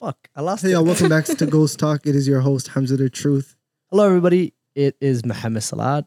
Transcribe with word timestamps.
Fuck, 0.00 0.28
I 0.34 0.40
lost 0.40 0.62
Hey 0.62 0.70
y'all, 0.70 0.84
welcome 0.84 1.08
back 1.08 1.26
to 1.26 1.46
Ghost 1.46 1.78
Talk. 1.78 2.06
It 2.06 2.16
is 2.16 2.26
your 2.26 2.40
host, 2.40 2.68
Hamza 2.68 2.96
the 2.96 3.10
Truth. 3.10 3.54
Hello, 3.90 4.06
everybody. 4.06 4.54
It 4.74 4.96
is 5.00 5.24
Mohammed 5.26 5.62
Salat. 5.62 6.06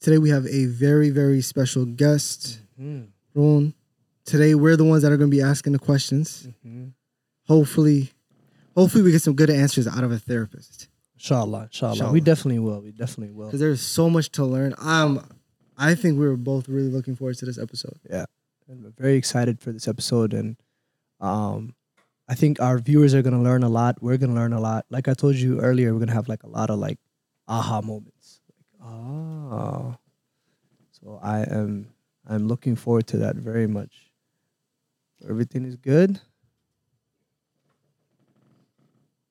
Today 0.00 0.18
we 0.18 0.30
have 0.30 0.44
a 0.46 0.66
very, 0.66 1.10
very 1.10 1.40
special 1.40 1.84
guest, 1.84 2.58
Mhm. 2.80 3.08
Ron. 3.34 3.74
Today 4.24 4.54
we're 4.56 4.76
the 4.76 4.84
ones 4.84 5.02
that 5.02 5.12
are 5.12 5.16
going 5.16 5.30
to 5.30 5.36
be 5.36 5.40
asking 5.42 5.72
the 5.72 5.78
questions. 5.78 6.48
Mhm. 6.66 6.94
Hopefully, 7.46 8.10
hopefully 8.74 9.04
we 9.04 9.12
get 9.12 9.22
some 9.22 9.34
good 9.34 9.50
answers 9.50 9.86
out 9.86 10.02
of 10.02 10.10
a 10.10 10.18
therapist 10.18 10.88
Inshallah, 11.14 11.64
inshallah. 11.64 11.92
Inshallah. 11.92 12.12
We 12.12 12.20
definitely 12.20 12.58
will. 12.58 12.80
We 12.80 12.90
definitely 12.92 13.32
will. 13.34 13.46
because 13.46 13.60
there's 13.60 13.80
so 13.80 14.10
much 14.10 14.30
to 14.32 14.44
learn. 14.44 14.74
Um, 14.78 15.24
I 15.78 15.94
think 15.94 16.18
we 16.18 16.26
were 16.26 16.36
both 16.36 16.68
really 16.68 16.88
looking 16.90 17.14
forward 17.14 17.36
to 17.38 17.46
this 17.46 17.56
episode. 17.58 17.98
And 18.68 18.82
we're 18.82 18.90
very 18.98 19.14
excited 19.14 19.60
for 19.60 19.70
this 19.72 19.86
episode. 19.86 20.34
And 20.34 20.56
um, 21.20 21.74
I 22.28 22.34
think 22.34 22.60
our 22.60 22.78
viewers 22.78 23.14
are 23.14 23.22
going 23.22 23.34
to 23.36 23.40
learn 23.42 23.62
a 23.62 23.68
lot. 23.68 24.02
We're 24.02 24.16
going 24.16 24.30
to 24.30 24.36
learn 24.36 24.52
a 24.52 24.60
lot. 24.60 24.84
Like 24.90 25.06
I 25.08 25.14
told 25.14 25.36
you 25.36 25.60
earlier, 25.60 25.92
we're 25.92 25.98
going 26.00 26.08
to 26.08 26.14
have 26.14 26.28
like 26.28 26.42
a 26.42 26.48
lot 26.48 26.70
of 26.70 26.78
like 26.78 26.98
aha 27.46 27.80
moments. 27.80 28.40
Like, 28.80 28.88
ah. 28.90 29.96
So 30.90 31.20
I 31.22 31.40
am 31.42 31.88
I'm 32.28 32.48
looking 32.48 32.74
forward 32.74 33.06
to 33.08 33.18
that 33.18 33.36
very 33.36 33.66
much. 33.68 34.10
Everything 35.28 35.64
is 35.64 35.76
good. 35.76 36.20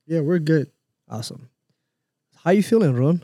Yeah, 0.07 0.21
we're 0.21 0.39
good. 0.39 0.71
Awesome. 1.09 1.49
How 2.43 2.51
you 2.51 2.63
feeling, 2.63 2.95
Ron? 2.95 3.23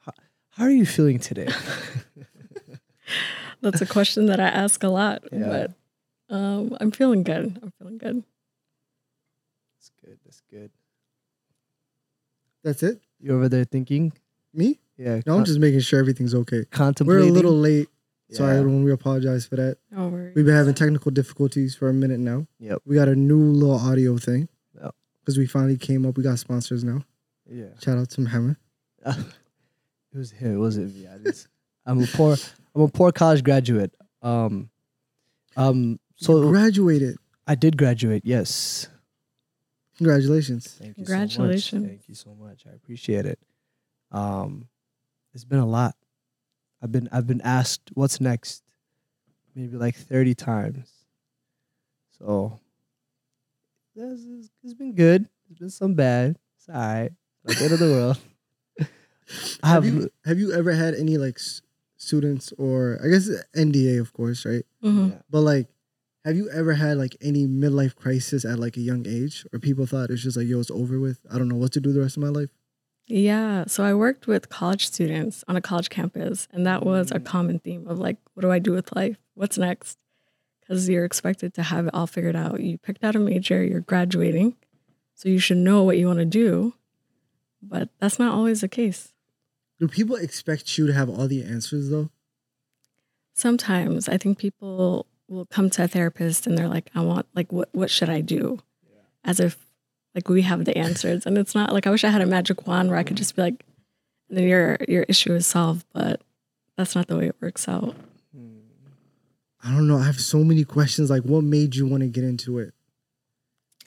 How, 0.00 0.12
how 0.50 0.64
are 0.64 0.70
you 0.70 0.86
feeling 0.86 1.18
today? 1.18 1.48
That's 3.60 3.80
a 3.80 3.86
question 3.86 4.26
that 4.26 4.40
I 4.40 4.48
ask 4.48 4.82
a 4.82 4.88
lot, 4.88 5.22
Yeah. 5.32 5.66
but 6.28 6.34
um, 6.34 6.76
I'm 6.80 6.90
feeling 6.90 7.22
good. 7.22 7.58
I'm 7.62 7.72
feeling 7.78 7.98
good. 7.98 8.24
That's 10.04 10.10
good. 10.10 10.18
That's 10.24 10.42
good. 10.50 10.70
That's 12.62 12.82
it. 12.82 13.00
You 13.20 13.34
over 13.34 13.48
there 13.48 13.64
thinking? 13.64 14.12
Me? 14.52 14.80
Yeah. 14.96 15.20
No, 15.26 15.34
I'm 15.34 15.38
con- 15.40 15.44
just 15.44 15.58
making 15.58 15.80
sure 15.80 15.98
everything's 16.00 16.34
okay. 16.34 16.64
We're 17.00 17.18
a 17.18 17.24
little 17.24 17.52
late. 17.52 17.88
Sorry, 18.30 18.54
Yeah. 18.54 18.60
everyone. 18.60 18.84
We 18.84 18.92
apologize 18.92 19.44
for 19.46 19.56
that. 19.56 19.78
No 19.90 20.08
worries. 20.08 20.34
We've 20.34 20.46
been 20.46 20.54
having 20.54 20.74
technical 20.74 21.10
difficulties 21.10 21.74
for 21.74 21.88
a 21.88 21.92
minute 21.94 22.20
now. 22.20 22.46
Yep. 22.58 22.78
We 22.86 22.94
got 22.96 23.08
a 23.08 23.14
new 23.14 23.38
little 23.38 23.76
audio 23.76 24.16
thing. 24.16 24.48
Yep. 24.80 24.94
Because 25.20 25.36
we 25.38 25.46
finally 25.46 25.76
came 25.76 26.06
up. 26.06 26.16
We 26.16 26.22
got 26.22 26.38
sponsors 26.38 26.82
now. 26.84 27.04
Yeah. 27.50 27.66
Shout 27.80 27.98
out 27.98 28.08
to 28.10 28.20
Muhammad. 28.22 28.56
it 29.06 29.16
was 30.14 30.30
him. 30.32 30.54
It 30.54 30.58
wasn't 30.58 30.94
me. 30.94 31.06
I 31.06 31.18
just, 31.18 31.48
I'm 31.84 32.02
a 32.02 32.06
poor. 32.06 32.36
I'm 32.74 32.82
a 32.82 32.88
poor 32.88 33.12
college 33.12 33.44
graduate. 33.44 33.94
Um, 34.22 34.70
um. 35.56 35.98
So 36.16 36.42
So 36.42 36.48
graduated. 36.50 37.16
I 37.46 37.54
did 37.56 37.76
graduate. 37.76 38.22
Yes. 38.24 38.88
Congratulations. 39.98 40.66
Thank 40.78 40.98
you. 40.98 41.04
Congratulations. 41.04 41.64
So 41.70 41.76
much. 41.78 41.88
Thank 41.88 42.08
you 42.08 42.14
so 42.14 42.34
much. 42.34 42.64
I 42.70 42.74
appreciate 42.74 43.26
it. 43.26 43.38
Um, 44.10 44.68
it's 45.34 45.44
been 45.44 45.58
a 45.60 45.66
lot. 45.66 45.94
I've 46.82 46.92
been 46.92 47.08
I've 47.12 47.26
been 47.26 47.40
asked 47.42 47.90
what's 47.94 48.20
next, 48.20 48.62
maybe 49.54 49.76
like 49.76 49.96
thirty 49.96 50.34
times. 50.34 50.90
So, 52.18 52.60
this 53.96 54.20
is, 54.20 54.50
it's 54.62 54.74
been 54.74 54.94
good. 54.94 55.26
It's 55.50 55.58
been 55.58 55.70
some 55.70 55.94
bad. 55.94 56.36
It's 56.58 56.68
alright. 56.68 57.12
Not 57.44 57.56
the 57.56 57.64
end 57.64 57.72
of 57.72 57.78
the 57.78 57.86
world. 57.90 58.18
I 59.62 59.68
Have 59.68 59.84
have. 59.84 59.94
you 59.94 60.10
have 60.24 60.38
you 60.38 60.52
ever 60.52 60.72
had 60.72 60.94
any 60.94 61.16
like 61.16 61.36
s- 61.38 61.62
students 61.96 62.52
or 62.58 62.98
I 63.02 63.08
guess 63.08 63.28
NDA 63.56 64.00
of 64.00 64.12
course, 64.12 64.44
right? 64.44 64.64
Mhm. 64.82 65.12
yeah. 65.12 65.18
But 65.30 65.40
like 65.40 65.68
have 66.24 66.36
you 66.36 66.48
ever 66.50 66.74
had 66.74 66.96
like 66.96 67.16
any 67.20 67.46
midlife 67.46 67.94
crisis 67.94 68.44
at 68.44 68.58
like 68.58 68.76
a 68.76 68.80
young 68.80 69.06
age 69.06 69.46
or 69.52 69.58
people 69.58 69.86
thought 69.86 70.10
it's 70.10 70.22
just 70.22 70.36
like 70.36 70.46
yo 70.46 70.60
it's 70.60 70.70
over 70.70 70.98
with. 70.98 71.20
I 71.30 71.38
don't 71.38 71.48
know 71.48 71.56
what 71.56 71.72
to 71.72 71.80
do 71.80 71.92
the 71.92 72.00
rest 72.00 72.16
of 72.16 72.22
my 72.22 72.28
life. 72.28 72.50
Yeah. 73.06 73.64
So 73.66 73.84
I 73.84 73.92
worked 73.92 74.26
with 74.26 74.48
college 74.48 74.86
students 74.86 75.44
on 75.46 75.56
a 75.56 75.60
college 75.60 75.90
campus, 75.90 76.48
and 76.52 76.66
that 76.66 76.84
was 76.84 77.10
a 77.10 77.18
mm. 77.20 77.24
common 77.24 77.58
theme 77.58 77.86
of 77.86 77.98
like, 77.98 78.16
what 78.32 78.40
do 78.40 78.50
I 78.50 78.58
do 78.58 78.72
with 78.72 78.96
life? 78.96 79.18
What's 79.34 79.58
next? 79.58 79.98
Because 80.60 80.88
you're 80.88 81.04
expected 81.04 81.52
to 81.54 81.62
have 81.62 81.86
it 81.86 81.94
all 81.94 82.06
figured 82.06 82.36
out. 82.36 82.60
You 82.60 82.78
picked 82.78 83.04
out 83.04 83.14
a 83.14 83.18
major, 83.18 83.62
you're 83.62 83.80
graduating, 83.80 84.56
so 85.14 85.28
you 85.28 85.38
should 85.38 85.58
know 85.58 85.82
what 85.82 85.98
you 85.98 86.06
want 86.06 86.20
to 86.20 86.24
do. 86.24 86.74
But 87.62 87.90
that's 87.98 88.18
not 88.18 88.32
always 88.32 88.62
the 88.62 88.68
case. 88.68 89.12
Do 89.78 89.88
people 89.88 90.16
expect 90.16 90.78
you 90.78 90.86
to 90.86 90.94
have 90.94 91.10
all 91.10 91.28
the 91.28 91.42
answers 91.42 91.90
though? 91.90 92.08
Sometimes 93.34 94.08
I 94.08 94.16
think 94.16 94.38
people 94.38 95.06
will 95.28 95.46
come 95.46 95.70
to 95.70 95.84
a 95.84 95.88
therapist 95.88 96.46
and 96.46 96.56
they're 96.56 96.68
like, 96.68 96.90
I 96.94 97.00
want 97.00 97.26
like 97.34 97.52
what 97.52 97.68
what 97.72 97.90
should 97.90 98.08
I 98.10 98.20
do? 98.20 98.60
As 99.24 99.40
if 99.40 99.56
like 100.14 100.28
we 100.28 100.42
have 100.42 100.64
the 100.64 100.76
answers. 100.76 101.26
And 101.26 101.36
it's 101.38 101.54
not 101.54 101.72
like 101.72 101.86
I 101.86 101.90
wish 101.90 102.04
I 102.04 102.10
had 102.10 102.20
a 102.22 102.26
magic 102.26 102.66
wand 102.66 102.90
where 102.90 102.98
I 102.98 103.02
could 103.02 103.16
just 103.16 103.34
be 103.36 103.42
like, 103.42 103.64
and 104.28 104.38
then 104.38 104.46
your 104.46 104.76
your 104.88 105.04
issue 105.04 105.32
is 105.34 105.46
solved, 105.46 105.84
but 105.92 106.20
that's 106.76 106.94
not 106.94 107.06
the 107.08 107.16
way 107.16 107.26
it 107.28 107.36
works 107.40 107.68
out. 107.68 107.94
Hmm. 108.36 108.58
I 109.62 109.70
don't 109.70 109.88
know. 109.88 109.98
I 109.98 110.04
have 110.04 110.20
so 110.20 110.38
many 110.44 110.64
questions. 110.64 111.08
Like, 111.10 111.22
what 111.22 111.42
made 111.44 111.74
you 111.76 111.86
want 111.86 112.02
to 112.02 112.08
get 112.08 112.24
into 112.24 112.58
it? 112.58 112.74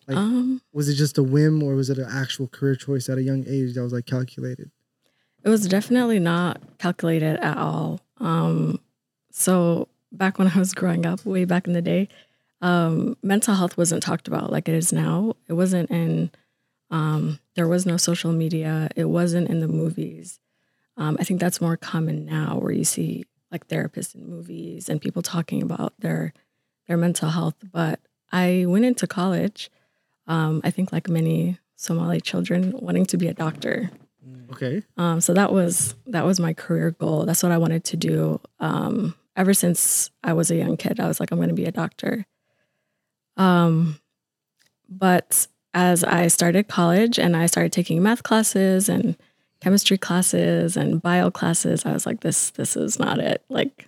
Like- 0.08 0.18
um 0.18 0.62
Was 0.74 0.90
it 0.90 0.96
just 0.96 1.18
a 1.18 1.24
whim, 1.24 1.62
or 1.62 1.76
was 1.76 1.90
it 1.90 1.98
an 1.98 2.08
actual 2.10 2.48
career 2.48 2.76
choice 2.76 3.10
at 3.10 3.18
a 3.18 3.24
young 3.24 3.44
age 3.48 3.74
that 3.76 3.84
was 3.84 3.94
like 3.94 4.06
calculated? 4.06 4.72
it 5.44 5.50
was 5.50 5.66
definitely 5.68 6.20
not 6.20 6.60
calculated 6.78 7.38
at 7.38 7.58
all. 7.58 8.02
Um 8.20 8.80
so 9.32 9.88
back 10.12 10.38
when 10.40 10.48
I 10.48 10.58
was 10.58 10.74
growing 10.74 11.06
up, 11.06 11.26
way 11.26 11.46
back 11.46 11.68
in 11.68 11.74
the 11.74 11.82
day, 11.82 12.10
um, 12.62 13.18
mental 13.22 13.56
health 13.56 13.78
wasn't 13.78 14.04
talked 14.04 14.28
about 14.28 14.52
like 14.52 14.68
it 14.68 14.76
is 14.76 14.92
now. 14.92 15.36
It 15.48 15.54
wasn't 15.54 15.92
in 15.92 16.32
um, 16.90 17.40
there 17.56 17.68
was 17.68 17.86
no 17.86 17.98
social 17.98 18.32
media. 18.32 18.90
It 18.96 19.06
wasn't 19.06 19.50
in 19.50 19.60
the 19.60 19.68
movies. 19.68 20.40
Um, 20.96 21.18
I 21.20 21.24
think 21.24 21.40
that's 21.40 21.62
more 21.62 21.78
common 21.78 22.26
now, 22.26 22.58
where 22.58 22.72
you 22.72 22.84
see 22.84 23.26
like 23.52 23.68
therapists 23.68 24.16
in 24.16 24.28
movies 24.28 24.90
and 24.90 25.02
people 25.02 25.22
talking 25.22 25.62
about 25.62 25.94
their 26.00 26.34
their 26.88 26.98
mental 26.98 27.30
health. 27.30 27.56
But 27.72 28.00
I 28.32 28.66
went 28.68 28.86
into 28.86 29.08
college. 29.08 29.70
Um, 30.26 30.62
I 30.64 30.72
think 30.72 30.92
like 30.92 31.10
many 31.10 31.60
Somali 31.76 32.20
children, 32.20 32.74
wanting 32.74 33.06
to 33.08 33.18
be 33.18 33.28
a 33.28 33.34
doctor. 33.34 33.92
Okay. 34.52 34.82
Um, 34.98 35.22
so 35.22 35.34
that 35.34 35.52
was 35.52 35.96
that 36.08 36.26
was 36.26 36.40
my 36.40 36.54
career 36.54 36.92
goal. 36.92 37.26
That's 37.26 37.44
what 37.44 37.52
I 37.52 37.58
wanted 37.58 37.84
to 37.86 37.98
do. 37.98 38.40
Um, 38.60 39.14
ever 39.38 39.54
since 39.54 40.10
I 40.24 40.34
was 40.34 40.52
a 40.52 40.56
young 40.56 40.76
kid, 40.76 41.00
I 41.00 41.08
was 41.08 41.20
like, 41.20 41.32
I'm 41.32 41.38
going 41.38 41.50
to 41.50 41.56
be 41.56 41.66
a 41.66 41.72
doctor. 41.72 42.26
Um, 43.38 44.00
but 44.90 45.48
as 45.74 46.04
I 46.04 46.28
started 46.28 46.68
college 46.68 47.20
and 47.20 47.38
I 47.38 47.46
started 47.46 47.72
taking 47.72 48.02
math 48.02 48.24
classes 48.24 48.90
and 48.90 49.16
chemistry 49.62 49.98
classes 49.98 50.76
and 50.76 51.02
bio 51.02 51.30
classes, 51.30 51.86
I 51.86 51.94
was 51.94 52.06
like, 52.06 52.22
this 52.22 52.50
this 52.52 52.76
is 52.76 53.00
not 53.00 53.20
it. 53.20 53.44
Like, 53.48 53.88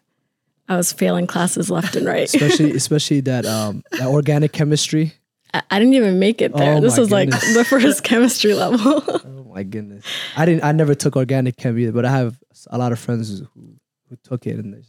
I 0.68 0.78
was 0.78 0.94
failing 0.94 1.26
classes 1.26 1.72
left 1.72 1.96
and 1.96 2.06
right. 2.06 2.24
especially 2.24 2.72
especially 2.76 3.22
that 3.22 3.46
um 3.46 3.84
that 3.92 4.08
organic 4.08 4.52
chemistry. 4.52 5.14
I, 5.52 5.64
I 5.72 5.80
didn't 5.80 5.96
even 5.96 6.20
make 6.20 6.44
it 6.44 6.54
there. 6.56 6.76
Oh 6.76 6.81
this 6.81 6.98
was 6.98 7.10
like 7.10 7.31
the 7.31 7.66
first 7.68 8.04
chemistry 8.04 8.54
level. 8.54 9.04
Oh 9.50 9.54
my 9.56 9.64
goodness. 9.64 10.06
I 10.38 10.46
didn't 10.46 10.64
I 10.64 10.72
never 10.74 10.94
took 10.94 11.16
organic 11.16 11.58
chem 11.58 11.78
either, 11.80 11.92
but 11.92 12.06
I 12.06 12.12
have 12.12 12.38
a 12.68 12.78
lot 12.78 12.92
of 12.92 13.00
friends 13.00 13.40
who 13.40 13.80
who 14.08 14.16
took 14.24 14.46
it 14.46 14.58
and 14.58 14.86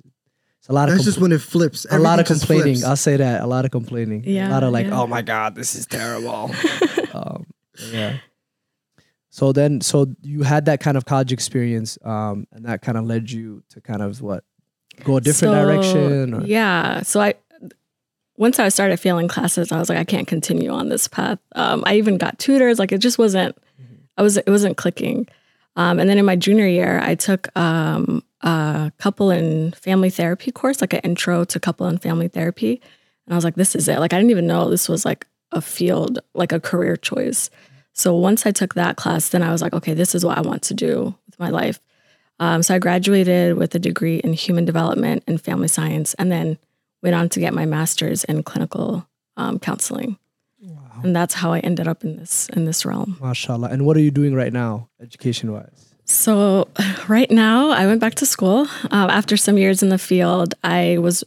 a 0.71 0.73
lot 0.73 0.89
of 0.89 0.95
That's 0.95 1.03
compl- 1.03 1.05
just 1.07 1.19
when 1.21 1.33
it 1.33 1.41
flips. 1.43 1.87
a 1.91 1.99
lot 1.99 2.21
of 2.21 2.27
complaining. 2.27 2.77
flips. 2.77 2.85
I'll 2.85 2.97
say 2.97 3.17
that. 3.17 3.43
A 3.43 3.47
lot 3.47 3.65
of 3.65 3.71
complaining. 3.73 4.23
Yeah. 4.25 4.49
a 4.49 4.53
lot 4.53 4.63
of 4.63 4.73
like, 4.73 4.87
yeah. 4.87 5.01
oh 5.01 5.07
my 5.07 5.21
god, 5.21 5.55
this 5.55 5.75
is 5.75 5.85
terrible. 5.87 6.51
um, 7.13 7.47
yeah. 7.91 8.19
So 9.31 9.53
then, 9.53 9.81
so 9.81 10.07
you 10.23 10.43
had 10.43 10.65
that 10.65 10.81
kind 10.81 10.97
of 10.97 11.05
college 11.05 11.33
experience, 11.33 11.99
um, 12.05 12.47
and 12.53 12.65
that 12.65 12.83
kind 12.83 12.99
of 12.99 13.05
led 13.05 13.31
you 13.31 13.63
to 13.71 13.81
kind 13.81 14.03
of 14.03 14.21
what 14.23 14.45
go 15.05 15.17
a 15.17 15.21
different 15.21 15.55
So, 15.55 15.65
direction. 15.65 16.35
Or, 16.35 16.43
Yeah. 16.45 17.03
So 17.03 17.21
I 17.21 17.35
once 18.37 18.59
I 18.59 18.69
started 18.71 18.99
failing 18.99 19.29
classes, 19.29 19.71
I 19.71 19.79
was 19.79 19.89
like, 19.89 19.99
I 19.99 20.05
can't 20.05 20.27
continue 20.27 20.71
on 20.71 20.89
this 20.89 21.07
path. 21.09 21.39
Um, 21.55 21.83
I 21.87 21.97
even 21.97 22.17
got 22.17 22.39
tutors. 22.39 22.79
Like 22.79 22.91
it 22.93 22.99
just 22.99 23.19
wasn't. 23.19 23.57
I 24.17 24.23
was. 24.23 24.37
It 24.37 24.49
wasn't 24.49 24.77
clicking. 24.77 25.29
Um, 25.77 25.99
and 26.01 26.09
then 26.11 26.19
in 26.19 26.25
my 26.25 26.37
junior 26.37 26.67
year, 26.67 27.01
I 27.03 27.15
took 27.15 27.55
um, 27.57 28.23
a 28.43 28.93
couple 28.99 29.31
and 29.31 29.75
family 29.77 30.11
therapy 30.11 30.51
course, 30.51 30.81
like 30.81 30.93
an 30.93 31.01
intro 31.01 31.45
to 31.45 31.61
couple 31.61 31.87
and 31.87 32.01
family 32.01 32.29
therapy. 32.29 32.81
And 33.27 33.35
I 33.35 33.37
was 33.37 33.45
like, 33.45 33.57
this 33.57 33.75
is 33.75 33.89
it. 33.89 33.99
Like 33.99 34.13
I 34.13 34.17
didn't 34.17 34.31
even 34.31 34.47
know 34.47 34.71
this 34.71 34.89
was 34.89 35.05
like 35.05 35.27
a 35.53 35.61
field, 35.61 36.19
like 36.35 36.53
a 36.53 36.61
career 36.61 36.97
choice. 36.97 37.51
So 37.93 38.17
once 38.17 38.47
I 38.47 38.51
took 38.51 38.75
that 38.75 38.97
class, 38.97 39.29
then 39.29 39.43
I 39.43 39.53
was 39.53 39.63
like, 39.63 39.75
okay, 39.75 39.95
this 39.95 40.15
is 40.15 40.25
what 40.25 40.39
I 40.39 40.43
want 40.43 40.63
to 40.65 40.75
do 40.75 41.15
with 41.27 41.39
my 41.39 41.51
life. 41.51 41.81
Um, 42.39 42.63
so 42.63 42.75
I 42.75 42.79
graduated 42.79 43.57
with 43.57 43.75
a 43.75 43.79
degree 43.79 44.19
in 44.19 44.33
human 44.33 44.65
development 44.65 45.25
and 45.27 45.41
family 45.41 45.69
science, 45.69 46.15
and 46.15 46.33
then 46.33 46.57
went 47.03 47.15
on 47.15 47.29
to 47.31 47.41
get 47.41 47.53
my 47.53 47.67
master's 47.67 48.25
in 48.25 48.43
clinical 48.43 49.07
um, 49.37 49.59
counseling. 49.59 50.17
Wow. 50.63 51.01
And 51.03 51.15
that's 51.15 51.35
how 51.35 51.53
I 51.53 51.59
ended 51.59 51.87
up 51.87 52.03
in 52.03 52.17
this 52.17 52.49
in 52.51 52.65
this 52.65 52.87
realm. 52.87 53.19
Mashallah. 53.21 53.69
And 53.69 53.85
what 53.85 53.97
are 53.97 54.01
you 54.01 54.11
doing 54.11 54.35
right 54.35 54.53
now, 54.53 54.89
education 55.01 55.53
wise? 55.53 55.90
So 56.11 56.69
right 57.09 57.31
now, 57.31 57.71
I 57.71 57.87
went 57.87 58.01
back 58.01 58.17
to 58.17 58.27
school 58.27 58.67
um, 58.91 59.11
after 59.11 59.37
some 59.37 59.57
years 59.57 59.83
in 59.83 59.89
the 59.89 59.99
field. 59.99 60.55
I 60.65 60.99
was, 60.99 61.25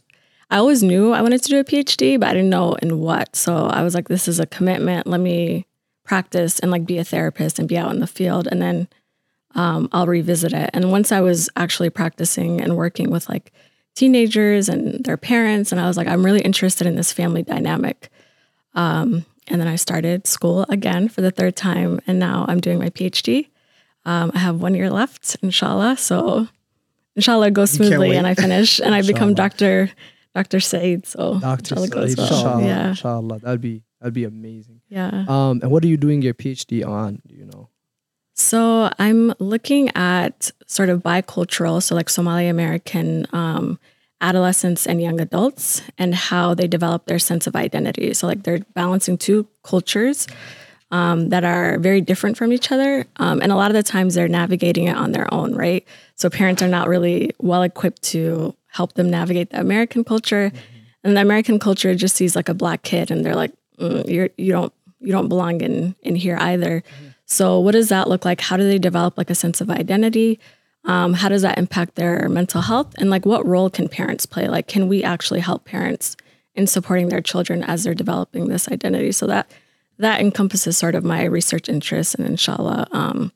I 0.50 0.58
always 0.58 0.82
knew 0.82 1.12
I 1.12 1.22
wanted 1.22 1.42
to 1.42 1.48
do 1.48 1.58
a 1.58 1.64
PhD, 1.64 2.20
but 2.20 2.28
I 2.28 2.34
didn't 2.34 2.50
know 2.50 2.74
in 2.74 3.00
what. 3.00 3.34
So 3.34 3.66
I 3.66 3.82
was 3.82 3.94
like, 3.94 4.08
this 4.08 4.28
is 4.28 4.38
a 4.38 4.46
commitment. 4.46 5.06
Let 5.06 5.20
me 5.20 5.66
practice 6.04 6.58
and 6.58 6.70
like 6.70 6.84
be 6.84 6.98
a 6.98 7.04
therapist 7.04 7.58
and 7.58 7.66
be 7.66 7.78
out 7.78 7.92
in 7.92 8.00
the 8.00 8.06
field, 8.06 8.46
and 8.46 8.60
then 8.60 8.88
um, 9.54 9.88
I'll 9.92 10.06
revisit 10.06 10.52
it. 10.52 10.70
And 10.74 10.90
once 10.90 11.12
I 11.12 11.22
was 11.22 11.48
actually 11.56 11.88
practicing 11.88 12.60
and 12.60 12.76
working 12.76 13.10
with 13.10 13.26
like 13.28 13.52
teenagers 13.94 14.68
and 14.68 15.02
their 15.02 15.16
parents, 15.16 15.72
and 15.72 15.80
I 15.80 15.86
was 15.86 15.96
like, 15.96 16.08
I'm 16.08 16.24
really 16.24 16.42
interested 16.42 16.86
in 16.86 16.96
this 16.96 17.10
family 17.10 17.42
dynamic. 17.42 18.10
Um, 18.74 19.24
and 19.46 19.60
then 19.60 19.68
I 19.68 19.76
started 19.76 20.26
school 20.26 20.66
again 20.68 21.08
for 21.08 21.22
the 21.22 21.30
third 21.30 21.56
time, 21.56 22.00
and 22.06 22.18
now 22.18 22.44
I'm 22.48 22.60
doing 22.60 22.78
my 22.78 22.90
PhD. 22.90 23.48
Um, 24.04 24.30
I 24.34 24.38
have 24.38 24.60
one 24.60 24.74
year 24.74 24.90
left, 24.90 25.36
inshallah. 25.42 25.96
So, 25.96 26.48
inshallah, 27.16 27.50
goes 27.52 27.70
smoothly, 27.70 28.16
and 28.16 28.26
I 28.26 28.34
finish, 28.34 28.80
and 28.80 28.94
I 28.94 29.02
become 29.06 29.34
Doctor 29.34 29.90
Doctor 30.34 30.60
Said. 30.60 31.06
So, 31.06 31.38
Doctor 31.40 31.74
inshallah 31.74 31.88
goes 31.88 32.10
Said, 32.14 32.18
well. 32.18 32.28
inshallah, 32.36 32.64
Yeah, 32.64 32.88
inshallah. 32.90 33.38
That'd 33.40 33.60
be 33.60 33.82
that'd 34.00 34.14
be 34.14 34.24
amazing. 34.24 34.80
yeah. 34.88 35.24
Um, 35.28 35.60
and 35.62 35.70
what 35.70 35.82
are 35.84 35.88
you 35.88 35.96
doing 35.96 36.20
your 36.22 36.34
PhD 36.34 36.86
on? 36.86 37.22
Do 37.26 37.34
you 37.34 37.46
know? 37.46 37.68
So 38.36 38.90
I'm 38.98 39.32
looking 39.38 39.90
at 39.94 40.50
sort 40.66 40.88
of 40.88 41.02
bicultural, 41.02 41.80
so 41.82 41.94
like 41.94 42.08
Somali 42.10 42.48
American 42.48 43.26
um, 43.32 43.78
adolescents 44.20 44.86
and 44.86 45.00
young 45.00 45.20
adults, 45.20 45.82
and 45.98 46.14
how 46.16 46.52
they 46.52 46.66
develop 46.66 47.06
their 47.06 47.20
sense 47.20 47.46
of 47.46 47.54
identity. 47.54 48.12
So 48.12 48.26
like 48.26 48.42
they're 48.42 48.58
balancing 48.74 49.18
two 49.18 49.46
cultures 49.62 50.26
um, 50.94 51.30
that 51.30 51.42
are 51.42 51.76
very 51.80 52.00
different 52.00 52.36
from 52.36 52.52
each 52.52 52.70
other, 52.70 53.04
um, 53.16 53.42
and 53.42 53.50
a 53.50 53.56
lot 53.56 53.72
of 53.72 53.74
the 53.74 53.82
times 53.82 54.14
they're 54.14 54.28
navigating 54.28 54.86
it 54.86 54.96
on 54.96 55.10
their 55.10 55.32
own, 55.34 55.52
right? 55.52 55.84
So 56.14 56.30
parents 56.30 56.62
are 56.62 56.68
not 56.68 56.86
really 56.86 57.32
well 57.40 57.64
equipped 57.64 58.02
to 58.14 58.54
help 58.68 58.92
them 58.92 59.10
navigate 59.10 59.50
the 59.50 59.58
American 59.58 60.04
culture, 60.04 60.52
and 61.02 61.16
the 61.16 61.20
American 61.20 61.58
culture 61.58 61.96
just 61.96 62.14
sees 62.14 62.36
like 62.36 62.48
a 62.48 62.54
black 62.54 62.84
kid, 62.84 63.10
and 63.10 63.24
they're 63.24 63.34
like, 63.34 63.50
mm, 63.80 64.08
"You're 64.08 64.30
you 64.36 64.52
don't 64.52 64.72
you 65.00 65.10
don't 65.10 65.26
belong 65.28 65.62
in 65.62 65.96
in 66.02 66.14
here 66.14 66.38
either." 66.40 66.84
So, 67.26 67.58
what 67.58 67.72
does 67.72 67.88
that 67.88 68.08
look 68.08 68.24
like? 68.24 68.40
How 68.40 68.56
do 68.56 68.62
they 68.62 68.78
develop 68.78 69.18
like 69.18 69.30
a 69.30 69.34
sense 69.34 69.60
of 69.60 69.70
identity? 69.70 70.38
Um, 70.84 71.14
how 71.14 71.28
does 71.28 71.42
that 71.42 71.58
impact 71.58 71.96
their 71.96 72.28
mental 72.28 72.60
health? 72.60 72.94
And 72.98 73.10
like, 73.10 73.26
what 73.26 73.44
role 73.44 73.68
can 73.68 73.88
parents 73.88 74.26
play? 74.26 74.46
Like, 74.46 74.68
can 74.68 74.86
we 74.86 75.02
actually 75.02 75.40
help 75.40 75.64
parents 75.64 76.16
in 76.54 76.68
supporting 76.68 77.08
their 77.08 77.22
children 77.22 77.64
as 77.64 77.82
they're 77.82 77.94
developing 77.94 78.46
this 78.46 78.68
identity? 78.68 79.10
So 79.10 79.26
that 79.26 79.50
that 79.98 80.20
encompasses 80.20 80.76
sort 80.76 80.94
of 80.94 81.04
my 81.04 81.24
research 81.24 81.68
interests, 81.68 82.14
and 82.14 82.26
inshallah, 82.26 82.86
um, 82.92 83.32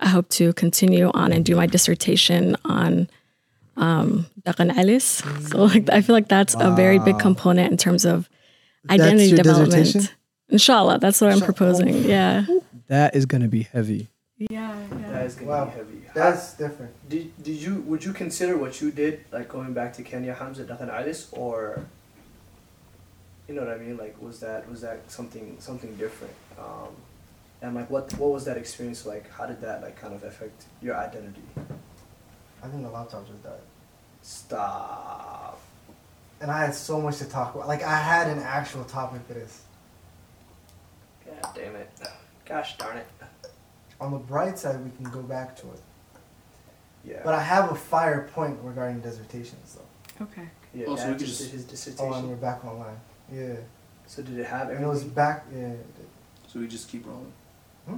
I 0.00 0.08
hope 0.08 0.28
to 0.30 0.52
continue 0.52 1.10
on 1.14 1.32
and 1.32 1.44
do 1.44 1.56
my 1.56 1.66
dissertation 1.66 2.56
on 2.64 3.08
um, 3.76 4.26
dhaqan 4.42 4.74
celis. 4.74 5.22
So, 5.48 5.64
like, 5.64 5.88
I 5.90 6.00
feel 6.02 6.14
like 6.14 6.28
that's 6.28 6.54
a 6.58 6.70
very 6.72 6.98
big 6.98 7.18
component 7.18 7.70
in 7.70 7.76
terms 7.78 8.04
of 8.04 8.28
identity 8.90 9.26
your 9.26 9.38
development. 9.38 9.70
dissertation? 9.84 10.16
Inshallah, 10.50 10.98
that's 10.98 11.20
what 11.20 11.32
I'm 11.32 11.40
proposing. 11.40 12.04
Yeah. 12.04 12.44
That 12.88 13.16
is 13.16 13.24
gonna 13.24 13.48
be 13.48 13.62
heavy. 13.62 14.08
Yeah, 14.38 14.76
That 15.10 15.24
is 15.26 15.36
gonna 15.36 15.50
Wow. 15.50 15.64
be 15.66 15.70
heavy. 15.70 16.00
That's 16.14 16.52
different. 16.54 16.92
Did, 17.08 17.32
did 17.42 17.56
you 17.56 17.80
would 17.86 18.04
you 18.04 18.12
consider 18.12 18.56
what 18.58 18.80
you 18.80 18.90
did 18.90 19.20
like 19.32 19.48
going 19.48 19.72
back 19.72 19.94
to 19.94 20.02
Kenya 20.02 20.34
Hamza 20.34 20.64
dhaqan 20.64 20.90
celis 20.90 21.28
or 21.32 21.80
you 23.48 23.54
know 23.54 23.62
what 23.64 23.74
I 23.74 23.78
mean 23.78 23.96
like 23.96 24.16
was 24.20 24.40
that 24.40 24.68
was 24.70 24.80
that 24.82 25.10
something 25.10 25.56
something 25.58 25.94
different 25.96 26.34
um, 26.58 26.88
and 27.62 27.74
like 27.74 27.90
what 27.90 28.12
what 28.18 28.30
was 28.30 28.44
that 28.46 28.56
experience 28.56 29.04
like 29.06 29.30
how 29.30 29.46
did 29.46 29.60
that 29.60 29.82
like 29.82 29.96
kind 30.00 30.14
of 30.14 30.22
affect 30.24 30.64
your 30.82 30.96
identity 30.96 31.42
I 32.62 32.68
think 32.68 32.82
the 32.82 32.88
laptop 32.90 33.26
just 33.28 33.42
died. 33.42 33.60
stop 34.22 35.60
And 36.40 36.50
I 36.50 36.58
had 36.64 36.74
so 36.74 37.00
much 37.00 37.18
to 37.18 37.26
talk 37.28 37.54
about. 37.54 37.68
Like 37.68 37.82
I 37.82 37.96
had 37.96 38.26
an 38.28 38.38
actual 38.42 38.84
topic 38.84 39.20
for 39.26 39.34
this. 39.34 39.62
god 41.26 41.50
damn 41.54 41.76
it 41.76 41.90
gosh 42.46 42.76
darn 42.78 42.96
it 42.98 43.06
On 44.00 44.10
the 44.12 44.18
bright 44.18 44.58
side, 44.58 44.82
we 44.84 44.90
can 44.98 45.10
go 45.12 45.22
back 45.22 45.56
to 45.60 45.66
it. 45.68 45.80
yeah 47.04 47.20
But 47.24 47.34
I 47.34 47.42
have 47.42 47.70
a 47.70 47.74
fire 47.74 48.28
point 48.34 48.58
regarding 48.62 49.00
dissertations, 49.00 49.76
though. 49.76 50.24
Okay. 50.24 50.48
yeah 50.74 50.86
Oh, 50.88 50.96
so 50.96 51.04
we 51.06 51.10
Dad 51.12 51.18
could 51.18 51.26
just 51.26 51.38
just- 51.38 51.50
did 51.50 51.50
his 51.52 51.62
Oh, 51.62 51.64
and 51.64 51.70
dissertation 51.70 52.28
we're 52.30 52.36
back 52.36 52.64
online. 52.64 52.98
Yeah. 53.32 53.54
so 54.06 54.22
did 54.22 54.38
it 54.38 54.46
have 54.46 54.70
And 54.70 54.84
it 54.84 54.88
was 54.88 55.04
back. 55.04 55.46
Yeah. 55.54 55.72
So 56.48 56.60
we 56.60 56.68
just 56.68 56.88
keep 56.88 57.06
rolling. 57.06 57.32
Hmm? 57.86 57.96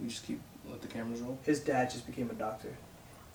We 0.00 0.08
just 0.08 0.26
keep 0.26 0.40
let 0.68 0.82
the 0.82 0.88
cameras 0.88 1.20
roll. 1.20 1.38
his 1.44 1.60
dad 1.60 1.90
just 1.90 2.06
became 2.06 2.28
a 2.28 2.34
doctor 2.34 2.76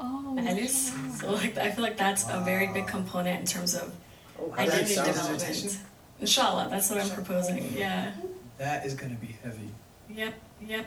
Oh, 0.03 0.35
Alice. 0.37 0.93
So 1.19 1.31
like, 1.31 1.57
I 1.57 1.69
feel 1.71 1.83
like 1.83 1.95
that's 1.95 2.27
a 2.27 2.41
very 2.43 2.67
big 2.67 2.87
component 2.87 3.39
in 3.39 3.45
terms 3.45 3.75
of 3.75 3.93
oh 4.39 4.51
identity 4.57 4.95
it 4.95 5.05
development. 5.05 5.79
Inshallah, 6.19 6.67
that's 6.69 6.89
what 6.89 6.99
I'm 6.99 7.09
proposing. 7.11 7.71
Yeah. 7.75 8.11
that 8.57 8.85
is 8.85 8.95
gonna 8.95 9.15
be 9.15 9.37
heavy 9.43 9.69
Yep. 10.09 10.33
Yep. 10.67 10.85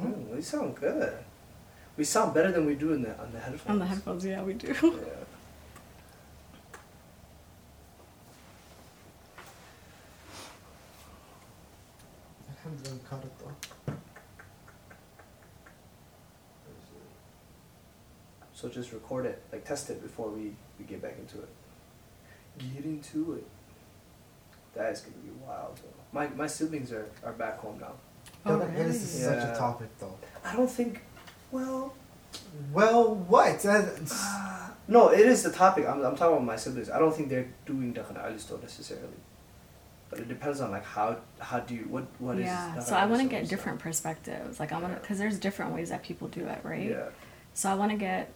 Oh, 0.00 0.14
we 0.34 0.40
sound 0.42 0.76
good. 0.76 1.12
We 1.96 2.04
sound 2.04 2.32
better 2.32 2.52
than 2.52 2.64
we 2.64 2.76
do 2.76 2.92
in 2.92 3.02
the 3.02 3.18
on 3.20 3.32
the 3.32 3.40
headphones. 3.40 3.70
On 3.70 3.78
the 3.80 3.86
headphones, 3.86 4.24
yeah, 4.24 4.42
we 4.42 4.54
do. 4.54 4.68
Yeah. 4.68 4.90
I 12.68 12.70
haven't 12.70 12.86
really 12.86 13.00
caught 13.08 13.24
it 13.24 13.32
though. 13.38 13.94
So 18.54 18.68
just 18.68 18.92
record 18.92 19.24
it, 19.26 19.40
like 19.52 19.64
test 19.64 19.88
it 19.90 20.02
before 20.02 20.28
we, 20.30 20.52
we 20.78 20.84
get 20.86 21.00
back 21.00 21.14
into 21.18 21.38
it. 21.38 21.48
Get 22.74 22.84
into 22.84 23.34
it. 23.34 23.46
That 24.74 24.92
is 24.92 25.00
gonna 25.00 25.16
be 25.18 25.30
wild. 25.46 25.76
Though. 25.76 26.02
My 26.12 26.28
my 26.28 26.46
siblings 26.48 26.92
are, 26.92 27.06
are 27.24 27.32
back 27.32 27.58
home 27.58 27.78
now. 27.80 27.92
Oh, 28.44 28.58
Doesn't- 28.58 28.74
This 28.74 28.96
is 29.02 29.24
such 29.24 29.44
a 29.44 29.56
topic, 29.56 29.88
though. 29.98 30.16
I 30.44 30.54
don't 30.56 30.70
think. 30.70 31.02
Well, 31.52 31.94
Well, 32.72 33.14
what? 33.14 33.64
Uh, 33.64 33.86
no, 34.88 35.08
it 35.10 35.20
is 35.20 35.44
the 35.44 35.52
topic. 35.52 35.86
I'm, 35.88 36.04
I'm 36.04 36.16
talking 36.16 36.34
about 36.34 36.44
my 36.44 36.56
siblings. 36.56 36.90
I 36.90 36.98
don't 36.98 37.14
think 37.14 37.28
they're 37.28 37.48
doing 37.64 37.94
Dakhan 37.94 38.22
Ali 38.22 38.38
store 38.38 38.58
necessarily. 38.60 39.06
But 40.10 40.20
it 40.20 40.28
depends 40.28 40.60
on 40.60 40.70
like 40.70 40.84
how 40.84 41.18
how 41.38 41.60
do 41.60 41.74
you 41.74 41.82
what 41.82 42.06
what 42.18 42.38
is. 42.38 42.44
yeah. 42.44 42.74
Dakhan 42.76 42.82
So 42.82 42.94
I 42.96 43.06
want 43.06 43.20
to 43.22 43.26
store 43.26 43.30
get 43.30 43.46
stuff. 43.46 43.50
different 43.58 43.78
perspectives. 43.80 44.58
Like 44.58 44.72
I 44.72 44.80
want 44.80 44.94
to, 44.94 45.00
because 45.00 45.18
there's 45.18 45.38
different 45.38 45.74
ways 45.74 45.90
that 45.90 46.02
people 46.02 46.28
do 46.28 46.46
it, 46.46 46.60
right? 46.62 46.90
Yeah. 46.90 47.08
So 47.54 47.68
I 47.68 47.74
want 47.74 47.90
to 47.92 47.98
get 47.98 48.32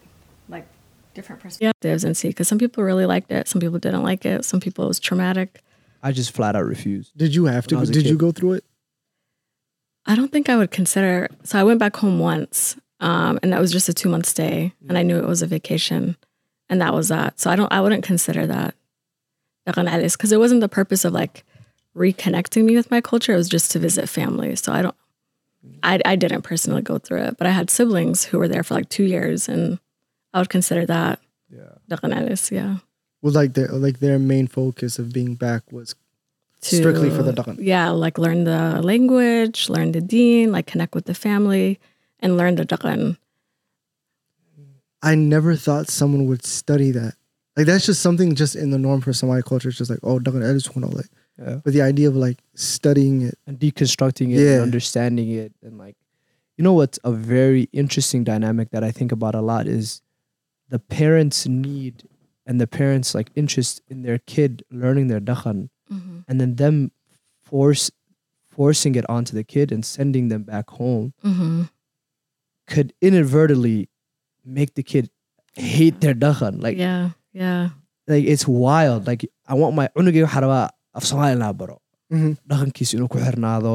like 0.49 0.67
different 1.15 1.41
perspectives 1.41 2.05
and 2.05 2.17
see 2.17 2.29
because 2.29 2.49
some 2.49 2.59
people 2.59 2.83
really 2.85 3.07
liked 3.07 3.31
it, 3.33 3.49
some 3.49 3.61
people 3.61 3.79
didn't 3.79 4.03
like 4.03 4.27
it, 4.27 4.45
some 4.45 4.61
people 4.61 4.85
it 4.85 4.89
was 4.89 5.01
traumatic. 5.01 5.63
I 6.03 6.13
just 6.13 6.33
flat 6.33 6.57
out 6.57 6.65
refused. 6.67 7.17
Did 7.17 7.35
you 7.35 7.45
have 7.47 7.67
to? 7.69 7.77
was 7.77 7.91
a 7.91 7.93
Did 7.93 8.07
you 8.07 8.17
go 8.17 8.33
through 8.33 8.55
it? 8.55 8.65
I 10.05 10.17
don't 10.17 10.33
think 10.33 10.49
I 10.49 10.57
would 10.57 10.71
consider. 10.73 11.29
So 11.45 11.59
I 11.59 11.65
went 11.65 11.79
back 11.79 11.97
home 11.97 12.19
once, 12.19 12.77
um, 13.01 13.39
and 13.43 13.53
that 13.53 13.61
was 13.61 13.71
just 13.71 13.89
a 13.89 13.95
two 13.95 14.09
month 14.09 14.27
stay, 14.27 14.73
and 14.89 14.99
I 14.99 15.03
knew 15.03 15.17
it 15.17 15.27
was 15.27 15.43
a 15.43 15.47
vacation, 15.47 16.17
and 16.69 16.81
that 16.81 16.93
was 16.93 17.09
that. 17.09 17.39
So 17.39 17.51
I 17.51 17.57
don't. 17.57 17.73
I 17.73 17.81
wouldn't 17.81 18.05
consider 18.05 18.47
that 18.47 18.75
because 19.65 20.33
it 20.33 20.41
wasn't 20.41 20.61
the 20.61 20.69
purpose 20.69 21.05
of 21.05 21.13
like 21.13 21.45
reconnecting 21.97 22.65
me 22.65 22.77
with 22.77 22.91
my 22.91 23.01
culture. 23.01 23.33
It 23.35 23.37
was 23.37 23.49
just 23.49 23.71
to 23.73 23.79
visit 23.79 24.09
family. 24.09 24.57
So 24.57 24.73
I 24.73 24.83
don't. 24.83 24.97
I 25.83 26.01
I 26.05 26.17
didn't 26.17 26.43
personally 26.43 26.83
go 26.83 26.99
through 26.99 27.23
it, 27.23 27.37
but 27.39 27.47
I 27.47 27.51
had 27.51 27.71
siblings 27.71 28.25
who 28.25 28.39
were 28.39 28.49
there 28.49 28.65
for 28.65 28.75
like 28.75 28.89
two 28.89 29.05
years, 29.05 29.49
and 29.49 29.79
I 30.35 30.41
would 30.41 30.49
consider 30.49 30.87
that 30.87 31.21
Yeah. 31.51 31.77
yeah. 32.51 32.77
Was 33.21 33.37
like 33.37 33.55
their 33.55 33.69
like 33.69 34.01
their 34.01 34.19
main 34.19 34.49
focus 34.49 34.99
of 34.99 35.13
being 35.13 35.37
back 35.37 35.63
was 35.71 35.95
strictly 36.61 37.11
for 37.11 37.23
the 37.23 37.33
Dakhan. 37.33 37.59
Yeah, 37.61 37.91
like 37.91 38.19
learn 38.19 38.45
the 38.45 38.83
language, 38.83 39.69
learn 39.69 39.93
the 39.93 40.01
deen, 40.01 40.51
like 40.51 40.67
connect 40.67 40.95
with 40.95 41.05
the 41.05 41.15
family, 41.15 41.79
and 42.19 42.37
learn 42.37 42.57
the 42.57 42.67
Dakhan. 42.67 43.17
I 45.03 45.15
never 45.15 45.57
thought 45.57 45.89
someone 45.89 46.27
would 46.27 46.45
study 46.45 46.91
that. 46.93 47.15
Like 47.57 47.67
that's 47.67 47.87
just 47.87 48.03
something 48.03 48.35
just 48.35 48.57
in 48.57 48.71
the 48.71 48.79
norm 48.79 49.01
for 49.01 49.13
Somali 49.13 49.43
culture. 49.43 49.69
It's 49.69 49.79
just 49.79 49.91
like 49.91 50.01
oh, 50.03 50.19
Dakhan 50.19 50.43
Edis 50.43 50.69
all 50.83 50.91
that. 50.91 51.09
Yeah. 51.45 51.57
But 51.65 51.73
the 51.77 51.83
idea 51.83 52.09
of 52.09 52.17
like 52.27 52.39
studying 52.55 53.23
it, 53.29 53.37
and 53.47 53.59
deconstructing 53.59 54.29
it 54.35 54.41
Yeah. 54.45 54.55
and 54.57 54.63
understanding 54.63 55.29
it 55.43 55.53
and 55.63 55.77
like 55.85 55.97
you 56.57 56.63
know 56.65 56.73
what's 56.81 56.99
a 57.05 57.13
very 57.35 57.63
interesting 57.83 58.23
dynamic 58.31 58.71
that 58.75 58.85
I 58.89 58.91
think 58.99 59.11
about 59.19 59.35
a 59.35 59.41
lot 59.51 59.67
is 59.67 60.03
the 60.75 60.79
parents 60.79 61.39
need 61.49 62.05
and 62.47 62.61
the 62.61 62.67
parents 62.67 63.15
like 63.19 63.31
interest 63.43 63.81
in 63.89 64.03
their 64.07 64.19
kid 64.35 64.63
learning 64.71 65.09
their 65.13 65.21
dakhan 65.21 65.69
Mm-hmm. 65.93 66.19
and 66.29 66.41
then 66.41 66.53
them 66.57 66.77
force 67.51 67.91
forcing 68.57 68.95
it 69.01 69.05
onto 69.15 69.33
the 69.39 69.45
kid 69.45 69.73
and 69.73 69.85
sending 69.85 70.29
them 70.33 70.43
back 70.53 70.71
home 70.71 71.13
Mm-hmm. 71.25 71.63
could 72.67 72.93
inadvertently 73.01 73.89
make 74.45 74.75
the 74.75 74.83
kid 74.83 75.11
hate 75.55 76.01
their 76.01 76.15
dakhan 76.15 76.63
like 76.63 76.79
yeah, 76.79 77.11
yeah. 77.33 77.71
like 78.09 78.25
it's 78.25 78.47
wild 78.49 79.07
like 79.07 79.27
I 79.47 79.55
want 79.55 79.75
my 79.81 79.89
unugay 79.97 80.23
waxaa 80.25 80.43
rabaa 80.47 80.69
af 80.95 81.03
Soomaali 81.09 81.37
inaan 81.37 81.57
baro 81.57 81.77
dhaqankiisa 82.51 82.93
inuu 82.97 83.09
ku 83.15 83.19
xirnaado 83.27 83.75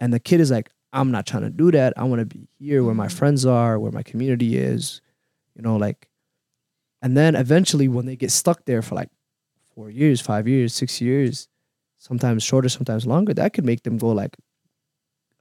and 0.00 0.12
the 0.12 0.20
kid 0.28 0.40
is 0.44 0.50
like 0.56 0.68
i'm 0.92 1.10
not 1.16 1.24
trying 1.30 1.46
to 1.50 1.54
do 1.62 1.70
that 1.76 1.92
i 1.96 2.04
want 2.10 2.20
to 2.24 2.28
be 2.36 2.42
here 2.58 2.80
where 2.86 2.94
my 3.02 3.06
Mhm. 3.08 3.16
friends 3.18 3.42
are 3.58 3.74
where 3.82 3.92
my 3.98 4.02
community 4.10 4.50
is 4.72 5.00
you 5.56 5.62
know 5.66 5.76
like 5.86 6.00
and 7.02 7.16
then 7.16 7.34
eventually 7.44 7.88
when 7.88 8.04
they 8.08 8.16
get 8.24 8.30
stuck 8.40 8.58
there 8.70 8.82
for 8.88 8.94
like 9.00 9.10
four 9.74 9.88
years 10.00 10.18
five 10.20 10.46
years 10.54 10.70
six 10.82 11.00
years 11.00 11.48
sometimes 12.08 12.42
shorter 12.50 12.68
sometimes 12.76 13.06
longer 13.12 13.32
that 13.40 13.52
could 13.54 13.64
make 13.72 13.82
them 13.86 13.96
go 13.98 14.10
like 14.22 14.34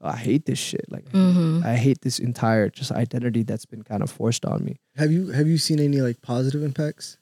oh, 0.02 0.10
I 0.10 0.18
hate 0.28 0.46
this 0.46 0.60
shit. 0.60 0.86
Like 0.96 1.08
hmm 1.10 1.62
I 1.72 1.76
hate 1.86 2.00
this 2.02 2.18
entire 2.30 2.70
just 2.80 2.92
identity 2.92 3.44
that's 3.50 3.66
been 3.66 3.84
kind 3.92 4.02
of 4.04 4.10
forced 4.12 4.44
on 4.46 4.60
me. 4.68 4.74
Have 5.02 5.12
you 5.16 5.22
have 5.38 5.48
you 5.52 5.58
seen 5.68 5.80
any 5.80 6.00
like 6.08 6.20
positive 6.22 6.62
impacts? 6.70 7.18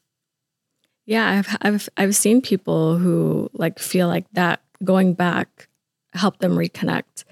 Yeah, 1.05 1.29
I've 1.29 1.57
I've 1.61 1.89
I've 1.97 2.15
seen 2.15 2.41
people 2.41 2.97
who 2.97 3.49
like 3.53 3.79
feel 3.79 4.07
like 4.07 4.25
that 4.33 4.61
going 4.83 5.13
back 5.13 5.67
helped 6.13 6.39
them 6.39 6.55
reconnect 6.55 7.23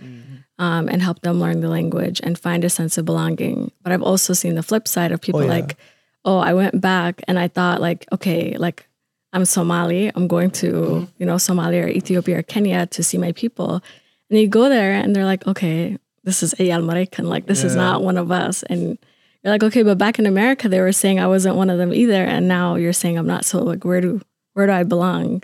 um, 0.57 0.89
and 0.89 1.01
help 1.01 1.21
them 1.21 1.39
learn 1.39 1.61
the 1.61 1.69
language 1.69 2.19
and 2.23 2.37
find 2.37 2.63
a 2.63 2.69
sense 2.69 2.97
of 2.97 3.05
belonging. 3.05 3.71
But 3.83 3.93
I've 3.93 4.01
also 4.01 4.33
seen 4.33 4.55
the 4.55 4.63
flip 4.63 4.87
side 4.87 5.11
of 5.11 5.21
people 5.21 5.43
yeah. 5.43 5.49
like, 5.49 5.77
oh, 6.25 6.37
I 6.37 6.53
went 6.53 6.81
back 6.81 7.21
and 7.27 7.39
I 7.39 7.47
thought 7.47 7.81
like, 7.81 8.05
okay, 8.11 8.57
like 8.57 8.87
I'm 9.33 9.45
Somali, 9.45 10.11
I'm 10.13 10.27
going 10.27 10.51
to 10.51 11.07
you 11.17 11.25
know 11.25 11.35
Somalia 11.35 11.85
or 11.85 11.87
Ethiopia 11.87 12.39
or 12.39 12.43
Kenya 12.43 12.87
to 12.87 13.03
see 13.03 13.17
my 13.17 13.31
people, 13.31 13.81
and 14.29 14.39
you 14.39 14.47
go 14.47 14.67
there 14.67 14.93
and 14.93 15.15
they're 15.15 15.25
like, 15.25 15.47
okay, 15.47 15.97
this 16.23 16.43
is 16.43 16.53
Ayal 16.55 16.83
Marikan, 16.83 17.25
like 17.25 17.45
this 17.45 17.63
is 17.63 17.75
not 17.75 18.03
one 18.03 18.17
of 18.17 18.31
us, 18.31 18.63
and 18.63 18.97
you're 19.43 19.51
like, 19.51 19.63
okay, 19.63 19.83
but 19.83 19.97
back 19.97 20.19
in 20.19 20.25
America 20.25 20.69
they 20.69 20.79
were 20.79 20.91
saying 20.91 21.19
I 21.19 21.27
wasn't 21.27 21.55
one 21.55 21.69
of 21.69 21.77
them 21.77 21.93
either, 21.93 22.23
and 22.23 22.47
now 22.47 22.75
you're 22.75 22.93
saying 22.93 23.17
I'm 23.17 23.27
not. 23.27 23.45
So 23.45 23.63
like, 23.63 23.83
where 23.83 24.01
do 24.01 24.21
where 24.53 24.67
do 24.67 24.73
I 24.73 24.83
belong? 24.83 25.43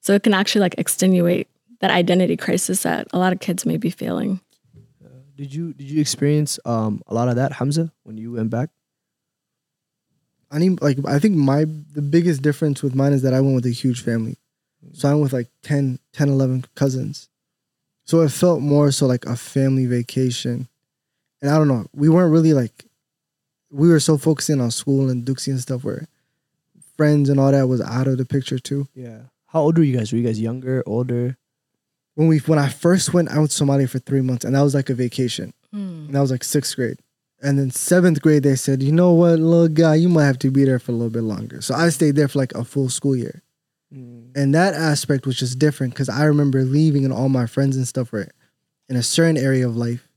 So 0.00 0.14
it 0.14 0.22
can 0.22 0.34
actually 0.34 0.62
like 0.62 0.74
extenuate 0.78 1.48
that 1.80 1.90
identity 1.90 2.36
crisis 2.36 2.82
that 2.82 3.08
a 3.12 3.18
lot 3.18 3.32
of 3.32 3.40
kids 3.40 3.64
may 3.64 3.76
be 3.76 3.90
feeling. 3.90 4.40
Did 5.36 5.54
you 5.54 5.72
did 5.72 5.90
you 5.90 6.00
experience 6.00 6.58
um 6.64 7.02
a 7.06 7.14
lot 7.14 7.28
of 7.28 7.36
that, 7.36 7.52
Hamza, 7.52 7.92
when 8.02 8.18
you 8.18 8.32
went 8.32 8.50
back? 8.50 8.70
I 10.50 10.58
need 10.58 10.82
like 10.82 10.98
I 11.06 11.18
think 11.18 11.36
my 11.36 11.64
the 11.64 12.02
biggest 12.02 12.42
difference 12.42 12.82
with 12.82 12.94
mine 12.94 13.12
is 13.12 13.22
that 13.22 13.32
I 13.32 13.40
went 13.40 13.54
with 13.54 13.66
a 13.66 13.70
huge 13.70 14.02
family. 14.02 14.36
So 14.92 15.08
I 15.08 15.12
went 15.12 15.22
with 15.22 15.32
like 15.32 15.48
10, 15.62 16.00
10, 16.12 16.28
11 16.28 16.64
cousins. 16.74 17.28
So 18.04 18.20
it 18.20 18.30
felt 18.30 18.60
more 18.60 18.90
so 18.90 19.06
like 19.06 19.24
a 19.26 19.36
family 19.36 19.86
vacation. 19.86 20.68
And 21.40 21.50
I 21.50 21.56
don't 21.56 21.68
know, 21.68 21.86
we 21.94 22.08
weren't 22.08 22.32
really 22.32 22.52
like 22.52 22.84
we 23.72 23.88
were 23.88 24.00
so 24.00 24.18
focusing 24.18 24.60
on 24.60 24.70
school 24.70 25.08
and 25.08 25.24
dugsi 25.24 25.48
and 25.48 25.60
stuff 25.60 25.82
where 25.82 26.06
friends 26.96 27.28
and 27.28 27.40
all 27.40 27.50
that 27.50 27.66
was 27.66 27.80
out 27.80 28.06
of 28.06 28.18
the 28.18 28.24
picture 28.24 28.58
too. 28.58 28.86
Yeah. 28.94 29.22
How 29.46 29.62
old 29.62 29.78
were 29.78 29.84
you 29.84 29.96
guys? 29.96 30.12
Were 30.12 30.18
you 30.18 30.24
guys 30.24 30.40
younger, 30.40 30.82
older? 30.86 31.36
When 32.14 32.28
we 32.28 32.38
when 32.40 32.58
I 32.58 32.68
first 32.68 33.14
went, 33.14 33.30
out 33.30 33.38
went 33.38 33.50
to 33.50 33.64
Somalia 33.64 33.88
for 33.88 33.98
three 33.98 34.20
months 34.20 34.44
and 34.44 34.54
that 34.54 34.62
was 34.62 34.74
like 34.74 34.90
a 34.90 34.94
vacation. 34.94 35.54
Hmm. 35.72 36.04
And 36.06 36.14
that 36.14 36.20
was 36.20 36.30
like 36.30 36.44
sixth 36.44 36.76
grade. 36.76 36.98
And 37.42 37.58
then 37.58 37.70
seventh 37.70 38.22
grade, 38.22 38.44
they 38.44 38.54
said, 38.54 38.82
you 38.82 38.92
know 38.92 39.12
what, 39.12 39.40
little 39.40 39.68
guy, 39.68 39.96
you 39.96 40.08
might 40.08 40.26
have 40.26 40.38
to 40.40 40.50
be 40.50 40.64
there 40.64 40.78
for 40.78 40.92
a 40.92 40.94
little 40.94 41.10
bit 41.10 41.24
longer. 41.24 41.60
So 41.60 41.74
I 41.74 41.88
stayed 41.88 42.14
there 42.14 42.28
for 42.28 42.38
like 42.38 42.54
a 42.54 42.64
full 42.64 42.88
school 42.88 43.16
year. 43.16 43.42
Hmm. 43.92 44.26
And 44.36 44.54
that 44.54 44.74
aspect 44.74 45.26
was 45.26 45.38
just 45.38 45.58
different 45.58 45.94
because 45.94 46.10
I 46.10 46.24
remember 46.24 46.62
leaving 46.62 47.04
and 47.04 47.12
all 47.12 47.30
my 47.30 47.46
friends 47.46 47.76
and 47.76 47.88
stuff 47.88 48.12
were 48.12 48.28
in 48.88 48.96
a 48.96 49.02
certain 49.02 49.38
area 49.38 49.66
of 49.66 49.76
life. 49.76 50.08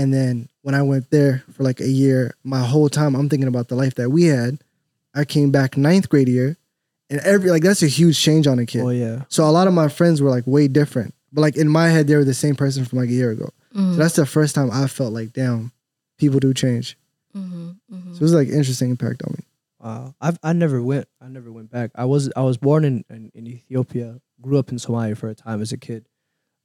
And 0.00 0.14
then 0.14 0.48
when 0.62 0.74
I 0.74 0.80
went 0.80 1.10
there 1.10 1.44
for 1.52 1.62
like 1.62 1.78
a 1.78 1.86
year, 1.88 2.34
my 2.42 2.60
whole 2.60 2.88
time 2.88 3.14
I'm 3.14 3.28
thinking 3.28 3.48
about 3.48 3.68
the 3.68 3.74
life 3.74 3.96
that 3.96 4.08
we 4.08 4.24
had. 4.24 4.58
I 5.14 5.26
came 5.26 5.50
back 5.50 5.76
ninth 5.76 6.08
grade 6.08 6.28
year, 6.28 6.56
and 7.10 7.20
every 7.20 7.50
like 7.50 7.62
that's 7.62 7.82
a 7.82 7.86
huge 7.86 8.18
change 8.18 8.46
on 8.46 8.58
a 8.58 8.64
kid. 8.64 8.80
Oh 8.80 8.88
yeah. 8.88 9.24
So 9.28 9.44
a 9.44 9.52
lot 9.52 9.66
of 9.66 9.74
my 9.74 9.88
friends 9.88 10.22
were 10.22 10.30
like 10.30 10.46
way 10.46 10.68
different, 10.68 11.14
but 11.30 11.42
like 11.42 11.56
in 11.58 11.68
my 11.68 11.88
head 11.88 12.06
they 12.06 12.16
were 12.16 12.24
the 12.24 12.32
same 12.32 12.54
person 12.54 12.86
from 12.86 12.98
like 12.98 13.10
a 13.10 13.12
year 13.12 13.30
ago. 13.30 13.50
Mm-hmm. 13.74 13.92
So 13.92 13.98
that's 13.98 14.16
the 14.16 14.24
first 14.24 14.54
time 14.54 14.70
I 14.72 14.86
felt 14.86 15.12
like, 15.12 15.34
damn, 15.34 15.70
people 16.16 16.40
do 16.40 16.54
change. 16.54 16.96
hmm 17.34 17.72
hmm 17.90 18.14
So 18.14 18.16
it 18.16 18.22
was 18.22 18.32
like 18.32 18.48
interesting 18.48 18.88
impact 18.88 19.22
on 19.22 19.34
me. 19.36 19.44
Wow. 19.80 20.14
I've 20.18 20.38
I 20.42 20.54
never 20.54 20.82
went. 20.82 21.08
I 21.20 21.28
never 21.28 21.52
went 21.52 21.70
back. 21.70 21.90
I 21.94 22.06
was 22.06 22.30
I 22.34 22.40
was 22.40 22.56
born 22.56 22.86
in, 22.86 23.04
in, 23.10 23.30
in 23.34 23.46
Ethiopia, 23.46 24.18
grew 24.40 24.58
up 24.58 24.70
in 24.70 24.78
Somalia 24.78 25.14
for 25.14 25.28
a 25.28 25.34
time 25.34 25.60
as 25.60 25.72
a 25.72 25.78
kid. 25.78 26.06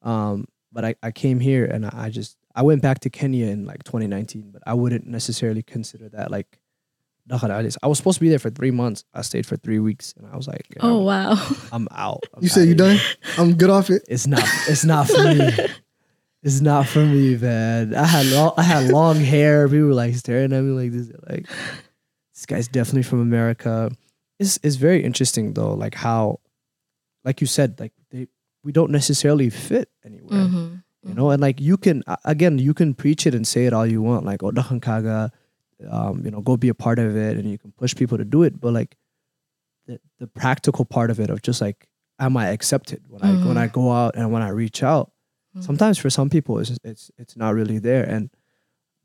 Um, 0.04 0.48
but 0.72 0.86
I, 0.86 0.96
I 1.04 1.12
came 1.12 1.42
here 1.42 1.66
and 1.66 1.86
I, 1.86 2.06
I 2.06 2.10
just 2.10 2.38
I 2.56 2.62
went 2.62 2.82
back 2.82 3.00
to 3.02 3.10
Kenya 3.10 3.48
in 3.48 3.66
like 3.66 3.84
2019, 3.84 4.52
but 4.52 4.64
I 4.66 4.74
wouldn't 4.74 5.06
necessarily 5.06 5.62
consider 5.62 6.10
that 6.10 6.32
like 6.32 6.60
I 7.30 7.88
was 7.88 7.98
supposed 7.98 8.16
to 8.18 8.22
be 8.22 8.30
there 8.30 8.40
for 8.40 8.50
three 8.52 8.72
months. 8.72 9.04
I 9.14 9.22
stayed 9.22 9.46
for 9.46 9.58
three 9.58 9.80
weeks 9.80 10.14
and 10.18 10.28
I 10.32 10.38
was 10.38 10.48
like, 10.48 10.68
you 10.70 10.76
Oh 10.82 11.02
wow. 11.04 11.36
I'm 11.72 11.88
out. 11.92 12.24
I'm 12.34 12.44
You 12.44 12.50
said 12.50 12.62
you 12.62 12.68
here. 12.68 12.76
done? 12.76 12.98
I'm 13.38 13.56
good 13.56 13.70
off 13.70 13.90
it. 13.90 14.04
It's 14.08 14.28
not. 14.28 14.44
It's 14.68 14.86
not 14.86 15.08
for 15.10 15.22
me. 15.24 15.52
It's 16.44 16.62
not 16.62 16.86
for 16.86 17.00
me, 17.04 17.36
man. 17.38 17.96
I 17.96 18.06
had 18.06 18.28
long, 18.28 18.54
I 18.56 18.62
had 18.62 18.92
long 18.92 19.16
hair. 19.16 19.68
People 19.68 19.88
were 19.88 19.94
like 19.96 20.14
staring 20.14 20.54
at 20.54 20.62
me 20.62 20.80
like 20.80 20.92
this. 20.92 21.12
Like 21.28 21.48
this 22.36 22.46
guy's 22.46 22.68
definitely 22.68 23.02
from 23.02 23.20
America. 23.20 23.90
It's 24.38 24.60
it's 24.62 24.76
very 24.76 25.04
interesting 25.04 25.56
though, 25.56 25.74
like 25.74 25.96
how, 25.96 26.42
like 27.24 27.42
you 27.42 27.48
said, 27.48 27.80
like 27.80 27.94
they 28.12 28.28
we 28.64 28.72
don't 28.72 28.92
necessarily 28.92 29.50
fit 29.50 29.90
anywhere. 30.06 30.46
hmm 30.46 30.76
You 31.06 31.14
know, 31.14 31.30
and 31.30 31.40
like 31.42 31.62
you 31.62 31.78
can 31.78 32.04
again, 32.24 32.58
you 32.58 32.74
can 32.74 32.94
preach 32.96 33.28
it 33.28 33.36
and 33.36 33.48
say 33.48 33.66
it 33.68 33.74
all 33.74 33.86
you 33.86 34.02
want, 34.02 34.26
like 34.26 34.40
Odahan 34.42 34.82
Kaga, 34.82 35.32
um, 35.90 36.24
you 36.26 36.32
know, 36.32 36.42
go 36.42 36.58
be 36.58 36.70
a 36.70 36.74
part 36.74 36.98
of 37.00 37.16
it, 37.16 37.38
and 37.38 37.50
you 37.50 37.58
can 37.58 37.72
push 37.74 37.94
people 37.96 38.18
to 38.18 38.26
do 38.26 38.42
it. 38.44 38.60
But 38.60 38.74
like 38.74 38.96
the 39.86 40.00
the 40.20 40.28
practical 40.28 40.84
part 40.86 41.12
of 41.12 41.20
it, 41.20 41.30
of 41.30 41.42
just 41.44 41.62
like, 41.62 41.88
am 42.20 42.36
I 42.38 42.48
accepted 42.48 43.04
when 43.08 43.22
I 43.24 43.34
when. 43.46 43.58
I 43.58 43.68
go 43.68 43.92
out 43.92 44.16
and 44.16 44.32
when 44.32 44.42
I 44.42 44.50
reach 44.50 44.82
out? 44.84 45.12
Mhm. 45.56 45.64
Sometimes 45.64 45.98
for 46.00 46.10
some 46.10 46.30
people, 46.30 46.58
it's 46.60 46.78
it's 46.84 47.12
it's 47.18 47.38
not 47.38 47.54
really 47.54 47.78
there, 47.78 48.04
and 48.04 48.30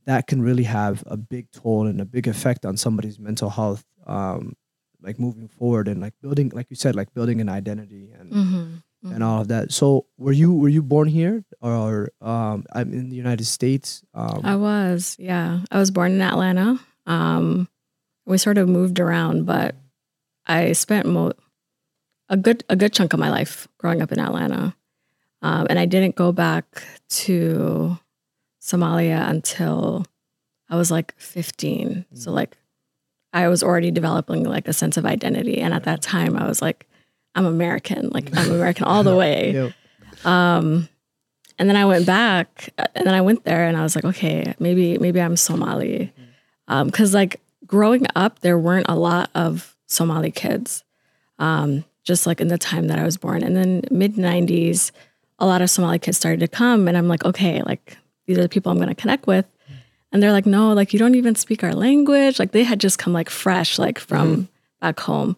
that 0.06 0.26
can 0.26 0.40
really 0.42 0.64
have 0.64 1.04
a 1.06 1.16
big 1.18 1.50
toll 1.50 1.86
and 1.86 2.00
a 2.00 2.06
big 2.06 2.26
effect 2.26 2.64
on 2.64 2.76
somebody's 2.78 3.18
mental 3.18 3.50
health. 3.50 3.84
Um, 4.06 4.56
like 5.02 5.18
moving 5.18 5.48
forward 5.48 5.88
and 5.88 6.00
like 6.00 6.14
building, 6.20 6.50
like 6.54 6.68
you 6.70 6.76
said, 6.76 6.94
like 6.94 7.12
building 7.14 7.40
an 7.40 7.48
identity 7.48 8.10
and 8.18 8.30
hmm 9.02 9.12
and 9.12 9.24
all 9.24 9.40
of 9.40 9.48
that. 9.48 9.72
So 9.72 10.06
were 10.18 10.32
you 10.32 10.52
were 10.52 10.68
you 10.68 10.82
born 10.82 11.08
here 11.08 11.42
or 11.62 12.10
um 12.20 12.64
I'm 12.72 12.92
in 12.92 13.08
the 13.08 13.16
United 13.16 13.46
States? 13.46 14.02
Um 14.14 14.40
I 14.44 14.56
was, 14.56 15.16
yeah. 15.18 15.60
I 15.70 15.78
was 15.78 15.90
born 15.90 16.12
in 16.12 16.20
Atlanta. 16.20 16.78
Um, 17.06 17.68
we 18.26 18.38
sort 18.38 18.58
of 18.58 18.68
moved 18.68 19.00
around, 19.00 19.46
but 19.46 19.74
I 20.46 20.72
spent 20.72 21.06
mo- 21.06 21.32
a 22.28 22.36
good 22.36 22.62
a 22.68 22.76
good 22.76 22.92
chunk 22.92 23.12
of 23.12 23.18
my 23.20 23.30
life 23.30 23.66
growing 23.78 24.02
up 24.02 24.12
in 24.12 24.20
Atlanta, 24.20 24.76
um, 25.42 25.66
and 25.70 25.78
I 25.78 25.86
didn't 25.86 26.14
go 26.14 26.30
back 26.32 26.84
to 27.24 27.98
Somalia 28.62 29.28
until 29.28 30.04
I 30.68 30.76
was 30.76 30.90
like 30.90 31.14
15. 31.18 32.04
So 32.14 32.30
like, 32.30 32.56
I 33.32 33.48
was 33.48 33.62
already 33.62 33.90
developing 33.90 34.44
like 34.44 34.68
a 34.68 34.72
sense 34.72 34.96
of 34.96 35.06
identity, 35.06 35.58
and 35.58 35.74
at 35.74 35.84
that 35.84 36.02
time, 36.02 36.36
I 36.36 36.46
was 36.46 36.60
like, 36.62 36.86
I'm 37.34 37.46
American, 37.46 38.10
like 38.10 38.36
I'm 38.36 38.50
American 38.52 38.84
all 38.84 39.02
the 39.02 39.16
way. 39.16 39.52
Yep. 39.52 40.26
Um, 40.26 40.88
and 41.58 41.68
then 41.68 41.76
I 41.76 41.84
went 41.84 42.06
back, 42.06 42.70
and 42.94 43.06
then 43.06 43.14
I 43.14 43.20
went 43.20 43.44
there, 43.44 43.66
and 43.66 43.76
I 43.76 43.82
was 43.82 43.94
like, 43.94 44.04
okay, 44.04 44.54
maybe 44.58 44.98
maybe 44.98 45.20
I'm 45.20 45.36
Somali, 45.36 46.12
because 46.66 47.12
like 47.12 47.40
growing 47.66 48.06
up, 48.16 48.40
there 48.40 48.58
weren't 48.58 48.86
a 48.88 48.96
lot 48.96 49.30
of 49.34 49.76
Somali 49.86 50.30
kids, 50.30 50.84
um, 51.38 51.84
just 52.02 52.26
like 52.26 52.40
in 52.40 52.48
the 52.48 52.58
time 52.58 52.88
that 52.88 52.98
I 52.98 53.04
was 53.04 53.18
born, 53.18 53.42
and 53.42 53.54
then 53.54 53.82
mid 53.90 54.14
'90s, 54.14 54.90
a 55.38 55.46
lot 55.46 55.60
of 55.60 55.68
Somali 55.68 55.98
kids 55.98 56.16
started 56.16 56.40
to 56.40 56.48
come, 56.48 56.88
and 56.88 56.96
I'm 56.96 57.08
like, 57.08 57.24
okay, 57.24 57.62
like 57.62 57.98
these 58.26 58.38
are 58.38 58.42
the 58.42 58.48
people 58.48 58.70
I'm 58.70 58.78
going 58.78 58.88
to 58.88 58.94
connect 58.94 59.26
with. 59.26 59.46
And 60.12 60.22
they're 60.22 60.32
like, 60.32 60.46
no, 60.46 60.72
like 60.72 60.92
you 60.92 60.98
don't 60.98 61.14
even 61.14 61.34
speak 61.34 61.62
our 61.62 61.74
language. 61.74 62.38
Like 62.38 62.52
they 62.52 62.64
had 62.64 62.80
just 62.80 62.98
come 62.98 63.12
like 63.12 63.30
fresh, 63.30 63.78
like 63.78 63.98
from 63.98 64.48
back 64.80 65.00
home. 65.00 65.36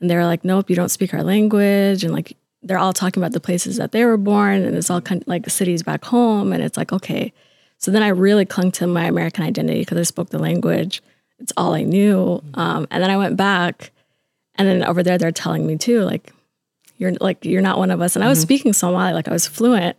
And 0.00 0.08
they 0.10 0.16
were 0.16 0.24
like, 0.24 0.44
nope, 0.44 0.70
you 0.70 0.76
don't 0.76 0.88
speak 0.88 1.12
our 1.14 1.22
language. 1.22 2.04
And 2.04 2.12
like 2.12 2.36
they're 2.62 2.78
all 2.78 2.92
talking 2.92 3.22
about 3.22 3.32
the 3.32 3.40
places 3.40 3.76
that 3.76 3.92
they 3.92 4.04
were 4.04 4.16
born 4.16 4.62
and 4.64 4.76
it's 4.76 4.90
all 4.90 5.00
kind 5.00 5.22
of 5.22 5.28
like 5.28 5.44
the 5.44 5.50
cities 5.50 5.82
back 5.82 6.04
home. 6.04 6.52
And 6.52 6.62
it's 6.62 6.76
like, 6.76 6.92
okay. 6.92 7.32
So 7.78 7.90
then 7.90 8.02
I 8.02 8.08
really 8.08 8.44
clung 8.44 8.70
to 8.72 8.86
my 8.86 9.04
American 9.04 9.44
identity 9.44 9.80
because 9.80 9.98
I 9.98 10.02
spoke 10.02 10.28
the 10.30 10.38
language. 10.38 11.02
It's 11.38 11.52
all 11.56 11.72
I 11.74 11.82
knew. 11.84 12.42
Um, 12.54 12.86
and 12.90 13.02
then 13.02 13.10
I 13.10 13.16
went 13.16 13.36
back 13.36 13.90
and 14.56 14.68
then 14.68 14.84
over 14.84 15.02
there, 15.02 15.16
they're 15.16 15.32
telling 15.32 15.66
me 15.66 15.78
too, 15.78 16.02
like, 16.02 16.32
you're 16.98 17.14
like, 17.18 17.46
you're 17.46 17.62
not 17.62 17.78
one 17.78 17.90
of 17.90 18.02
us. 18.02 18.14
And 18.14 18.22
I 18.22 18.28
was 18.28 18.38
speaking 18.42 18.74
Somali, 18.74 19.14
like 19.14 19.26
I 19.26 19.30
was 19.32 19.46
fluent, 19.46 19.96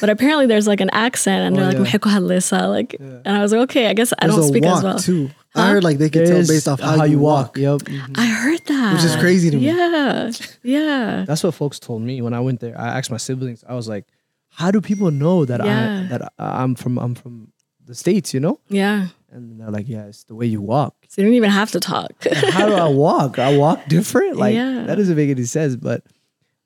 but 0.00 0.10
apparently 0.10 0.46
there's 0.46 0.66
like 0.66 0.80
an 0.80 0.90
accent 0.90 1.42
and 1.46 1.54
Oh, 1.54 1.60
they're 1.60 1.66
like, 1.68 1.76
yeah. 1.76 2.68
Like, 2.70 2.96
and 2.98 3.28
I 3.28 3.40
was 3.40 3.52
like, 3.52 3.60
okay, 3.70 3.86
I 3.86 3.94
guess 3.94 4.12
I 4.18 4.26
There's 4.26 4.34
don't 4.36 4.48
speak 4.48 4.64
as 4.64 4.82
well. 4.82 4.98
too. 4.98 5.30
I 5.54 5.70
heard 5.70 5.84
like 5.84 5.98
they 5.98 6.10
could 6.10 6.26
There 6.26 6.34
tell 6.42 6.46
based 6.46 6.66
off 6.68 6.80
how, 6.80 7.04
you 7.04 7.18
walk. 7.18 7.56
Yep. 7.56 7.80
mhm. 7.82 8.18
I 8.18 8.26
heard 8.26 8.64
that. 8.66 8.94
Which 8.94 9.04
is 9.04 9.14
crazy 9.16 9.50
to 9.50 9.56
me. 9.56 9.66
Yeah. 9.66 10.30
Yeah. 10.62 11.24
That's 11.26 11.44
what 11.44 11.54
folks 11.54 11.78
told 11.78 12.02
me 12.02 12.20
when 12.22 12.34
I 12.34 12.40
went 12.40 12.60
there. 12.60 12.78
I 12.78 12.98
asked 12.98 13.10
my 13.10 13.16
siblings. 13.18 13.62
I 13.68 13.74
was 13.74 13.88
like, 13.88 14.04
"How 14.48 14.70
do 14.70 14.80
people 14.80 15.10
know 15.10 15.44
that 15.44 15.64
Yeah. 15.64 16.02
I 16.04 16.08
that 16.08 16.32
I, 16.38 16.62
I'm 16.62 16.74
from 16.74 16.98
I'm 16.98 17.14
from 17.14 17.52
the 17.84 17.94
states?" 17.94 18.34
You 18.34 18.40
know? 18.40 18.58
Yeah. 18.68 19.08
And 19.30 19.60
they're 19.60 19.70
like, 19.70 19.88
"Yeah, 19.88 20.06
it's 20.06 20.24
the 20.24 20.34
way 20.34 20.46
you 20.46 20.60
walk." 20.60 20.94
So 21.08 21.22
you 21.22 21.28
don't 21.28 21.34
even 21.36 21.50
have 21.50 21.70
to 21.72 21.80
talk. 21.80 22.12
How 22.50 22.66
do 22.66 22.74
I 22.74 22.88
walk? 23.06 23.38
I 23.38 23.56
walk 23.56 23.86
different. 23.88 24.36
Like 24.36 24.54
Yeah. 24.54 24.84
that 24.86 24.96
doesn't 24.96 25.16
make 25.16 25.30
any 25.30 25.44
sense. 25.44 25.76
But 25.76 26.02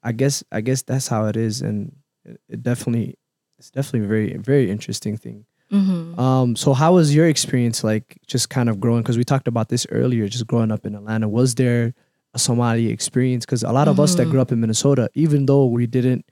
I 0.03 0.13
guess 0.13 0.43
I 0.51 0.61
guess 0.63 0.83
that's 0.83 1.09
how 1.09 1.27
it 1.27 1.37
is, 1.37 1.61
and 1.61 1.93
it, 2.25 2.41
it 2.49 2.63
definitely 2.63 3.17
it's 3.59 3.71
definitely 3.71 4.07
a 4.07 4.09
very 4.09 4.37
very 4.39 4.71
interesting 4.71 5.17
thing. 5.19 5.45
Hmm 5.71 6.19
Um, 6.19 6.57
so 6.57 6.73
how 6.73 6.95
was 6.95 7.15
your 7.15 7.29
experience 7.29 7.85
like 7.85 8.19
just 8.27 8.49
kind 8.51 8.69
of 8.69 8.81
growing? 8.81 9.03
Because 9.03 9.17
we 9.19 9.25
talked 9.25 9.49
about 9.49 9.69
this 9.69 9.87
earlier, 9.91 10.27
just 10.29 10.47
growing 10.47 10.71
up 10.73 10.85
in 10.87 10.95
Atlanta. 10.95 11.29
Was 11.29 11.55
there 11.55 11.95
a 12.35 12.39
Somali 12.39 12.89
experience? 12.91 13.45
Because 13.47 13.63
a 13.63 13.73
lot 13.73 13.89
of 13.89 13.99
us 14.01 14.15
that 14.17 14.27
Mhm. 14.27 14.31
grew 14.31 14.41
up 14.41 14.53
in 14.53 14.61
Minnesota, 14.61 15.09
even 15.15 15.47
though 15.47 15.67
we 15.67 15.87
didn't 15.87 16.25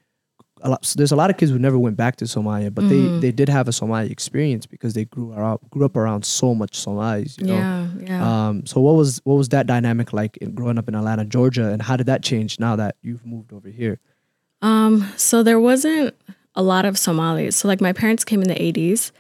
a 0.63 0.71
lot. 0.71 0.95
There's 0.97 1.13
a 1.13 1.17
lot 1.17 1.29
of 1.29 1.37
kids 1.37 1.53
who 1.53 1.59
never 1.59 1.79
went 1.79 1.99
back 1.99 2.17
to 2.17 2.25
Somalia, 2.25 2.75
but 2.75 2.85
Mhm. 2.85 2.89
they 2.89 3.21
they 3.21 3.31
did 3.33 3.49
have 3.51 3.69
a 3.69 3.73
Somali 3.73 4.11
experience 4.11 4.65
because 4.67 4.95
they 4.95 5.05
grew 5.05 5.33
around 5.33 5.59
grew 5.71 5.85
up 5.85 5.97
around 5.97 6.25
so 6.25 6.55
much 6.55 6.75
Somalis. 6.75 7.37
You 7.39 7.47
know. 7.47 7.59
Yeah, 7.59 7.87
yeah. 8.01 8.49
Um, 8.49 8.65
so 8.65 8.81
what 8.81 8.95
was 8.97 9.21
what 9.25 9.35
was 9.37 9.51
that 9.51 9.67
dynamic 9.67 10.15
like 10.15 10.39
in 10.39 10.55
growing 10.55 10.79
up 10.79 10.89
in 10.89 10.95
Atlanta, 10.95 11.25
Georgia, 11.27 11.69
and 11.73 11.83
how 11.83 11.95
did 11.97 12.07
that 12.07 12.23
change 12.23 12.59
now 12.59 12.75
that 12.77 12.97
you've 13.03 13.25
moved 13.27 13.53
over 13.53 13.69
here? 13.69 13.99
Um, 14.63 15.05
so 15.17 15.43
there 15.43 15.61
wasn't 15.61 16.15
a 16.57 16.63
lot 16.63 16.85
of 16.85 16.99
Somalis. 16.99 17.57
So 17.57 17.69
like 17.69 17.81
my 17.81 17.93
parents 17.93 18.25
came 18.25 18.43
in 18.43 18.49
the 18.49 18.55
80s, 18.55 19.13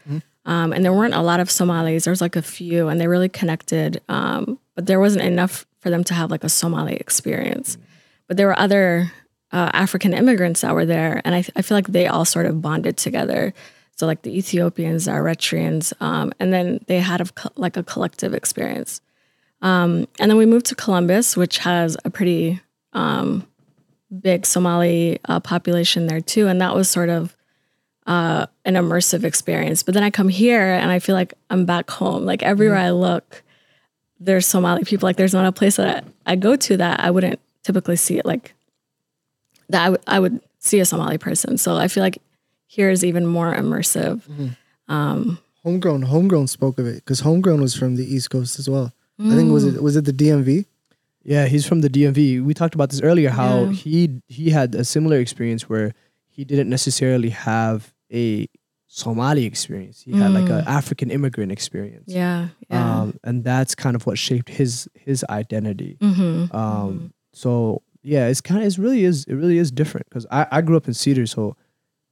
um, 0.47 0.73
and 0.73 0.85
there 0.85 0.93
weren't 0.93 1.15
a 1.15 1.23
lot 1.23 1.41
of 1.41 1.51
Somalis. 1.51 2.05
There 2.05 2.13
was 2.13 2.21
like 2.21 2.37
a 2.37 2.43
few, 2.43 2.89
and 2.89 3.01
they 3.01 3.07
really 3.07 3.29
connected. 3.29 4.01
Um, 4.09 4.59
but 4.75 4.87
there 4.87 5.01
wasn't 5.01 5.25
enough 5.25 5.67
for 5.81 5.91
them 5.91 6.05
to 6.05 6.15
have 6.15 6.31
like 6.31 6.45
a 6.45 6.49
Somali 6.49 6.95
experience. 6.97 7.79
But 8.29 8.37
there 8.37 8.47
were 8.47 8.59
other 8.59 9.13
uh, 9.53 9.71
African 9.73 10.13
immigrants 10.15 10.63
that 10.63 10.75
were 10.75 10.87
there, 10.87 11.21
and 11.25 11.35
I, 11.35 11.45
I 11.57 11.63
feel 11.63 11.77
like 11.77 11.89
they 11.89 12.07
all 12.07 12.25
sort 12.25 12.47
of 12.47 12.61
bonded 12.61 12.97
together. 12.97 13.55
So 13.97 14.07
like 14.07 14.23
the 14.23 14.37
Ethiopians, 14.37 15.07
the 15.07 15.13
Eritreans, 15.13 15.93
um, 16.01 16.33
and 16.39 16.53
then 16.53 16.85
they 16.87 17.01
had 17.01 17.21
a, 17.21 17.27
like 17.57 17.77
a 17.77 17.83
collective 17.83 18.35
experience. 18.35 19.01
Um, 19.63 20.07
and 20.19 20.31
then 20.31 20.37
we 20.37 20.47
moved 20.47 20.67
to 20.67 20.75
Columbus, 20.75 21.37
which 21.37 21.59
has 21.59 21.97
a 22.05 22.11
pretty 22.11 22.61
um, 22.93 23.47
big 24.21 24.47
Somali 24.47 25.19
uh, 25.27 25.41
population 25.41 26.07
there 26.07 26.21
too, 26.21 26.47
and 26.49 26.61
that 26.61 26.75
was 26.75 26.89
sort 26.89 27.09
of 27.09 27.37
uh, 28.07 28.47
an 28.65 28.75
immersive 28.75 29.25
experience. 29.25 29.83
But 29.83 29.95
then 29.95 30.03
I 30.05 30.11
come 30.11 30.29
here 30.29 30.63
and 30.75 30.91
I 30.91 30.99
feel 31.01 31.15
like 31.15 31.35
I'm 31.51 31.65
back 31.67 31.91
home. 31.91 32.25
Like 32.25 32.43
everywhere 32.43 32.79
I 32.79 32.91
look, 32.91 33.43
there's 34.21 34.47
Somali 34.47 34.85
people. 34.85 35.07
Like 35.09 35.17
there's 35.17 35.35
not 35.35 35.47
a 35.47 35.53
place 35.53 35.77
that 35.77 36.05
I, 36.27 36.33
I 36.33 36.37
go 36.37 36.55
to 36.57 36.77
that 36.77 37.01
I 37.01 37.11
wouldn't 37.11 37.41
typically 37.65 37.97
see 37.97 38.19
it. 38.19 38.25
Like 38.27 38.55
that 39.69 40.01
I 40.07 40.21
would- 40.21 40.41
see 40.59 40.81
a 40.81 40.85
Somali 40.85 41.17
person. 41.17 41.57
So 41.59 41.77
I 41.77 41.87
feel 41.87 42.03
like 42.03 42.19
here 42.67 42.91
is 42.91 43.05
even 43.05 43.25
more 43.25 43.55
immersive. 43.55 44.21
Um, 44.89 45.39
Homegrown, 45.63 46.03
homegrown 46.03 46.49
spoke 46.49 46.79
of 46.81 46.87
it 46.87 46.97
because 46.97 47.21
homegrown 47.21 47.61
was 47.61 47.75
from 47.77 47.95
the 47.95 48.05
East 48.05 48.31
Coast 48.31 48.59
as 48.59 48.69
well. 48.69 48.93
I 49.21 49.35
think 49.37 49.53
was 49.53 49.65
Mm. 49.65 49.77
it 49.77 49.83
was 49.83 49.95
it 49.97 50.05
the 50.07 50.13
DMV? 50.13 50.67
Yeah, 51.29 51.47
he's 51.47 51.67
from 51.67 51.81
the 51.81 51.91
DMV. 51.91 52.43
We 52.45 52.55
talked 52.55 52.75
about 52.75 52.91
this 52.91 53.01
earlier. 53.03 53.31
How 53.31 53.65
Yeah. 53.65 53.73
he 53.73 53.99
he 54.29 54.51
had 54.51 54.75
a 54.75 54.85
similar 54.85 55.19
experience 55.19 55.69
where 55.69 55.93
he 56.35 56.45
didn't 56.45 56.69
necessarily 56.71 57.31
have 57.31 57.93
a 58.13 58.49
Somali 58.89 59.45
experience. 59.45 60.03
He 60.03 60.13
had 60.13 60.31
like 60.33 60.49
an 60.49 60.63
African 60.67 61.11
immigrant 61.11 61.51
experience. 61.53 62.05
yeah, 62.07 62.49
yeah. 62.71 63.01
Um, 63.01 63.19
and 63.25 63.43
that's 63.45 63.75
kind 63.75 63.97
of 63.97 64.07
what 64.07 64.17
shaped 64.19 64.49
his 64.49 64.89
his 64.95 65.25
identity. 65.29 65.99
mm-hmm. 66.01 66.57
Um, 66.57 67.13
so 67.33 67.83
yeah, 68.03 68.29
it's 68.29 68.41
kind 68.41 68.61
of 68.63 68.67
it 68.69 68.79
really 68.79 69.05
is 69.05 69.25
it 69.25 69.35
really 69.35 69.59
is 69.59 69.71
different 69.73 70.09
because 70.09 70.27
I, 70.31 70.47
I 70.53 70.61
grew 70.63 70.77
up 70.77 70.87
in 70.87 70.95
Cedar, 70.95 71.27
so 71.27 71.57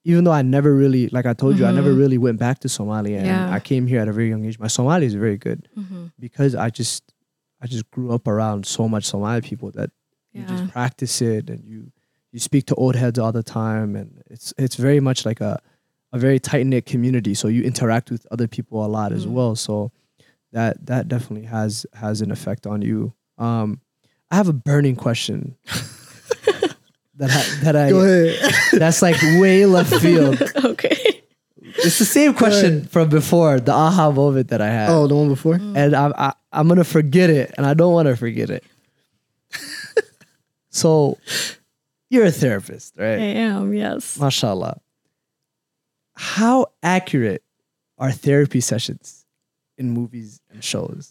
even 0.04 0.24
though 0.24 0.32
I 0.32 0.42
never 0.42 0.74
really 0.74 1.08
like 1.08 1.26
I 1.26 1.32
told 1.32 1.58
you 1.58 1.64
I 1.64 1.72
never 1.72 1.92
Mhm. 1.92 1.98
really 2.02 2.18
went 2.18 2.38
back 2.40 2.58
to 2.60 2.68
Somalia 2.68 3.18
and 3.18 3.26
Yeah. 3.26 3.50
I 3.56 3.60
came 3.60 3.86
here 3.86 4.00
at 4.00 4.08
a 4.08 4.12
very 4.12 4.28
young 4.28 4.44
age. 4.44 4.58
My 4.58 4.66
Somali 4.66 5.06
is 5.06 5.14
very 5.14 5.38
good 5.38 5.68
Mm-hmm. 5.78 6.06
because 6.18 6.54
I 6.56 6.68
just 6.70 7.13
I 7.64 7.66
just 7.66 7.90
grew 7.90 8.12
up 8.12 8.28
around 8.28 8.66
so 8.66 8.86
much 8.88 9.04
Somali 9.04 9.40
people 9.40 9.70
that 9.72 9.90
you 10.32 10.44
just 10.44 10.68
practice 10.70 11.22
it 11.22 11.48
and 11.48 11.64
you 11.64 11.90
you 12.32 12.38
speak 12.40 12.66
to 12.66 12.74
old 12.74 12.94
heads 12.96 13.18
all 13.18 13.32
the 13.32 13.42
time 13.42 13.96
and 13.96 14.22
it's 14.28 14.52
it's 14.58 14.76
very 14.76 15.00
much 15.00 15.24
like 15.24 15.40
a 15.40 15.58
a 16.12 16.18
very 16.18 16.38
tight 16.38 16.66
knit 16.66 16.84
community. 16.86 17.32
So 17.34 17.48
you 17.48 17.62
interact 17.62 18.10
with 18.10 18.26
other 18.30 18.46
people 18.48 18.84
a 18.84 18.88
lot 18.88 19.12
as 19.12 19.24
Mm. 19.26 19.30
well. 19.32 19.54
So 19.56 19.90
that 20.52 20.84
that 20.86 21.08
definitely 21.08 21.46
has 21.46 21.86
has 21.94 22.20
an 22.20 22.30
effect 22.30 22.66
on 22.66 22.82
you. 22.82 23.14
Um, 23.38 23.80
I 24.30 24.36
have 24.36 24.48
a 24.48 24.52
burning 24.52 24.96
question 24.96 25.56
that 27.16 27.30
I, 27.30 27.64
that 27.64 27.76
I 27.76 27.90
Go 27.90 28.00
ahead. 28.02 28.52
that's 28.72 29.00
like 29.02 29.20
way 29.40 29.64
left 29.66 29.94
field. 30.00 30.42
okay. 30.64 31.13
It's 31.78 31.98
the 31.98 32.04
same 32.04 32.34
question 32.34 32.84
from 32.84 33.08
before 33.08 33.60
the 33.60 33.72
aha 33.72 34.10
moment 34.10 34.48
that 34.48 34.60
I 34.60 34.68
had, 34.68 34.90
oh, 34.90 35.06
the 35.06 35.14
one 35.14 35.28
before. 35.28 35.56
Mm. 35.56 35.76
and 35.76 35.94
I'm 35.94 36.12
I, 36.16 36.32
I'm 36.52 36.68
gonna 36.68 36.84
forget 36.84 37.30
it, 37.30 37.52
and 37.56 37.66
I 37.66 37.74
don't 37.74 37.92
want 37.92 38.06
to 38.08 38.16
forget 38.16 38.50
it. 38.50 38.64
so, 40.70 41.18
you're 42.10 42.26
a 42.26 42.30
therapist, 42.30 42.94
right? 42.96 43.18
I 43.18 43.24
am. 43.42 43.74
Yes. 43.74 44.18
Mashallah. 44.18 44.80
How 46.14 46.66
accurate 46.82 47.42
are 47.98 48.12
therapy 48.12 48.60
sessions 48.60 49.24
in 49.76 49.90
movies 49.90 50.40
and 50.50 50.62
shows? 50.62 51.10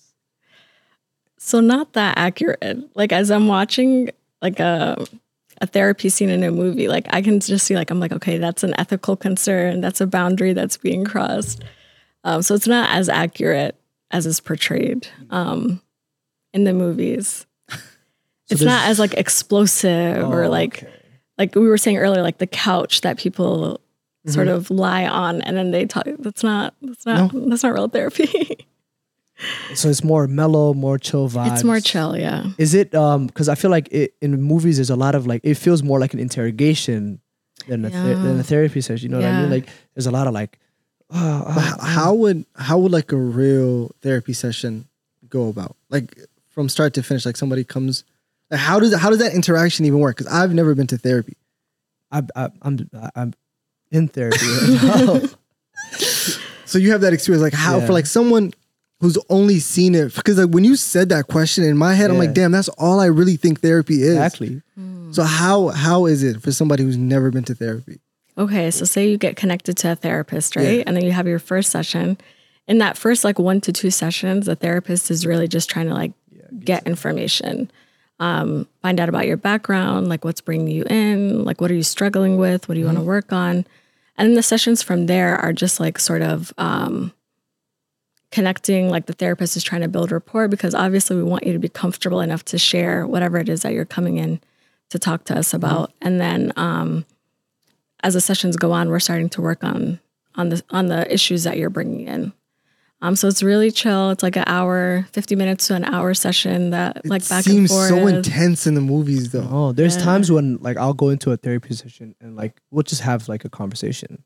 So 1.37 1.59
not 1.59 1.93
that 1.93 2.17
accurate. 2.17 2.89
Like 2.95 3.11
as 3.11 3.29
I'm 3.29 3.47
watching 3.47 4.11
like 4.41 4.61
a 4.61 5.05
a 5.63 5.67
therapy 5.67 6.09
scene 6.09 6.29
in 6.29 6.43
a 6.43 6.51
movie, 6.51 6.87
like 6.89 7.07
I 7.11 7.21
can 7.21 7.39
just 7.39 7.65
see 7.65 7.75
like 7.75 7.89
I'm 7.89 7.99
like, 7.99 8.11
okay, 8.11 8.37
that's 8.37 8.63
an 8.63 8.73
ethical 8.77 9.15
concern. 9.15 9.79
That's 9.81 10.01
a 10.01 10.05
boundary 10.07 10.51
that's 10.53 10.75
being 10.77 11.05
crossed. 11.05 11.63
Um, 12.25 12.41
so 12.41 12.53
it's 12.53 12.67
not 12.67 12.89
as 12.91 13.07
accurate 13.07 13.75
as 14.11 14.25
is 14.25 14.39
portrayed 14.41 15.07
um, 15.29 15.81
in 16.53 16.65
the 16.65 16.73
movies. 16.73 17.45
it's 18.49 18.61
not 18.61 18.87
as 18.89 18.99
like 18.99 19.13
explosive 19.15 20.23
or 20.29 20.43
Oh, 20.43 20.49
like 20.49 20.83
okay. 20.83 20.93
like 21.37 21.55
we 21.55 21.67
were 21.67 21.77
saying 21.77 21.97
earlier, 21.97 22.21
like 22.21 22.39
the 22.39 22.47
couch 22.47 23.01
that 23.01 23.17
people 23.17 23.79
sort 24.27 24.47
Mm-hmm. 24.47 24.55
of 24.55 24.69
lie 24.69 25.05
on 25.07 25.41
and 25.41 25.55
then 25.57 25.71
they 25.71 25.85
talk. 25.85 26.05
That's 26.19 26.43
not 26.43 26.73
that's 26.81 27.05
not 27.05 27.31
that's 27.49 27.63
not 27.63 27.73
real 27.73 27.87
therapy. 27.87 28.67
So 29.73 29.89
it's 29.89 30.03
more 30.03 30.27
mellow, 30.27 30.73
more 30.73 30.97
chill 30.99 31.27
vibes. 31.29 31.53
it's 31.53 31.63
more 31.63 31.79
chill, 31.79 32.15
yeah. 32.17 32.45
Is 32.57 32.73
it 32.73 32.93
um 32.95 33.27
because 33.27 33.49
I 33.49 33.55
feel 33.55 33.71
like 33.71 33.87
it, 33.91 34.13
in 34.21 34.41
movies 34.41 34.77
there's 34.77 34.89
a 34.91 34.95
lot 34.95 35.15
of 35.15 35.25
like 35.27 35.41
it 35.43 35.55
feels 35.55 35.81
more 35.83 35.99
like 35.99 36.13
an 36.13 36.19
interrogation 36.19 37.19
than 37.67 37.83
a 37.85 37.89
ther- 37.89 37.97
Yeah. 37.97 38.13
than 38.23 38.39
a 38.39 38.43
therapy 38.43 38.81
session. 38.81 39.09
You 39.11 39.17
know 39.17 39.21
what 39.21 39.29
I 39.33 39.41
mean? 39.41 39.49
Like 39.51 39.67
there's 39.95 40.05
a 40.07 40.11
lot 40.11 40.27
of 40.27 40.33
like 40.33 40.59
oh, 41.11 41.43
But 41.55 41.79
uh. 41.81 41.85
how 41.85 42.13
would 42.13 42.45
how 42.55 42.77
would 42.79 42.91
like 42.91 43.11
a 43.11 43.17
real 43.17 43.91
therapy 44.01 44.33
session 44.33 44.87
go 45.29 45.49
about? 45.49 45.75
Like 45.89 46.15
from 46.49 46.69
start 46.69 46.93
to 46.93 47.03
finish, 47.03 47.25
like 47.25 47.37
somebody 47.37 47.63
comes. 47.63 48.03
Like 48.51 48.59
how 48.59 48.79
does 48.79 48.93
how 48.95 49.09
does 49.09 49.19
that 49.19 49.33
interaction 49.33 49.85
even 49.85 49.99
work? 49.99 50.17
Because 50.17 50.31
I've 50.31 50.53
never 50.53 50.75
been 50.75 50.87
to 50.87 50.97
therapy. 50.97 51.37
I, 52.11 52.21
I, 52.35 52.49
I'm 52.61 52.89
I'm 53.15 53.33
in 53.91 54.07
therapy 54.09 54.45
right 54.45 54.79
now. 54.83 55.21
So 56.65 56.77
you 56.77 56.91
have 56.91 57.01
that 57.01 57.13
experience. 57.13 57.41
Like 57.43 57.53
how 57.53 57.79
Yeah. 57.79 57.85
for 57.87 57.93
like 57.93 58.05
someone 58.05 58.53
who's 59.03 59.17
only 59.29 59.59
seen 59.59 59.95
it 59.95 60.15
because 60.15 60.37
like 60.37 60.49
when 60.49 60.63
you 60.63 60.77
said 60.77 61.09
that 61.09 61.27
question 61.27 61.65
in 61.65 61.77
my 61.77 61.93
head, 61.93 62.09
I'm 62.09 62.17
like, 62.17 62.33
damn, 62.33 62.53
that's 62.53 62.69
all 62.69 63.01
I 63.01 63.07
really 63.07 63.35
think 63.35 63.59
therapy 63.59 64.01
is. 64.01 64.13
exactly. 64.15 64.61
So 65.11 65.23
how 65.23 65.67
how 65.67 66.05
is 66.05 66.23
it 66.23 66.41
for 66.41 66.51
somebody 66.51 66.83
who's 66.83 66.97
never 66.97 67.29
been 67.29 67.43
to 67.43 67.53
therapy? 67.53 67.99
Okay, 68.37 68.71
so 68.71 68.85
say 68.85 69.09
you 69.09 69.17
get 69.17 69.35
connected 69.35 69.75
to 69.77 69.91
a 69.91 69.95
therapist, 69.95 70.55
right? 70.55 70.77
Yeah. 70.77 70.83
And 70.87 70.95
then 70.95 71.03
you 71.03 71.11
have 71.11 71.27
your 71.27 71.37
first 71.37 71.69
session. 71.69 72.17
In 72.65 72.77
that 72.77 72.97
first 72.97 73.25
like 73.25 73.37
one 73.37 73.59
to 73.61 73.73
two 73.73 73.91
sessions, 73.91 74.45
the 74.45 74.55
therapist 74.55 75.11
is 75.11 75.25
really 75.25 75.49
just 75.49 75.69
trying 75.69 75.87
to 75.89 75.93
like 75.93 76.13
get 76.59 76.87
information, 76.87 77.69
um, 78.19 78.67
find 78.81 79.01
out 79.01 79.09
about 79.09 79.27
your 79.27 79.37
background, 79.37 80.07
like 80.07 80.23
what's 80.23 80.41
bringing 80.41 80.69
you 80.69 80.83
in, 80.85 81.43
like 81.43 81.59
what 81.59 81.69
are 81.69 81.75
you 81.75 81.83
struggling 81.83 82.37
with, 82.37 82.69
what 82.69 82.75
do 82.75 82.79
you 82.79 82.85
want 82.85 82.97
to 82.97 83.03
work 83.03 83.33
on, 83.33 83.65
and 84.17 84.29
then 84.29 84.35
the 84.35 84.43
sessions 84.43 84.81
from 84.81 85.07
there 85.07 85.35
are 85.37 85.51
just 85.53 85.79
like 85.79 85.99
sort 85.99 86.21
of 86.21 86.53
um, 86.57 87.11
connecting. 88.33 88.89
Like 88.89 89.05
the 89.05 89.13
therapist 89.13 89.55
is 89.55 89.63
trying 89.63 89.81
to 89.81 89.87
build 89.87 90.11
rapport 90.11 90.47
because 90.47 90.73
obviously 90.75 91.15
we 91.15 91.23
want 91.23 91.45
you 91.47 91.53
to 91.53 91.59
be 91.59 91.69
comfortable 91.69 92.19
enough 92.21 92.43
to 92.45 92.57
share 92.57 93.07
whatever 93.07 93.37
it 93.37 93.47
is 93.49 93.61
that 93.61 93.73
you're 93.73 93.85
coming 93.85 94.17
in 94.17 94.41
to 94.89 94.99
talk 94.99 95.23
to 95.25 95.37
us 95.37 95.53
about, 95.53 95.91
and 96.01 96.19
then. 96.19 96.51
Um, 96.57 97.05
as 98.05 98.15
the 98.15 98.19
sessions 98.21 98.57
go 98.57 98.73
on, 98.73 98.89
we're 98.89 98.99
starting 98.99 99.29
to 99.29 99.41
work 99.41 99.63
on 99.63 99.97
on 100.35 100.49
the 100.49 100.61
on 100.71 100.87
the 100.87 101.01
issues 101.13 101.45
that 101.45 101.57
you're 101.57 101.69
bringing 101.69 102.05
in. 102.05 102.33
Um, 103.01 103.15
so 103.15 103.29
it's 103.29 103.41
really 103.41 103.71
chill. 103.71 104.09
It's 104.11 104.21
like 104.23 104.35
an 104.35 104.43
hour, 104.45 105.07
fifty 105.13 105.37
minutes 105.37 105.67
to 105.67 105.75
an 105.75 105.85
hour 105.85 106.13
session 106.13 106.71
that 106.71 106.97
It 106.97 107.05
like 107.05 107.25
back 107.29 107.45
seems 107.45 107.59
and 107.59 107.69
forth. 107.69 107.87
so 107.87 108.07
intense 108.07 108.67
in 108.67 108.73
the 108.75 108.81
movies 108.81 109.31
though. 109.31 109.47
Oh, 109.49 109.71
there's 109.71 109.95
Yeah. 109.95 110.03
times 110.03 110.29
when 110.33 110.57
like 110.57 110.75
I'll 110.75 110.93
go 110.93 111.09
into 111.15 111.31
a 111.31 111.37
therapy 111.37 111.73
session 111.75 112.13
and 112.19 112.35
like 112.35 112.59
we'll 112.71 112.83
just 112.83 113.01
have 113.03 113.29
like 113.29 113.45
a 113.45 113.49
conversation, 113.49 114.21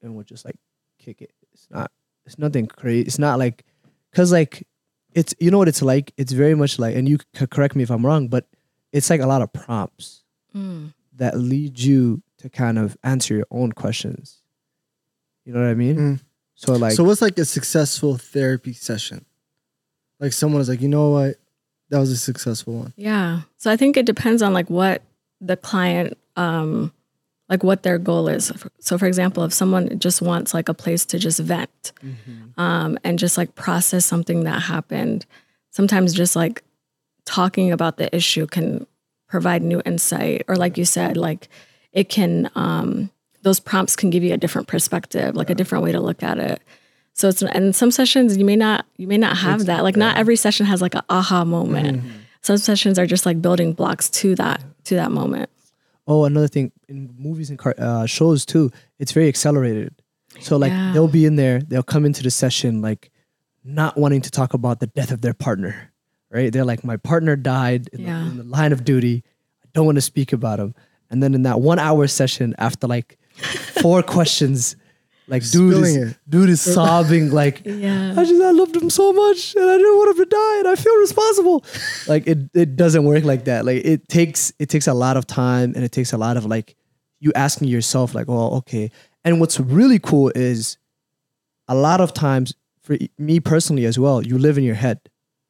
and 0.00 0.14
we'll 0.14 0.24
just 0.24 0.46
like 0.46 0.56
kick 0.98 1.20
it. 1.20 1.32
It's 1.52 1.66
not. 1.70 1.90
It's 2.28 2.38
nothing 2.38 2.66
crazy. 2.66 3.06
It's 3.06 3.18
not 3.18 3.38
like, 3.38 3.64
cause 4.14 4.30
like, 4.32 4.66
it's 5.14 5.34
you 5.40 5.50
know 5.50 5.58
what 5.58 5.68
it's 5.68 5.82
like. 5.82 6.12
It's 6.16 6.32
very 6.32 6.54
much 6.54 6.78
like, 6.78 6.94
and 6.94 7.08
you 7.08 7.18
c- 7.34 7.46
correct 7.46 7.74
me 7.74 7.82
if 7.82 7.90
I'm 7.90 8.04
wrong, 8.04 8.28
but 8.28 8.46
it's 8.92 9.10
like 9.10 9.20
a 9.20 9.26
lot 9.26 9.42
of 9.42 9.52
prompts 9.52 10.22
Mm. 10.54 10.94
that 11.16 11.36
lead 11.38 11.78
you 11.78 12.22
to 12.38 12.48
kind 12.48 12.78
of 12.78 12.96
answer 13.02 13.34
your 13.34 13.46
own 13.50 13.72
questions. 13.72 14.38
You 15.44 15.52
know 15.52 15.60
what 15.60 15.68
I 15.68 15.74
mean? 15.74 15.96
Mm. 15.96 16.20
So 16.54 16.74
like, 16.74 16.92
so 16.92 17.04
what's 17.04 17.20
like 17.22 17.38
a 17.38 17.44
successful 17.44 18.16
therapy 18.16 18.72
session? 18.72 19.24
Like 20.20 20.32
someone 20.32 20.60
is 20.60 20.68
like, 20.68 20.80
you 20.80 20.88
know 20.88 21.10
what, 21.10 21.36
that 21.90 21.98
was 21.98 22.10
a 22.10 22.16
successful 22.16 22.74
one. 22.80 22.92
Yeah. 22.96 23.42
So 23.56 23.70
I 23.70 23.76
think 23.76 23.96
it 23.96 24.06
depends 24.06 24.42
on 24.42 24.52
like 24.52 24.68
what 24.70 25.02
the 25.40 25.56
client, 25.56 26.16
um, 26.36 26.92
like 27.48 27.62
what 27.62 27.82
their 27.82 27.98
goal 27.98 28.28
is. 28.28 28.52
So 28.80 28.98
for 28.98 29.06
example, 29.06 29.42
if 29.44 29.52
someone 29.52 29.98
just 29.98 30.20
wants 30.20 30.52
like 30.52 30.68
a 30.68 30.74
place 30.74 31.04
to 31.06 31.18
just 31.18 31.40
vent, 31.40 31.92
um, 32.56 32.98
and 33.04 33.18
just 33.18 33.38
like 33.38 33.54
process 33.54 34.04
something 34.04 34.44
that 34.44 34.62
happened, 34.62 35.24
sometimes 35.70 36.12
just 36.12 36.36
like 36.36 36.62
talking 37.24 37.72
about 37.72 37.96
the 37.96 38.14
issue 38.14 38.46
can 38.46 38.86
provide 39.28 39.62
new 39.62 39.80
insight. 39.84 40.42
Or 40.48 40.56
like 40.56 40.76
you 40.78 40.84
said, 40.84 41.16
like 41.16 41.48
it 41.92 42.08
can 42.08 42.50
um, 42.54 43.10
those 43.42 43.60
prompts 43.60 43.96
can 43.96 44.10
give 44.10 44.22
you 44.22 44.34
a 44.34 44.38
different 44.38 44.68
perspective, 44.68 45.34
like 45.34 45.50
a 45.50 45.54
different 45.54 45.84
way 45.84 45.92
to 45.92 46.00
look 46.00 46.22
at 46.22 46.38
it. 46.38 46.62
So 47.14 47.28
it's 47.28 47.42
and 47.42 47.74
some 47.74 47.90
sessions 47.90 48.36
you 48.36 48.44
may 48.44 48.56
not 48.56 48.86
you 48.96 49.08
may 49.08 49.18
not 49.18 49.38
have 49.38 49.66
that. 49.66 49.82
Like 49.84 49.96
not 49.96 50.16
every 50.16 50.36
session 50.36 50.66
has 50.66 50.80
like 50.82 50.94
an 50.94 51.02
aha 51.08 51.44
moment. 51.44 52.04
Some 52.42 52.58
sessions 52.58 52.98
are 52.98 53.06
just 53.06 53.26
like 53.26 53.42
building 53.42 53.72
blocks 53.72 54.08
to 54.10 54.34
that 54.36 54.62
to 54.84 54.94
that 54.94 55.10
moment. 55.10 55.50
Oh, 56.08 56.24
another 56.24 56.48
thing 56.48 56.72
in 56.88 57.14
movies 57.18 57.50
and 57.50 57.58
car- 57.58 57.74
uh, 57.78 58.06
shows 58.06 58.44
too, 58.46 58.70
it's 58.98 59.12
very 59.12 59.28
accelerated. 59.28 59.94
So 60.40 60.56
like 60.56 60.72
Yeah. 60.72 60.92
they'll 60.92 61.06
be 61.06 61.24
in 61.26 61.36
there, 61.36 61.60
they'll 61.60 61.82
come 61.82 62.04
into 62.06 62.22
the 62.22 62.30
session 62.30 62.80
like 62.82 63.10
not 63.62 63.96
wanting 63.98 64.22
to 64.22 64.30
talk 64.30 64.54
about 64.54 64.80
the 64.80 64.86
death 64.86 65.10
of 65.12 65.20
their 65.20 65.34
partner, 65.34 65.92
right? 66.30 66.50
They're 66.52 66.64
like, 66.64 66.82
my 66.82 66.96
partner 66.96 67.36
died 67.36 67.88
in, 67.92 68.00
Yeah. 68.00 68.24
the, 68.24 68.30
in 68.30 68.36
the 68.38 68.44
line 68.44 68.72
of 68.72 68.84
duty. 68.84 69.22
I 69.64 69.68
don't 69.74 69.84
want 69.86 69.96
to 69.96 70.02
speak 70.02 70.32
about 70.32 70.58
him. 70.58 70.74
And 71.10 71.22
then 71.22 71.34
in 71.34 71.42
that 71.42 71.60
one 71.60 71.78
hour 71.78 72.06
session, 72.06 72.54
after 72.58 72.86
like 72.86 73.18
four 73.82 74.02
questions, 74.16 74.76
like 75.28 75.48
dude 75.50 75.74
is, 75.84 75.96
it. 75.96 76.18
dude 76.28 76.48
is 76.48 76.60
sobbing 76.74 77.30
like, 77.30 77.62
Yeah. 77.64 78.14
I 78.16 78.24
just 78.24 78.42
I 78.42 78.50
loved 78.50 78.74
him 78.74 78.90
so 78.90 79.12
much 79.12 79.54
and 79.54 79.64
I 79.64 79.76
didn't 79.76 79.96
want 79.96 80.16
him 80.16 80.24
to 80.24 80.30
die 80.30 80.58
and 80.58 80.68
I 80.68 80.74
feel 80.74 80.96
responsible. 80.96 81.64
like 82.06 82.26
it 82.26 82.38
it 82.54 82.76
doesn't 82.76 83.04
work 83.04 83.24
like 83.24 83.44
that. 83.44 83.64
Like 83.64 83.84
it 83.84 84.08
takes 84.08 84.52
it 84.58 84.68
takes 84.68 84.86
a 84.86 84.94
lot 84.94 85.16
of 85.16 85.26
time 85.26 85.72
and 85.74 85.84
it 85.84 85.92
takes 85.92 86.12
a 86.12 86.18
lot 86.18 86.36
of 86.36 86.46
like 86.46 86.76
you 87.20 87.32
asking 87.34 87.68
yourself 87.68 88.14
like, 88.14 88.26
oh, 88.28 88.56
okay. 88.58 88.90
And 89.24 89.40
what's 89.40 89.60
really 89.60 89.98
cool 89.98 90.32
is 90.34 90.78
a 91.66 91.74
lot 91.74 92.00
of 92.00 92.14
times 92.14 92.54
for 92.82 92.96
me 93.18 93.38
personally 93.40 93.84
as 93.84 93.98
well, 93.98 94.22
you 94.22 94.38
live 94.38 94.56
in 94.56 94.64
your 94.64 94.76
head, 94.76 95.00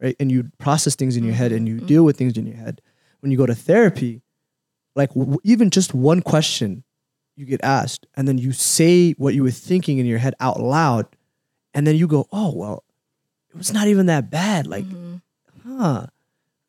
right? 0.02 0.16
And 0.18 0.32
you 0.32 0.50
process 0.58 0.96
things 0.96 1.16
in 1.16 1.22
your 1.22 1.34
head 1.34 1.52
and 1.52 1.68
you 1.68 1.76
mm-hmm. 1.76 1.86
deal 1.86 2.04
with 2.04 2.16
things 2.16 2.36
in 2.36 2.46
your 2.46 2.56
head. 2.56 2.80
When 3.20 3.30
you 3.30 3.38
go 3.38 3.46
to 3.46 3.54
therapy, 3.54 4.22
like 4.96 5.10
w- 5.10 5.38
even 5.44 5.70
just 5.70 5.94
one 5.94 6.22
question 6.22 6.82
you 7.38 7.46
get 7.46 7.60
asked 7.62 8.06
and 8.16 8.26
then 8.26 8.36
you 8.36 8.50
say 8.52 9.12
what 9.12 9.32
you 9.32 9.42
were 9.44 9.50
thinking 9.52 9.98
in 9.98 10.06
your 10.06 10.18
head 10.18 10.34
out 10.40 10.58
loud 10.60 11.06
and 11.72 11.86
then 11.86 11.94
you 11.96 12.06
go, 12.08 12.26
oh 12.32 12.52
well, 12.54 12.82
it 13.50 13.56
was 13.56 13.72
not 13.72 13.86
even 13.86 14.06
that 14.06 14.28
bad. 14.30 14.66
Like, 14.66 14.84
huh? 15.64 16.06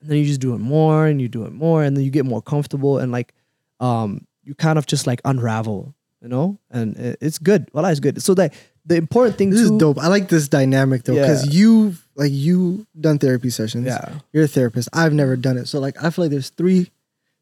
And 0.01 0.09
then 0.09 0.17
you 0.19 0.25
just 0.25 0.39
do 0.39 0.53
it 0.53 0.59
more 0.59 1.07
and 1.07 1.19
you 1.19 1.27
do 1.27 1.43
it 1.45 1.51
more, 1.51 1.83
and 1.83 1.97
then 1.97 2.03
you 2.05 2.11
get 2.11 2.25
more 2.25 2.41
comfortable 2.41 2.99
and 2.99 3.11
like, 3.11 3.33
um, 3.79 4.25
you 4.43 4.55
kind 4.55 4.77
of 4.77 4.85
just 4.85 5.07
like 5.07 5.19
unravel, 5.25 5.93
you 6.21 6.27
know, 6.29 6.57
and 6.71 6.95
it's 7.19 7.37
good. 7.39 7.67
Well, 7.73 7.85
it's 7.85 7.99
good. 7.99 8.21
So 8.21 8.33
that 8.35 8.53
the 8.85 8.95
important 8.95 9.37
thing 9.37 9.49
This 9.49 9.61
is 9.61 9.71
dope. 9.71 9.97
I 9.99 10.07
like 10.07 10.29
this 10.29 10.47
dynamic 10.47 11.03
though, 11.03 11.15
because 11.15 11.47
Yeah. 11.47 11.59
you 11.59 11.95
like 12.15 12.31
you 12.31 12.85
done 12.99 13.17
therapy 13.19 13.49
sessions. 13.49 13.87
Yeah. 13.87 14.19
You're 14.31 14.45
a 14.45 14.47
therapist. 14.47 14.89
I've 14.93 15.13
never 15.13 15.35
done 15.35 15.57
it. 15.57 15.67
So 15.67 15.79
like 15.79 16.01
I 16.03 16.09
feel 16.11 16.25
like 16.25 16.31
there's 16.31 16.49
three 16.49 16.91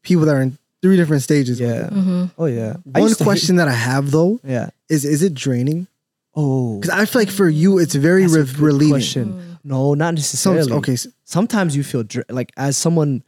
people 0.02 0.24
that 0.26 0.34
are 0.34 0.42
in 0.42 0.58
three 0.82 0.96
different 0.96 1.22
stages. 1.22 1.58
Yeah. 1.60 1.88
Mm-hmm. 1.90 2.24
Oh 2.38 2.46
yeah. 2.46 2.76
One 2.84 3.02
used 3.02 3.18
to 3.18 3.24
hate- 3.24 3.28
question 3.28 3.56
that 3.56 3.68
I 3.68 3.72
have 3.72 4.10
though 4.10 4.40
yeah. 4.44 4.70
is 4.88 5.04
is 5.04 5.22
it 5.22 5.34
draining? 5.34 5.86
Oh. 6.34 6.78
Because 6.78 6.96
I 6.96 7.04
feel 7.04 7.20
like 7.22 7.30
for 7.30 7.48
you 7.48 7.78
it's 7.78 7.94
very 7.94 8.22
That's 8.26 8.54
re- 8.58 8.66
relieving. 8.66 8.90
question. 8.92 9.58
No, 9.64 9.94
not 9.94 10.10
Some, 10.18 10.54
necessarily. 10.54 10.72
okay, 10.72 10.96
sometimes 11.24 11.76
you 11.76 11.82
feel 11.82 12.04
dr- 12.04 12.24
like 12.30 12.52
as 12.56 12.76
someone 12.76 13.22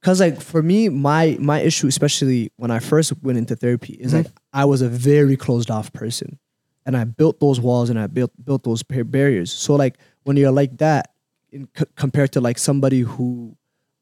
because 0.00 0.20
like 0.20 0.40
for 0.40 0.62
me 0.62 0.88
my 0.88 1.36
my 1.40 1.60
issue 1.60 1.86
especially 1.88 2.50
when 2.56 2.70
i 2.70 2.78
first 2.78 3.12
went 3.22 3.38
into 3.38 3.56
therapy 3.56 3.94
is 3.94 4.14
like 4.14 4.26
i 4.52 4.64
was 4.64 4.80
a 4.82 4.88
very 4.88 5.36
closed 5.36 5.70
off 5.70 5.92
person 5.92 6.38
and 6.84 6.96
i 6.96 7.02
built 7.04 7.40
those 7.40 7.60
walls 7.60 7.90
and 7.90 7.98
i 7.98 8.06
built 8.06 8.30
built 8.44 8.62
those 8.62 8.82
barriers 8.82 9.50
so 9.52 9.74
like 9.74 9.96
when 10.24 10.36
you're 10.36 10.52
like 10.52 10.76
that 10.78 11.10
in 11.50 11.66
c- 11.76 11.84
compared 11.96 12.30
to 12.32 12.40
like 12.40 12.58
somebody 12.58 13.00
who 13.00 13.56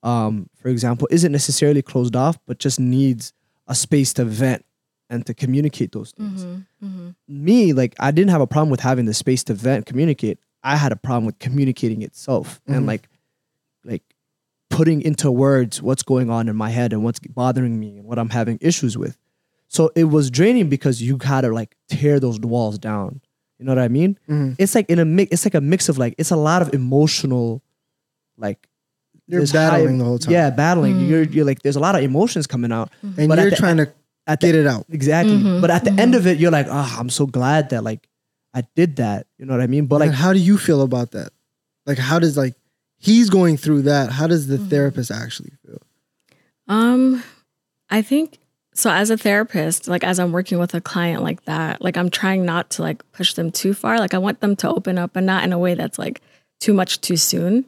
um 0.04 0.48
for 0.54 0.68
example 0.68 1.08
isn't 1.10 1.32
necessarily 1.32 1.82
closed 1.82 2.14
off 2.14 2.38
but 2.46 2.58
just 2.58 2.78
needs 2.78 3.32
a 3.66 3.74
space 3.74 4.12
to 4.12 4.24
vent 4.24 4.64
and 5.10 5.26
to 5.26 5.34
communicate 5.34 5.92
those 5.92 6.12
things. 6.12 6.44
Mm-hmm, 6.44 6.86
mm-hmm. 6.86 7.10
Me 7.44 7.72
like 7.72 7.94
i 7.98 8.10
didn't 8.10 8.30
have 8.30 8.40
a 8.40 8.46
problem 8.46 8.70
with 8.70 8.80
having 8.80 9.06
the 9.06 9.14
space 9.14 9.42
to 9.44 9.54
vent 9.54 9.86
communicate. 9.86 10.38
I 10.62 10.76
had 10.76 10.92
a 10.92 10.96
problem 10.96 11.26
with 11.26 11.38
communicating 11.38 12.02
itself 12.02 12.60
and 12.66 12.76
mm-hmm. 12.76 12.86
like 12.86 13.08
like 13.84 14.02
putting 14.70 15.02
into 15.02 15.30
words 15.30 15.82
what's 15.82 16.02
going 16.02 16.30
on 16.30 16.48
in 16.48 16.56
my 16.56 16.70
head 16.70 16.92
and 16.92 17.04
what's 17.04 17.20
bothering 17.20 17.78
me 17.78 17.98
and 17.98 18.06
what 18.06 18.18
i'm 18.18 18.30
having 18.30 18.58
issues 18.60 18.96
with. 18.96 19.16
So 19.68 19.90
it 19.96 20.04
was 20.04 20.30
draining 20.30 20.68
because 20.68 21.02
you 21.02 21.16
gotta 21.16 21.48
like 21.48 21.76
tear 21.88 22.20
those 22.20 22.38
walls 22.40 22.78
down. 22.78 23.20
You 23.58 23.66
know 23.66 23.72
what 23.72 23.82
i 23.82 23.88
mean? 23.88 24.18
It's 24.58 24.74
like 24.74 24.88
in 24.90 24.98
a 24.98 25.04
mix 25.04 25.32
it's 25.32 25.44
like 25.46 25.54
a 25.54 25.60
mix 25.60 25.88
of 25.88 25.96
like 25.96 26.14
it's 26.18 26.30
a 26.30 26.36
lot 26.36 26.60
of 26.62 26.74
emotional 26.74 27.62
like 28.36 28.68
You're 29.26 29.40
there's 29.40 29.52
battling 29.52 29.98
the 29.98 30.04
whole 30.04 30.18
time. 30.18 30.32
yeah 30.32 30.50
battling 30.50 30.94
mm-hmm. 30.94 31.10
you're, 31.10 31.22
you're 31.22 31.44
like 31.46 31.62
there's 31.62 31.76
a 31.76 31.80
lot 31.80 31.94
of 31.94 32.02
emotions 32.02 32.46
coming 32.46 32.72
out 32.72 32.90
and 33.02 33.28
But 33.28 33.38
you're 33.38 33.50
the- 33.50 33.56
trying 33.56 33.78
to 33.78 33.92
at 34.26 34.40
the 34.40 34.46
get 34.46 34.54
it 34.54 34.66
out. 34.66 34.86
Exactly. 34.90 35.36
Mm-hmm. 35.36 35.60
But 35.60 35.70
at 35.70 35.84
the 35.84 35.92
end 35.92 36.14
of 36.14 36.22
mm-hmm. 36.22 36.30
it, 36.30 36.38
you're 36.38 36.50
like, 36.50 36.66
oh, 36.68 36.96
I'm 36.98 37.10
so 37.10 37.26
glad 37.26 37.70
that 37.70 37.84
like 37.84 38.08
I 38.54 38.62
did 38.74 38.96
that. 38.96 39.26
You 39.38 39.46
know 39.46 39.52
what 39.52 39.60
I 39.60 39.66
mean? 39.66 39.86
But 39.86 40.00
Like, 40.00 40.10
like, 40.10 40.18
how 40.18 40.32
do 40.32 40.38
you 40.38 40.58
feel 40.58 40.82
about 40.82 41.12
that? 41.12 41.32
Like, 41.86 41.98
how 41.98 42.18
does 42.18 42.36
like 42.36 42.54
he's 42.98 43.30
going 43.30 43.56
through 43.56 43.82
that? 43.82 44.10
How 44.10 44.26
does 44.26 44.46
the 44.46 44.58
therapist 44.58 45.10
actually 45.10 45.52
feel? 45.64 45.82
Um, 46.68 47.22
I 47.90 48.00
think 48.00 48.38
so. 48.72 48.90
As 48.90 49.10
a 49.10 49.18
therapist, 49.18 49.88
like 49.88 50.04
as 50.04 50.18
I'm 50.18 50.32
working 50.32 50.58
with 50.58 50.74
a 50.74 50.80
client 50.80 51.22
like 51.22 51.44
that, 51.44 51.82
like 51.82 51.96
I'm 51.96 52.08
trying 52.08 52.44
not 52.44 52.70
to 52.70 52.82
like 52.82 53.02
push 53.12 53.34
them 53.34 53.50
too 53.50 53.74
far. 53.74 53.98
Like 53.98 54.14
I 54.14 54.18
want 54.18 54.40
them 54.40 54.56
to 54.56 54.70
open 54.70 54.96
up, 54.96 55.12
but 55.12 55.24
not 55.24 55.44
in 55.44 55.52
a 55.52 55.58
way 55.58 55.74
that's 55.74 55.98
like 55.98 56.22
too 56.60 56.72
much 56.72 57.00
too 57.00 57.16
soon. 57.16 57.66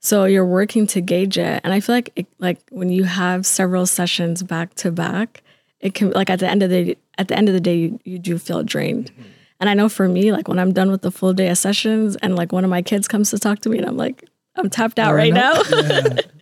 So 0.00 0.24
you're 0.24 0.46
working 0.46 0.86
to 0.88 1.00
gauge 1.00 1.38
it, 1.38 1.60
and 1.64 1.72
I 1.72 1.80
feel 1.80 1.94
like 1.94 2.12
it, 2.14 2.26
like 2.38 2.60
when 2.70 2.90
you 2.90 3.04
have 3.04 3.44
several 3.44 3.84
sessions 3.86 4.42
back 4.42 4.74
to 4.76 4.92
back, 4.92 5.42
it 5.80 5.94
can 5.94 6.10
like 6.10 6.30
at 6.30 6.38
the 6.38 6.48
end 6.48 6.62
of 6.62 6.70
the 6.70 6.96
at 7.18 7.28
the 7.28 7.36
end 7.36 7.48
of 7.48 7.54
the 7.54 7.60
day, 7.60 7.76
you, 7.76 8.00
you 8.04 8.18
do 8.18 8.38
feel 8.38 8.62
drained. 8.62 9.10
Mm-hmm. 9.12 9.22
And 9.60 9.68
I 9.68 9.74
know 9.74 9.88
for 9.88 10.08
me, 10.08 10.30
like 10.30 10.46
when 10.46 10.58
I'm 10.58 10.72
done 10.72 10.90
with 10.90 11.02
the 11.02 11.10
full 11.10 11.32
day 11.32 11.48
of 11.48 11.58
sessions, 11.58 12.16
and 12.16 12.36
like 12.36 12.52
one 12.52 12.64
of 12.64 12.70
my 12.70 12.82
kids 12.82 13.08
comes 13.08 13.30
to 13.30 13.38
talk 13.38 13.58
to 13.60 13.68
me, 13.68 13.78
and 13.78 13.86
I'm 13.86 13.96
like, 13.96 14.24
I'm 14.54 14.70
tapped 14.70 14.98
out 14.98 15.12
oh, 15.12 15.16
right 15.16 15.32
now. 15.32 15.60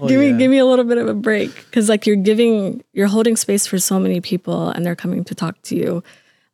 Oh, 0.00 0.08
give 0.08 0.18
me 0.18 0.30
yeah. 0.30 0.36
give 0.38 0.50
me 0.50 0.58
a 0.58 0.64
little 0.64 0.84
bit 0.84 0.98
of 0.98 1.06
a 1.06 1.14
break 1.14 1.54
because 1.54 1.88
like 1.88 2.06
you're 2.06 2.16
giving 2.16 2.82
you're 2.92 3.06
holding 3.06 3.36
space 3.36 3.66
for 3.66 3.78
so 3.78 4.00
many 4.00 4.20
people 4.20 4.70
and 4.70 4.84
they're 4.84 4.96
coming 4.96 5.22
to 5.24 5.34
talk 5.34 5.60
to 5.62 5.76
you 5.76 6.02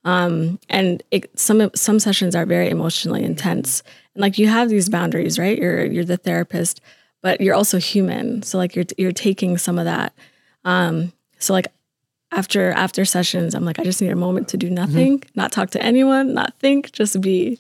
um 0.05 0.59
and 0.69 1.03
it, 1.11 1.31
some 1.39 1.71
some 1.75 1.99
sessions 1.99 2.35
are 2.35 2.47
very 2.47 2.69
emotionally 2.71 3.23
intense. 3.25 3.83
And 4.15 4.23
like 4.23 4.39
you 4.39 4.49
have 4.49 4.69
these 4.69 4.89
boundaries 4.89 5.39
right? 5.39 5.59
You're 5.59 5.85
you're 5.85 6.05
the 6.05 6.17
therapist 6.17 6.81
but 7.21 7.41
you're 7.41 7.55
also 7.55 7.79
human. 7.79 8.43
So 8.43 8.59
like 8.59 8.77
you're 8.77 8.85
you're 8.97 9.13
taking 9.13 9.59
some 9.59 9.79
of 9.79 9.85
that. 9.85 10.13
Um 10.65 11.13
so 11.39 11.53
like 11.53 11.69
after 12.31 12.73
after 12.73 13.07
sessions 13.07 13.55
i'm 13.55 13.65
like 13.65 13.79
i 13.79 13.85
just 13.85 14.03
need 14.03 14.11
a 14.11 14.17
moment 14.17 14.49
to 14.49 14.59
do 14.59 14.69
nothing 14.69 15.23
not 15.35 15.51
talk 15.51 15.71
to 15.71 15.83
anyone 15.83 16.35
not 16.35 16.53
think 16.59 16.93
just 16.93 17.19
be. 17.23 17.59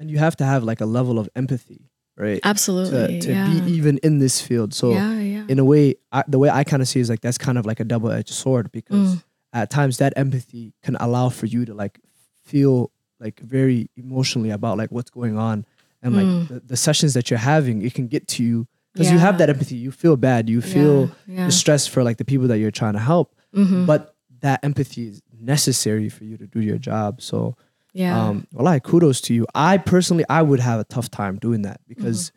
And 0.00 0.10
you 0.10 0.18
have 0.18 0.34
to 0.36 0.44
have 0.44 0.64
like 0.64 0.80
a 0.80 0.86
level 0.86 1.18
of 1.18 1.28
empathy, 1.36 1.90
right? 2.16 2.40
absolutely 2.42 3.20
To, 3.20 3.26
to 3.26 3.32
yeah. 3.32 3.48
be 3.48 3.72
even 3.72 3.98
in 3.98 4.18
this 4.18 4.40
field. 4.40 4.74
So 4.74 4.90
yeah 4.92 5.20
yeah. 5.40 5.44
in 5.48 5.58
a 5.58 5.64
way, 5.64 5.94
I, 6.12 6.24
the 6.26 6.38
way 6.38 6.48
I 6.50 6.64
kind 6.64 6.82
of 6.82 6.88
see 6.88 6.98
it 7.00 7.02
is 7.02 7.10
like 7.10 7.20
that's 7.20 7.38
kind 7.38 7.58
of 7.58 7.66
like 7.66 7.80
a 7.80 7.84
double 7.84 8.10
edged 8.10 8.34
sword 8.34 8.72
because 8.72 9.16
Mm. 9.16 9.22
At 9.52 9.70
times 9.70 9.98
that 9.98 10.12
empathy 10.16 10.72
can 10.82 10.96
allow 10.96 11.28
for 11.28 11.46
you 11.46 11.64
to 11.64 11.74
like 11.74 11.98
feel 12.44 12.90
like 13.18 13.40
very 13.40 13.90
emotionally 13.96 14.50
about 14.50 14.78
like 14.78 14.90
what's 14.90 15.10
going 15.10 15.36
on 15.38 15.64
and 16.02 16.16
like 16.16 16.48
the, 16.48 16.60
the 16.60 16.76
sessions 16.76 17.12
that 17.14 17.28
you're 17.30 17.38
having, 17.38 17.82
it 17.82 17.92
can 17.94 18.06
get 18.06 18.26
to 18.28 18.42
you 18.44 18.66
because 18.92 19.10
you 19.12 19.18
have 19.18 19.34
Mm. 19.36 19.38
That 19.38 19.50
empathy. 19.50 19.76
You 19.76 19.92
feel 19.92 20.16
bad. 20.16 20.48
You 20.48 20.60
feel 20.60 21.10
yeah. 21.26 21.46
the 21.46 21.52
stress 21.52 21.86
for 21.86 22.02
like 22.02 22.16
the 22.16 22.24
people 22.24 22.48
that 22.48 22.58
you're 22.58 22.70
trying 22.72 22.94
to 22.94 22.98
help, 22.98 23.34
Mhm. 23.54 23.86
but 23.86 24.14
that 24.40 24.60
empathy 24.64 25.08
is 25.08 25.20
necessary 25.38 26.08
for 26.08 26.24
you 26.24 26.36
to 26.38 26.46
do 26.46 26.60
your 26.60 26.78
job. 26.78 27.20
So 27.22 27.56
yeah 27.92 28.16
um 28.28 28.46
well 28.52 28.68
I 28.68 28.78
kudos 28.78 29.20
to 29.22 29.34
you. 29.34 29.46
I 29.54 29.76
personally 29.78 30.24
I 30.28 30.42
would 30.42 30.60
have 30.60 30.78
a 30.80 30.84
tough 30.84 31.10
time 31.10 31.36
doing 31.38 31.62
that 31.62 31.80
because 31.88 32.30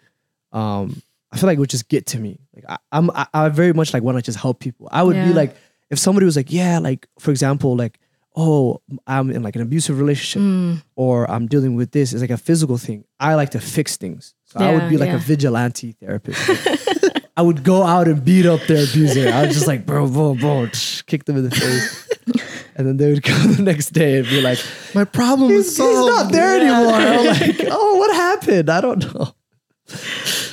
Mm-hmm. 0.53 0.57
um 0.59 1.01
I 1.31 1.37
feel 1.37 1.47
like 1.47 1.55
it 1.57 1.59
would 1.59 1.69
just 1.69 1.89
get 1.89 2.05
to 2.07 2.19
me. 2.19 2.39
Like 2.55 2.65
I, 2.69 2.77
I'm 2.91 3.09
I, 3.11 3.25
I 3.33 3.49
very 3.49 3.73
much 3.73 3.93
like 3.93 4.03
want 4.03 4.17
to 4.17 4.21
just 4.21 4.37
help 4.39 4.59
people. 4.59 4.87
I 4.91 5.01
would 5.03 5.15
be 5.15 5.33
like 5.33 5.55
if 5.93 5.99
somebody 5.99 6.25
was 6.25 6.35
like, 6.35 6.51
yeah, 6.51 6.79
like 6.79 7.07
for 7.19 7.31
example, 7.31 7.75
like, 7.77 7.99
oh, 8.35 8.81
I'm 9.07 9.29
in 9.29 9.43
like 9.43 9.55
an 9.55 9.61
abusive 9.61 9.97
relationship 9.99 10.41
Mm. 10.41 10.83
or 10.95 11.29
I'm 11.29 11.47
dealing 11.47 11.75
with 11.75 11.91
this. 11.91 12.11
It's 12.13 12.21
like 12.21 12.31
a 12.31 12.37
physical 12.37 12.77
thing. 12.77 13.05
I 13.19 13.35
like 13.35 13.51
to 13.51 13.59
fix 13.59 13.95
things. 13.95 14.33
So 14.45 14.59
I 14.59 14.73
would 14.75 14.89
be 14.89 14.97
like 14.97 15.11
a 15.11 15.17
vigilante 15.19 15.93
therapist. 16.01 16.49
Like, 16.49 17.23
I 17.37 17.41
would 17.41 17.63
go 17.63 17.83
out 17.83 18.07
and 18.07 18.23
beat 18.23 18.45
up 18.45 18.61
their 18.67 18.83
abuser. 18.83 19.29
I 19.29 19.45
was 19.45 19.55
just 19.55 19.67
like, 19.67 19.85
bro, 19.85 20.07
bro, 20.09 20.35
bro, 20.35 20.67
kick 21.05 21.25
them 21.25 21.37
in 21.37 21.43
the 21.49 21.55
face. 21.55 22.09
and 22.75 22.87
then 22.87 22.97
they 22.97 23.11
would 23.11 23.23
come 23.23 23.53
the 23.55 23.61
next 23.63 23.89
day 23.93 24.19
and 24.19 24.27
be 24.27 24.41
like, 24.41 24.59
My 24.95 25.05
problem 25.05 25.49
he's, 25.51 25.67
is 25.67 25.77
he's 25.77 25.77
solved. 25.77 26.11
not 26.11 26.31
there 26.31 26.55
anymore. 26.59 26.93
I'm 26.93 27.25
like, 27.25 27.57
oh, 27.71 27.95
what 27.97 28.15
happened? 28.15 28.69
I 28.69 28.81
don't 28.81 29.13
know. 29.13 29.33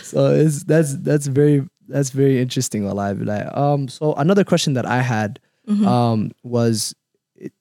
So 0.03 0.35
it's 0.35 0.65
that's 0.65 0.97
that's 0.97 1.27
very 1.29 1.67
that's 1.91 2.11
very 2.11 2.41
interesting. 2.41 2.85
Alive, 2.87 3.21
like 3.23 3.47
um. 3.57 3.89
So 3.89 4.15
another 4.15 4.45
question 4.45 4.73
that 4.75 4.87
I 4.87 5.03
had 5.03 5.41
um 5.87 6.33
was, 6.43 6.95
it, 7.37 7.53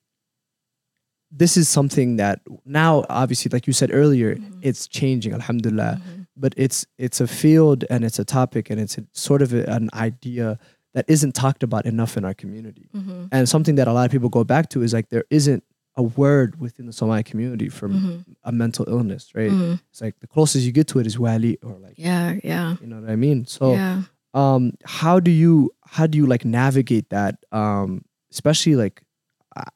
this 1.30 1.56
is 1.56 1.68
something 1.68 2.16
that 2.16 2.40
now 2.64 3.04
obviously, 3.08 3.48
like 3.52 3.66
you 3.66 3.72
said 3.72 3.90
earlier, 3.92 4.36
it's 4.62 4.88
changing. 4.88 5.32
Alhamdulillah, 5.32 6.00
but 6.36 6.52
it's 6.56 6.86
it's 6.98 7.20
a 7.20 7.26
field 7.28 7.84
and 7.90 8.04
it's 8.04 8.18
a 8.18 8.24
topic 8.24 8.70
and 8.70 8.80
it's 8.80 8.98
a, 8.98 9.04
sort 9.12 9.42
of 9.42 9.52
a- 9.54 9.68
an 9.70 9.90
idea 9.94 10.58
that 10.94 11.04
isn't 11.08 11.34
talked 11.36 11.62
about 11.62 11.86
enough 11.86 12.16
in 12.16 12.24
our 12.24 12.34
community. 12.34 12.88
Mm-hmm. 12.92 13.26
And 13.30 13.48
something 13.48 13.76
that 13.76 13.86
a 13.86 13.92
lot 13.92 14.06
of 14.06 14.10
people 14.10 14.28
go 14.28 14.42
back 14.42 14.70
to 14.70 14.82
is 14.82 14.92
like 14.92 15.08
there 15.10 15.24
isn't 15.30 15.62
a 15.96 16.02
word 16.02 16.58
within 16.60 16.86
the 16.86 16.92
Somali 16.92 17.22
community 17.22 17.68
for 17.68 17.88
Mm-hmm. 17.88 18.32
a 18.44 18.50
mental 18.52 18.84
illness, 18.88 19.30
right? 19.34 19.52
It's 19.90 20.00
like 20.00 20.18
the 20.20 20.26
closest 20.26 20.64
you 20.64 20.72
get 20.72 20.88
to 20.88 20.98
it 20.98 21.06
is 21.06 21.16
wali 21.18 21.58
or 21.62 21.78
like 21.78 21.94
Yeah, 21.96 22.38
yeah, 22.42 22.76
you 22.80 22.88
know 22.88 23.00
what 23.00 23.10
I 23.10 23.16
mean? 23.16 23.46
So 23.46 23.74
yeah. 23.74 24.02
Um 24.34 24.72
how 24.84 25.18
do 25.20 25.30
you 25.30 25.70
how 25.86 26.06
do 26.06 26.16
you 26.18 26.26
like 26.26 26.44
navigate 26.44 27.10
that 27.10 27.36
um 27.52 28.04
especially 28.30 28.76
like 28.76 29.02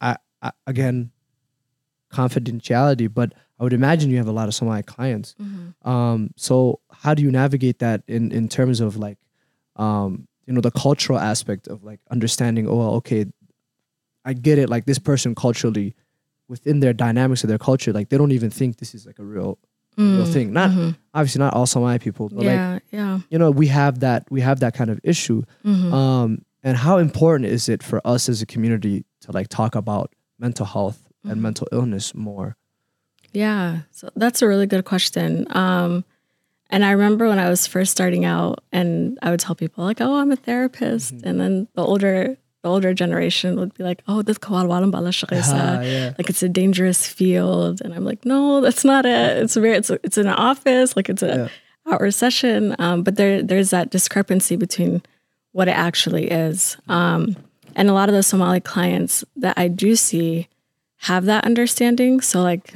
I, 0.00 0.16
I, 0.42 0.52
again 0.66 1.10
confidentiality 2.12 3.12
but 3.12 3.32
i 3.58 3.62
would 3.64 3.72
imagine 3.72 4.10
you 4.10 4.18
have 4.18 4.28
a 4.28 4.32
lot 4.32 4.48
of 4.48 4.54
somali 4.54 4.82
clients 4.82 5.34
Mm-hmm. 5.40 5.88
um 5.88 6.30
so 6.36 6.80
how 6.92 7.14
do 7.14 7.22
you 7.22 7.30
navigate 7.30 7.78
that 7.80 8.02
in 8.06 8.30
in 8.32 8.48
terms 8.48 8.80
of 8.80 8.96
like 8.96 9.18
um 9.76 10.28
you 10.46 10.52
know 10.52 10.60
the 10.60 10.70
cultural 10.70 11.18
aspect 11.18 11.66
of 11.68 11.82
like 11.82 12.00
understanding 12.10 12.68
oh 12.68 12.76
well, 12.76 12.94
okay 12.94 13.26
i 14.24 14.32
get 14.32 14.58
it 14.58 14.68
like 14.70 14.84
this 14.84 14.98
person 14.98 15.34
culturally 15.34 15.94
within 16.48 16.80
their 16.80 16.92
dynamics 16.92 17.42
of 17.42 17.48
their 17.48 17.58
culture 17.58 17.92
like 17.92 18.10
they 18.10 18.18
don't 18.18 18.32
even 18.32 18.50
think 18.50 18.76
this 18.76 18.94
is 18.94 19.06
like 19.06 19.18
a 19.18 19.24
real 19.24 19.58
real 19.96 20.26
thing 20.26 20.52
not 20.52 20.70
Mhm. 20.70 20.96
obviously 21.14 21.38
not 21.38 21.54
all 21.54 21.66
somali 21.66 21.98
people 21.98 22.28
but 22.28 22.38
like 22.44 22.54
Yeah, 22.56 22.78
yeah. 22.92 23.20
you 23.30 23.38
know 23.38 23.50
we 23.50 23.66
have 23.68 24.00
that 24.00 24.24
we 24.30 24.40
have 24.40 24.58
that 24.60 24.74
kind 24.74 24.90
of 24.90 24.98
issue 25.04 25.42
Mhm. 25.64 25.92
um 25.92 26.38
and 26.62 26.76
how 26.78 26.98
important 26.98 27.50
is 27.50 27.68
it 27.68 27.82
for 27.82 28.00
us 28.04 28.28
as 28.28 28.42
a 28.42 28.46
community 28.46 29.04
to 29.20 29.32
like 29.32 29.48
talk 29.48 29.74
about 29.74 30.12
mental 30.38 30.66
health 30.66 30.98
Mm-hmm. 31.24 31.30
and 31.32 31.42
mental 31.42 31.66
illness 31.72 32.14
more 32.14 32.56
Yeah, 33.32 33.80
so 33.90 34.10
that's 34.14 34.42
a 34.42 34.46
really 34.48 34.66
good 34.66 34.84
question. 34.84 35.46
Um, 35.50 36.04
and 36.70 36.84
I 36.84 36.90
remember 36.92 37.26
when 37.28 37.38
I 37.38 37.48
was 37.48 37.66
first 37.66 37.90
starting 37.90 38.24
out, 38.24 38.62
and 38.72 39.18
I 39.22 39.30
would 39.30 39.40
tell 39.40 39.54
people 39.56 39.84
like, 39.84 40.00
"Oh, 40.00 40.14
I'm 40.20 40.30
a 40.30 40.36
therapist," 40.36 41.14
Mm-hmm. 41.14 41.28
and 41.28 41.40
then 41.40 41.68
the 41.74 41.82
older 41.82 42.36
the 42.64 42.70
older 42.70 42.94
generation 42.94 43.56
would 43.60 43.74
be 43.74 43.84
like, 43.84 44.02
"Oh, 44.08 44.22
this 44.22 44.38
Ah, 45.52 45.80
yeah. 45.82 46.14
like 46.16 46.30
it's 46.30 46.42
a 46.42 46.48
dangerous 46.48 47.06
field," 47.06 47.82
and 47.82 47.92
I'm 47.92 48.04
like, 48.06 48.24
"No, 48.24 48.62
that's 48.62 48.84
not 48.86 49.04
it. 49.04 49.36
It's 49.42 49.54
a 49.56 49.60
very 49.60 49.76
it's 49.76 49.90
it's 50.02 50.16
an 50.16 50.28
office, 50.28 50.96
like 50.96 51.10
it's 51.10 51.22
a 51.22 51.50
hour 51.86 52.10
session." 52.10 52.74
Um, 52.78 53.02
but 53.02 53.16
there 53.16 53.42
there's 53.42 53.68
that 53.70 53.90
discrepancy 53.90 54.56
between 54.56 55.02
what 55.52 55.68
it 55.68 55.76
actually 55.76 56.30
is. 56.30 56.78
Um, 56.88 57.36
and 57.76 57.90
a 57.90 57.92
lot 57.92 58.08
of 58.08 58.14
the 58.14 58.22
Somali 58.22 58.60
clients 58.60 59.24
that 59.36 59.58
I 59.58 59.68
do 59.68 59.94
see 59.94 60.48
have 61.08 61.26
that 61.26 61.44
understanding. 61.44 62.22
So 62.22 62.42
like 62.42 62.72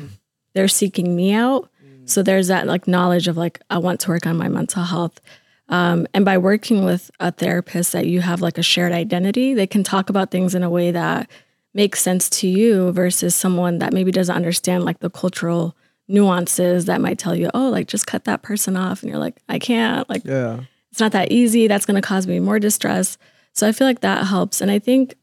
they're 0.53 0.68
seeking 0.68 1.16
me 1.16 1.33
out. 1.33 1.70
So 2.05 2.22
there's 2.22 2.48
that 2.48 2.66
like 2.66 2.87
knowledge 2.87 3.27
of 3.27 3.38
like 3.38 3.59
I 3.70 3.79
want 3.79 4.01
to 4.01 4.11
work 4.11 4.27
on 4.27 4.37
my 4.37 4.48
mental 4.48 4.83
health. 4.85 5.18
Um, 5.68 6.07
and 6.14 6.24
by 6.24 6.38
working 6.38 6.85
with 6.85 7.11
a 7.20 7.31
therapist 7.31 7.92
that 7.92 8.07
you 8.07 8.20
have 8.20 8.40
like 8.40 8.59
a 8.59 8.62
shared 8.62 8.92
identity, 8.92 9.54
they 9.54 9.66
can 9.66 9.85
talk 9.85 10.09
about 10.09 10.31
things 10.31 10.54
in 10.54 10.62
a 10.62 10.70
way 10.70 10.90
that 10.90 11.31
makes 11.74 12.00
sense 12.00 12.31
to 12.31 12.48
you 12.48 12.90
versus 12.92 13.35
someone 13.35 13.78
that 13.78 13.92
maybe 13.92 14.11
doesn't 14.11 14.35
understand 14.35 14.85
like 14.85 15.00
the 15.00 15.11
cultural 15.11 15.76
nuances 16.09 16.87
that 16.87 17.00
might 17.00 17.18
tell 17.18 17.35
you, 17.35 17.50
oh, 17.52 17.68
like 17.68 17.87
just 17.87 18.07
cut 18.07 18.24
that 18.24 18.42
person 18.42 18.76
off. 18.76 19.02
And 19.02 19.11
you're 19.11 19.20
like, 19.20 19.37
I 19.48 19.59
can't. 19.59 20.09
Like 20.09 20.24
yeah 20.24 20.61
it's 20.90 21.00
not 21.00 21.12
that 21.12 21.31
easy. 21.31 21.68
That's 21.68 21.87
going 21.87 22.00
to 22.00 22.07
cause 22.07 22.26
me 22.26 22.40
more 22.40 22.59
distress. 22.59 23.18
So 23.52 23.68
I 23.68 23.72
feel 23.72 23.87
like 23.87 24.00
that 24.00 24.26
helps. 24.26 24.61
And 24.61 24.68
I 24.68 24.78
think 24.78 25.14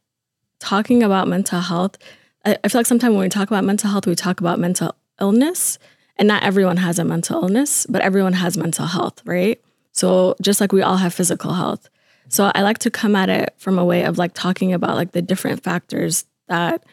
talking 0.59 1.03
about 1.03 1.27
mental 1.27 1.59
health, 1.59 1.97
I, 2.45 2.57
I 2.63 2.67
feel 2.69 2.79
like 2.79 2.85
sometimes 2.85 3.13
when 3.13 3.23
we 3.23 3.29
talk 3.29 3.49
about 3.49 3.63
mental 3.63 3.89
health, 3.89 4.07
we 4.07 4.15
talk 4.15 4.39
about 4.39 4.59
mental 4.59 4.95
illness. 5.19 5.77
And 6.17 6.29
not 6.29 6.43
everyone 6.43 6.77
has 6.77 6.97
a 6.97 7.03
mental 7.03 7.43
illness, 7.43 7.85
but 7.89 8.01
everyone 8.01 8.31
has 8.33 8.57
mental 8.57 8.85
health, 8.85 9.21
right? 9.25 9.61
So 9.95 10.35
just 10.41 10.59
like 10.59 10.73
we 10.73 10.81
all 10.81 10.97
have 10.97 11.13
physical 11.13 11.53
health. 11.53 11.89
So 12.27 12.51
I 12.53 12.61
like 12.61 12.79
to 12.79 12.91
come 12.91 13.15
at 13.15 13.29
it 13.29 13.53
from 13.57 13.79
a 13.79 13.85
way 13.85 14.03
of 14.03 14.17
like 14.17 14.33
talking 14.33 14.73
about 14.73 14.95
like 14.95 15.11
the 15.11 15.21
different 15.21 15.63
factors 15.63 16.25
that 16.47 16.83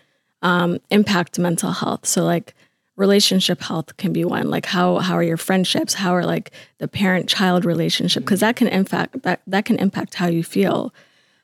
um, 0.43 0.79
impact 0.91 1.39
mental 1.39 1.73
health. 1.73 2.07
So 2.07 2.23
like 2.25 2.55
relationship 2.97 3.61
health 3.61 3.97
can 3.97 4.13
be 4.13 4.25
one. 4.25 4.51
Like 4.51 4.67
how 4.67 4.99
how 4.99 5.15
are 5.15 5.23
your 5.23 5.37
friendships? 5.37 5.95
How 5.95 6.15
are 6.15 6.25
like 6.25 6.53
the 6.79 6.87
parent 6.87 7.29
child 7.29 7.65
relationship? 7.65 8.25
Because 8.25 8.41
that 8.41 8.57
can 8.57 8.69
impact 8.69 9.23
that 9.23 9.41
that 9.47 9.65
can 9.65 9.79
impact 9.79 10.15
how 10.15 10.29
you 10.29 10.45
feel. 10.45 10.95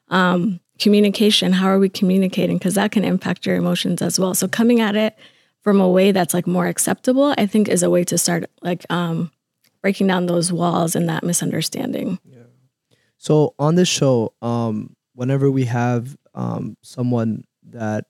Um, 0.08 0.60
communication. 0.78 1.52
How 1.52 1.66
are 1.66 1.78
we 1.78 1.88
communicating? 1.88 2.58
Because 2.58 2.74
that 2.74 2.92
can 2.92 3.04
impact 3.04 3.46
your 3.46 3.56
emotions 3.56 4.00
as 4.00 4.18
well. 4.18 4.34
So 4.34 4.46
coming 4.46 4.80
at 4.80 4.94
it 4.94 5.16
from 5.62 5.80
a 5.80 5.88
way 5.88 6.12
that's 6.12 6.34
like 6.34 6.46
more 6.46 6.68
acceptable, 6.68 7.34
I 7.36 7.46
think, 7.46 7.68
is 7.68 7.82
a 7.82 7.90
way 7.90 8.04
to 8.04 8.16
start 8.16 8.48
like 8.62 8.86
um, 8.90 9.32
breaking 9.82 10.06
down 10.06 10.26
those 10.26 10.52
walls 10.52 10.94
and 10.96 11.08
that 11.08 11.22
misunderstanding. 11.24 12.18
Yeah. 12.24 12.38
so 13.16 13.54
on 13.58 13.74
this 13.74 13.88
show 13.88 14.32
um 14.42 14.96
whenever 15.14 15.50
we 15.50 15.64
have 15.64 16.16
um 16.34 16.76
someone 16.82 17.44
that 17.62 18.06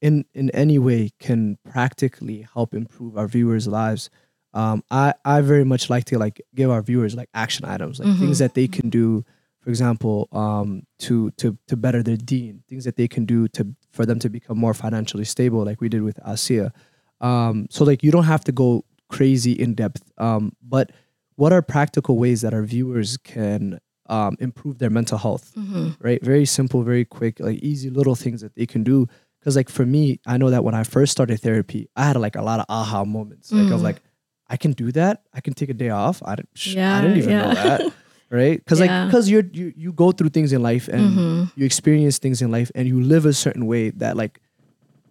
in 0.00 0.24
in 0.34 0.50
any 0.50 0.78
way 0.78 1.10
can 1.18 1.56
practically 1.70 2.46
help 2.52 2.74
improve 2.74 3.16
our 3.16 3.26
viewers 3.26 3.66
lives 3.66 4.10
um 4.54 4.82
i 4.90 5.14
i 5.24 5.40
very 5.40 5.64
much 5.64 5.88
like 5.88 6.04
to 6.04 6.18
like 6.18 6.40
give 6.54 6.70
our 6.70 6.82
viewers 6.82 7.14
like 7.14 7.28
action 7.34 7.64
items 7.64 7.98
like 8.00 8.18
things 8.18 8.38
that 8.38 8.54
they 8.54 8.68
can 8.68 8.90
do 8.90 9.24
for 9.60 9.70
example 9.70 10.28
um 10.32 10.82
to 10.98 11.30
to 11.32 11.56
to 11.68 11.76
better 11.76 12.02
their 12.02 12.16
deen 12.16 12.62
things 12.68 12.84
that 12.84 12.96
they 12.96 13.08
can 13.08 13.24
do 13.24 13.48
to 13.48 13.66
for 13.92 14.04
them 14.04 14.18
to 14.18 14.28
become 14.28 14.58
more 14.58 14.74
financially 14.74 15.24
stable 15.24 15.64
like 15.64 15.80
we 15.80 15.88
did 15.88 16.02
with 16.02 16.18
asia 16.26 16.72
um 17.20 17.66
so 17.70 17.84
like 17.84 18.02
you 18.02 18.10
don't 18.10 18.24
have 18.24 18.44
to 18.44 18.52
go 18.52 18.84
crazy 19.08 19.52
in 19.52 19.74
depth 19.74 20.02
um 20.18 20.52
but 20.62 20.90
what 21.36 21.52
are 21.52 21.62
practical 21.62 22.16
ways 22.18 22.42
that 22.42 22.54
our 22.54 22.62
viewers 22.62 23.16
can 23.16 23.80
um, 24.06 24.36
improve 24.40 24.78
their 24.78 24.90
mental 24.90 25.18
health? 25.18 25.52
Mm-hmm. 25.56 25.90
Right? 26.00 26.22
Very 26.22 26.44
simple 26.44 26.82
very 26.82 27.04
quick 27.04 27.40
like 27.40 27.58
easy 27.58 27.90
little 27.90 28.14
things 28.14 28.40
that 28.40 28.54
they 28.54 28.66
can 28.66 28.82
do. 28.82 29.08
Because 29.40 29.56
like 29.56 29.68
for 29.68 29.84
me 29.84 30.20
i 30.24 30.36
know 30.36 30.50
that 30.50 30.62
when 30.62 30.76
i 30.76 30.84
first 30.84 31.10
started 31.10 31.40
therapy 31.40 31.88
i 31.96 32.04
had 32.04 32.16
like 32.16 32.36
a 32.36 32.42
lot 32.42 32.60
of 32.60 32.66
aha 32.68 33.04
moments. 33.04 33.50
Like 33.50 33.68
i 33.68 33.72
was 33.72 33.80
mm. 33.80 33.84
like 33.84 34.02
i 34.48 34.56
can 34.56 34.72
do 34.72 34.92
that? 34.92 35.22
I 35.32 35.40
can 35.40 35.54
take 35.54 35.68
a 35.68 35.74
day 35.74 35.90
off? 35.90 36.22
I 36.24 36.36
didn't, 36.36 36.50
I 36.78 37.02
didn't 37.02 37.18
even 37.18 37.30
know 37.30 37.54
that. 37.54 37.92
Right? 38.30 38.58
Because 38.58 38.80
like 38.80 39.08
because 39.08 39.28
you're 39.28 39.44
you, 39.52 39.74
you 39.76 39.92
go 39.92 40.10
through 40.10 40.30
things 40.30 40.54
in 40.54 40.62
life 40.62 40.88
and 40.88 41.02
mm-hmm. 41.02 41.44
you 41.54 41.66
experience 41.66 42.16
things 42.16 42.40
in 42.40 42.50
life 42.50 42.70
and 42.74 42.88
you 42.88 42.98
live 42.98 43.26
a 43.26 43.34
certain 43.34 43.66
way 43.66 43.90
that 43.90 44.16
like 44.16 44.40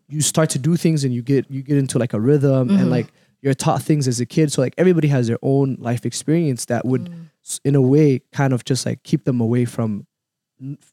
you 0.10 0.22
start 0.22 0.50
to 0.52 0.60
do 0.60 0.76
things 0.76 1.04
and 1.04 1.14
you 1.14 1.22
get 1.22 1.46
you 1.52 1.62
get 1.62 1.78
into 1.78 2.00
like 2.00 2.14
a 2.14 2.20
rhythm 2.20 2.70
and 2.70 2.80
mm-hmm. 2.80 2.90
like 2.90 3.14
you're 3.42 3.54
taught 3.56 3.82
things 3.82 4.08
as 4.08 4.20
a 4.20 4.26
kid 4.26 4.52
so 4.52 4.62
like 4.62 4.74
everybody 4.78 5.08
has 5.08 5.28
their 5.28 5.40
own 5.42 5.76
life 5.80 6.06
experience 6.06 6.66
that 6.66 6.86
would 6.86 7.10
s- 7.44 7.60
in 7.66 7.76
a 7.76 7.82
way 7.82 8.22
kind 8.32 8.54
of 8.54 8.64
just 8.66 8.86
like 8.86 9.02
keep 9.04 9.24
them 9.26 9.42
away 9.42 9.66
from 9.66 10.06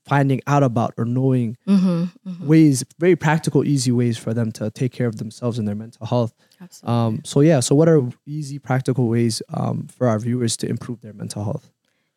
finding 0.07 0.41
out 0.47 0.63
about 0.63 0.95
or 0.97 1.05
knowing 1.05 1.57
ways 2.41 2.85
very 2.99 3.17
practical 3.17 3.65
easy 3.65 3.93
ways 3.93 4.17
for 4.17 4.33
them 4.33 4.51
to 4.53 4.71
take 4.71 4.93
care 4.93 5.07
of 5.07 5.17
themselves 5.17 5.59
and 5.59 5.69
their 5.69 5.75
mental 5.75 6.07
health 6.07 6.33
Absolutely. 6.61 6.95
um 6.95 7.21
so 7.25 7.41
yeah 7.41 7.61
so 7.61 7.75
what 7.75 7.87
are 7.89 8.03
easy 8.27 8.59
practical 8.59 9.09
ways 9.09 9.43
um 9.53 9.87
for 9.89 10.07
our 10.09 10.19
viewers 10.19 10.57
to 10.57 10.67
improve 10.69 11.01
their 11.03 11.13
mental 11.13 11.45
health 11.45 11.71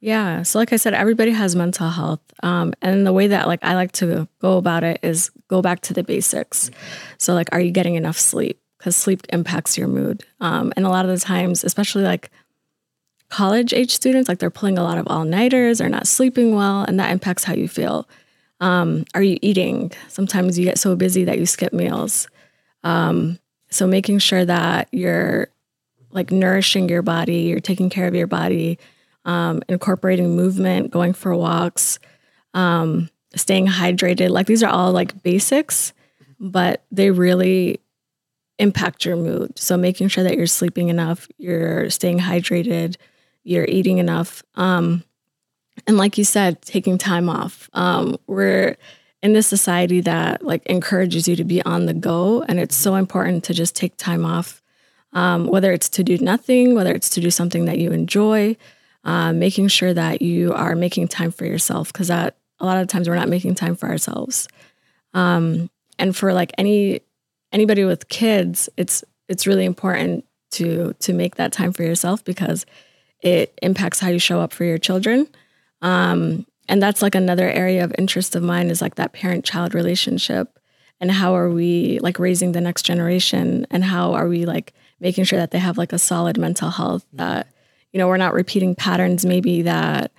Yeah. 0.03 0.41
So 0.43 0.57
like 0.57 0.73
I 0.73 0.77
said, 0.77 0.93
everybody 0.95 1.29
has 1.31 1.55
mental 1.55 1.89
health. 1.89 2.21
Um, 2.41 2.73
and 2.81 3.05
the 3.05 3.13
way 3.13 3.27
that 3.27 3.45
like 3.47 3.59
I 3.63 3.75
like 3.75 3.91
to 4.01 4.27
go 4.39 4.57
about 4.57 4.83
it 4.83 4.97
is 5.03 5.29
go 5.47 5.61
back 5.61 5.81
to 5.81 5.93
the 5.93 6.01
basics. 6.03 6.71
So 7.19 7.35
like, 7.35 7.49
are 7.51 7.61
you 7.61 7.69
getting 7.71 7.93
enough 7.95 8.17
sleep? 8.17 8.57
Because 8.81 8.95
sleep 8.95 9.21
impacts 9.29 9.77
your 9.77 9.87
mood. 9.87 10.23
Um, 10.39 10.73
and 10.75 10.87
a 10.87 10.89
lot 10.89 11.05
of 11.05 11.11
the 11.11 11.23
times, 11.23 11.63
especially 11.63 12.01
like 12.01 12.31
college 13.29 13.73
age 13.73 13.91
students, 13.91 14.27
like 14.27 14.39
they're 14.39 14.49
pulling 14.49 14.79
a 14.79 14.83
lot 14.83 14.97
of 14.97 15.07
all 15.07 15.23
nighters, 15.23 15.77
they're 15.77 15.87
not 15.87 16.07
sleeping 16.07 16.55
well, 16.55 16.81
and 16.81 16.99
that 16.99 17.11
impacts 17.11 17.43
how 17.43 17.53
you 17.53 17.67
feel. 17.67 18.09
Um, 18.59 19.05
are 19.13 19.21
you 19.21 19.37
eating? 19.43 19.91
Sometimes 20.07 20.57
you 20.57 20.65
get 20.65 20.79
so 20.79 20.95
busy 20.95 21.23
that 21.25 21.37
you 21.37 21.45
skip 21.45 21.73
meals. 21.73 22.27
Um, 22.83 23.37
so 23.69 23.85
making 23.85 24.17
sure 24.17 24.43
that 24.45 24.87
you're 24.91 25.49
like 26.09 26.31
nourishing 26.31 26.89
your 26.89 27.03
body, 27.03 27.41
you're 27.41 27.59
taking 27.59 27.91
care 27.91 28.07
of 28.07 28.15
your 28.15 28.25
body, 28.25 28.79
um, 29.25 29.61
incorporating 29.69 30.35
movement, 30.35 30.89
going 30.89 31.13
for 31.13 31.35
walks, 31.35 31.99
um, 32.55 33.11
staying 33.35 33.67
hydrated. 33.67 34.31
Like 34.31 34.47
these 34.47 34.63
are 34.63 34.71
all 34.71 34.91
like 34.91 35.21
basics, 35.21 35.93
but 36.39 36.83
they 36.91 37.11
really 37.11 37.79
impact 38.61 39.03
your 39.05 39.17
mood. 39.17 39.57
So 39.57 39.75
making 39.75 40.09
sure 40.09 40.23
that 40.23 40.37
you're 40.37 40.47
sleeping 40.47 40.89
enough, 40.89 41.27
you're 41.37 41.89
staying 41.89 42.19
hydrated, 42.19 42.95
you're 43.43 43.65
eating 43.65 43.97
enough. 43.97 44.43
Um, 44.55 45.03
and 45.87 45.97
like 45.97 46.17
you 46.17 46.23
said, 46.23 46.61
taking 46.61 46.99
time 46.99 47.27
off. 47.27 47.69
Um, 47.73 48.17
we're 48.27 48.77
in 49.23 49.33
this 49.33 49.47
society 49.47 49.99
that 50.01 50.43
like 50.43 50.63
encourages 50.67 51.27
you 51.27 51.35
to 51.35 51.43
be 51.43 51.61
on 51.63 51.87
the 51.87 51.93
go, 51.93 52.43
and 52.43 52.59
it's 52.59 52.75
so 52.75 52.95
important 52.95 53.43
to 53.45 53.53
just 53.53 53.75
take 53.75 53.97
time 53.97 54.25
off, 54.25 54.61
um, 55.13 55.47
whether 55.47 55.71
it's 55.71 55.89
to 55.89 56.03
do 56.03 56.17
nothing, 56.19 56.75
whether 56.75 56.93
it's 56.93 57.09
to 57.09 57.19
do 57.19 57.31
something 57.31 57.65
that 57.65 57.79
you 57.79 57.91
enjoy, 57.91 58.55
uh, 59.03 59.33
making 59.33 59.69
sure 59.69 59.93
that 59.93 60.21
you 60.21 60.53
are 60.53 60.75
making 60.75 61.07
time 61.07 61.31
for 61.31 61.45
yourself 61.45 61.91
because 61.91 62.09
that 62.09 62.35
a 62.59 62.65
lot 62.65 62.77
of 62.77 62.87
times 62.87 63.09
we're 63.09 63.15
not 63.15 63.29
making 63.29 63.55
time 63.55 63.75
for 63.75 63.89
ourselves. 63.89 64.47
Um, 65.15 65.69
and 65.97 66.15
for 66.15 66.31
like 66.33 66.51
any 66.57 67.01
anybody 67.51 67.83
with 67.83 68.09
kids, 68.09 68.69
it's 68.77 69.03
it's 69.27 69.47
really 69.47 69.65
important 69.65 70.25
to 70.51 70.93
to 70.99 71.13
make 71.13 71.35
that 71.35 71.51
time 71.51 71.73
for 71.73 71.83
yourself 71.83 72.23
because 72.23 72.65
it 73.21 73.57
impacts 73.61 73.99
how 73.99 74.09
you 74.09 74.19
show 74.19 74.41
up 74.41 74.53
for 74.53 74.65
your 74.65 74.77
children. 74.77 75.27
Um, 75.81 76.45
and 76.67 76.81
that's 76.81 77.01
like 77.01 77.15
another 77.15 77.49
area 77.49 77.83
of 77.83 77.93
interest 77.97 78.35
of 78.35 78.43
mine 78.43 78.69
is 78.69 78.81
like 78.81 78.95
that 78.95 79.13
parent 79.13 79.45
child 79.45 79.73
relationship 79.73 80.59
and 80.99 81.11
how 81.11 81.35
are 81.35 81.49
we 81.49 81.99
like 81.99 82.19
raising 82.19 82.51
the 82.51 82.61
next 82.61 82.83
generation 82.83 83.65
and 83.71 83.83
how 83.83 84.13
are 84.13 84.27
we 84.27 84.45
like 84.45 84.73
making 84.99 85.23
sure 85.23 85.39
that 85.39 85.51
they 85.51 85.59
have 85.59 85.77
like 85.77 85.91
a 85.91 85.99
solid 85.99 86.37
mental 86.37 86.69
health 86.69 87.05
that 87.13 87.47
you 87.91 87.97
know 87.97 88.07
we're 88.07 88.17
not 88.17 88.33
repeating 88.33 88.75
patterns 88.75 89.25
maybe 89.25 89.63
that 89.63 90.11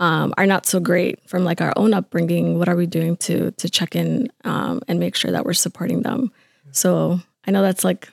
um, 0.00 0.34
are 0.36 0.46
not 0.46 0.66
so 0.66 0.80
great 0.80 1.26
from 1.28 1.44
like 1.44 1.60
our 1.60 1.72
own 1.76 1.94
upbringing 1.94 2.58
what 2.58 2.68
are 2.68 2.76
we 2.76 2.86
doing 2.86 3.16
to 3.16 3.52
to 3.52 3.70
check 3.70 3.94
in 3.94 4.30
um, 4.44 4.82
and 4.88 4.98
make 4.98 5.14
sure 5.14 5.30
that 5.30 5.46
we're 5.46 5.52
supporting 5.52 6.02
them 6.02 6.32
so 6.74 7.20
i 7.46 7.50
know 7.50 7.62
that's 7.62 7.84
like 7.84 8.08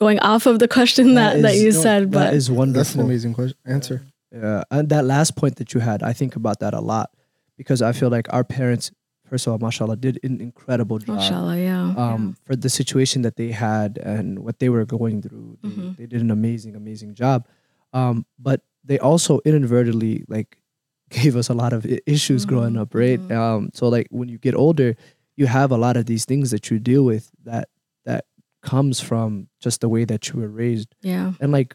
going 0.00 0.18
off 0.20 0.46
of 0.46 0.58
the 0.58 0.68
question 0.68 1.14
that, 1.14 1.42
that, 1.42 1.54
is- 1.54 1.62
you 1.62 1.72
no, 1.72 1.80
said 1.80 2.10
but 2.10 2.18
that 2.24 2.34
is 2.34 2.48
That's 2.48 2.94
an 2.94 3.00
amazing 3.02 3.34
question. 3.34 3.58
Answer. 3.66 4.02
Yeah, 4.32 4.62
and 4.70 4.88
that 4.90 5.04
last 5.04 5.34
point 5.36 5.56
that 5.56 5.74
you 5.74 5.80
had, 5.80 6.02
I 6.04 6.12
think 6.12 6.36
about 6.36 6.60
that 6.60 6.72
a 6.72 6.80
lot 6.80 7.10
because 7.58 7.82
I 7.82 7.92
feel 7.92 8.08
like 8.10 8.32
our 8.32 8.44
parents, 8.44 8.92
first 9.28 9.46
of 9.46 9.52
all, 9.52 9.58
mashallah, 9.58 9.96
did 9.96 10.20
an 10.22 10.40
incredible 10.40 10.98
job. 10.98 11.16
mashallah 11.16 11.58
yeah 11.58 11.92
um, 11.96 12.36
for 12.44 12.54
the 12.56 12.70
situation 12.70 13.22
that 13.22 13.34
they 13.36 13.50
had 13.50 13.98
and 13.98 14.38
what 14.38 14.60
they 14.60 14.68
were 14.68 14.86
going 14.86 15.20
through. 15.20 15.58
They, 15.62 15.68
Mhm. 15.68 15.96
they 15.98 16.06
did 16.06 16.20
an 16.22 16.30
amazing, 16.30 16.76
amazing 16.76 17.14
job. 17.14 17.46
Um, 17.92 18.24
but 18.38 18.62
they 18.84 18.98
also 19.00 19.40
inadvertently 19.44 20.24
like 20.28 20.56
gave 21.10 21.34
us 21.36 21.48
a 21.50 21.54
lot 21.54 21.72
of 21.74 21.84
issues 22.06 22.46
growing 22.46 22.74
Mhm, 22.74 22.80
up, 22.82 22.94
right? 22.94 23.20
mhm. 23.20 23.36
Um, 23.36 23.70
so 23.74 23.88
like 23.88 24.06
when 24.10 24.28
you 24.30 24.38
get 24.38 24.54
older, 24.54 24.94
you 25.40 25.46
have 25.46 25.70
a 25.72 25.76
lot 25.86 25.96
of 25.96 26.04
these 26.06 26.24
things 26.30 26.50
that 26.52 26.70
you 26.70 26.78
deal 26.78 27.04
with 27.12 27.30
that 27.44 27.66
that 28.04 28.22
comes 28.62 29.00
from 29.00 29.48
just 29.64 29.80
the 29.80 29.88
way 29.88 30.04
that 30.04 30.28
you 30.28 30.34
were 30.40 30.48
raised, 30.64 30.88
yeah. 31.02 31.32
And 31.40 31.50
like, 31.50 31.74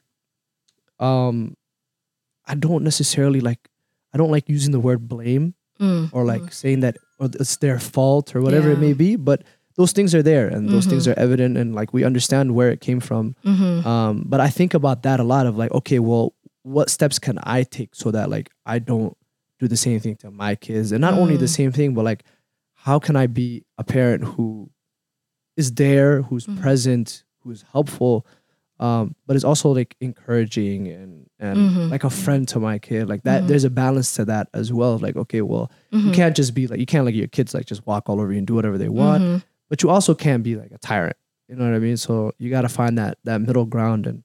um, 1.00 1.56
I 2.46 2.56
don't 2.56 2.84
necessarily 2.84 3.42
like. 3.42 3.60
I 4.14 4.18
don't 4.18 4.32
like 4.32 4.48
using 4.48 4.72
the 4.72 4.80
word 4.80 5.08
blame 5.10 5.56
Mm, 5.78 6.08
or 6.14 6.24
like 6.24 6.54
saying 6.54 6.80
that 6.80 6.96
or 7.20 7.28
it's 7.38 7.58
their 7.58 7.80
fault 7.80 8.34
or 8.34 8.40
whatever 8.42 8.70
it 8.72 8.80
may 8.80 8.94
be 8.94 9.18
but 9.18 9.44
those 9.76 9.92
things 9.92 10.16
are 10.16 10.24
there 10.24 10.48
and 10.48 10.70
those 10.70 10.86
things 10.86 11.06
Mhm. 11.06 11.12
are 11.12 11.20
evident 11.20 11.58
and 11.58 11.76
like 11.76 11.92
we 11.92 12.06
understand 12.06 12.56
where 12.56 12.72
it 12.72 12.80
came 12.80 13.02
from. 13.02 13.36
Mhm, 13.44 13.86
um 13.86 14.24
but 14.26 14.40
i 14.40 14.48
think 14.50 14.74
about 14.74 15.04
that 15.04 15.20
a 15.20 15.24
lot 15.26 15.46
of 15.46 15.58
like 15.58 15.70
okay 15.74 16.00
well 16.00 16.34
what 16.64 16.90
steps 16.90 17.20
can 17.20 17.38
i 17.44 17.64
take 17.64 17.94
so 17.94 18.10
that 18.10 18.30
like 18.30 18.48
i 18.66 18.80
don't 18.80 19.18
do 19.60 19.68
the 19.68 19.76
same 19.76 20.00
thing 20.00 20.16
to 20.24 20.32
my 20.32 20.56
kids? 20.56 20.94
And 20.94 21.02
not 21.02 21.14
only 21.14 21.36
the 21.36 21.44
Mm. 21.52 21.58
same 21.60 21.72
thing 21.74 21.94
but 21.94 22.06
like 22.06 22.24
how 22.88 22.98
can 23.06 23.16
i 23.16 23.26
be 23.28 23.50
a 23.78 23.84
parent 23.84 24.24
who 24.24 24.70
is 25.58 25.68
there 25.74 26.22
who's 26.28 26.46
Mhm. 26.48 26.62
present 26.62 27.24
who's 27.42 27.64
helpful 27.72 28.26
um 28.80 29.16
but 29.26 29.36
is 29.40 29.46
also 29.46 29.68
like 29.80 29.96
encouraging 30.02 30.88
and 31.00 31.12
and 31.40 31.58
Mhm. 31.60 31.92
like 31.94 32.04
a 32.04 32.10
friend 32.10 32.48
to 32.52 32.60
my 32.60 32.78
kid 32.88 33.08
like 33.12 33.24
that 33.24 33.40
Mhm. 33.44 33.48
there's 33.48 33.64
a 33.64 33.70
balance 33.70 34.10
to 34.18 34.26
that 34.26 34.46
as 34.54 34.68
well 34.80 34.98
like 35.06 35.16
okay 35.24 35.42
well 35.42 35.72
you 35.92 36.12
mhm, 36.12 36.14
can't 36.20 36.36
just 36.36 36.54
be 36.54 36.68
like 36.68 36.80
you 36.80 36.86
can't 36.94 37.06
like 37.08 37.16
your 37.16 37.28
kids 37.38 37.54
like 37.54 37.66
just 37.74 37.86
walk 37.88 38.04
all 38.10 38.20
over 38.22 38.32
you 38.34 38.38
and 38.40 38.48
do 38.48 38.56
whatever 38.60 38.78
they 38.78 38.90
want 39.04 39.24
mhm. 39.24 39.42
but 39.70 39.82
you 39.82 39.90
also 39.90 40.14
can't 40.14 40.44
be 40.44 40.56
like 40.56 40.72
a 40.72 40.78
tyrant 40.90 41.18
you 41.48 41.56
know 41.56 41.64
what 41.66 41.74
i 41.74 41.80
mean 41.80 41.98
so 41.98 42.32
you 42.38 42.50
got 42.50 42.62
to 42.68 42.70
find 42.70 42.98
that 42.98 43.18
that 43.24 43.40
middle 43.48 43.66
ground 43.66 44.06
and 44.10 44.24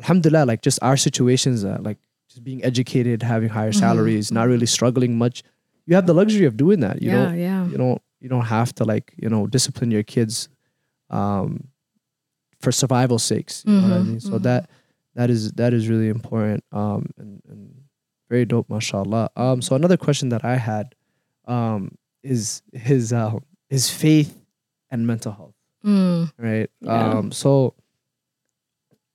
alhamdulillah 0.00 0.44
like 0.46 0.62
just 0.62 0.78
our 0.82 0.96
situations 0.96 1.64
uh, 1.64 1.78
like 1.88 1.98
just 2.30 2.42
being 2.42 2.64
educated 2.64 3.22
having 3.22 3.48
higher 3.50 3.72
Mhm, 3.72 3.80
salaries 3.84 4.32
not 4.32 4.48
really 4.48 4.66
struggling 4.66 5.16
much 5.18 5.42
you 5.86 5.94
have 5.94 6.06
the 6.06 6.14
luxury 6.14 6.46
of 6.46 6.56
doing 6.56 6.80
that. 6.80 7.02
You 7.02 7.10
yeah 7.10 7.16
don't 7.26 7.38
yeah. 7.38 7.66
you 7.66 7.76
don't 7.76 8.00
you 8.20 8.28
don't 8.28 8.46
have 8.46 8.72
to 8.76 8.84
like 8.84 9.12
you 9.16 9.28
know 9.28 9.46
discipline 9.46 9.90
your 9.90 10.02
kids 10.04 10.48
um 11.10 11.68
for 12.60 12.70
survival 12.72 13.18
sakes 13.18 13.64
you 13.66 13.72
know 13.72 13.88
what 13.88 13.92
i 13.96 14.00
Mhm, 14.00 14.06
mean? 14.06 14.20
So 14.20 14.38
mhm. 14.38 14.42
that 14.44 14.70
that 15.14 15.28
is 15.30 15.52
that 15.52 15.72
is 15.74 15.88
really 15.88 16.08
important 16.08 16.64
um 16.72 17.06
and, 17.18 17.42
and 17.48 17.74
very 18.30 18.44
dope 18.46 18.70
mashallah. 18.70 19.30
Um 19.36 19.60
so 19.60 19.74
another 19.76 19.96
question 19.96 20.28
that 20.30 20.44
i 20.44 20.56
had 20.56 20.94
um 21.46 21.96
is 22.22 22.62
his 22.72 23.12
uh 23.12 23.34
his 23.68 23.90
faith 23.90 24.38
and 24.90 25.06
mental 25.06 25.32
health 25.32 25.54
Mm, 25.84 26.30
right? 26.38 26.70
Yeah. 26.80 27.18
um 27.18 27.32
so 27.32 27.74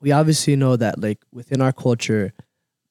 we 0.01 0.11
obviously 0.11 0.55
know 0.55 0.75
that 0.75 0.99
like 1.01 1.19
within 1.31 1.61
our 1.61 1.71
culture 1.71 2.33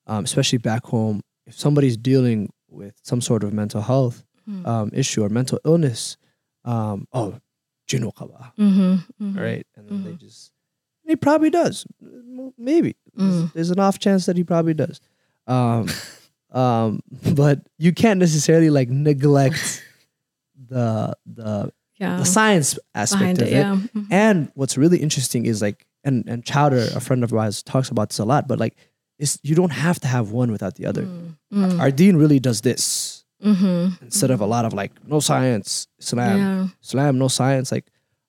um 0.07 0.25
especially 0.25 0.59
back 0.59 0.85
home 0.87 1.21
if 1.47 1.55
somebody's 1.59 1.97
dealing 1.97 2.51
with 2.69 2.95
some 3.03 3.21
sort 3.21 3.43
of 3.45 3.53
mental 3.53 3.81
health 3.83 4.25
mm, 4.49 4.67
um 4.67 4.91
issue 4.93 5.23
or 5.25 5.29
mental 5.29 5.59
illness 5.65 6.17
um 6.65 7.07
oh 7.13 7.39
jinn 7.87 8.03
qaba 8.11 8.53
mhm, 8.59 9.03
mhm. 9.21 9.37
right 9.39 9.67
and 9.77 9.89
then 9.89 10.05
they 10.05 10.11
Mhm. 10.13 10.19
just 10.21 10.53
he 11.05 11.15
probably 11.17 11.51
does 11.51 11.87
maybe 12.59 12.97
there's, 13.15 13.35
Mm. 13.43 13.53
there's 13.53 13.71
an 13.71 13.79
off 13.79 13.99
chance 13.99 14.27
that 14.27 14.37
he 14.37 14.45
probably 14.45 14.75
does 14.75 15.01
um 15.47 15.89
um 16.51 17.01
but 17.35 17.61
you 17.79 17.93
can't 17.93 18.19
necessarily 18.21 18.71
like 18.71 18.89
neglect 18.89 19.83
the 20.69 21.17
the 21.27 21.71
yeah 21.97 22.17
the 22.19 22.25
science 22.25 22.79
aspect 22.95 23.21
behind 23.21 23.43
of 23.43 23.49
it 23.49 23.53
it 23.53 23.57
yeah 23.57 23.77
mhm. 23.95 24.07
and 24.11 24.51
what's 24.55 24.77
really 24.77 24.99
interesting 24.99 25.47
is 25.47 25.63
like, 25.63 25.87
and 26.05 26.25
and 26.29 26.45
Chowder, 26.45 26.89
a 26.95 27.01
friend 27.01 27.25
of 27.25 27.33
ours, 27.33 27.63
talks 27.63 27.89
about 27.91 28.11
this 28.11 28.19
a 28.21 28.25
lot. 28.25 28.47
But 28.47 28.61
like, 28.61 28.77
it's 29.19 29.39
you 29.43 29.55
don't 29.55 29.73
have 29.73 29.99
to 30.01 30.09
have 30.09 30.31
one 30.31 30.51
without 30.53 30.75
the 30.77 30.87
other. 30.87 31.03
Mm, 31.03 31.37
mm, 31.53 31.81
Our 31.81 31.91
Deen 31.91 32.17
really 32.17 32.41
does 32.41 32.61
this 32.61 33.25
mhm, 33.43 34.01
instead 34.03 34.31
of 34.31 34.41
a 34.41 34.47
lot 34.47 34.65
of 34.65 34.73
like 34.73 34.93
no 35.07 35.21
science, 35.21 35.87
Islam, 35.99 36.39
yeah 36.39 36.69
Islam, 36.83 37.19
no 37.19 37.29
science. 37.29 37.71
Like, 37.73 37.87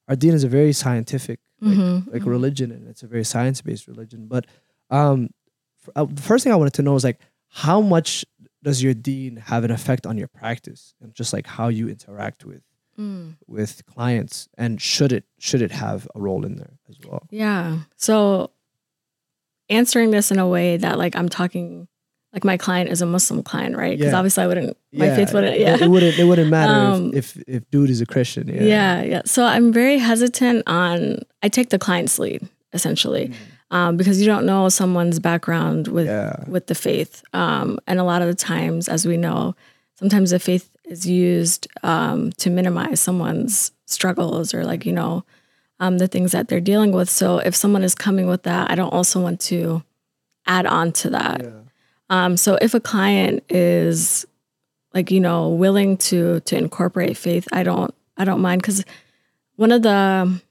our 0.08 0.16
Deen 0.16 0.34
is 0.34 0.44
a 0.44 0.50
very 0.50 0.74
scientific 0.74 1.40
like, 1.62 1.78
mhm, 1.78 2.12
like 2.14 2.22
mhm. 2.24 2.28
religion, 2.28 2.72
and 2.72 2.88
it's 2.88 3.04
a 3.04 3.08
very 3.08 3.24
science 3.26 3.62
based 3.62 3.88
religion. 3.88 4.28
But 4.28 4.46
um, 4.90 5.30
f- 5.82 5.90
uh, 5.96 6.06
the 6.06 6.22
first 6.22 6.44
thing 6.44 6.54
I 6.54 6.56
wanted 6.56 6.74
to 6.76 6.82
know 6.84 6.96
is 6.96 7.04
like, 7.04 7.20
how 7.50 7.82
much 7.82 8.26
does 8.64 8.82
your 8.84 8.94
Deen 8.94 9.38
have 9.38 9.64
an 9.64 9.72
effect 9.72 10.06
on 10.06 10.18
your 10.18 10.28
practice 10.28 10.94
and 11.02 11.14
just 11.14 11.32
like 11.34 11.48
how 11.48 11.68
you 11.70 11.90
interact 11.90 12.46
with 12.46 12.62
Mm. 13.00 13.36
with 13.46 13.86
clients 13.86 14.50
and 14.58 14.82
should 14.82 15.12
it 15.14 15.24
should 15.38 15.62
it 15.62 15.70
have 15.72 16.08
a 16.16 16.20
role 16.20 16.44
in 16.44 16.56
there 16.56 16.74
as 16.90 16.98
well 17.08 17.28
Yeah. 17.30 17.82
So 17.96 18.50
answering 19.70 20.12
this 20.12 20.32
in 20.32 20.40
a 20.40 20.48
way 20.48 20.78
that 20.78 20.98
like 20.98 21.16
I'm 21.16 21.30
talking 21.30 21.88
like 22.34 22.44
my 22.44 22.58
client 22.58 22.90
is 22.90 23.02
a 23.02 23.06
Muslim 23.06 23.42
client, 23.42 23.76
right? 23.78 23.98
Because 23.98 24.12
Yeah. 24.12 24.18
obviously 24.18 24.44
I 24.44 24.48
wouldn't 24.48 24.78
my 24.94 25.10
faith 25.16 25.34
wouldn't 25.34 25.60
yeah. 25.60 25.78
it, 25.82 25.90
wouldn't 25.90 26.18
it 26.20 26.24
wouldn't 26.26 26.50
matter 26.50 26.74
Um, 26.74 27.12
if, 27.14 27.36
if 27.38 27.44
if 27.48 27.72
dude 27.72 27.90
is 27.90 28.02
a 28.02 28.06
christian 28.06 28.48
yeah 28.48 28.64
yeah. 28.64 29.02
yeah, 29.04 29.22
So 29.26 29.44
I'm 29.46 29.72
very 29.74 29.98
hesitant 29.98 30.64
on 30.68 31.20
I 31.42 31.50
take 31.50 31.70
the 31.70 31.80
client's 31.80 32.20
lead 32.20 32.48
essentially. 32.74 33.32
Um, 33.70 33.98
because 33.98 34.20
you 34.22 34.26
don't 34.26 34.46
know 34.46 34.70
someone's 34.70 35.20
background 35.20 35.90
with 35.90 36.06
yeah 36.06 36.44
with 36.48 36.68
the 36.68 36.76
faith. 36.76 37.22
Um, 37.34 37.80
and 37.88 38.00
a 38.00 38.04
lot 38.04 38.22
of 38.22 38.28
the 38.30 38.36
times, 38.36 38.88
as 38.88 39.06
we 39.06 39.18
know, 39.18 39.56
sometimes 40.00 40.32
the 40.32 40.40
faith 40.40 40.70
is 40.86 41.06
used 41.06 41.68
um, 41.84 42.32
to 42.38 42.50
minimize 42.50 43.02
someone's 43.02 43.72
struggles 43.86 44.54
or 44.54 44.64
like, 44.64 44.86
you 44.86 44.94
know, 44.94 45.26
um, 45.80 45.98
the 45.98 46.08
things 46.08 46.32
that 46.32 46.48
they're 46.48 46.60
dealing 46.60 46.92
with. 46.92 47.10
So 47.10 47.40
if 47.40 47.56
someone 47.56 47.84
is 47.84 47.96
coming 47.96 48.28
with 48.28 48.44
that, 48.44 48.72
I 48.72 48.76
don't 48.76 48.94
also 48.94 49.22
want 49.22 49.40
to 49.42 49.84
add 50.46 50.66
on 50.66 50.92
to 50.94 51.10
that. 51.12 51.42
yeah 51.44 51.52
Um, 52.10 52.38
so 52.38 52.58
if 52.62 52.74
a 52.74 52.80
client 52.80 53.44
is 53.50 54.26
like, 54.94 55.12
you 55.12 55.20
know, 55.20 55.50
willing 55.50 55.98
to 55.98 56.40
to 56.42 56.58
incorporate 56.58 57.18
faith, 57.18 57.48
I 57.52 57.64
don't 57.64 57.94
I 58.18 58.26
don't 58.26 58.42
mind 58.42 58.62
because 58.62 58.84
one 59.56 59.72
of 59.72 59.82
the 59.82 60.42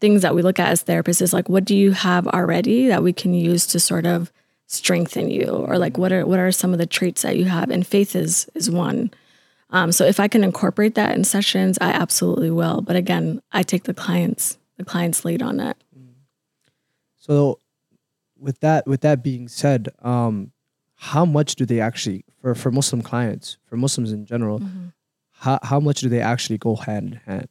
things 0.00 0.22
that 0.22 0.34
we 0.34 0.42
look 0.42 0.58
at 0.58 0.68
as 0.68 0.82
therapists 0.84 1.22
is 1.22 1.32
like, 1.32 1.48
what 1.48 1.64
do 1.64 1.76
you 1.76 1.92
have 1.92 2.26
already 2.26 2.88
that 2.88 3.02
we 3.02 3.12
can 3.12 3.34
use 3.34 3.66
to 3.68 3.78
sort 3.80 4.06
of 4.06 4.32
strengthen 4.66 5.30
you, 5.30 5.46
or 5.46 5.76
like 5.78 5.98
what 5.98 6.12
are 6.12 6.24
what 6.24 6.38
are 6.38 6.52
some 6.52 6.72
of 6.72 6.78
the 6.78 6.86
traits 6.86 7.22
that 7.22 7.36
you 7.36 7.44
have? 7.44 7.70
And 7.70 7.86
faith 7.86 8.16
is 8.16 8.48
is 8.54 8.70
one. 8.70 9.10
Um, 9.70 9.90
so 9.90 10.04
if 10.04 10.20
I 10.20 10.28
can 10.28 10.44
incorporate 10.44 10.94
that 10.96 11.16
in 11.16 11.24
sessions, 11.24 11.78
I 11.80 11.92
absolutely 11.92 12.50
will. 12.50 12.82
But 12.82 12.96
again, 12.96 13.40
I 13.52 13.62
take 13.62 13.84
the 13.84 13.94
clients 13.94 14.58
the 14.78 14.84
client's 14.84 15.24
lead 15.24 15.42
on 15.42 15.60
it. 15.60 15.76
so 17.18 17.58
with 18.38 18.58
that 18.60 18.86
with 18.86 19.00
that 19.02 19.22
being 19.22 19.48
said 19.48 19.88
um 20.02 20.52
how 20.96 21.24
much 21.24 21.54
do 21.56 21.64
they 21.66 21.80
actually 21.80 22.24
for 22.40 22.54
for 22.54 22.70
muslim 22.70 23.02
clients 23.02 23.58
for 23.64 23.76
muslims 23.76 24.12
in 24.12 24.24
general 24.24 24.60
how, 25.32 25.58
how 25.62 25.80
much 25.80 26.00
do 26.00 26.08
they 26.08 26.20
actually 26.20 26.58
go 26.58 26.74
hand 26.76 27.12
in 27.14 27.20
hand 27.26 27.48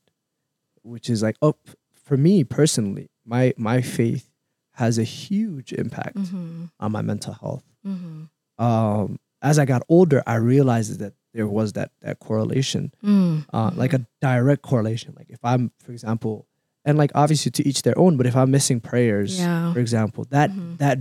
which 0.84 1.09
is 1.09 1.22
like 1.24 1.36
oh 1.41 1.55
for 1.93 2.17
me 2.17 2.43
personally 2.43 3.09
my 3.26 3.53
my 3.57 3.82
faith 3.82 4.30
has 4.74 4.97
a 4.97 5.03
huge 5.03 5.74
impact 5.74 6.15
Mm-hmm. 6.17 6.65
on 6.80 6.91
my 6.91 7.01
mental 7.01 7.34
health 7.34 7.63
Mm-hmm. 7.86 8.63
um 8.63 9.19
as 9.41 9.57
i 9.59 9.65
got 9.65 9.82
older 9.89 10.22
i 10.28 10.36
realized 10.36 10.99
that 10.99 11.13
there 11.34 11.47
was 11.47 11.74
that 11.74 11.91
that 12.01 12.19
correlation 12.19 12.91
Mm. 13.03 13.45
uh, 13.53 13.72
like 13.76 13.93
a 13.93 14.05
direct 14.22 14.61
correlation 14.61 15.13
like 15.17 15.30
if 15.30 15.39
i'm 15.43 15.72
for 15.80 15.91
example 15.93 16.47
and 16.86 16.97
like 16.97 17.11
obviously 17.15 17.51
to 17.51 17.67
each 17.67 17.82
their 17.84 17.97
own 17.97 18.17
but 18.17 18.25
if 18.25 18.36
i'm 18.36 18.49
missing 18.51 18.79
prayers 18.79 19.39
Yeah. 19.39 19.71
for 19.73 19.79
example 19.79 20.25
that 20.29 20.49
Mhm. 20.51 20.77
that 20.79 20.97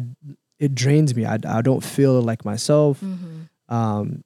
it 0.58 0.74
drains 0.74 1.14
me 1.14 1.24
I, 1.24 1.38
I 1.46 1.62
don't 1.62 1.82
feel 1.84 2.20
like 2.20 2.44
myself 2.44 3.00
Mm-hmm. 3.00 3.74
um 3.74 4.22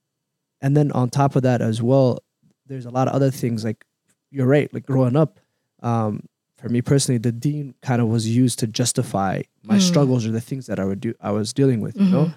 and 0.61 0.77
then 0.77 0.91
on 0.93 1.11
top 1.11 1.37
of 1.37 1.43
that 1.43 1.61
as 1.61 1.83
well 1.83 2.19
there's 2.67 2.87
a 2.87 2.91
lot 2.91 3.09
of 3.09 3.15
other 3.15 3.31
things 3.31 3.65
like 3.65 3.85
you're 4.31 4.47
right 4.47 4.73
like 4.75 4.87
growing 4.87 5.17
up 5.17 5.39
um 5.83 6.23
for 6.57 6.69
me 6.69 6.81
personally 6.83 7.19
the 7.19 7.33
deen 7.33 7.75
kind 7.83 8.01
of 8.01 8.09
was 8.09 8.27
used 8.29 8.59
to 8.61 8.67
justify 8.67 9.43
my 9.63 9.77
Mm. 9.77 9.81
struggles 9.81 10.27
or 10.27 10.31
the 10.33 10.41
things 10.41 10.67
that 10.67 10.79
i 10.81 10.85
would 10.85 11.01
do 11.01 11.15
i 11.21 11.31
was 11.31 11.53
dealing 11.53 11.81
with 11.81 11.97
you 11.97 12.07
know 12.11 12.33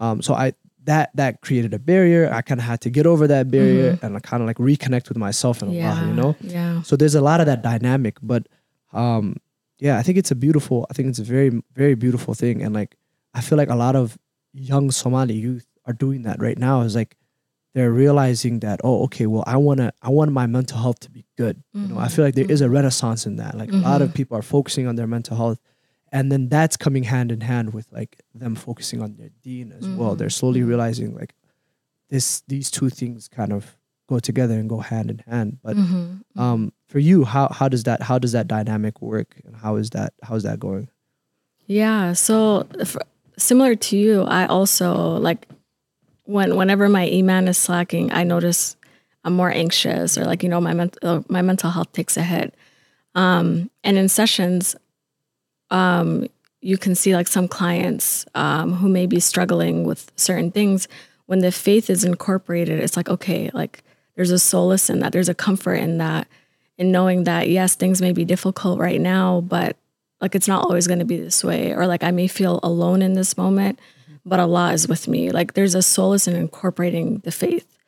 um 0.00 0.20
so 0.22 0.34
i 0.34 0.52
that 0.84 1.10
that 1.14 1.42
created 1.42 1.74
a 1.74 1.78
barrier. 1.78 2.32
I 2.32 2.40
kind 2.40 2.58
of 2.58 2.64
had 2.64 2.80
to 2.82 2.88
get 2.88 3.04
over 3.06 3.26
that 3.26 3.50
barrier 3.50 3.98
and 4.00 4.16
I 4.16 4.20
kind 4.20 4.40
of 4.42 4.46
like 4.46 4.56
reconnect 4.56 5.10
with 5.10 5.18
myself 5.18 5.60
and 5.60 5.70
yeah. 5.74 5.90
Allah, 5.92 6.06
you 6.08 6.14
know. 6.14 6.36
Yeah. 6.40 6.80
So 6.80 6.96
there's 6.96 7.14
a 7.14 7.20
lot 7.20 7.40
of 7.40 7.46
that 7.46 7.60
dynamic, 7.62 8.16
but 8.22 8.46
um, 8.92 9.36
yeah, 9.78 9.98
I 9.98 10.02
think 10.02 10.18
it's 10.18 10.30
a 10.30 10.34
beautiful. 10.34 10.86
I 10.90 10.92
think 10.94 11.08
it's 11.08 11.18
a 11.18 11.24
very 11.24 11.62
very 11.74 11.94
beautiful 11.94 12.34
thing, 12.34 12.62
and 12.62 12.74
like 12.74 12.96
I 13.34 13.40
feel 13.40 13.58
like 13.58 13.68
a 13.70 13.76
lot 13.76 13.94
of 13.96 14.18
young 14.52 14.90
Somali 14.90 15.34
youth 15.34 15.66
are 15.86 15.92
doing 15.92 16.22
that 16.22 16.40
right 16.40 16.58
now. 16.58 16.80
Is 16.82 16.94
like 16.96 17.16
they're 17.74 17.92
realizing 17.92 18.60
that 18.60 18.80
oh 18.82 19.04
okay 19.04 19.26
well 19.26 19.44
I 19.46 19.56
wanna 19.56 19.92
I 20.02 20.08
want 20.08 20.32
my 20.32 20.46
mental 20.46 20.78
health 20.78 21.00
to 21.00 21.10
be 21.10 21.24
good. 21.36 21.62
You 21.74 21.88
know 21.88 21.98
I 21.98 22.08
feel 22.08 22.24
like 22.24 22.34
there 22.34 22.50
is 22.50 22.60
a 22.60 22.68
renaissance 22.68 23.24
in 23.26 23.36
that. 23.36 23.56
Like 23.56 23.70
a 23.70 23.76
lot 23.76 24.02
of 24.02 24.12
people 24.14 24.36
are 24.36 24.42
focusing 24.42 24.86
on 24.88 24.96
their 24.96 25.06
mental 25.06 25.36
health, 25.36 25.60
and 26.10 26.32
then 26.32 26.48
that's 26.48 26.76
coming 26.76 27.04
hand 27.04 27.30
in 27.30 27.42
hand 27.42 27.72
with 27.74 27.86
like 27.92 28.20
them 28.34 28.54
focusing 28.56 29.00
on 29.02 29.16
their 29.16 29.30
deen 29.42 29.70
as 29.72 29.86
well. 29.88 30.16
They're 30.16 30.30
slowly 30.30 30.62
realizing 30.62 31.14
like 31.14 31.34
this 32.08 32.42
these 32.48 32.70
two 32.70 32.88
things 32.90 33.28
kind 33.28 33.52
of 33.52 33.76
go 34.08 34.18
together 34.18 34.54
and 34.54 34.68
go 34.68 34.78
hand 34.78 35.10
in 35.10 35.18
hand. 35.18 35.58
But 35.62 35.76
Mm-hmm. 35.76 36.40
um, 36.40 36.72
for 36.88 36.98
you, 36.98 37.24
how 37.24 37.48
how 37.48 37.68
does 37.68 37.84
that 37.84 38.02
how 38.02 38.18
does 38.18 38.32
that 38.32 38.48
dynamic 38.48 39.00
work, 39.00 39.36
and 39.44 39.54
how 39.56 39.76
is 39.76 39.90
that 39.90 40.14
how 40.22 40.34
is 40.34 40.42
that 40.42 40.58
going? 40.58 40.88
Yeah. 41.66 42.14
So 42.14 42.66
for, 42.84 43.02
similar 43.36 43.74
to 43.74 43.96
you, 43.96 44.22
I 44.22 44.46
also 44.46 45.18
like 45.18 45.46
when 46.24 46.56
whenever 46.56 46.88
my 46.88 47.08
iman 47.10 47.46
is 47.46 47.58
slacking, 47.58 48.10
I 48.12 48.24
notice 48.24 48.76
I'm 49.24 49.34
more 49.34 49.50
anxious 49.50 50.16
or 50.16 50.24
like 50.24 50.42
you 50.42 50.48
know 50.48 50.60
my 50.60 50.72
mental 50.72 51.24
my 51.28 51.42
mental 51.42 51.70
health 51.70 51.92
takes 51.92 52.16
a 52.16 52.22
hit. 52.22 52.54
Um, 53.14 53.70
and 53.84 53.98
in 53.98 54.08
sessions, 54.08 54.76
um, 55.70 56.26
you 56.60 56.78
can 56.78 56.94
see 56.94 57.14
like 57.14 57.28
some 57.28 57.48
clients 57.48 58.24
um, 58.34 58.74
who 58.74 58.88
may 58.88 59.06
be 59.06 59.20
struggling 59.20 59.84
with 59.84 60.10
certain 60.16 60.50
things. 60.50 60.88
When 61.26 61.40
the 61.40 61.52
faith 61.52 61.90
is 61.90 62.04
incorporated, 62.04 62.80
it's 62.80 62.96
like 62.96 63.10
okay, 63.10 63.50
like 63.52 63.82
there's 64.16 64.30
a 64.30 64.38
solace 64.38 64.88
in 64.88 65.00
that. 65.00 65.12
There's 65.12 65.28
a 65.28 65.34
comfort 65.34 65.74
in 65.74 65.98
that, 65.98 66.26
in 66.78 66.92
knowing 66.92 67.24
that 67.24 67.48
yes, 67.48 67.74
things 67.74 68.00
may 68.00 68.12
be 68.12 68.24
difficult 68.24 68.78
right 68.78 69.00
now, 69.00 69.42
but 69.42 69.76
like 70.20 70.34
it's 70.34 70.48
not 70.48 70.64
always 70.64 70.86
going 70.86 70.98
to 70.98 71.04
be 71.04 71.18
this 71.18 71.44
way 71.44 71.72
or 71.72 71.86
like 71.86 72.02
i 72.02 72.10
may 72.10 72.26
feel 72.26 72.60
alone 72.62 73.02
in 73.02 73.14
this 73.14 73.36
moment 73.36 73.78
but 74.24 74.40
allah 74.40 74.72
is 74.72 74.86
with 74.86 75.08
me. 75.08 75.30
Like 75.30 75.54
there's 75.54 75.74
a 75.74 75.80
solace 75.80 76.28
in 76.28 76.36
incorporating 76.36 77.20
the 77.20 77.32
faith. 77.32 77.78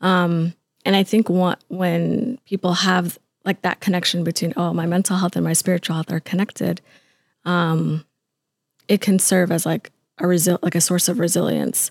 Um 0.00 0.54
and 0.84 0.94
i 0.94 1.02
think 1.02 1.28
what, 1.28 1.62
when 1.68 2.38
people 2.44 2.74
have 2.74 3.18
like 3.44 3.62
that 3.62 3.80
connection 3.80 4.24
between 4.24 4.52
oh 4.56 4.72
my 4.72 4.86
mental 4.86 5.16
health 5.16 5.36
and 5.36 5.44
my 5.44 5.52
spiritual 5.52 5.94
health 5.94 6.12
are 6.12 6.20
connected 6.20 6.80
um 7.44 8.04
it 8.88 9.00
can 9.00 9.18
serve 9.18 9.50
as 9.50 9.64
like 9.64 9.90
a 10.18 10.24
resil- 10.24 10.62
like 10.62 10.74
a 10.74 10.80
source 10.80 11.08
of 11.08 11.18
resilience. 11.18 11.90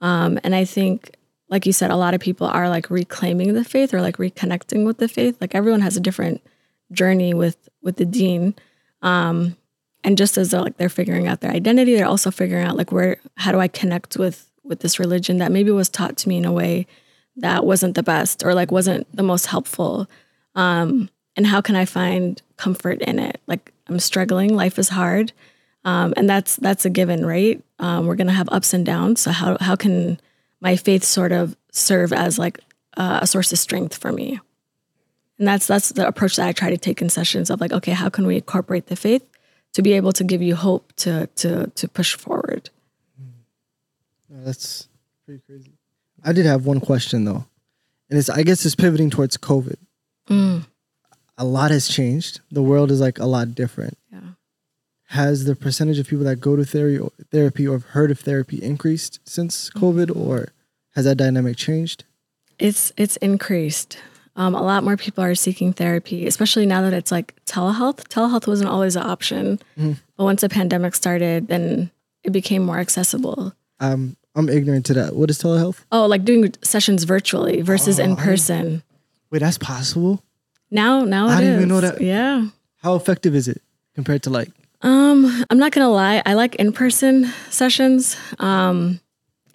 Um 0.00 0.38
and 0.44 0.54
i 0.54 0.64
think 0.64 1.16
like 1.50 1.66
you 1.66 1.72
said 1.72 1.90
a 1.90 1.96
lot 1.96 2.14
of 2.14 2.20
people 2.20 2.46
are 2.46 2.68
like 2.68 2.88
reclaiming 2.90 3.54
the 3.54 3.64
faith 3.64 3.92
or 3.92 4.00
like 4.00 4.16
reconnecting 4.16 4.86
with 4.86 4.98
the 4.98 5.08
faith. 5.08 5.36
Like 5.40 5.54
everyone 5.54 5.80
has 5.80 5.96
a 5.96 6.00
different 6.00 6.40
journey 6.92 7.34
with 7.34 7.68
with 7.82 7.96
the 7.96 8.04
deen 8.04 8.54
um, 9.02 9.56
and 10.04 10.18
just 10.18 10.36
as 10.36 10.50
they're 10.50 10.60
like 10.60 10.76
they're 10.76 10.88
figuring 10.88 11.26
out 11.26 11.40
their 11.40 11.50
identity 11.50 11.94
they're 11.94 12.06
also 12.06 12.30
figuring 12.30 12.64
out 12.64 12.76
like 12.76 12.92
where 12.92 13.18
how 13.36 13.52
do 13.52 13.60
i 13.60 13.68
connect 13.68 14.16
with 14.16 14.50
with 14.64 14.80
this 14.80 14.98
religion 14.98 15.38
that 15.38 15.52
maybe 15.52 15.70
was 15.70 15.88
taught 15.88 16.16
to 16.16 16.28
me 16.28 16.36
in 16.36 16.44
a 16.44 16.52
way 16.52 16.86
that 17.36 17.64
wasn't 17.64 17.94
the 17.94 18.02
best 18.02 18.44
or 18.44 18.54
like 18.54 18.70
wasn't 18.70 19.06
the 19.14 19.22
most 19.22 19.46
helpful 19.46 20.08
um, 20.54 21.08
and 21.36 21.46
how 21.46 21.60
can 21.60 21.76
i 21.76 21.84
find 21.84 22.42
comfort 22.56 23.00
in 23.02 23.18
it? 23.18 23.40
Like 23.46 23.72
i'm 23.88 23.98
struggling 23.98 24.54
life 24.54 24.78
is 24.78 24.88
hard 24.88 25.32
um, 25.84 26.12
and 26.16 26.28
that's 26.28 26.56
that's 26.56 26.84
a 26.84 26.90
given 26.90 27.24
right? 27.24 27.62
Um, 27.78 28.06
we're 28.06 28.16
gonna 28.16 28.32
have 28.32 28.48
ups 28.50 28.74
and 28.74 28.84
downs 28.84 29.20
so 29.20 29.30
how, 29.30 29.56
how 29.60 29.76
can 29.76 30.20
my 30.60 30.76
faith 30.76 31.04
sort 31.04 31.32
of 31.32 31.56
serve 31.72 32.12
as 32.12 32.38
like 32.38 32.60
uh, 32.96 33.20
a 33.22 33.26
source 33.26 33.52
of 33.52 33.58
strength 33.58 33.96
for 33.96 34.12
me 34.12 34.40
and 35.38 35.48
that's 35.48 35.66
that's 35.66 35.88
the 35.90 36.06
approach 36.06 36.36
that 36.36 36.46
I 36.46 36.52
try 36.52 36.68
to 36.70 36.76
take 36.76 37.00
in 37.00 37.08
sessions 37.08 37.48
of 37.48 37.60
like, 37.62 37.72
okay, 37.72 37.92
how 37.92 38.10
can 38.10 38.26
we 38.26 38.36
incorporate 38.36 38.86
the 38.88 38.96
faith 38.96 39.24
to 39.72 39.80
be 39.80 39.94
able 39.94 40.12
to 40.12 40.22
give 40.22 40.42
you 40.42 40.54
hope 40.54 40.92
to 40.96 41.28
to 41.36 41.68
to 41.68 41.88
push 41.88 42.14
forward? 42.14 42.68
No, 44.28 44.44
that's 44.44 44.86
pretty 45.24 45.40
crazy. 45.46 45.72
I 46.22 46.32
did 46.34 46.44
have 46.44 46.66
one 46.66 46.78
question 46.80 47.24
though, 47.24 47.46
and 48.10 48.18
it's 48.18 48.28
I 48.28 48.42
guess 48.42 48.66
it's 48.66 48.74
pivoting 48.74 49.08
towards 49.08 49.38
COVID. 49.38 49.76
Mm, 50.28 50.66
A 51.38 51.44
lot 51.46 51.70
has 51.70 51.88
changed. 51.88 52.40
The 52.50 52.62
world 52.62 52.90
is 52.90 53.00
like 53.00 53.18
a 53.18 53.24
lot 53.26 53.54
different. 53.54 53.96
yeah. 54.12 54.20
Has 55.10 55.44
the 55.44 55.56
percentage 55.56 55.98
of 55.98 56.06
people 56.06 56.24
that 56.24 56.36
go 56.36 56.54
to 56.54 56.64
therapy 56.64 56.98
or, 56.98 57.10
therapy 57.32 57.66
or 57.66 57.72
have 57.72 57.84
heard 57.86 58.12
of 58.12 58.20
therapy 58.20 58.62
increased 58.62 59.18
since 59.24 59.68
COVID, 59.70 60.14
or 60.14 60.52
has 60.94 61.04
that 61.04 61.16
dynamic 61.16 61.56
changed? 61.56 62.04
It's 62.60 62.92
it's 62.96 63.16
increased. 63.16 63.98
Um, 64.36 64.54
a 64.54 64.62
lot 64.62 64.84
more 64.84 64.96
people 64.96 65.24
are 65.24 65.34
seeking 65.34 65.72
therapy, 65.72 66.28
especially 66.28 66.64
now 66.64 66.82
that 66.82 66.92
it's 66.92 67.10
like 67.10 67.34
telehealth. 67.44 68.06
Telehealth 68.06 68.46
wasn't 68.46 68.70
always 68.70 68.94
an 68.94 69.02
option, 69.02 69.58
but 69.76 70.24
once 70.24 70.42
the 70.42 70.48
pandemic 70.48 70.94
started, 70.94 71.48
then 71.48 71.90
it 72.22 72.30
became 72.30 72.62
more 72.62 72.78
accessible. 72.78 73.52
Um, 73.80 74.16
I'm 74.36 74.48
ignorant 74.48 74.86
to 74.86 74.94
that. 74.94 75.16
What 75.16 75.28
is 75.28 75.42
telehealth? 75.42 75.80
Oh, 75.90 76.06
like 76.06 76.24
doing 76.24 76.54
sessions 76.62 77.02
virtually 77.02 77.62
versus 77.62 77.98
in 77.98 78.14
person. 78.14 78.84
Wait, 79.32 79.40
that's 79.40 79.58
possible. 79.58 80.22
Now, 80.70 81.04
now 81.04 81.26
it 81.26 81.30
I 81.30 81.40
didn't 81.40 81.56
even 81.56 81.68
know 81.68 81.80
that. 81.80 82.00
Yeah. 82.00 82.48
How 82.76 82.94
effective 82.94 83.34
is 83.34 83.48
it 83.48 83.60
compared 83.96 84.22
to 84.22 84.30
like? 84.30 84.50
Um, 84.82 85.44
I'm 85.50 85.58
not 85.58 85.72
gonna 85.72 85.90
lie. 85.90 86.22
I 86.24 86.34
like 86.34 86.54
in-person 86.56 87.26
sessions. 87.50 88.16
Um, 88.38 89.00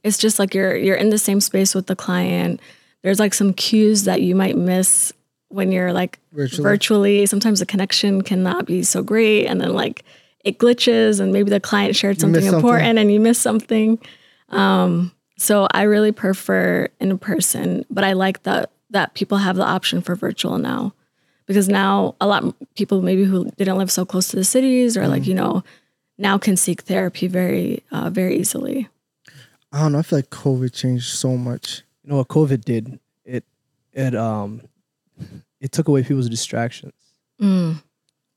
it's 0.03 0.17
just 0.17 0.37
like 0.37 0.53
you're 0.53 0.75
you're 0.75 0.95
in 0.95 1.09
the 1.09 1.17
same 1.17 1.41
space 1.41 1.73
with 1.73 1.87
the 1.87 1.95
client. 1.95 2.59
There's 3.01 3.19
like 3.19 3.33
some 3.33 3.53
cues 3.53 4.03
that 4.03 4.21
you 4.21 4.35
might 4.35 4.55
miss 4.55 5.11
when 5.49 5.71
you're 5.71 5.93
like 5.93 6.19
Virtually. 6.31 6.63
virtually. 6.63 7.25
Sometimes 7.25 7.59
the 7.59 7.65
connection 7.65 8.21
cannot 8.21 8.65
be 8.65 8.83
so 8.83 9.01
great, 9.01 9.47
and 9.47 9.59
then 9.59 9.73
like 9.73 10.03
it 10.43 10.59
glitches, 10.59 11.19
and 11.19 11.33
maybe 11.33 11.49
the 11.49 11.59
client 11.59 11.95
shared 11.95 12.19
something 12.19 12.43
something. 12.43 12.55
important 12.59 12.99
and 12.99 13.11
you 13.11 13.19
miss 13.19 13.39
something. 13.39 13.99
Um, 14.49 15.11
so 15.37 15.67
I 15.71 15.83
really 15.83 16.11
prefer 16.11 16.87
in 16.99 17.17
person, 17.17 17.83
but 17.89 18.03
I 18.03 18.13
like 18.13 18.43
that 18.43 18.69
that 18.91 19.15
people 19.15 19.39
have 19.39 19.55
the 19.55 19.65
option 19.65 20.01
for 20.01 20.15
virtual 20.15 20.59
now 20.59 20.93
because 21.47 21.67
now 21.69 22.15
a 22.19 22.27
lot 22.27 22.43
of 22.43 22.53
people 22.75 23.01
maybe 23.01 23.23
who 23.23 23.45
didn't 23.57 23.77
live 23.77 23.91
so 23.91 24.05
close 24.05 24.27
to 24.29 24.35
the 24.35 24.43
cities 24.43 24.97
or 24.97 25.01
Mm. 25.03 25.09
like 25.09 25.27
you 25.27 25.33
know 25.35 25.63
now 26.17 26.37
can 26.37 26.55
seek 26.57 26.81
therapy 26.83 27.27
very 27.27 27.83
uh, 27.91 28.09
very 28.09 28.37
easily 28.37 28.87
I 29.71 29.79
don't 29.79 29.91
know. 29.91 29.99
I 29.99 30.03
feel 30.03 30.19
like 30.19 30.29
COVID 30.29 30.71
changed 30.73 31.09
so 31.17 31.35
much. 31.35 31.83
You 32.03 32.11
know 32.11 32.17
what 32.17 32.29
COVID 32.29 32.63
did? 32.63 32.97
It 33.25 33.43
it 33.91 34.15
um 34.15 34.61
it 35.59 35.71
took 35.73 35.87
away 35.89 36.01
people's 36.03 36.29
distractions. 36.29 36.93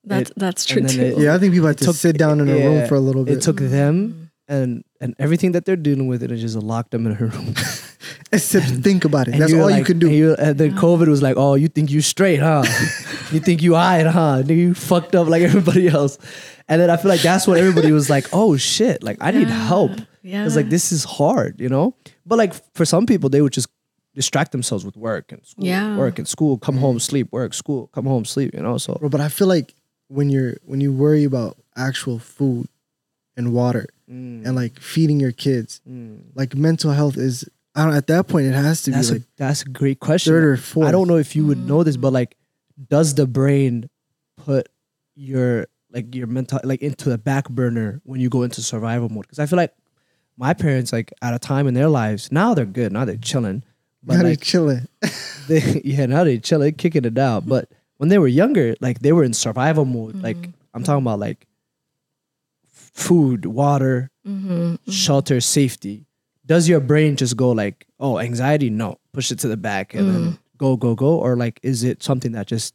that's 0.05 0.31
It- 0.31 0.37
that's 0.37 0.65
true 0.65 0.83
too 0.83 1.01
it- 1.01 1.19
Yeah, 1.19 1.35
I 1.35 1.39
think 1.39 1.53
people 1.53 1.69
had 1.69 1.79
to 1.79 1.85
took- 1.87 1.97
sit 1.97 2.17
down 2.19 2.41
in 2.41 2.49
a 2.49 2.55
room 2.55 2.89
for 2.89 2.95
a 2.97 3.01
little 3.01 3.25
bit. 3.25 3.39
It 3.39 3.43
took 3.43 3.59
them 3.61 4.28
and 4.49 4.85
and 5.01 5.15
everything 5.19 5.53
that 5.53 5.65
they're 5.65 5.77
dealing 5.77 6.09
with, 6.09 6.23
and 6.25 6.33
it 6.33 6.37
just 6.37 6.57
locked 6.57 6.91
them 6.91 7.07
in 7.07 7.13
a 7.13 7.17
room. 7.17 7.55
Except 8.33 8.67
think 8.67 9.05
about 9.05 9.29
it. 9.29 9.33
And 9.33 9.43
That's 9.43 9.53
you're 9.53 9.63
all 9.63 9.71
you 9.71 9.85
can 9.85 9.99
do. 9.99 10.31
And, 10.31 10.39
and 10.39 10.59
then 10.59 10.77
COVID 10.77 11.09
was 11.09 11.23
like, 11.23 11.37
"Oh, 11.37 11.55
you 11.55 11.69
think 11.69 11.91
you 11.91 12.01
straight, 12.01 12.41
huh? 12.41 12.65
you 13.33 13.41
think 13.41 13.63
you 13.63 13.75
alright, 13.75 14.07
huh? 14.07 14.43
Nigga, 14.45 14.57
you 14.57 14.75
fucked 14.75 15.15
up 15.15 15.29
like 15.29 15.43
everybody 15.51 15.89
else." 15.89 16.19
And 16.69 16.81
then 16.81 16.91
I 16.91 16.97
feel 16.99 17.09
like 17.11 17.23
that's 17.23 17.47
what 17.47 17.59
everybody 17.59 17.93
was 17.93 18.11
like, 18.11 18.27
"Oh 18.33 18.57
shit! 18.57 19.03
Like 19.03 19.17
I 19.21 19.31
need 19.31 19.49
help." 19.49 19.93
yeah 20.23 20.45
It's 20.45 20.57
like 20.57 20.69
this 20.69 20.93
is 20.93 21.05
hard, 21.05 21.61
you 21.61 21.69
know. 21.69 21.95
But 22.27 22.37
like 22.39 22.53
for 22.75 22.85
some 22.85 23.07
people, 23.07 23.31
they 23.31 23.41
would 23.41 23.53
just 23.53 23.69
distract 24.15 24.53
themselves 24.53 24.85
with 24.85 24.97
work 24.97 25.33
and 25.33 25.47
school, 25.47 25.65
Yeah. 25.65 25.97
work 25.97 26.19
and 26.19 26.27
school, 26.29 26.59
come 26.59 26.77
home, 26.77 26.99
sleep, 26.99 27.29
work, 27.33 27.55
school, 27.55 27.87
come 27.95 28.05
home, 28.05 28.25
sleep. 28.25 28.53
You 28.53 28.61
know, 28.63 28.77
so 28.79 28.95
Bro, 28.95 29.09
but 29.11 29.21
I 29.21 29.29
feel 29.29 29.47
like 29.47 29.75
when 30.09 30.29
you're 30.29 30.57
when 30.65 30.81
you 30.81 30.93
worry 30.93 31.25
about 31.25 31.57
actual 31.77 32.19
food 32.19 32.67
and 33.39 33.55
water 33.55 33.87
mm, 34.11 34.45
and 34.45 34.55
like 34.55 34.79
feeding 34.79 35.19
your 35.19 35.33
kids, 35.33 35.81
mm. 35.89 36.21
like 36.35 36.55
mental 36.55 36.93
health 36.93 37.17
is 37.17 37.49
I 37.75 37.85
don't 37.85 37.95
at 37.95 38.09
that 38.09 38.27
point 38.29 38.47
it 38.47 38.53
has 38.53 38.83
to 38.83 38.91
that's 38.91 39.09
be 39.09 39.17
a 39.17 39.19
like 39.19 39.29
that's 39.37 39.63
a 39.63 39.69
great 39.69 40.01
question. 40.01 40.33
third 40.33 40.45
or 40.45 40.57
fourth. 40.57 40.89
I 40.89 40.91
don't 40.91 41.09
know 41.09 41.17
if 41.17 41.35
you 41.37 41.47
would 41.47 41.59
know 41.59 41.85
this, 41.85 41.97
but 41.97 42.13
like, 42.13 42.37
does 42.91 43.15
the 43.15 43.27
brain 43.27 43.89
put 44.37 44.69
your 45.15 45.69
like 45.91 46.15
your 46.15 46.27
mental 46.27 46.61
like 46.65 46.83
into 46.83 47.09
the 47.09 47.19
back 47.19 47.49
burner 47.49 48.01
when 48.05 48.21
you 48.21 48.29
go 48.29 48.43
into 48.43 48.63
survival 48.63 49.09
mode? 49.09 49.23
Because 49.23 49.39
I 49.39 49.47
feel 49.47 49.57
like 49.57 49.73
my 50.37 50.55
parents 50.55 50.93
like 50.93 51.13
at 51.23 51.35
a 51.35 51.39
time 51.39 51.67
in 51.67 51.75
their 51.75 51.89
lives 51.89 52.31
now 52.31 52.55
they're 52.55 52.65
good 52.65 52.93
now 52.93 53.05
they're 53.05 53.17
chilling, 53.17 53.63
but 54.03 54.17
Gotta 54.17 54.29
like 54.31 54.41
chilling. 54.41 54.89
they 55.49 55.81
yeah 55.85 56.07
now 56.07 56.25
they're 56.25 56.39
chilling 56.39 56.75
kicking 56.75 57.05
it 57.05 57.17
out. 57.17 57.47
But 57.47 57.71
when 57.99 58.09
they 58.09 58.19
were 58.19 58.29
younger, 58.29 58.75
like 58.81 59.01
they 59.01 59.13
were 59.13 59.23
in 59.23 59.35
survival 59.35 59.85
mode. 59.85 60.17
Like 60.17 60.37
I'm 60.75 60.83
talking 60.83 61.03
about 61.05 61.19
like 61.21 61.43
f- 61.43 61.48
food, 62.99 63.47
water, 63.47 64.11
Mm-hmm. 64.27 64.91
shelter, 64.91 65.41
safety. 65.41 66.05
Does 66.45 66.69
your 66.69 66.81
brain 66.81 67.17
just 67.17 67.35
go 67.35 67.51
like, 67.53 67.87
oh, 67.99 68.19
anxiety? 68.19 68.69
No, 68.69 68.99
push 69.15 69.31
it 69.31 69.39
to 69.39 69.49
the 69.49 69.57
back 69.57 69.95
and 69.95 70.15
then 70.15 70.39
go, 70.59 70.77
go, 70.77 70.95
go, 70.95 71.17
or 71.19 71.35
like, 71.35 71.59
is 71.63 71.83
it 71.83 72.03
something 72.03 72.33
that 72.33 72.47
just 72.47 72.75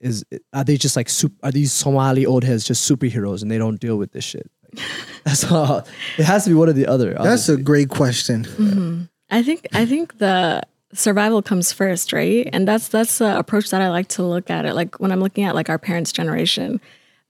is? 0.00 0.24
Are 0.54 0.64
they 0.64 0.78
just 0.78 0.96
like 0.96 1.10
soup? 1.10 1.34
Are 1.42 1.52
these 1.52 1.70
Somali 1.70 2.24
old 2.24 2.44
heads 2.44 2.64
just 2.64 2.90
superheroes 2.90 3.42
and 3.42 3.50
they 3.50 3.58
don't 3.58 3.78
deal 3.78 3.98
with 3.98 4.12
this 4.12 4.24
shit? 4.24 4.50
That's 5.24 5.44
all. 5.52 5.86
It 6.16 6.24
has 6.24 6.44
to 6.44 6.50
be 6.50 6.54
one 6.54 6.70
or 6.70 6.72
the 6.72 6.86
other. 6.86 7.12
That's 7.12 7.50
a 7.50 7.58
great 7.58 7.90
question. 7.90 8.44
Mm-hmm. 8.44 9.02
I 9.30 9.42
think 9.42 9.66
I 9.74 9.84
think 9.84 10.16
the 10.16 10.62
survival 10.94 11.42
comes 11.42 11.74
first, 11.74 12.12
right? 12.14 12.48
And 12.54 12.66
that's 12.66 12.88
that's 12.88 13.18
the 13.18 13.38
approach 13.38 13.68
that 13.70 13.82
I 13.82 13.90
like 13.90 14.08
to 14.16 14.22
look 14.22 14.48
at 14.48 14.64
it. 14.64 14.74
Like 14.74 14.98
when 14.98 15.12
I'm 15.12 15.20
looking 15.20 15.44
at 15.44 15.54
like 15.54 15.68
our 15.68 15.78
parents' 15.78 16.10
generation, 16.10 16.80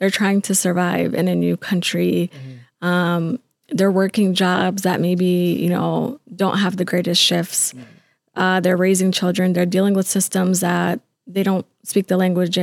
they're 0.01 0.11
trying 0.11 0.43
to 0.43 0.55
survive 0.55 1.15
in 1.15 1.29
a 1.29 1.35
new 1.35 1.57
country. 1.57 2.31
Um, 2.83 3.39
they're 3.69 3.93
working 3.93 4.35
jobs 4.35 4.83
that 4.83 5.01
maybe 5.01 5.57
you 5.61 5.69
know 5.69 6.19
don't 6.35 6.59
have 6.59 6.77
the 6.77 6.85
greatest 6.85 7.23
shifts. 7.23 7.73
Uh, 8.35 8.59
they're 8.59 8.77
raising 8.77 9.13
children. 9.13 9.53
They're 9.53 9.67
dealing 9.67 9.95
with 9.95 10.09
systems 10.09 10.61
that 10.61 11.01
they 11.27 11.43
don't 11.43 11.67
speak 11.85 12.09
the 12.09 12.17
language 12.17 12.59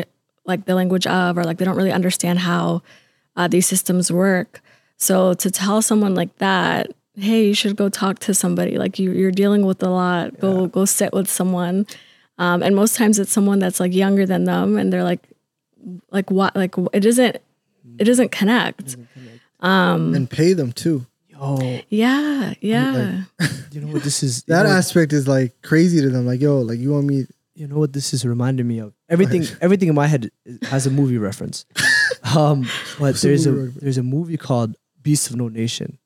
like 0.46 0.66
the 0.66 0.76
language 0.76 1.06
of, 1.06 1.38
or 1.38 1.44
like 1.44 1.58
they 1.58 1.66
don't 1.66 1.76
really 1.76 1.92
understand 1.92 2.40
how 2.40 2.82
uh, 3.36 3.48
these 3.48 3.68
systems 3.68 4.12
work. 4.12 4.62
So 4.98 5.34
to 5.36 5.52
tell 5.52 5.82
someone 5.82 6.16
like 6.16 6.36
that, 6.38 6.92
hey, 7.16 7.46
you 7.48 7.54
should 7.54 7.76
go 7.76 7.90
talk 7.90 8.20
to 8.20 8.34
somebody. 8.34 8.78
Like 8.78 8.98
you, 8.98 9.12
you're 9.12 9.32
dealing 9.32 9.66
with 9.66 9.84
a 9.84 9.90
lot. 9.90 10.40
Go 10.40 10.68
go 10.68 10.86
sit 10.86 11.14
with 11.14 11.30
someone. 11.30 11.86
Um, 12.40 12.64
and 12.64 12.76
most 12.76 12.96
times 12.96 13.20
it's 13.20 13.32
someone 13.32 13.60
that's 13.60 13.80
like 13.80 13.94
younger 13.94 14.26
than 14.26 14.46
them, 14.46 14.78
and 14.78 14.92
they're 14.92 15.04
like, 15.04 15.22
like 16.12 16.30
what? 16.32 16.56
Like 16.56 16.76
it 16.94 17.02
doesn't, 17.02 17.38
it 18.00 18.04
doesn't 18.04 18.32
connect. 18.32 18.98
Um 19.60 20.14
and 20.14 20.30
pay 20.30 20.54
them 20.54 20.72
too. 20.72 21.06
Yo, 21.30 21.82
Yeah, 21.90 22.54
yeah. 22.62 23.24
you 23.72 23.82
know 23.82 23.94
what 23.94 24.04
this 24.04 24.24
is? 24.24 24.44
you 24.48 24.54
That 24.54 24.64
know 24.64 24.70
aspect 24.72 25.14
is 25.14 25.28
like 25.28 25.60
crazy 25.62 26.02
to 26.02 26.10
them. 26.10 26.26
Like, 26.26 26.42
yo, 26.42 26.62
like 26.62 26.80
you 26.80 26.92
want 26.94 27.06
me? 27.08 27.26
you 27.56 27.68
know 27.68 27.80
what 27.80 27.92
this 27.92 28.14
is 28.14 28.24
reminding 28.24 28.68
me 28.68 28.78
of 28.78 28.94
everything 29.10 29.44
everything 29.62 29.90
in 29.90 29.96
my 29.96 30.06
head 30.06 30.30
has 30.70 30.86
a 30.86 30.92
movie 30.92 31.18
reference 31.18 31.66
um 32.36 32.62
but 32.62 33.00
What's 33.00 33.22
there's 33.24 33.48
a 33.48 33.50
movie 33.52 33.62
reference? 33.64 33.82
there's 33.84 33.98
a 33.98 34.04
movie 34.04 34.38
called 34.38 34.76
beasts 35.02 35.32
of 35.32 35.38
no 35.38 35.48
nation 35.48 35.98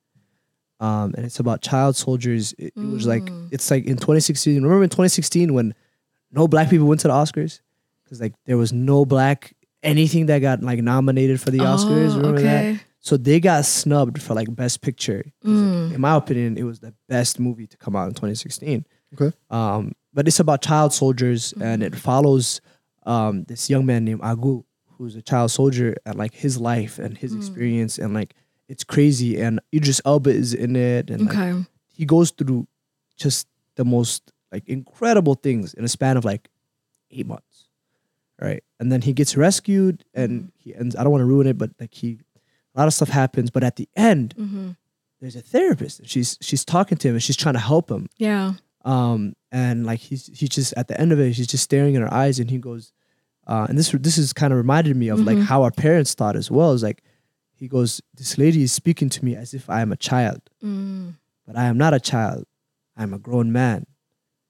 um 0.79 1.13
and 1.17 1.25
it's 1.25 1.41
about 1.41 1.61
child 1.61 1.97
soldiers 1.97 2.53
it, 2.57 2.71
it 2.77 2.85
was 2.89 3.05
like 3.05 3.29
it's 3.51 3.69
like 3.69 3.83
in 3.83 3.97
2016 3.97 4.63
remember 4.63 4.81
in 4.85 4.89
2016 4.89 5.53
when 5.53 5.73
no 6.31 6.47
black 6.47 6.69
people 6.69 6.87
went 6.87 7.01
to 7.01 7.09
the 7.09 7.13
oscars 7.13 7.59
because 8.05 8.21
like 8.21 8.33
there 8.45 8.55
was 8.57 8.71
no 8.71 9.03
black 9.03 9.53
anything 9.83 10.27
that 10.27 10.39
got 10.39 10.61
like 10.61 10.79
nominated 10.81 11.39
for 11.41 11.51
the 11.51 11.59
oscars 11.59 12.11
Oh, 12.13 12.17
remember 12.17 12.39
okay. 12.39 12.73
that 12.73 12.83
so 12.99 13.17
they 13.17 13.39
got 13.39 13.65
snubbed 13.65 14.21
for 14.21 14.33
like 14.35 14.53
best 14.55 14.81
Picture. 14.81 15.23
like, 15.43 15.93
in 15.95 15.99
my 16.01 16.15
opinion 16.15 16.57
it 16.57 16.63
was 16.63 16.79
the 16.79 16.93
best 17.09 17.39
movie 17.39 17.67
to 17.67 17.77
come 17.77 17.95
out 17.95 18.07
in 18.07 18.13
2016 18.13 18.85
Okay. 19.19 19.35
um, 19.49 19.93
but 20.13 20.27
it's 20.27 20.39
about 20.39 20.61
child 20.61 20.93
soldiers 20.93 21.53
and 21.59 21.81
it 21.83 21.95
follows 21.95 22.61
um, 23.05 23.43
this 23.45 23.69
young 23.69 23.85
man 23.85 24.05
named 24.05 24.21
Agu, 24.21 24.63
who's 24.97 25.15
a 25.15 25.21
child 25.23 25.49
soldier, 25.51 25.95
and 26.05 26.15
like 26.17 26.33
his 26.35 26.59
life 26.59 26.99
and 26.99 27.17
his 27.17 27.33
experience, 27.33 27.97
and 27.97 28.13
like 28.13 28.35
it's 28.69 28.83
crazy. 28.83 29.41
And 29.41 29.59
Idris 29.73 29.99
Elba 30.05 30.29
is 30.29 30.53
in 30.53 30.75
it, 30.75 31.09
and 31.09 31.25
like, 31.25 31.65
he 31.95 32.05
goes 32.05 32.29
through 32.29 32.67
just 33.17 33.47
the 33.75 33.83
most 33.83 34.31
like 34.51 34.67
incredible 34.69 35.33
things 35.33 35.73
in 35.73 35.83
a 35.83 35.87
span 35.87 36.15
of 36.15 36.23
like 36.25 36.47
eight 37.09 37.25
months, 37.25 37.69
right? 38.41 38.63
And 38.79 38.91
then 38.91 39.01
he 39.03 39.13
gets 39.13 39.37
rescued, 39.37 40.03
and 40.13 40.51
he 40.57 40.73
ends. 40.75 40.95
I 40.95 41.03
don't 41.03 41.11
want 41.11 41.21
to 41.21 41.25
ruin 41.25 41.47
it, 41.47 41.57
but 41.57 41.71
like 41.79 41.93
he, 41.93 42.19
a 42.75 42.79
lot 42.79 42.87
of 42.87 42.93
stuff 42.93 43.09
happens. 43.09 43.49
But 43.51 43.63
at 43.63 43.75
the 43.75 43.87
end, 43.95 44.33
Mm-hmm. 44.37 44.69
there's 45.19 45.35
a 45.35 45.41
therapist. 45.41 45.99
and 45.99 46.09
She's 46.09 46.37
she's 46.41 46.65
talking 46.65 46.97
to 46.97 47.07
him, 47.07 47.15
and 47.15 47.23
she's 47.23 47.37
trying 47.37 47.53
to 47.55 47.59
help 47.59 47.89
him 47.91 48.07
Yeah. 48.17 48.53
um 48.83 49.33
and 49.51 49.85
like 49.85 49.99
he's 49.99 50.25
he's 50.33 50.49
just 50.49 50.73
at 50.75 50.87
the 50.87 50.99
end 50.99 51.11
of 51.11 51.19
it 51.19 51.33
he's 51.33 51.45
just 51.45 51.63
staring 51.63 51.93
in 51.93 52.01
her 52.01 52.11
eyes 52.11 52.39
and 52.39 52.49
he 52.49 52.57
goes 52.57 52.91
uh 53.45 53.67
and 53.69 53.77
this 53.77 53.91
this 53.91 54.17
is 54.17 54.33
kind 54.33 54.51
of 54.53 54.57
reminded 54.57 54.95
me 54.95 55.09
of 55.09 55.19
like 55.19 55.37
Mhm. 55.37 55.43
how 55.43 55.61
our 55.61 55.69
parents 55.71 56.15
thought 56.15 56.35
as 56.35 56.49
well 56.49 56.71
is 56.73 56.81
like 56.81 57.03
he 57.53 57.67
goes 57.67 58.01
this 58.15 58.37
lady 58.39 58.63
is 58.63 58.71
speaking 58.73 59.09
to 59.09 59.23
me 59.23 59.35
as 59.35 59.53
if 59.53 59.69
i 59.69 59.81
am 59.81 59.91
a 59.91 59.97
child 59.97 60.41
Mm. 60.63 61.13
but 61.45 61.55
i 61.57 61.65
am 61.65 61.77
not 61.77 61.93
a 61.93 61.99
child 61.99 62.45
i'm 62.97 63.13
a 63.13 63.19
grown 63.19 63.51
man 63.51 63.85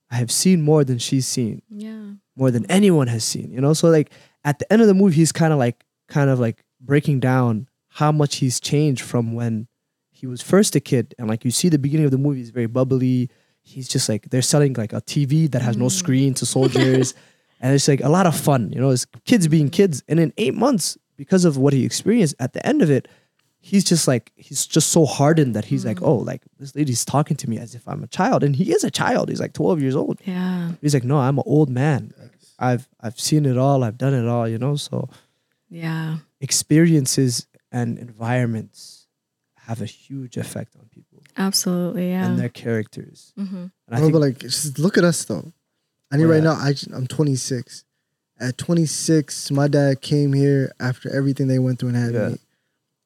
i 0.10 0.16
have 0.16 0.32
seen 0.32 0.62
more 0.62 0.86
than 0.86 0.98
she's 1.00 1.28
seen 1.28 1.62
Yeah. 1.68 2.14
More 2.36 2.52
than 2.52 2.66
anyone 2.70 3.08
has 3.08 3.24
seen 3.24 3.52
you 3.52 3.62
know? 3.62 3.74
So 3.74 3.90
like 3.90 4.12
at 4.44 4.60
the 4.60 4.72
end 4.72 4.82
of 4.82 4.88
the 4.88 4.94
movie 4.94 5.16
he's 5.16 5.32
kind 5.32 5.54
of 5.54 5.60
like 5.60 5.84
kind 6.08 6.30
of 6.30 6.40
like 6.40 6.64
breaking 6.80 7.20
down 7.20 7.68
how 7.90 8.12
much 8.12 8.38
he's 8.38 8.60
changed 8.60 9.02
from 9.02 9.34
when 9.34 9.68
he 10.12 10.28
was 10.28 10.42
first 10.42 10.76
a 10.76 10.80
kid. 10.80 11.16
And 11.18 11.28
like 11.28 11.44
you 11.44 11.52
see 11.52 11.70
the 11.70 11.80
beginning 11.80 12.06
of 12.06 12.12
the 12.12 12.18
movie 12.18 12.40
he's 12.40 12.52
very 12.52 12.68
bubbly. 12.68 13.30
He's 13.64 13.88
just 13.88 14.08
like 14.08 14.30
they're 14.30 14.42
selling 14.42 14.74
like 14.74 14.94
a 14.94 15.02
tv 15.02 15.50
that 15.52 15.62
has 15.62 15.78
no 15.78 15.86
mm. 15.86 15.92
screen 15.92 16.34
to 16.36 16.46
soldiers. 16.58 17.14
And 17.60 17.76
it's 17.76 17.88
like 17.88 18.02
a 18.02 18.10
lot 18.10 18.26
of 18.26 18.36
fun 18.36 18.72
you 18.72 18.80
know? 18.80 18.90
It's 18.90 19.06
kids 19.26 19.48
being 19.48 19.70
kids. 19.70 20.04
And 20.08 20.20
in 20.20 20.34
eight 20.38 20.56
months 20.56 20.98
because 21.18 21.46
of 21.46 21.58
what 21.58 21.74
he 21.74 21.86
experienced 21.86 22.36
at 22.40 22.54
the 22.54 22.66
end 22.66 22.82
of 22.82 22.90
it 22.90 23.08
he's 23.64 23.84
just 23.84 24.08
like 24.08 24.32
he's 24.36 24.66
just 24.66 24.90
so 24.90 25.06
hardened 25.06 25.56
that 25.56 25.66
he's 25.66 25.86
like 25.86 26.02
oh 26.02 26.16
like 26.16 26.42
this 26.60 26.76
lady's 26.76 27.06
talking 27.06 27.38
to 27.38 27.48
me 27.50 27.58
as 27.60 27.76
if 27.76 27.88
i'm 27.88 28.04
a 28.04 28.08
child 28.08 28.44
and 28.44 28.56
he 28.56 28.72
is 28.74 28.84
a 28.84 28.90
child 28.90 29.30
he's 29.30 29.40
like 29.40 29.54
12 29.54 29.80
years 29.82 29.96
old 29.96 30.20
Yeah. 30.26 30.72
He's 30.82 30.94
like, 30.96 31.04
no, 31.04 31.18
I'm 31.20 31.38
an 31.38 31.44
old 31.46 31.70
man. 31.70 32.12
I've 32.60 32.88
I've 33.00 33.20
seen 33.20 33.46
it 33.46 33.58
all. 33.58 33.84
I've 33.84 33.98
done 33.98 34.14
it 34.22 34.28
all. 34.28 34.48
You 34.48 34.58
know. 34.58 34.76
So 34.76 35.10
Yeah. 35.70 36.18
experiences 36.40 37.48
and 37.72 37.98
environments 37.98 39.08
have 39.68 39.82
a 39.82 39.86
huge 39.86 40.38
effect 40.38 40.76
on 40.80 40.86
people 40.90 41.20
Absolutely. 41.38 42.10
Yeah. 42.10 42.26
and 42.26 42.38
their 42.40 42.50
characters. 42.50 43.34
mm-hmm. 43.38 43.56
And 43.56 43.72
I 43.92 43.96
No, 43.98 44.02
think 44.02 44.14
but 44.14 44.22
like, 44.22 44.38
just 44.40 44.78
look 44.80 44.98
at 44.98 45.04
us 45.04 45.24
though. 45.26 45.54
I 46.12 46.18
mean, 46.18 46.28
right 46.28 46.44
yeah. 46.44 46.54
now, 46.54 46.68
I 46.68 46.74
I'm 46.94 47.08
26. 47.08 47.86
At 48.40 48.58
26, 48.58 49.52
my 49.52 49.68
dad 49.68 50.02
came 50.02 50.34
here 50.34 50.72
after 50.80 51.10
everything 51.16 51.48
they 51.48 51.60
went 51.60 51.80
through 51.80 51.90
and 51.90 51.98
had 51.98 52.14
Yeah. 52.14 52.30
me. 52.30 52.38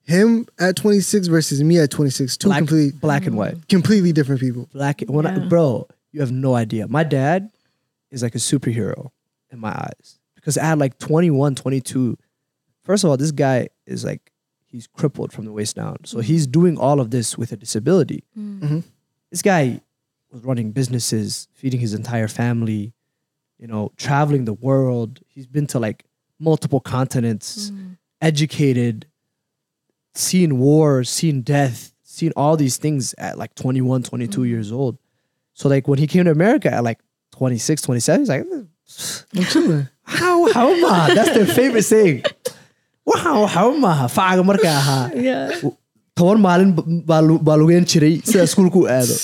Him 0.05 0.47
at 0.59 0.75
26 0.75 1.27
versus 1.27 1.63
me 1.63 1.79
at 1.79 1.89
26, 1.89 2.37
two 2.37 2.47
black, 2.47 2.59
completely 2.59 2.91
black 2.99 3.25
and 3.25 3.35
white. 3.35 3.67
completely 3.67 4.11
different 4.11 4.39
people. 4.39 4.69
Black. 4.71 5.01
When 5.01 5.25
I, 5.25 5.39
bro, 5.39 5.87
you 6.11 6.19
have 6.21 6.31
no 6.31 6.55
idea. 6.55 6.87
My 6.87 7.03
dad 7.03 7.49
is 8.11 8.21
like 8.21 8.35
a 8.35 8.39
superhero 8.39 9.09
in 9.51 9.59
my 9.59 9.71
eyes 9.71 10.19
because 10.35 10.57
at 10.57 10.77
like 10.77 10.99
21, 10.99 11.55
22, 11.55 12.17
first 12.83 13.03
of 13.03 13.09
all, 13.09 13.17
this 13.17 13.31
guy 13.31 13.69
is 13.87 14.05
like 14.05 14.31
he's 14.65 14.87
crippled 14.87 15.33
from 15.33 15.45
the 15.45 15.51
waist 15.51 15.75
down. 15.75 15.97
So 16.03 16.17
mm-hmm. 16.17 16.25
he's 16.25 16.45
doing 16.45 16.77
all 16.77 16.99
of 16.99 17.09
this 17.09 17.37
with 17.37 17.51
a 17.51 17.57
disability. 17.57 18.23
Mhm. 18.37 18.83
This 19.31 19.41
guy 19.41 19.81
was 20.31 20.43
running 20.43 20.71
businesses, 20.71 21.47
feeding 21.53 21.79
his 21.79 21.93
entire 21.93 22.27
family, 22.27 22.93
you 23.57 23.67
know, 23.67 23.91
traveling 23.97 24.45
the 24.45 24.53
world. 24.53 25.19
He's 25.27 25.47
been 25.47 25.65
to 25.67 25.79
like 25.79 26.05
multiple 26.39 26.79
continents, 26.79 27.71
mm. 27.71 27.97
educated, 28.21 29.07
seen 30.15 30.57
war, 30.57 31.03
seen 31.03 31.41
death, 31.41 31.93
seen 32.03 32.31
all 32.35 32.57
these 32.57 32.77
things 32.77 33.13
at 33.17 33.37
like 33.37 33.55
21, 33.55 34.03
22 34.03 34.41
mm. 34.41 34.47
years 34.47 34.71
old. 34.71 34.97
So 35.53 35.69
like 35.69 35.87
when 35.87 35.99
he 35.99 36.07
came 36.07 36.25
to 36.25 36.31
America 36.31 36.73
at 36.73 36.83
like 36.83 36.99
26, 37.31 37.81
27, 37.81 38.21
he's 38.21 38.29
like, 38.29 39.87
how, 40.03 40.51
how 40.51 40.69
am 40.69 40.85
I? 40.85 41.13
That's 41.13 41.33
their 41.33 41.45
favorite 41.45 41.83
saying. 41.83 42.23
Wow, 43.05 43.45
how 43.45 43.73
am 43.73 43.85
I? 43.85 44.05
Faaga 44.05 44.43
marka. 44.43 45.13
Yeah. 45.15 45.69
toban 46.15 46.39
maalin 46.39 46.71
baa 47.05 47.19
lu- 47.19 47.41
baa 47.47 47.57
lugeyn 47.59 47.85
jiray 47.91 48.13
sida 48.23 48.43
iskuulku 48.47 48.81
aado 48.87 49.15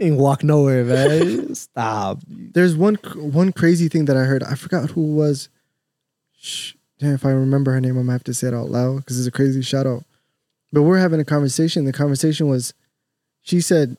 ain't 0.00 0.18
walk 0.24 0.42
nowhere 0.42 0.84
man 0.84 1.54
stop 1.54 2.18
There's 2.56 2.74
one 2.76 2.96
one 3.40 3.52
crazy 3.52 3.88
thing 3.88 4.04
that 4.06 4.16
I 4.16 4.24
heard. 4.24 4.42
I 4.42 4.54
forgot 4.54 4.90
who 4.90 5.14
was. 5.14 5.48
Shh, 6.40 6.74
damn, 6.98 7.14
if 7.14 7.24
I 7.24 7.30
remember 7.30 7.72
her 7.72 7.80
name, 7.80 7.92
I'm 7.96 8.02
gonna 8.04 8.12
have 8.12 8.24
to 8.24 8.34
say 8.34 8.48
it 8.48 8.54
out 8.54 8.70
loud 8.70 8.96
because 8.98 9.18
it's 9.18 9.28
a 9.28 9.32
crazy 9.32 9.62
shout 9.62 9.86
out. 9.86 10.04
But 10.72 10.82
we're 10.82 10.98
having 10.98 11.20
a 11.20 11.24
conversation. 11.24 11.84
The 11.84 11.92
conversation 11.92 12.48
was, 12.48 12.74
she 13.42 13.60
said, 13.60 13.96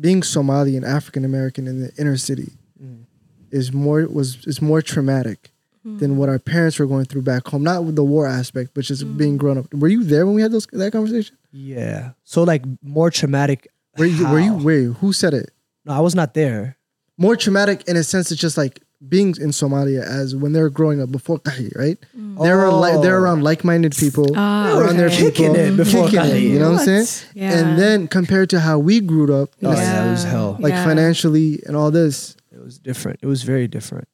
being 0.00 0.22
Somali 0.22 0.76
and 0.76 0.84
African 0.86 1.24
American 1.24 1.66
in 1.66 1.80
the 1.80 1.92
inner 1.98 2.16
city 2.16 2.52
Mm. 2.82 3.04
is 3.50 3.72
more 3.72 4.06
was 4.06 4.44
is 4.46 4.60
more 4.62 4.82
traumatic 4.82 5.50
than 5.84 6.16
what 6.16 6.28
our 6.28 6.38
parents 6.38 6.78
were 6.78 6.86
going 6.86 7.04
through 7.04 7.22
back 7.22 7.46
home. 7.48 7.62
Not 7.62 7.84
with 7.84 7.96
the 7.96 8.04
war 8.04 8.26
aspect, 8.26 8.70
but 8.74 8.84
just 8.84 9.16
being 9.16 9.36
grown 9.36 9.58
up. 9.58 9.72
Were 9.74 9.88
you 9.88 10.02
there 10.04 10.24
when 10.26 10.34
we 10.36 10.42
had 10.42 10.50
those 10.52 10.66
that 10.72 10.92
conversation? 10.92 11.36
yeah 11.54 12.12
so 12.24 12.42
like 12.44 12.62
more 12.82 13.10
traumatic 13.10 13.68
Were 13.98 14.06
you? 14.06 14.26
Were 14.26 14.40
you? 14.40 14.54
Wait, 14.54 14.84
who 15.00 15.12
said 15.12 15.34
it? 15.34 15.50
no 15.84 15.92
I 15.92 16.00
was 16.00 16.14
not 16.14 16.32
there 16.34 16.78
more 17.18 17.36
traumatic 17.36 17.86
in 17.86 17.96
a 17.96 18.02
sense 18.02 18.32
it's 18.32 18.40
just 18.40 18.56
like 18.56 18.80
being 19.08 19.28
in 19.40 19.50
Somalia 19.50 20.02
as 20.02 20.34
when 20.36 20.52
they 20.52 20.60
were 20.60 20.70
growing 20.70 21.00
up 21.02 21.10
before 21.10 21.38
Kahi, 21.40 21.74
right? 21.76 21.98
They 22.14 22.52
were 22.52 22.70
li- 22.70 23.00
they're 23.02 23.16
Oh. 23.18 23.22
around 23.22 23.42
like-minded 23.42 23.96
people, 23.96 24.26
Ah, 24.36 24.78
around 24.78 24.96
their 24.96 25.10
people, 25.10 25.30
Kicking 25.32 25.56
it 25.56 25.76
before 25.76 26.04
kicking 26.08 26.20
it, 26.20 26.32
Kahi. 26.34 26.50
you 26.52 26.58
know 26.58 26.70
what, 26.72 26.80
I'm 26.88 27.04
saying? 27.04 27.06
Yeah. 27.34 27.52
And 27.58 27.78
then 27.78 28.06
compared 28.08 28.48
to 28.50 28.60
how 28.60 28.78
we 28.78 29.00
grew 29.00 29.34
up, 29.34 29.50
Oh, 29.62 29.72
yeah, 29.72 30.06
it 30.06 30.10
was 30.10 30.24
hell. 30.24 30.56
like 30.60 30.72
Yeah. 30.72 30.84
financially 30.84 31.62
and 31.66 31.76
all 31.76 31.90
this. 31.90 32.36
it 32.52 32.62
was 32.62 32.78
different 32.78 33.18
it 33.22 33.26
was 33.26 33.42
very 33.42 33.66
different 33.66 34.06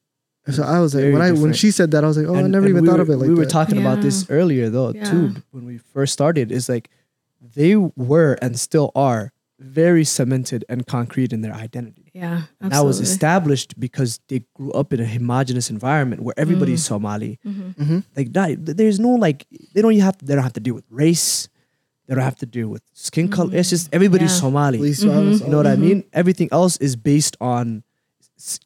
So 0.51 0.63
I 0.63 0.79
was 0.81 0.95
like, 0.95 1.03
Very 1.03 1.13
when 1.13 1.21
I 1.23 1.33
when 1.33 1.53
she 1.53 1.71
said 1.71 1.91
that, 1.91 2.03
I 2.05 2.07
was 2.07 2.17
like, 2.17 2.27
oh, 2.27 2.37
I 2.37 2.43
never 2.43 2.67
even 2.69 2.83
we 2.85 2.89
thought 2.89 2.97
were, 2.97 3.03
of 3.03 3.11
it 3.11 3.17
like 3.19 3.29
we 3.29 3.35
were 3.35 3.45
that. 3.45 3.51
talking 3.51 3.79
about 3.79 4.01
this 4.01 4.25
earlier 4.31 4.71
though 4.71 4.93
Yeah. 4.95 5.11
too 5.11 5.25
when 5.51 5.67
we 5.67 5.77
first 5.93 6.13
started 6.15 6.51
is 6.51 6.69
like 6.69 6.89
they 7.61 7.77
were 7.77 8.39
and 8.41 8.59
still 8.59 8.91
are 8.95 9.33
very 9.61 10.05
cemented 10.05 10.65
and 10.71 10.87
concrete 10.87 11.33
in 11.35 11.41
their 11.43 11.53
identity 11.53 11.98
Yeah. 12.19 12.43
And 12.61 12.73
that 12.73 12.85
was 12.85 12.99
established 13.01 13.79
because 13.79 14.21
they 14.29 14.41
grew 14.57 14.73
up 14.73 14.93
in 14.95 15.01
a 15.01 15.07
homogenous 15.07 15.71
environment 15.71 16.23
where 16.25 16.35
everybody's 16.45 16.83
Somali. 16.85 17.39
Mhm. 17.47 17.75
Mhm. 17.77 18.05
Like, 18.17 18.29
not, 18.35 18.51
there's 18.81 18.99
no 18.99 19.11
like, 19.27 19.47
they 19.75 19.83
don't 19.83 19.97
have 20.09 20.17
they 20.27 20.35
don't 20.35 20.43
have 20.49 20.53
to 20.61 20.65
deal 20.67 20.75
with 20.75 20.85
race. 20.91 21.49
They 22.07 22.15
don't 22.15 22.25
have 22.25 22.37
to 22.45 22.47
deal 22.47 22.69
with 22.75 22.83
skin 22.95 23.29
color. 23.29 23.55
It's 23.55 23.71
just 23.71 23.89
everybody's 23.93 24.33
Yeah. 24.33 24.41
Somali. 24.45 24.79
Police 24.79 25.03
violence, 25.05 25.41
You 25.43 25.49
know 25.53 25.59
what 25.63 25.67
I 25.67 25.77
Mhm. 25.77 25.81
mean? 25.87 25.99
Everything 26.13 26.49
else 26.51 26.75
is 26.79 26.97
based 26.97 27.37
on 27.41 27.83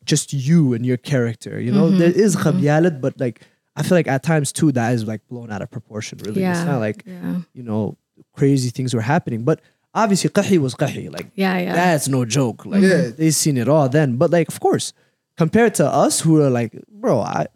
just 0.05 0.33
you 0.33 0.75
and 0.75 0.85
your 0.87 0.97
character. 0.99 1.61
You 1.61 1.73
know, 1.73 1.87
Mhm. 1.91 1.99
there 1.99 2.11
is 2.25 2.37
Mhm. 2.37 3.01
but 3.01 3.19
like 3.21 3.41
I 3.75 3.83
feel 3.83 3.97
like 3.97 4.07
at 4.17 4.23
times 4.23 4.53
too 4.53 4.71
that 4.73 4.93
is 4.95 5.05
like 5.13 5.23
blown 5.29 5.51
out 5.51 5.63
of 5.63 5.71
proportion. 5.71 6.19
Really, 6.25 6.43
it's 6.45 6.65
not 6.65 6.79
like 6.81 7.05
Yeah. 7.07 7.41
you 7.53 7.63
know 7.63 7.97
crazy 8.37 8.71
things 8.71 8.95
were 8.95 9.01
happening. 9.15 9.45
But 9.45 9.61
obviously, 9.95 10.31
qahi 10.31 10.59
was 10.59 10.75
qahi. 10.75 11.13
Like 11.13 11.31
Yeah. 11.35 11.59
Yeah. 11.59 11.75
that's 11.75 12.09
no 12.09 12.25
joke. 12.25 12.65
Like 12.67 12.83
Yeah. 12.83 13.11
they 13.17 13.31
seen 13.31 13.57
it 13.57 13.69
all 13.69 13.89
then. 13.89 14.17
But 14.17 14.31
like, 14.31 14.49
of 14.49 14.61
course, 14.61 14.93
compared 15.37 15.75
to 15.77 15.87
us 15.87 16.21
who 16.21 16.41
are 16.43 16.51
like, 16.51 16.73
bro, 16.91 17.21
I, 17.21 17.47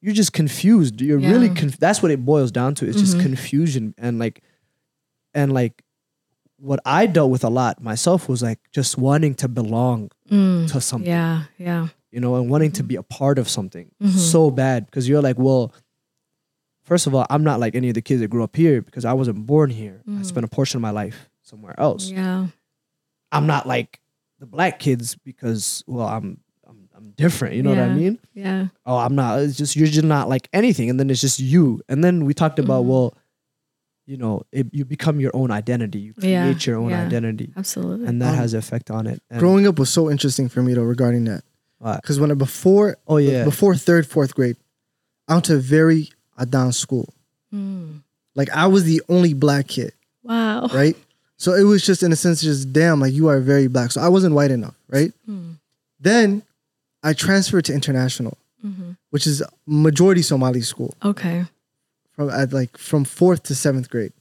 you're 0.00 0.14
just 0.14 0.32
confused. 0.32 1.00
You're 1.00 1.18
really 1.18 1.48
Yeah. 1.48 1.54
conf- 1.54 1.78
that's 1.78 2.02
what 2.02 2.10
it 2.10 2.24
boils 2.24 2.50
down 2.50 2.74
to. 2.76 2.88
It's 2.88 2.98
just 3.00 3.16
Mhm. 3.16 3.22
confusion 3.22 3.94
and 3.98 4.18
like, 4.18 4.42
and 5.34 5.52
like, 5.52 5.82
what 6.58 6.80
I 6.84 7.06
dealt 7.06 7.30
with 7.30 7.42
a 7.44 7.48
lot 7.50 7.82
myself 7.82 8.28
was 8.28 8.42
like 8.42 8.58
just 8.72 8.96
wanting 8.98 9.34
to 9.36 9.48
belong 9.48 10.10
Mm. 10.30 10.70
to 10.70 10.80
something, 10.80 11.08
Yeah. 11.10 11.44
Yeah. 11.58 11.88
you 12.12 12.20
know, 12.20 12.36
and 12.36 12.48
wanting 12.50 12.70
to 12.72 12.82
be 12.84 12.94
a 12.96 13.02
part 13.02 13.38
of 13.38 13.48
something 13.48 13.90
Mhm. 14.02 14.10
so 14.10 14.50
bad 14.50 14.86
because 14.86 15.08
you're 15.08 15.22
like, 15.22 15.38
well. 15.38 15.72
First 16.92 17.06
of 17.06 17.14
all, 17.14 17.24
I'm 17.30 17.42
not 17.42 17.58
like 17.58 17.74
any 17.74 17.88
of 17.88 17.94
the 17.94 18.02
kids 18.02 18.20
that 18.20 18.28
grew 18.28 18.44
up 18.44 18.54
here 18.54 18.82
because 18.82 19.06
I 19.06 19.14
wasn't 19.14 19.46
born 19.46 19.70
here. 19.70 20.02
I 20.06 20.10
Mhm. 20.10 20.26
spent 20.26 20.44
a 20.44 20.48
portion 20.48 20.76
of 20.76 20.82
my 20.82 20.90
life 20.90 21.30
somewhere 21.40 21.74
else. 21.80 22.10
Yeah. 22.10 22.48
I'm 23.32 23.46
not 23.46 23.66
like 23.66 23.98
the 24.40 24.44
black 24.44 24.78
kids 24.78 25.16
because 25.24 25.82
well 25.86 26.06
I'm 26.06 26.40
I'm, 26.68 26.90
I'm 26.94 27.10
different. 27.16 27.54
You 27.54 27.62
know 27.62 27.70
what 27.70 27.78
I 27.78 27.94
mean? 27.94 28.18
Yeah. 28.34 28.66
Oh, 28.84 28.98
I'm 28.98 29.14
not. 29.14 29.38
It's 29.40 29.56
just 29.56 29.74
you're 29.74 29.86
just 29.86 30.04
not 30.04 30.28
like 30.28 30.50
anything, 30.52 30.90
and 30.90 31.00
then 31.00 31.08
it's 31.08 31.22
just 31.22 31.40
you. 31.40 31.80
And 31.88 32.04
then 32.04 32.26
we 32.26 32.34
talked 32.34 32.58
about 32.58 32.84
Mhm. 32.84 32.88
well, 32.88 33.16
you 34.04 34.18
know, 34.18 34.42
it, 34.52 34.66
you 34.72 34.84
become 34.84 35.18
your 35.18 35.30
own 35.34 35.50
identity. 35.50 35.98
You 36.00 36.12
create 36.12 36.30
Yeah, 36.30 36.54
your 36.66 36.76
own 36.76 36.90
yeah. 36.90 37.06
identity, 37.06 37.54
Absolutely. 37.56 38.06
and 38.06 38.20
that 38.20 38.32
Um, 38.32 38.36
has 38.36 38.52
an 38.52 38.58
effect 38.58 38.90
on 38.90 39.06
it. 39.06 39.22
And, 39.30 39.40
Growing 39.40 39.66
up 39.66 39.78
was 39.78 39.88
so 39.88 40.10
interesting 40.10 40.50
for 40.50 40.62
me 40.62 40.74
though 40.74 40.82
regarding 40.82 41.24
that. 41.24 41.42
Because 41.82 42.20
when 42.20 42.30
I, 42.30 42.34
before 42.34 42.98
oh 43.08 43.16
yeah, 43.16 43.44
before 43.44 43.76
third, 43.76 44.06
fourth 44.06 44.34
grade, 44.34 44.56
I 45.26 45.32
went 45.34 45.46
to 45.46 45.54
a 45.56 45.58
very 45.58 46.10
Adan 46.42 46.72
school. 46.72 47.08
Mm. 47.54 48.00
Like 48.34 48.50
I 48.50 48.66
was 48.66 48.84
the 48.84 49.00
only 49.08 49.34
black 49.34 49.68
kid, 49.68 49.92
Wow. 50.22 50.68
right? 50.74 50.96
So 51.36 51.54
it 51.54 51.64
was 51.64 51.84
just 51.84 52.02
in 52.02 52.12
a 52.12 52.16
sense, 52.16 52.40
just 52.42 52.72
damn, 52.72 53.00
like 53.00 53.12
you 53.12 53.28
are 53.28 53.40
very 53.40 53.66
black. 53.68 53.90
So 53.92 54.00
I 54.00 54.08
wasn't 54.08 54.34
white 54.34 54.50
enough, 54.50 54.74
right? 54.88 55.12
Mm. 55.28 55.56
Then 56.00 56.42
I 57.02 57.12
transferred 57.14 57.64
to 57.66 57.72
international, 57.74 58.36
Mhm. 58.64 58.96
which 59.10 59.26
is 59.26 59.42
majority 59.66 60.22
Somali 60.22 60.62
school 60.62 60.94
Okay. 61.04 61.44
from 62.14 62.30
at 62.30 62.52
like 62.52 62.76
from 62.78 63.04
fourth 63.04 63.42
to 63.44 63.54
seventh 63.54 63.88
grade. 63.90 64.12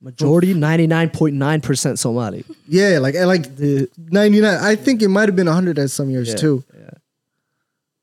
majority 0.00 0.54
ninety 0.54 0.86
nine 0.86 1.10
point 1.10 1.34
nine 1.34 1.60
percent 1.60 1.98
Somali. 1.98 2.44
Yeah, 2.68 2.98
like 3.00 3.16
and 3.16 3.26
like 3.26 3.56
The, 3.56 3.88
ninety 3.98 4.40
nine. 4.40 4.58
I 4.62 4.76
think 4.76 5.02
it 5.02 5.08
might 5.08 5.28
have 5.28 5.34
been 5.36 5.48
hundred 5.48 5.76
at 5.80 5.90
some 5.90 6.08
years 6.10 6.28
yeah, 6.28 6.36
too. 6.36 6.64
Yeah. 6.72 6.90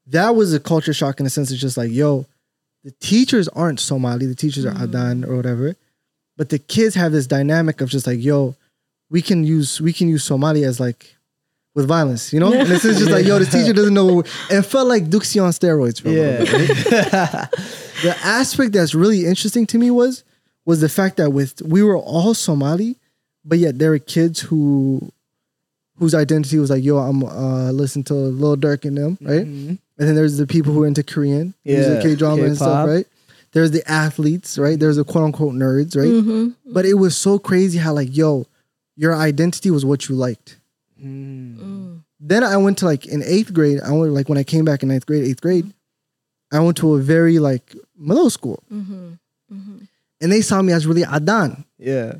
That 0.07 0.35
was 0.35 0.53
a 0.53 0.59
culture 0.59 0.93
shock 0.93 1.19
in 1.21 1.25
a 1.25 1.29
sense. 1.29 1.49
It's 1.51 1.61
just 1.61 1.77
like, 1.77 1.91
yo, 1.91 2.25
the 2.85 2.91
teachers 3.01 3.47
aren't 3.49 3.79
Somali. 3.79 4.27
The 4.27 4.35
teachers 4.35 4.63
are 4.63 4.71
mm. 4.71 4.83
Adan 4.83 5.25
or 5.25 5.35
whatever, 5.35 5.75
but 6.37 6.49
the 6.49 6.59
kids 6.59 6.93
have 6.93 7.11
this 7.11 7.25
dynamic 7.25 7.81
of 7.81 7.89
just 7.89 8.05
like, 8.05 8.23
yo, 8.23 8.55
we 9.09 9.23
can 9.23 9.43
use 9.43 9.81
we 9.81 9.91
can 9.91 10.07
use 10.07 10.23
Somali 10.23 10.63
as 10.63 10.79
like 10.79 11.15
with 11.73 11.87
violence, 11.87 12.31
you 12.31 12.39
know. 12.39 12.53
And 12.53 12.71
it's 12.71 12.83
just 12.83 13.09
like, 13.09 13.25
yo, 13.25 13.39
the 13.39 13.45
teacher 13.45 13.73
doesn't 13.73 13.93
know. 13.93 14.19
It 14.51 14.61
felt 14.61 14.87
like 14.87 15.05
dugsi 15.05 15.43
on 15.43 15.51
steroids, 15.51 15.99
for 15.99 16.09
a 16.09 16.11
little 16.11 16.45
bit. 16.45 16.91
Yeah. 16.91 17.47
the 18.03 18.15
aspect 18.23 18.73
that's 18.73 18.93
really 18.93 19.25
interesting 19.25 19.65
to 19.67 19.79
me 19.79 19.89
was 19.89 20.23
was 20.63 20.79
the 20.79 20.89
fact 20.89 21.17
that 21.17 21.31
with 21.31 21.63
we 21.63 21.81
were 21.81 21.97
all 21.97 22.35
Somali, 22.35 22.97
but 23.43 23.57
yet 23.57 23.79
there 23.79 23.89
were 23.89 23.99
kids 23.99 24.41
who 24.41 25.11
whose 25.97 26.13
identity 26.13 26.59
was 26.59 26.69
like, 26.69 26.83
yo, 26.83 26.97
I'm 26.97 27.23
uh 27.23 27.71
listen 27.71 28.03
to 28.03 28.13
Lil 28.13 28.57
Durk 28.57 28.85
and 28.85 28.97
them, 28.97 29.17
right? 29.21 29.45
Mhm. 29.45 29.79
And 29.97 30.07
then 30.07 30.15
there's 30.15 30.37
the 30.37 30.47
people 30.47 30.73
who 30.73 30.83
are 30.83 30.87
into 30.87 31.03
Korean 31.03 31.53
music, 31.63 31.95
Yeah, 31.97 32.01
K 32.01 32.15
drama 32.15 32.43
and 32.43 32.55
stuff, 32.57 32.87
right? 32.87 33.07
There's 33.53 33.71
the 33.71 33.89
athletes, 33.89 34.57
right? 34.57 34.77
There's 34.77 34.97
the 34.97 35.05
quote 35.05 35.23
unquote 35.23 35.53
nerds, 35.53 35.95
right? 35.95 36.11
hmm 36.11 36.49
But 36.65 36.85
it 36.85 36.95
was 36.95 37.15
so 37.17 37.39
crazy 37.39 37.77
how 37.77 37.93
like, 37.93 38.15
yo, 38.15 38.45
your 38.97 39.15
identity 39.15 39.71
was 39.71 39.85
what 39.85 40.09
you 40.09 40.15
liked. 40.15 40.57
Mm. 41.01 41.57
Mm. 41.59 41.99
Then 42.19 42.43
I 42.43 42.57
went 42.57 42.77
to 42.79 42.85
like 42.85 43.05
in 43.05 43.23
eighth 43.23 43.53
grade. 43.53 43.79
I 43.81 43.91
went 43.91 44.11
like 44.13 44.27
when 44.27 44.37
I 44.37 44.43
came 44.43 44.65
back 44.65 44.83
in 44.83 44.89
ninth 44.89 45.05
grade, 45.05 45.23
eighth 45.23 45.41
grade. 45.41 45.71
I 46.51 46.59
went 46.59 46.77
to 46.77 46.95
a 46.95 46.99
very 46.99 47.39
like 47.39 47.73
middle 47.97 48.29
school, 48.29 48.61
hmm 48.69 49.13
hmm 49.49 49.77
and 50.21 50.31
they 50.31 50.41
saw 50.41 50.61
me 50.61 50.71
as 50.73 50.87
really 50.87 51.03
Adan. 51.03 51.65
Yeah. 51.77 52.15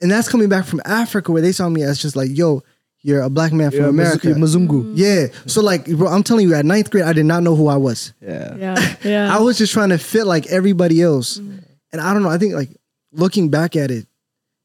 And 0.00 0.10
that's 0.10 0.28
coming 0.28 0.48
back 0.48 0.64
from 0.66 0.80
Africa 0.84 1.32
where 1.32 1.42
they 1.42 1.50
saw 1.52 1.68
me 1.68 1.82
as 1.82 1.98
just 1.98 2.14
like, 2.14 2.30
yo, 2.36 2.62
you're 3.06 3.20
a 3.22 3.28
black 3.30 3.52
man 3.52 3.70
from 3.70 3.80
Yeah, 3.80 3.88
America. 3.88 4.28
Maz- 4.28 4.56
Mazungu. 4.56 4.90
yeah. 4.94 5.26
So 5.46 5.60
like, 5.60 5.86
bro, 5.86 6.08
I'm 6.08 6.22
telling 6.22 6.48
you, 6.48 6.54
at 6.54 6.64
ninth 6.64 6.90
grade, 6.90 7.04
I 7.04 7.12
did 7.12 7.26
not 7.26 7.42
know 7.42 7.54
who 7.54 7.68
I 7.68 7.76
was. 7.76 8.12
Yeah. 8.20 8.56
Yeah. 8.56 8.94
Yeah. 9.04 9.36
I 9.36 9.40
was 9.40 9.58
just 9.58 9.72
trying 9.74 9.90
to 9.90 9.98
fit 9.98 10.26
like 10.26 10.46
everybody 10.46 11.02
else. 11.02 11.36
And 11.36 12.00
I 12.00 12.12
don't 12.14 12.22
know. 12.22 12.30
I 12.30 12.38
think 12.38 12.54
like 12.54 12.70
looking 13.12 13.50
back 13.50 13.76
at 13.76 13.90
it, 13.90 14.06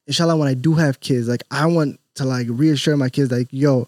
inshallah, 0.08 0.38
when 0.38 0.48
I 0.48 0.54
do 0.56 0.74
have 0.76 1.00
kids, 1.02 1.28
like 1.28 1.44
I 1.52 1.66
want 1.68 2.00
to 2.16 2.24
like 2.26 2.48
reassure 2.50 2.96
my 2.98 3.10
kids, 3.10 3.30
like, 3.30 3.48
yo, 3.52 3.88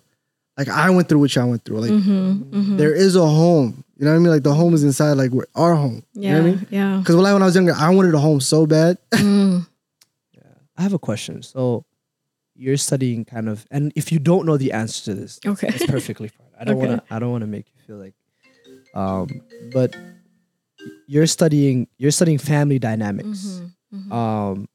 like 0.58 0.68
I 0.68 0.90
went 0.90 1.08
through 1.10 1.20
what 1.20 1.34
y'all 1.34 1.50
went 1.50 1.64
through. 1.64 1.80
Like 1.80 1.92
hmm 2.04 2.32
hmm 2.34 2.78
there 2.78 2.94
is 2.94 3.16
a 3.16 3.26
home. 3.26 3.84
You 3.98 4.06
know 4.06 4.12
what 4.12 4.18
I 4.18 4.20
mean? 4.20 4.32
Like 4.32 4.44
the 4.44 4.54
home 4.54 4.74
is 4.74 4.84
inside, 4.84 5.14
like 5.14 5.32
we're 5.32 5.46
our 5.56 5.76
home. 5.76 6.04
Yeah. 6.14 6.30
You 6.30 6.36
know 6.36 6.42
what 6.44 6.48
I 6.48 6.52
mean? 6.56 6.68
Yeah. 6.72 6.98
Because 6.98 7.16
when 7.16 7.26
I 7.26 7.34
when 7.34 7.42
I 7.42 7.46
was 7.46 7.56
younger, 7.56 7.74
I 7.74 7.90
wanted 7.90 8.14
a 8.14 8.20
home 8.20 8.42
so 8.42 8.66
bad. 8.66 8.98
Mm. 9.14 9.66
I 10.78 10.82
have 10.82 10.94
a 10.94 11.00
question. 11.00 11.42
So 11.44 11.86
you're 12.62 12.78
studying 12.78 13.26
kind 13.26 13.50
of, 13.50 13.66
and 13.72 13.92
if 13.96 14.12
you 14.12 14.20
don't 14.20 14.46
know 14.46 14.56
the 14.58 14.72
answer 14.72 15.06
to 15.06 15.14
this, 15.16 15.40
Okay. 15.46 15.68
it's 15.70 15.86
perfectly 15.86 16.28
fine. 16.28 16.48
I 16.60 16.64
don't 16.64 16.78
Okay. 16.78 16.88
want 16.90 17.02
to. 17.08 17.14
I 17.16 17.18
don't 17.20 17.32
want 17.32 17.42
to 17.42 17.48
make 17.48 17.66
you 17.74 17.80
feel 17.88 17.98
like, 17.98 18.14
um, 18.94 19.42
but 19.74 19.92
you're 21.08 21.26
studying. 21.28 21.88
You're 21.98 22.12
studying 22.12 22.38
family 22.38 22.78
dynamics. 22.80 23.62
Mhm, 23.92 24.12
mhm. 24.12 24.14
Um, 24.14 24.68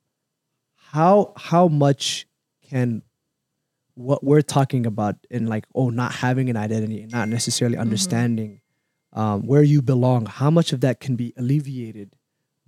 how 0.75 1.33
how 1.37 1.69
much 1.69 2.27
can 2.69 3.03
what 3.95 4.25
we're 4.25 4.43
talking 4.43 4.85
about 4.87 5.15
in 5.31 5.47
like 5.47 5.65
oh 5.75 5.91
not 5.91 6.13
having 6.13 6.51
an 6.51 6.57
identity 6.57 7.03
and 7.03 7.13
not 7.13 7.29
necessarily 7.29 7.77
understanding 7.79 8.61
um, 9.13 9.47
where 9.47 9.63
you 9.63 9.81
belong 9.81 10.27
how 10.27 10.51
much 10.51 10.73
of 10.73 10.81
that 10.81 11.01
can 11.01 11.15
be 11.17 11.33
alleviated 11.37 12.16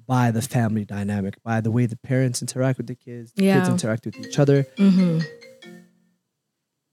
by 0.09 0.31
the 0.33 0.43
family 0.43 0.85
dynamic 0.85 1.35
by 1.45 1.61
the 1.61 1.71
way 1.71 1.85
the 1.87 1.97
parents 1.97 2.41
interact 2.43 2.79
with 2.79 2.89
the 2.89 2.95
kids 2.97 3.31
the 3.37 3.43
kids 3.55 3.69
interact 3.69 4.05
with 4.07 4.17
each 4.19 4.39
other 4.39 4.65
Mhm. 4.77 5.25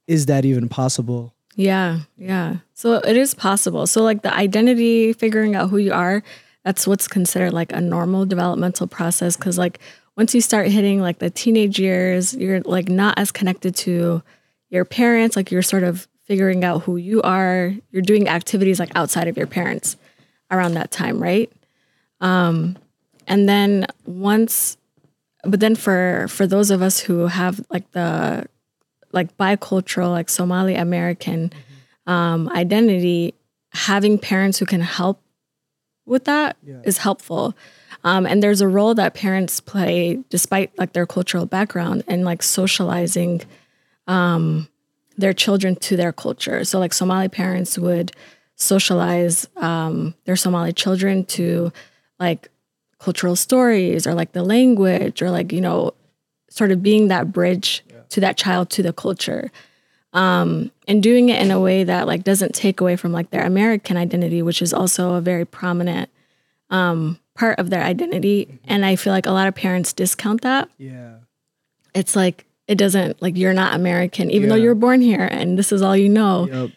is 0.07 0.25
that 0.27 0.45
even 0.45 0.69
possible 0.69 1.33
Yeah, 1.57 1.99
yeah. 2.17 2.57
So 2.73 2.95
it 2.95 3.15
is 3.15 3.33
possible. 3.33 3.87
So 3.87 4.03
like 4.03 4.23
the 4.23 4.33
identity, 4.35 5.13
figuring 5.13 5.55
out 5.55 5.69
who 5.69 5.77
you 5.77 5.93
are, 5.93 6.21
that's 6.65 6.85
what's 6.85 7.07
considered 7.07 7.53
like 7.53 7.71
a 7.71 7.79
normal 7.79 8.25
developmental 8.25 8.87
process. 8.87 9.37
Cause 9.37 9.57
like 9.57 9.79
once 10.17 10.35
you 10.35 10.41
start 10.41 10.67
hitting 10.67 10.99
like 10.99 11.19
the 11.19 11.29
teenage 11.29 11.79
years, 11.79 12.33
you're 12.35 12.59
like 12.65 12.89
not 12.89 13.17
as 13.17 13.31
connected 13.31 13.73
to 13.87 14.21
your 14.69 14.83
parents. 14.83 15.37
Like 15.37 15.49
you're 15.49 15.61
sort 15.61 15.83
of 15.83 16.09
figuring 16.25 16.65
out 16.65 16.81
who 16.83 16.97
you 16.97 17.21
are. 17.21 17.73
You're 17.89 18.01
doing 18.01 18.27
activities 18.27 18.77
like 18.77 18.91
outside 18.93 19.29
of 19.29 19.37
your 19.37 19.47
parents 19.47 19.95
around 20.51 20.73
that 20.73 20.91
time, 20.91 21.23
right? 21.23 21.49
Um, 22.19 22.75
and 23.27 23.47
then 23.47 23.85
once, 24.05 24.77
but 25.43 25.59
then 25.59 25.75
for 25.75 26.27
for 26.29 26.47
those 26.47 26.71
of 26.71 26.81
us 26.81 26.99
who 26.99 27.27
have 27.27 27.65
like 27.69 27.89
the 27.91 28.45
like 29.11 29.35
bicultural, 29.37 30.11
like 30.11 30.29
Somali 30.29 30.75
American 30.75 31.51
um, 32.05 32.49
identity, 32.49 33.33
having 33.71 34.17
parents 34.19 34.59
who 34.59 34.65
can 34.65 34.81
help 34.81 35.21
with 36.05 36.25
that 36.25 36.57
is 36.83 36.97
Yeah. 36.97 37.03
helpful. 37.03 37.55
Um, 38.03 38.27
and 38.27 38.43
there's 38.43 38.61
a 38.61 38.67
role 38.67 38.93
that 38.95 39.15
parents 39.15 39.59
play, 39.59 40.19
despite 40.29 40.77
like 40.77 40.93
their 40.93 41.07
cultural 41.07 41.45
background, 41.47 42.03
and 42.07 42.23
like 42.23 42.43
socializing 42.43 43.41
um, 44.07 44.67
their 45.17 45.33
children 45.33 45.75
to 45.77 45.95
their 45.97 46.11
culture. 46.13 46.63
So 46.63 46.77
like 46.77 46.93
Somali 46.93 47.29
parents 47.29 47.79
would 47.79 48.11
socialize 48.55 49.47
um, 49.57 50.13
their 50.25 50.35
Somali 50.35 50.73
children 50.73 51.25
to 51.25 51.71
like 52.19 52.49
cultural 53.05 53.35
stories 53.35 54.01
or 54.07 54.13
like 54.21 54.31
the 54.33 54.43
language 54.55 55.21
or 55.23 55.29
like 55.37 55.49
you 55.55 55.61
know 55.67 55.79
sort 56.49 56.71
of 56.73 56.77
being 56.89 57.07
that 57.09 57.25
bridge 57.37 57.83
to 58.13 58.19
that 58.25 58.35
child 58.43 58.65
to 58.75 58.81
the 58.87 58.93
culture 59.05 59.43
um, 60.13 60.71
and 60.87 61.03
doing 61.03 61.29
it 61.29 61.41
in 61.43 61.51
a 61.51 61.59
way 61.59 61.83
that 61.83 62.07
like 62.07 62.23
doesn't 62.23 62.53
take 62.55 62.77
away 62.83 62.95
from 62.95 63.11
like 63.11 63.29
their 63.29 63.45
american 63.45 63.95
identity 64.05 64.41
which 64.41 64.61
is 64.61 64.73
also 64.73 65.13
a 65.13 65.21
very 65.21 65.45
prominent 65.45 66.09
um, 66.71 67.19
part 67.35 67.59
of 67.59 67.69
their 67.69 67.83
identity. 67.83 68.37
And 68.71 68.85
i 68.85 68.95
feel 68.95 69.13
like 69.17 69.27
a 69.27 69.31
lot 69.39 69.47
of 69.47 69.53
parents 69.55 69.93
discount 69.93 70.41
that. 70.41 70.67
Yeah. 70.79 71.15
It's 71.93 72.15
like 72.15 72.37
it 72.67 72.77
doesn't 72.83 73.21
like 73.21 73.35
you're 73.37 73.53
not 73.63 73.71
american 73.81 74.31
even 74.31 74.49
though 74.49 74.55
you 74.63 74.69
were 74.73 74.81
born 74.87 74.99
here 75.01 75.27
and 75.37 75.47
this 75.59 75.69
is 75.75 75.81
all 75.85 75.95
you 75.95 76.09
know 76.09 76.47
Yep. 76.47 76.69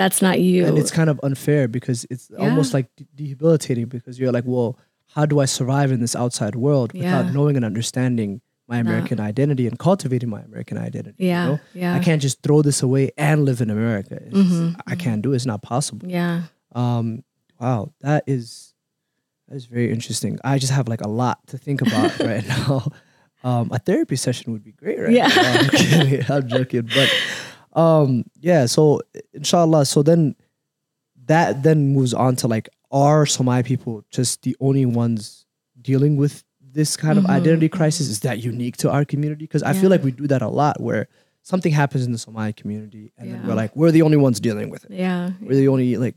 that's 0.00 0.20
not 0.26 0.36
you. 0.40 0.66
And 0.66 0.76
it's 0.78 0.90
kind 1.00 1.08
of 1.08 1.18
unfair 1.22 1.68
because 1.68 2.00
it's 2.10 2.30
almost 2.38 2.74
like 2.74 2.86
de- 2.96 3.06
debilitating 3.30 3.86
because 3.86 4.18
you're 4.18 4.32
like 4.38 4.44
well 4.54 4.70
how 5.14 5.26
do 5.26 5.40
i 5.40 5.44
survive 5.44 5.90
in 5.92 6.00
this 6.00 6.14
outside 6.16 6.54
world 6.54 6.92
without 6.92 7.26
Yeah. 7.26 7.32
knowing 7.32 7.56
and 7.56 7.64
understanding 7.64 8.40
my 8.68 8.78
American 8.78 9.18
identity 9.18 9.66
and 9.66 9.76
cultivating 9.80 10.28
my 10.30 10.40
American 10.42 10.78
identity. 10.78 11.16
you 11.24 11.30
Yeah. 11.30 11.46
know? 11.46 11.58
Yeah. 11.74 11.94
I 11.96 11.98
can't 11.98 12.22
just 12.22 12.40
throw 12.44 12.62
this 12.62 12.84
away 12.84 13.10
and 13.18 13.44
live 13.44 13.60
in 13.60 13.68
America. 13.68 14.20
Mhm, 14.30 14.76
I 14.86 14.94
can't 14.94 15.22
do 15.22 15.32
it. 15.32 15.36
It's 15.36 15.44
not 15.46 15.60
possible. 15.60 16.06
Yeah. 16.08 16.42
Um, 16.72 17.24
wow, 17.60 17.90
that 18.02 18.22
is 18.28 18.72
that 19.48 19.56
is 19.56 19.66
very 19.66 19.90
interesting. 19.90 20.38
I 20.44 20.58
just 20.58 20.72
have 20.72 20.86
like 20.86 21.00
a 21.00 21.08
lot 21.08 21.44
to 21.48 21.58
think 21.58 21.82
about 21.82 22.16
right 22.30 22.46
now. 22.46 22.92
Um, 23.42 23.70
a 23.72 23.80
therapy 23.80 24.14
session 24.14 24.52
would 24.52 24.62
be 24.62 24.70
great, 24.70 25.00
right? 25.00 25.10
Yeah. 25.12 25.28
I'm 25.34 25.68
kidding. 25.80 26.24
I'm 26.30 26.46
joking, 26.46 26.88
but 26.94 27.10
um, 27.74 28.22
yeah. 28.38 28.66
So 28.66 29.00
inshallah. 29.34 29.86
So 29.86 30.04
then 30.04 30.36
that 31.26 31.64
then 31.64 31.88
moves 31.92 32.14
on 32.14 32.36
to 32.36 32.46
like 32.46 32.68
are 32.90 33.26
Somali 33.26 33.62
people 33.62 34.04
just 34.10 34.42
the 34.42 34.56
only 34.60 34.84
ones 34.86 35.46
dealing 35.80 36.16
with 36.16 36.44
this 36.72 36.96
kind 36.96 37.18
of 37.18 37.24
Mhm, 37.24 37.30
identity 37.30 37.68
crisis? 37.68 38.08
Is 38.08 38.20
that 38.20 38.42
unique 38.42 38.76
to 38.78 38.90
our 38.90 39.04
community? 39.04 39.44
Because 39.44 39.62
I 39.62 39.72
Yeah. 39.72 39.80
feel 39.80 39.90
like 39.90 40.04
we 40.04 40.10
do 40.12 40.26
that 40.28 40.42
a 40.42 40.48
lot, 40.48 40.80
where 40.80 41.08
something 41.42 41.72
happens 41.72 42.04
in 42.06 42.12
the 42.12 42.18
Somali 42.18 42.52
community, 42.52 43.12
and 43.18 43.32
then 43.32 43.46
we're 43.46 43.54
like, 43.54 43.74
we're 43.74 43.90
the 43.90 44.02
only 44.02 44.16
ones 44.16 44.40
dealing 44.40 44.70
with 44.70 44.84
it 44.84 44.92
Yeah. 44.92 45.30
we're 45.40 45.54
the 45.56 45.68
only 45.68 45.96
like 45.96 46.14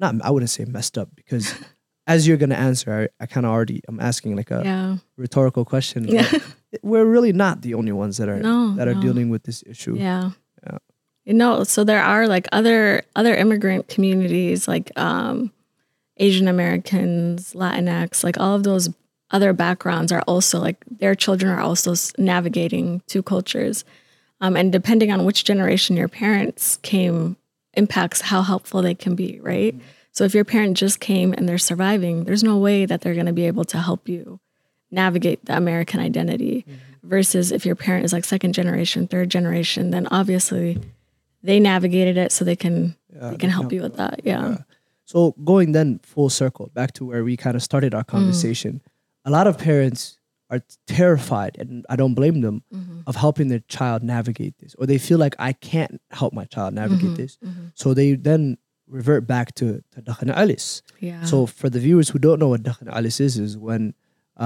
not 0.00 0.14
I 0.22 0.30
wouldn't 0.30 0.50
say 0.50 0.64
messed 0.64 0.96
up 0.98 1.08
because 1.16 1.52
as 2.06 2.26
you're 2.26 2.36
gonna 2.36 2.54
answer, 2.54 3.08
I, 3.20 3.22
I 3.22 3.26
kind 3.26 3.44
of 3.46 3.52
already 3.52 3.80
I'm 3.88 4.00
asking 4.00 4.36
like 4.36 4.50
a 4.50 4.62
Yeah. 4.64 4.96
rhetorical 5.16 5.64
question. 5.64 6.04
Yeah. 6.08 6.28
We're 6.82 7.06
really 7.06 7.32
not 7.32 7.62
the 7.62 7.72
only 7.74 7.92
ones 7.92 8.18
that 8.18 8.28
are 8.28 8.40
No, 8.40 8.74
that 8.76 8.88
are 8.88 8.94
no. 8.94 9.00
dealing 9.00 9.30
with 9.30 9.44
this 9.44 9.64
issue. 9.66 9.96
Yeah. 9.96 10.32
Yeah. 10.66 10.78
You 11.24 11.32
know, 11.34 11.64
so 11.64 11.82
there 11.84 12.02
are 12.02 12.28
like 12.28 12.46
other 12.52 13.02
other 13.16 13.34
immigrant 13.34 13.88
communities 13.88 14.68
like 14.68 14.90
um 14.98 15.50
Asian 16.18 16.48
Americans, 16.48 17.54
Latinx, 17.54 18.24
like 18.24 18.38
all 18.38 18.54
of 18.54 18.64
those 18.64 18.88
other 19.30 19.52
backgrounds 19.52 20.10
are 20.10 20.22
also 20.22 20.58
like 20.58 20.82
their 20.90 21.14
children 21.14 21.52
are 21.52 21.60
also 21.60 21.94
navigating 22.16 23.02
two 23.06 23.22
cultures. 23.22 23.84
Um, 24.40 24.56
and 24.56 24.72
depending 24.72 25.12
on 25.12 25.24
which 25.24 25.44
generation 25.44 25.96
your 25.96 26.08
parents 26.08 26.78
came 26.82 27.36
impacts 27.74 28.22
how 28.22 28.42
helpful 28.42 28.82
they 28.82 28.94
can 28.94 29.14
be, 29.14 29.40
right? 29.40 29.74
So 30.12 30.24
if 30.24 30.34
your 30.34 30.44
parent 30.44 30.76
just 30.76 31.00
came 31.00 31.32
and 31.32 31.48
they're 31.48 31.58
surviving, 31.58 32.24
there's 32.24 32.42
no 32.42 32.56
way 32.58 32.86
that 32.86 33.02
they're 33.02 33.14
going 33.14 33.26
to 33.26 33.32
be 33.32 33.46
able 33.46 33.64
to 33.66 33.78
help 33.78 34.08
you 34.08 34.40
navigate 34.90 35.44
the 35.44 35.56
American 35.56 36.00
identity. 36.00 36.64
Versus 37.04 37.52
if 37.52 37.64
your 37.64 37.76
parent 37.76 38.04
is 38.04 38.12
like 38.12 38.24
second 38.24 38.52
generation, 38.52 39.06
third 39.06 39.30
generation, 39.30 39.90
then 39.92 40.08
obviously 40.10 40.78
they 41.42 41.60
navigated 41.60 42.16
it 42.16 42.32
so 42.32 42.44
they 42.44 42.56
can 42.56 42.96
Yeah, 43.14 43.30
they 43.30 43.36
can 43.36 43.50
help 43.50 43.72
you 43.72 43.82
with 43.82 43.96
that. 43.96 44.20
Yeah. 44.24 44.58
So 45.12 45.18
going 45.52 45.72
then 45.72 45.88
full 46.12 46.30
circle 46.42 46.66
back 46.78 46.90
to 46.96 47.02
where 47.08 47.22
we 47.28 47.34
kind 47.44 47.56
of 47.56 47.62
started 47.70 47.92
Mm. 47.92 47.96
our 47.98 48.04
conversation, 48.14 48.72
a 49.24 49.30
lot 49.36 49.46
of 49.50 49.54
parents 49.70 50.02
are 50.50 50.60
terrified, 50.86 51.52
and 51.60 51.70
I 51.92 51.96
don't 52.00 52.14
blame 52.20 52.38
them, 52.46 52.56
Mm-hmm. 52.72 53.00
of 53.08 53.14
helping 53.24 53.48
their 53.52 53.64
child 53.76 54.02
navigate 54.02 54.54
this, 54.60 54.72
or 54.78 54.84
they 54.86 54.98
feel 55.08 55.18
like 55.24 55.34
I 55.48 55.52
can't 55.70 55.94
help 56.20 56.32
my 56.40 56.46
child 56.54 56.70
navigate 56.82 57.12
Mm-hmm. 57.16 57.22
this, 57.22 57.38
so 57.74 57.86
they 57.94 58.08
then 58.30 58.42
revert 58.98 59.22
back 59.34 59.48
to 59.60 59.66
to 59.92 59.98
dhaqan 60.08 60.28
celis. 60.34 60.66
Yeah. 61.08 61.22
So 61.32 61.36
for 61.60 61.68
the 61.74 61.80
viewers 61.86 62.08
who 62.12 62.18
don't 62.26 62.38
know 62.42 62.50
what 62.54 62.62
dhaqan 62.68 62.88
celis 62.94 63.18
is, 63.26 63.34
is 63.46 63.52
when 63.68 63.82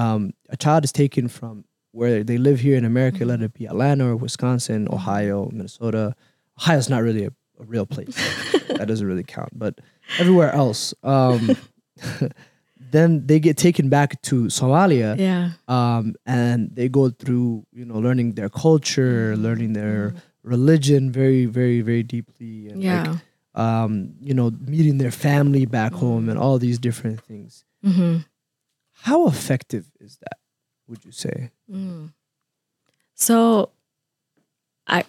um, 0.01 0.21
a 0.49 0.57
child 0.65 0.83
is 0.85 0.93
taken 1.03 1.25
from 1.39 1.55
where 1.99 2.25
they 2.25 2.39
live 2.49 2.59
here 2.67 2.77
in 2.81 2.85
America, 2.85 3.21
Mm-hmm. 3.21 3.29
let 3.35 3.43
it 3.43 3.53
be 3.61 3.65
Atlanta 3.73 4.05
or 4.13 4.17
Wisconsin, 4.27 4.81
Ohio, 4.99 5.39
Minnesota. 5.53 6.05
Ohio's 6.59 6.89
not 6.95 7.03
really 7.09 7.25
a, 7.31 7.33
a 7.63 7.65
real 7.75 7.87
place. 7.95 8.17
that 8.79 8.87
doesn't 8.91 9.07
really 9.13 9.23
count. 9.37 9.51
But 9.65 9.73
everywhere 10.19 10.53
else, 10.53 10.95
um, 11.03 11.57
then 12.79 13.27
they 13.27 13.41
get 13.41 13.57
taken 13.57 13.89
back 13.89 14.21
to 14.23 14.45
Somalia 14.47 15.19
yeah. 15.19 15.51
um, 15.69 16.15
and 16.27 16.71
they 16.75 16.89
go 16.89 17.11
through, 17.11 17.65
you 17.73 17.85
know, 17.85 17.99
learning 17.99 18.35
their 18.35 18.49
culture, 18.49 19.33
Mm-hmm. 19.33 19.43
learning 19.43 19.73
their 19.73 20.15
religion 20.43 21.11
very, 21.13 21.47
very, 21.47 21.81
very 21.81 22.03
deeply. 22.03 22.69
And 22.69 22.83
Yeah. 22.83 23.03
like, 23.13 23.21
um, 23.55 24.15
you 24.21 24.35
know, 24.35 24.51
meeting 24.51 24.99
their 24.99 25.11
family 25.13 25.67
back 25.67 25.93
home 25.93 26.29
and 26.29 26.39
all 26.39 26.59
these 26.59 26.79
different 26.79 27.21
things. 27.21 27.65
hmm 27.83 28.19
How 29.05 29.27
effective 29.27 29.91
is 30.01 30.19
that? 30.19 30.39
Would 30.89 31.05
you 31.05 31.13
say? 31.13 31.51
So 33.15 33.71
I 34.87 35.05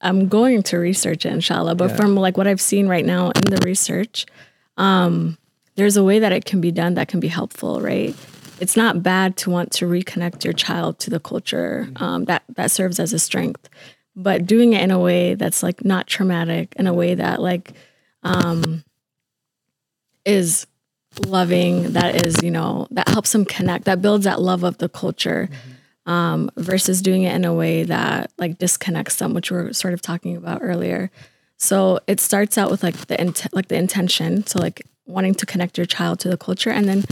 I'm 0.00 0.28
going 0.28 0.62
to 0.64 0.78
research 0.78 1.26
it 1.26 1.32
inshallah, 1.32 1.74
but 1.74 1.90
Yeah. 1.90 1.96
from 1.96 2.14
like 2.14 2.36
what 2.36 2.46
I've 2.46 2.60
seen 2.60 2.86
right 2.88 3.04
now 3.04 3.30
in 3.30 3.42
the 3.50 3.60
research, 3.64 4.26
um, 4.78 5.36
there's 5.76 5.96
a 5.96 6.04
way 6.04 6.18
that 6.18 6.32
it 6.32 6.44
can 6.44 6.60
be 6.60 6.72
done 6.72 6.94
that 6.94 7.08
can 7.08 7.20
be 7.20 7.28
helpful, 7.28 7.80
right? 7.80 8.16
It's 8.60 8.76
not 8.76 9.02
bad 9.02 9.36
to 9.38 9.50
want 9.50 9.70
to 9.72 9.84
reconnect 9.84 10.44
your 10.44 10.52
child 10.52 10.98
to 11.00 11.10
the 11.10 11.20
culture 11.20 11.88
um, 11.96 12.24
that 12.24 12.42
that 12.56 12.70
serves 12.70 12.98
as 12.98 13.12
a 13.12 13.18
strength, 13.18 13.68
but 14.16 14.46
doing 14.46 14.72
it 14.72 14.82
in 14.82 14.90
a 14.90 14.98
way 14.98 15.34
that's 15.34 15.62
like 15.62 15.84
not 15.84 16.06
traumatic, 16.06 16.74
in 16.76 16.86
a 16.86 16.94
way 16.94 17.14
that 17.14 17.40
like 17.40 17.72
um, 18.22 18.82
is 20.24 20.66
loving, 21.26 21.92
that 21.92 22.24
is 22.24 22.42
you 22.42 22.50
know 22.50 22.88
that 22.90 23.08
helps 23.08 23.30
them 23.32 23.44
connect, 23.44 23.84
that 23.84 24.02
builds 24.02 24.24
that 24.24 24.40
love 24.40 24.64
of 24.64 24.78
the 24.78 24.88
culture 24.88 25.48
um, 26.06 26.50
versus 26.56 27.00
doing 27.02 27.22
it 27.22 27.34
in 27.34 27.44
a 27.44 27.54
way 27.54 27.84
that 27.84 28.32
like 28.38 28.58
disconnects 28.58 29.16
them, 29.16 29.34
which 29.34 29.52
we 29.52 29.58
are 29.58 29.72
sort 29.72 29.94
of 29.94 30.02
talking 30.02 30.36
about 30.36 30.60
earlier. 30.62 31.12
So 31.58 31.98
it 32.06 32.20
starts 32.20 32.56
out 32.56 32.70
with 32.70 32.82
like 32.82 32.96
the 33.08 33.20
intent, 33.20 33.52
like 33.54 33.68
the 33.68 33.76
intention, 33.76 34.46
so 34.46 34.58
like 34.60 34.86
wanting 35.06 35.34
to 35.34 35.46
connect 35.46 35.76
your 35.76 35.86
child 35.86 36.20
to 36.20 36.28
the 36.28 36.36
culture, 36.36 36.70
and 36.70 36.88
then 36.88 37.04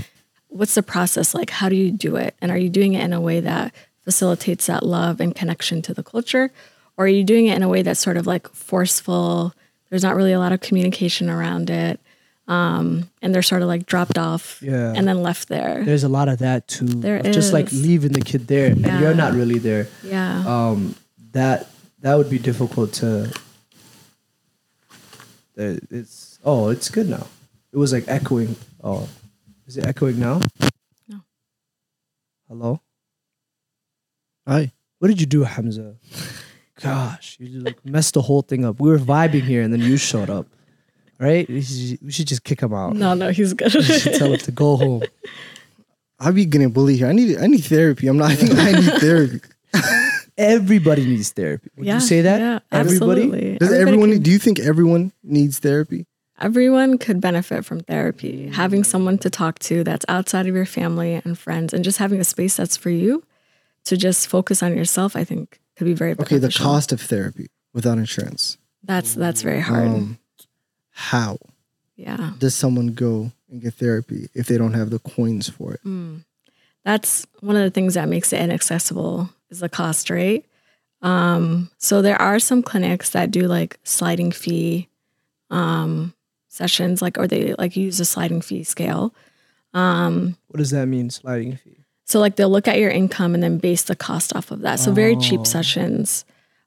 what's 0.49 0.75
the 0.75 0.83
process 0.83 1.35
like? 1.35 1.51
How 1.51 1.69
do 1.69 1.77
you 1.77 1.91
do 1.91 2.17
it, 2.17 2.35
and 2.41 2.51
are 2.53 2.59
you 2.59 2.69
doing 2.69 2.95
it 2.95 3.03
in 3.03 3.13
a 3.13 3.21
way 3.21 3.41
that 3.41 3.75
facilitates 4.03 4.67
that 4.67 4.85
love 4.85 5.21
and 5.21 5.35
connection 5.35 5.83
to 5.83 5.93
the 5.95 6.03
culture, 6.05 6.53
or 6.97 7.05
are 7.07 7.09
you 7.09 7.25
doing 7.25 7.47
it 7.47 7.57
in 7.57 7.63
a 7.63 7.69
way 7.69 7.83
that's 7.83 7.99
sort 8.01 8.17
of 8.17 8.27
like 8.27 8.49
forceful? 8.51 9.53
There's 9.91 10.03
not 10.05 10.15
really 10.17 10.33
a 10.33 10.39
lot 10.39 10.53
of 10.53 10.61
communication 10.61 11.29
around 11.29 11.69
it, 11.71 11.99
um, 12.47 13.11
and 13.23 13.35
they're 13.35 13.43
sort 13.43 13.63
of 13.63 13.69
like 13.69 13.85
dropped 13.87 14.17
off 14.17 14.61
Yeah. 14.63 14.93
and 14.95 15.09
then 15.09 15.23
left 15.23 15.49
there. 15.49 15.83
There's 15.85 16.05
a 16.05 16.09
lot 16.09 16.29
of 16.29 16.39
that 16.39 16.69
too. 16.69 16.87
There 16.87 17.17
of 17.17 17.33
just 17.33 17.53
like 17.53 17.73
leaving 17.73 18.13
the 18.13 18.21
kid 18.21 18.47
there 18.47 18.67
and 18.71 18.81
you're 19.01 19.15
not 19.15 19.33
really 19.35 19.59
there. 19.59 19.89
yeah. 20.05 20.45
Um, 20.47 20.95
that 21.33 21.69
that 22.03 22.15
would 22.17 22.31
be 22.31 22.39
difficult 22.39 22.93
to. 22.95 23.33
It's 25.57 26.39
oh, 26.45 26.69
it's 26.69 26.91
good 26.91 27.09
now. 27.09 27.27
It 27.73 27.79
was 27.79 27.93
like 27.93 28.05
echoing. 28.09 28.57
Oh, 28.83 29.09
is 29.67 29.77
it 29.77 29.87
echoing 29.87 30.21
now? 30.21 30.41
No. 31.09 31.21
Hello. 32.49 32.81
Hi. 34.47 34.73
What 34.99 35.09
did 35.09 35.21
you 35.21 35.27
do, 35.27 35.45
Hamza? 35.45 35.97
Gosh, 36.81 37.37
you 37.41 37.61
like 37.61 37.85
messed 37.87 38.15
the 38.15 38.23
whole 38.23 38.43
thing 38.43 38.65
up. 38.65 38.81
We 38.81 38.91
were 38.91 38.99
vibing 38.99 39.43
here, 39.43 39.63
and 39.63 39.73
then 39.73 39.81
you 39.81 39.97
showed 39.97 40.29
up. 40.29 40.47
Right? 41.19 41.49
We 41.49 41.63
should, 41.63 41.99
we 42.03 42.13
should 42.13 42.27
just 42.27 42.45
kick 42.45 42.61
him 42.61 42.75
out. 42.75 42.95
no, 42.95 43.15
no, 43.15 43.31
he's 43.31 43.55
good. 43.55 43.73
We 43.73 43.83
should 43.83 44.15
tell 44.15 44.33
him 44.33 44.39
to 44.39 44.53
go 44.53 44.77
home. 44.85 45.03
I'll 46.21 46.33
be 46.33 46.45
getting 46.45 46.71
bullied 46.71 46.99
here. 46.99 47.09
I 47.09 47.13
need 47.13 47.39
I 47.39 47.47
need 47.47 47.65
therapy. 47.65 48.09
I'm 48.09 48.19
not. 48.19 48.31
I 48.33 48.35
think 48.37 48.53
I 48.59 48.73
need 48.73 49.01
therapy. 49.01 49.41
Everybody 50.39 51.05
needs 51.07 51.31
therapy. 51.33 51.71
Would 51.77 51.87
you 51.87 52.01
say 52.01 52.21
that? 52.23 52.41
Yeah, 52.41 52.59
Everybody. 52.71 53.23
absolutely. 53.23 53.59
Does 53.59 53.69
Everybody 53.73 53.81
everyone? 53.91 54.13
can- 54.13 54.23
do 54.23 54.31
you 54.31 54.39
think 54.39 54.59
everyone 54.61 55.13
needs 55.23 55.59
therapy? 55.59 56.07
everyone 56.39 56.99
could 56.99 57.19
benefit 57.19 57.65
from 57.65 57.81
therapy. 57.81 58.49
Having 58.49 58.85
someone 58.85 59.17
to 59.19 59.31
talk 59.31 59.59
to 59.61 59.83
that's 59.83 60.05
outside 60.07 60.47
of 60.47 60.55
your 60.55 60.67
family 60.67 61.15
and 61.25 61.39
friends, 61.39 61.73
and 61.73 61.83
just 61.83 61.97
having 61.97 62.21
a 62.21 62.25
space 62.25 62.57
that's 62.57 62.77
for 62.77 62.91
you 62.91 63.25
to 63.85 63.97
just 63.97 64.29
focus 64.29 64.63
on 64.63 64.77
yourself, 64.77 65.17
I 65.17 65.25
think 65.25 65.59
could 65.77 65.87
be 65.87 65.95
very 65.95 66.11
helpful. 66.11 66.27
Okay, 66.27 66.39
the 66.39 66.53
cost 66.53 66.93
of 66.93 67.01
therapy 67.01 67.47
without 67.73 67.97
insurance. 67.97 68.59
That's 68.85 69.15
that's 69.15 69.41
very 69.43 69.61
hard. 69.61 69.89
Um, 69.89 70.19
how 70.91 71.39
yeah, 71.97 72.33
does 72.39 72.55
someone 72.55 72.89
go 72.89 73.33
and 73.51 73.63
get 73.63 73.73
therapy 73.75 74.29
if 74.35 74.47
they 74.47 74.59
don't 74.59 74.75
have 74.75 74.91
the 74.91 74.99
coins 74.99 75.49
for 75.49 75.73
it? 75.73 75.81
that's 76.85 77.27
one 77.41 77.57
of 77.57 77.63
the 77.63 77.71
things 77.71 77.95
that 77.95 78.09
makes 78.09 78.33
it 78.33 78.41
inaccessible 78.41 79.31
is 79.51 79.61
the 79.61 79.69
cost, 79.69 80.11
rate. 80.11 80.45
Um, 81.03 81.71
so 81.79 82.03
there 82.03 82.21
are 82.21 82.39
some 82.39 82.63
clinics 82.63 83.11
that 83.11 83.31
do 83.31 83.43
like 83.43 83.79
sliding 83.85 84.33
fee 84.33 84.89
um, 85.51 86.15
sessions, 86.49 87.03
like 87.03 87.19
or 87.19 87.27
they 87.27 87.55
like 87.59 87.77
use 87.77 88.01
a 88.01 88.05
sliding 88.05 88.41
fee 88.41 88.65
scale. 88.65 89.15
Um, 89.75 90.37
What 90.49 90.59
does 90.59 90.71
that 90.71 90.87
mean? 90.87 91.11
Sliding 91.11 91.57
fee. 91.57 91.77
So 92.05 92.19
like 92.21 92.37
they'll 92.37 92.51
look 92.51 92.69
at 92.69 92.79
your 92.79 92.91
income 92.91 93.35
and 93.35 93.43
then 93.43 93.59
base 93.59 93.83
the 93.83 93.97
cost 93.97 94.35
off 94.35 94.51
of 94.51 94.61
that. 94.61 94.81
So 94.81 94.93
very 94.93 95.17
Oh. 95.17 95.21
cheap 95.21 95.47
sessions. 95.47 96.25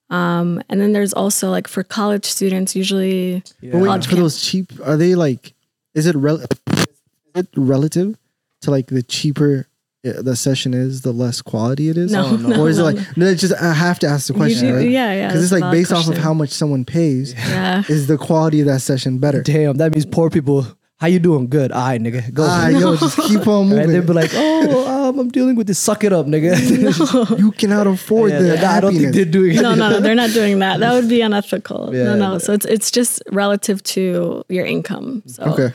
Um, 0.09 0.61
and 0.69 0.81
then 0.81 0.91
there's 0.93 1.13
also 1.13 1.49
like 1.49 1.67
for 1.67 1.83
college 1.83 2.25
students, 2.25 2.75
usually 2.75 3.43
Yeah. 3.61 3.71
But 3.73 3.81
wait, 3.81 4.03
for 4.03 4.09
camp. 4.11 4.19
those 4.21 4.41
cheap, 4.41 4.71
are 4.83 4.97
they 4.97 5.15
like? 5.15 5.53
Is 5.93 6.05
it 6.07 6.15
rel- 6.15 6.41
is 6.41 6.87
it 7.35 7.47
relative 7.55 8.17
to 8.61 8.71
like 8.71 8.87
the 8.87 9.01
cheaper 9.03 9.67
the 10.03 10.35
session 10.35 10.73
is, 10.73 11.01
the 11.01 11.11
less 11.11 11.41
quality 11.41 11.89
it 11.89 11.97
is? 11.97 12.11
No, 12.11 12.25
Oh, 12.25 12.35
no. 12.37 12.61
or 12.61 12.69
is 12.69 12.77
it 12.79 12.83
like? 12.83 13.17
No, 13.17 13.25
it's 13.25 13.41
just 13.41 13.53
I 13.61 13.73
have 13.73 13.99
to 13.99 14.07
ask 14.07 14.27
the 14.27 14.33
question, 14.33 14.67
do- 14.69 14.75
right? 14.75 14.89
yeah, 14.89 15.13
yeah, 15.13 15.27
Because 15.27 15.43
it's 15.43 15.51
like 15.51 15.61
valid 15.61 15.77
based 15.77 15.91
off 15.91 16.07
of 16.07 16.17
how 16.17 16.33
much 16.33 16.49
someone 16.51 16.85
pays. 16.85 17.33
yeah, 17.37 17.83
Is 17.89 18.07
the 18.07 18.17
quality 18.17 18.61
of 18.61 18.67
that 18.67 18.79
session 18.81 19.17
better? 19.19 19.41
Damn, 19.41 19.75
that 19.77 19.91
means 19.91 20.05
poor 20.05 20.29
people 20.29 20.65
how 21.01 21.07
you 21.07 21.19
doing? 21.19 21.47
Good. 21.47 21.71
All 21.71 21.79
right, 21.81 22.01
nigga. 22.01 22.33
Go. 22.33 22.43
Ah, 22.45 22.67
yo, 22.67 22.97
just 22.97 23.17
keep 23.29 23.47
on 23.47 23.69
Right? 23.69 23.87
moving. 23.87 23.91
They'd 23.91 24.05
be 24.05 24.11
like, 24.11 24.31
oh, 24.33 25.07
um, 25.09 25.17
I'm 25.17 25.29
dealing 25.29 25.55
with 25.55 25.67
this. 25.67 25.79
Suck 25.79 26.03
it 26.03 26.11
up, 26.11 26.25
nigga. 26.25 27.39
you 27.39 27.51
cannot 27.53 27.87
afford 27.87 28.31
Yeah, 28.31 28.39
the 28.41 28.55
yeah, 28.55 28.73
I 28.73 28.81
don't 28.81 28.93
think 28.93 29.13
they're 29.15 29.23
doing 29.23 29.55
it. 29.55 29.61
no, 29.61 29.75
no, 29.75 29.89
no, 29.91 30.01
they're 30.01 30.13
not 30.13 30.31
doing 30.31 30.59
that. 30.59 30.81
That 30.81 30.91
would 30.93 31.07
be 31.07 31.21
unethical. 31.21 31.95
Yeah. 31.95 32.03
no, 32.03 32.15
no. 32.17 32.37
So 32.37 32.51
it's 32.51 32.65
it's 32.65 32.91
just 32.91 33.23
relative 33.31 33.81
to 33.83 34.43
your 34.49 34.65
income. 34.65 35.23
So 35.25 35.43
Okay. 35.43 35.73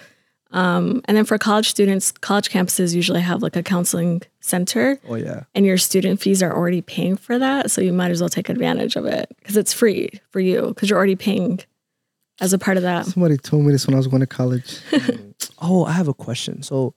Um, 0.55 1.03
and 1.07 1.17
then 1.17 1.25
for 1.25 1.37
college 1.39 1.69
students, 1.69 2.13
college 2.13 2.49
campuses 2.49 2.95
usually 2.95 3.21
have 3.21 3.43
like 3.43 3.57
a 3.57 3.63
counseling 3.63 4.23
center, 4.41 4.99
Oh 5.09 5.17
yeah. 5.17 5.43
and 5.55 5.67
your 5.67 5.77
student 5.79 6.21
fees 6.21 6.43
are 6.43 6.55
already 6.55 6.81
paying 6.81 7.17
for 7.17 7.39
that. 7.39 7.71
So 7.71 7.81
you 7.81 7.93
might 7.93 8.11
as 8.11 8.21
well 8.21 8.29
take 8.31 8.49
advantage 8.49 8.95
of 8.97 9.05
it 9.05 9.29
because 9.39 9.57
it's 9.57 9.73
free 9.73 10.09
for 10.31 10.41
you 10.41 10.69
because 10.69 10.89
you're 10.89 10.97
already 10.99 11.17
paying 11.17 11.61
as 12.41 12.53
a 12.53 12.59
part 12.59 12.77
of 12.77 12.83
that. 12.85 13.07
Somebody 13.07 13.37
told 13.37 13.65
me 13.65 13.73
this 13.73 13.87
when 13.87 13.95
I 13.95 13.99
was 13.99 14.07
going 14.09 14.21
to 14.21 14.27
college. 14.27 14.79
Oh, 15.61 15.85
I 15.85 15.93
have 15.93 16.09
a 16.09 16.15
question. 16.15 16.63
So 16.63 16.95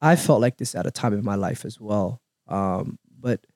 I 0.00 0.16
felt 0.16 0.40
like 0.40 0.56
this 0.56 0.74
at 0.74 0.86
a 0.86 0.90
time 0.90 1.12
in 1.14 1.24
my 1.24 1.34
life 1.36 1.64
as 1.64 1.78
well. 1.80 2.20
Um, 2.48 2.98
but 3.20 3.46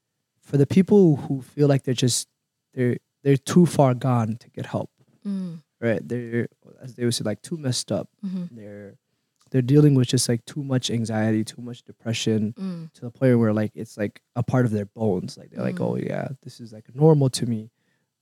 for 0.41 0.57
the 0.57 0.67
people 0.67 1.17
who 1.17 1.43
feel 1.43 1.67
like 1.69 1.83
they're 1.85 1.95
just 1.95 2.29
they're 2.75 2.99
they're 3.25 3.37
too 3.37 3.67
far 3.67 3.95
gone 3.95 4.37
to 4.37 4.51
get 4.51 4.67
help, 4.67 4.91
Mm, 5.27 5.63
right? 5.81 6.01
They're 6.07 6.47
as 6.81 6.95
they 6.95 7.05
would 7.05 7.15
say 7.15 7.25
like 7.25 7.43
too 7.43 7.57
messed 7.57 7.91
up. 7.91 8.09
mhm, 8.25 8.49
They're 8.53 8.95
they're 9.57 9.63
dealing 9.75 9.95
with 9.95 10.09
just 10.09 10.29
like 10.29 10.45
too 10.45 10.63
much 10.63 10.91
anxiety, 10.91 11.43
too 11.43 11.63
much 11.63 11.83
depression 11.83 12.53
mm, 12.59 12.93
to 12.93 13.01
the 13.01 13.11
point 13.11 13.39
where 13.39 13.55
like 13.55 13.73
it's 13.75 13.97
like 13.97 14.21
a 14.35 14.43
part 14.43 14.67
of 14.67 14.71
their 14.71 14.85
bones. 14.85 15.39
Like 15.39 15.49
they're 15.51 15.65
like, 15.65 15.77
Mhm. 15.77 15.87
oh 15.87 15.97
yeah, 15.97 16.29
this 16.43 16.61
is 16.61 16.75
like 16.75 16.85
normal 16.95 17.31
to 17.31 17.47
me, 17.47 17.71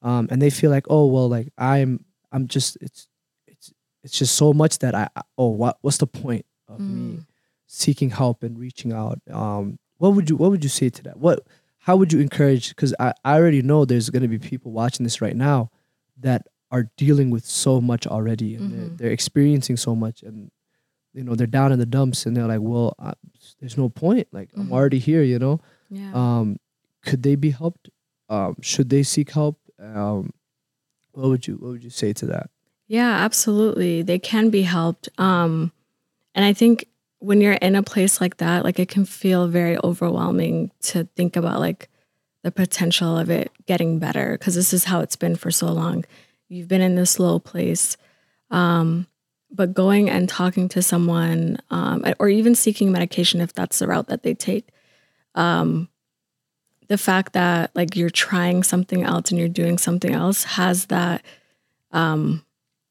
um, 0.00 0.28
and 0.30 0.40
they 0.40 0.50
feel 0.50 0.70
like, 0.70 0.86
oh 0.88 1.06
well, 1.06 1.28
like 1.28 1.48
I'm 1.58 2.04
I'm 2.30 2.46
just 2.46 2.78
it's 2.80 3.08
it's 3.48 3.72
it's 4.04 4.16
just 4.16 4.36
so 4.36 4.52
much 4.52 4.78
that 4.78 4.94
I, 4.94 5.08
oh 5.36 5.48
what 5.48 5.78
what's 5.80 5.98
the 5.98 6.06
point 6.06 6.46
of 6.68 6.78
me 6.78 7.16
mm. 7.16 7.26
seeking 7.66 8.10
help 8.10 8.44
and 8.44 8.56
reaching 8.58 8.92
out? 8.92 9.18
Um, 9.28 9.78
what 9.98 10.14
would 10.14 10.30
you 10.30 10.36
what 10.36 10.50
would 10.52 10.62
you 10.62 10.70
say 10.70 10.88
to 10.88 11.02
that? 11.02 11.16
What 11.18 11.40
how 11.78 11.96
would 11.96 12.12
you 12.12 12.20
encourage? 12.20 12.68
Because 12.68 12.94
I, 13.00 13.12
I 13.24 13.34
already 13.34 13.60
know 13.60 13.84
there's 13.84 14.08
gonna 14.10 14.28
be 14.28 14.38
people 14.38 14.70
watching 14.70 15.02
this 15.02 15.20
right 15.20 15.36
now 15.36 15.70
that 16.20 16.46
are 16.70 16.90
dealing 16.96 17.30
with 17.30 17.44
so 17.44 17.80
much 17.80 18.06
already 18.06 18.54
and 18.56 18.72
they're, 18.72 18.88
Mhm. 18.88 18.98
they're 18.98 19.10
experiencing 19.10 19.76
so 19.76 19.94
much 19.96 20.22
and 20.22 20.50
you 21.14 21.22
know 21.24 21.34
they're 21.34 21.46
down 21.46 21.72
in 21.72 21.78
the 21.78 21.86
dumps 21.86 22.26
and 22.26 22.36
they're 22.36 22.46
like 22.46 22.60
well 22.60 22.94
I, 22.98 23.12
there's 23.60 23.78
no 23.78 23.88
point 23.88 24.26
like 24.32 24.50
i'm 24.56 24.68
Mhm. 24.68 24.72
already 24.72 24.98
here 24.98 25.22
you 25.22 25.38
know 25.38 25.60
Yeah. 25.90 26.12
um 26.12 26.56
could 27.06 27.22
they 27.22 27.36
be 27.36 27.50
helped 27.50 27.88
um 28.28 28.56
should 28.60 28.90
they 28.90 29.02
seek 29.02 29.30
help 29.30 29.58
um 29.78 30.30
what 31.12 31.28
would 31.28 31.46
you 31.46 31.54
what 31.54 31.70
would 31.72 31.84
you 31.84 31.90
say 31.90 32.12
to 32.14 32.26
that 32.26 32.50
Yeah, 32.86 33.12
absolutely. 33.24 34.02
They 34.02 34.18
can 34.18 34.50
be 34.50 34.60
helped. 34.62 35.08
Um, 35.18 35.72
and 36.34 36.44
I 36.44 36.52
think 36.52 36.86
when 37.18 37.40
you're 37.40 37.54
in 37.68 37.76
a 37.76 37.82
place 37.82 38.20
like 38.20 38.36
that, 38.36 38.62
like 38.62 38.78
it 38.78 38.90
can 38.90 39.06
feel 39.06 39.48
very 39.48 39.78
overwhelming 39.82 40.70
to 40.92 41.04
think 41.16 41.34
about 41.36 41.60
like 41.60 41.88
the 42.42 42.50
potential 42.52 43.16
of 43.16 43.30
it 43.30 43.50
getting 43.66 43.98
better 43.98 44.36
because 44.36 44.54
this 44.54 44.74
is 44.74 44.84
how 44.84 45.00
it's 45.00 45.16
been 45.16 45.34
for 45.34 45.50
so 45.50 45.72
long. 45.72 46.04
You've 46.50 46.68
been 46.68 46.82
in 46.82 46.94
this 46.94 47.18
low 47.18 47.38
place. 47.38 47.96
Um, 48.50 49.06
but 49.54 49.72
going 49.72 50.10
and 50.10 50.28
talking 50.28 50.68
to 50.68 50.82
someone 50.82 51.58
um, 51.70 52.04
or 52.18 52.28
even 52.28 52.54
seeking 52.54 52.90
medication 52.90 53.40
if 53.40 53.52
that's 53.52 53.78
the 53.78 53.86
route 53.86 54.08
that 54.08 54.22
they 54.22 54.34
take 54.34 54.68
um, 55.34 55.88
the 56.88 56.98
fact 56.98 57.32
that 57.32 57.70
like 57.74 57.96
you're 57.96 58.10
trying 58.10 58.62
something 58.62 59.02
else 59.02 59.30
and 59.30 59.38
you're 59.38 59.48
doing 59.48 59.78
something 59.78 60.12
else 60.12 60.44
has 60.44 60.86
that 60.86 61.24
um, 61.92 62.44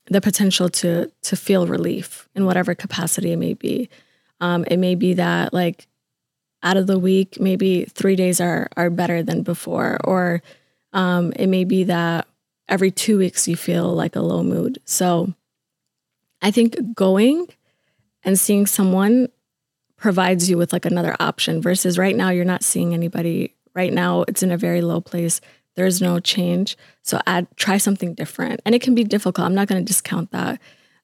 the 0.07 0.21
potential 0.21 0.69
to 0.69 1.11
to 1.21 1.35
feel 1.35 1.67
relief 1.67 2.27
in 2.35 2.45
whatever 2.45 2.75
capacity 2.75 3.31
it 3.31 3.37
may 3.37 3.53
be. 3.53 3.89
Um, 4.41 4.65
it 4.65 4.77
may 4.77 4.95
be 4.95 5.13
that 5.13 5.53
like 5.53 5.87
out 6.61 6.77
of 6.77 6.87
the 6.87 6.99
week, 6.99 7.39
maybe 7.39 7.85
three 7.85 8.15
days 8.15 8.41
are 8.41 8.69
are 8.75 8.89
better 8.89 9.21
than 9.23 9.43
before, 9.43 9.97
or 10.03 10.41
um, 10.91 11.31
it 11.35 11.47
may 11.47 11.63
be 11.63 11.83
that 11.85 12.27
every 12.67 12.91
two 12.91 13.17
weeks 13.17 13.47
you 13.47 13.55
feel 13.55 13.93
like 13.93 14.15
a 14.15 14.21
low 14.21 14.43
mood. 14.43 14.79
So 14.85 15.33
I 16.43 16.51
think 16.51 16.75
going 16.93 17.47
and 18.23 18.37
seeing 18.37 18.67
someone 18.67 19.29
provides 19.95 20.49
you 20.49 20.57
with 20.57 20.73
like 20.73 20.85
another 20.85 21.15
option 21.19 21.61
versus 21.61 21.97
right 21.97 22.15
now 22.15 22.29
you're 22.29 22.43
not 22.43 22.63
seeing 22.63 22.93
anybody. 22.93 23.55
Right 23.73 23.93
now 23.93 24.23
it's 24.27 24.43
in 24.43 24.51
a 24.51 24.57
very 24.57 24.81
low 24.81 24.99
place. 24.99 25.39
There's 25.75 26.01
no 26.01 26.19
change. 26.19 26.77
So 27.01 27.19
add 27.25 27.47
try 27.55 27.77
something 27.77 28.13
different. 28.13 28.61
And 28.65 28.75
it 28.75 28.81
can 28.81 28.93
be 28.93 29.05
difficult. 29.05 29.47
I'm 29.47 29.55
not 29.55 29.69
going 29.69 29.83
to 29.83 29.87
discount 29.87 30.31
that. 30.31 30.59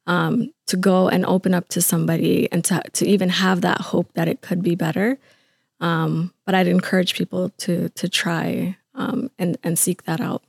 Um, 0.05 0.51
to 0.65 0.75
go 0.75 1.07
and 1.07 1.23
open 1.25 1.53
up 1.53 1.69
to 1.69 1.81
somebody 1.81 2.51
and 2.51 2.65
to 2.65 2.81
to 2.93 3.05
even 3.07 3.29
have 3.29 3.61
that 3.61 3.79
hope 3.79 4.11
that 4.15 4.27
it 4.27 4.41
could 4.41 4.63
be 4.63 4.75
better. 4.75 5.19
Um, 5.79 6.33
but 6.45 6.55
I'd 6.55 6.67
encourage 6.67 7.13
people 7.13 7.49
to 7.59 7.89
to 7.89 8.09
try 8.09 8.77
um, 8.95 9.29
and 9.37 9.57
and 9.63 9.77
seek 9.77 10.03
that 10.03 10.19
out. 10.19 10.43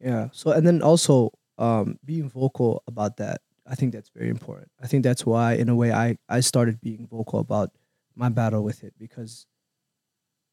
yeah 0.00 0.28
so 0.32 0.52
and 0.52 0.66
then 0.66 0.82
also 0.82 1.32
um 1.58 1.98
being 2.04 2.28
vocal 2.28 2.82
about 2.86 3.16
that 3.16 3.40
i 3.66 3.74
think 3.74 3.92
that's 3.92 4.10
very 4.10 4.28
important 4.30 4.70
i 4.82 4.86
think 4.86 5.02
that's 5.04 5.26
why 5.26 5.52
in 5.54 5.68
a 5.68 5.74
way 5.76 5.92
i 5.92 6.16
i 6.28 6.40
started 6.40 6.80
being 6.80 7.06
vocal 7.06 7.38
about 7.40 7.70
my 8.14 8.28
battle 8.28 8.62
with 8.64 8.82
it 8.84 8.94
because 8.98 9.46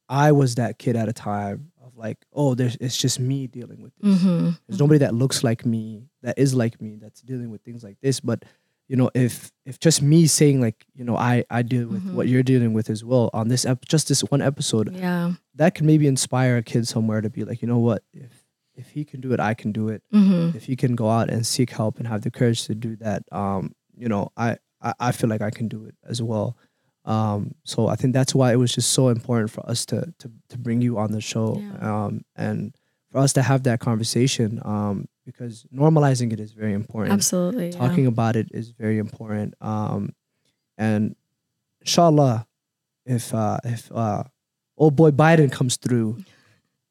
i 0.10 0.32
was 0.32 0.56
that 0.56 0.78
kid 0.78 0.96
at 0.96 1.10
a 1.10 1.14
time 1.14 1.72
of 1.84 1.96
like 1.98 2.18
oh 2.34 2.54
there's 2.56 2.76
it's 2.80 2.98
just 2.98 3.20
me 3.20 3.48
dealing 3.48 3.82
with 3.82 3.94
this 4.00 4.16
Mm-hmm. 4.18 4.50
there's 4.68 4.80
nobody 4.80 5.00
that 5.00 5.14
looks 5.16 5.44
like 5.44 5.66
me 5.66 6.10
that 6.22 6.38
is 6.38 6.54
like 6.54 6.80
me 6.82 6.98
that's 7.02 7.22
dealing 7.22 7.50
with 7.50 7.62
things 7.62 7.84
like 7.84 7.98
this 8.02 8.20
but 8.20 8.44
you 8.88 8.96
know 8.96 9.10
if 9.16 9.52
if 9.66 9.80
just 9.80 10.02
me 10.04 10.28
saying 10.28 10.62
like 10.62 10.86
you 10.94 11.04
know 11.04 11.18
i 11.18 11.44
i 11.50 11.64
deal 11.64 11.88
with 11.88 12.04
Mhm. 12.04 12.14
what 12.14 12.28
you're 12.28 12.44
dealing 12.44 12.74
with 12.74 12.90
as 12.92 13.04
well 13.04 13.32
on 13.34 13.48
this 13.48 13.66
ep- 13.66 13.86
just 13.86 14.08
this 14.08 14.22
one 14.22 14.42
episode 14.44 14.94
Yeah. 14.96 15.34
that 15.56 15.74
can 15.74 15.88
maybe 15.88 16.06
inspire 16.06 16.58
a 16.58 16.64
kid 16.64 16.88
somewhere 16.88 17.22
to 17.22 17.30
be 17.32 17.44
like 17.44 17.64
you 17.64 17.68
know 17.68 17.80
what 17.80 18.04
if 18.14 18.45
if 18.78 18.90
he 18.90 19.04
can 19.06 19.22
do 19.22 19.32
it 19.34 19.40
i 19.40 19.54
can 19.54 19.72
do 19.72 19.90
it 19.90 20.02
Mm-hmm. 20.14 20.56
if 20.58 20.66
he 20.66 20.76
can 20.76 20.96
go 20.96 21.10
out 21.10 21.30
and 21.30 21.46
seek 21.46 21.70
help 21.72 21.98
and 22.00 22.08
have 22.08 22.22
the 22.22 22.32
courage 22.32 22.66
to 22.68 22.76
do 22.76 22.96
that 22.98 23.24
um 23.32 23.74
you 23.98 24.08
know 24.10 24.32
i 24.38 24.58
i, 24.82 24.94
I 25.00 25.12
feel 25.12 25.30
like 25.30 25.42
i 25.42 25.50
can 25.50 25.68
do 25.68 25.86
it 25.86 25.96
as 26.08 26.22
well 26.22 26.58
um 27.06 27.54
so 27.64 27.88
i 27.88 27.96
think 27.96 28.14
that's 28.14 28.34
why 28.36 28.52
it 28.52 28.58
was 28.58 28.72
just 28.74 28.92
so 28.92 29.10
important 29.10 29.52
for 29.52 29.68
us 29.70 29.86
to 29.88 30.14
to, 30.20 30.32
to 30.50 30.58
bring 30.58 30.82
you 30.82 30.98
on 30.98 31.12
the 31.12 31.22
show 31.22 31.58
Yeah. 31.60 32.06
um 32.06 32.22
and 32.36 32.76
for 33.12 33.20
us 33.20 33.34
to 33.34 33.42
have 33.42 33.64
that 33.64 33.80
conversation 33.80 34.62
um 34.66 35.06
because 35.26 35.66
normalizing 35.74 36.32
it 36.34 36.40
is 36.40 36.52
very 36.52 36.74
important 36.74 37.14
Absolutely. 37.14 37.68
yeah. 37.70 37.78
talking 37.78 38.06
about 38.08 38.36
it 38.36 38.48
is 38.52 38.72
very 38.72 38.98
important 38.98 39.54
um 39.62 40.14
and 40.78 41.16
inshallah 41.82 42.48
if 43.06 43.34
uh 43.34 43.58
if 43.64 43.92
uh 43.94 44.24
old 44.78 44.96
boy 44.96 45.12
biden 45.12 45.52
comes 45.52 45.78
through 45.78 46.18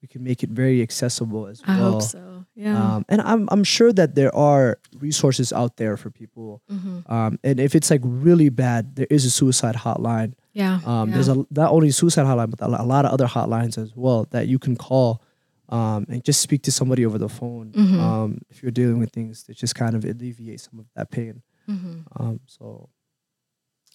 we 0.04 0.08
can 0.08 0.22
make 0.22 0.42
it 0.42 0.50
very 0.50 0.82
accessible 0.82 1.46
as 1.46 1.62
I 1.64 1.80
well 1.80 1.92
hope 1.92 2.02
so. 2.02 2.44
Yeah. 2.54 2.76
um, 2.96 3.04
and 3.08 3.22
I'm 3.22 3.48
I'm 3.50 3.64
sure 3.64 3.90
that 4.00 4.14
there 4.14 4.32
are 4.36 4.78
resources 5.00 5.50
out 5.50 5.78
there 5.78 5.96
for 5.96 6.10
people. 6.10 6.60
mm-hmm. 6.70 7.10
Um, 7.10 7.38
and 7.42 7.58
if 7.58 7.74
it's 7.74 7.90
like 7.90 8.02
really 8.04 8.50
bad, 8.50 8.96
there 8.96 9.06
is 9.08 9.24
a 9.24 9.30
suicide 9.30 9.76
hotline. 9.76 10.34
Yeah. 10.52 10.80
Um, 10.84 11.08
yeah. 11.08 11.14
There's 11.14 11.28
a 11.28 11.36
not 11.50 11.70
only 11.72 11.90
suicide 11.90 12.26
hotline, 12.26 12.50
but 12.50 12.60
a 12.60 12.84
lot 12.84 13.06
of 13.06 13.12
other 13.16 13.26
hotlines 13.26 13.78
as 13.78 13.96
well 13.96 14.28
that 14.34 14.46
you 14.46 14.58
can 14.58 14.76
call 14.76 15.22
um, 15.70 16.04
and 16.10 16.22
just 16.22 16.40
speak 16.42 16.60
to 16.68 16.70
somebody 16.70 17.06
over 17.06 17.16
the 17.16 17.30
phone 17.30 17.72
Mhm. 17.72 17.98
um, 17.98 18.30
if 18.50 18.62
you're 18.62 18.70
dealing 18.80 18.98
with 18.98 19.10
things 19.10 19.42
to 19.44 19.54
just 19.54 19.74
kind 19.74 19.94
of 19.96 20.04
alleviate 20.04 20.60
some 20.60 20.78
of 20.80 20.86
that 20.96 21.10
pain. 21.10 21.40
Mhm. 21.66 22.04
Um, 22.20 22.40
so 22.46 22.90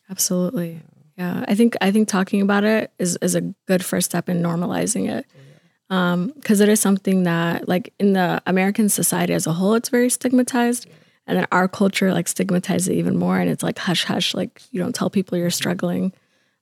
Absolutely. 0.09 0.81
Yeah. 1.17 1.45
I 1.47 1.53
think 1.55 1.77
I 1.81 1.91
think 1.91 2.07
talking 2.07 2.41
about 2.41 2.63
it 2.63 2.91
is 2.97 3.15
is 3.21 3.35
a 3.35 3.41
good 3.67 3.85
first 3.85 4.05
step 4.09 4.27
in 4.27 4.41
normalizing 4.41 5.05
it. 5.17 5.25
Um, 5.35 5.41
because 5.89 6.61
it 6.61 6.69
is 6.69 6.79
something 6.79 7.23
that 7.23 7.67
like 7.67 7.93
in 7.99 8.13
the 8.13 8.41
American 8.45 8.89
society 8.89 9.33
as 9.33 9.47
a 9.47 9.53
whole, 9.53 9.73
it's 9.73 9.89
very 9.89 10.09
stigmatized. 10.09 10.87
And 11.27 11.37
then 11.37 11.47
our 11.51 11.67
culture 11.67 12.11
like 12.13 12.27
stigmatizes 12.27 12.87
it 12.87 12.95
even 12.95 13.15
more 13.17 13.37
and 13.39 13.49
it's 13.49 13.61
like 13.63 13.77
hush 13.77 14.03
hush, 14.05 14.33
like 14.33 14.61
you 14.71 14.81
don't 14.81 14.95
tell 14.95 15.09
people 15.09 15.37
you're 15.37 15.49
struggling. 15.51 16.11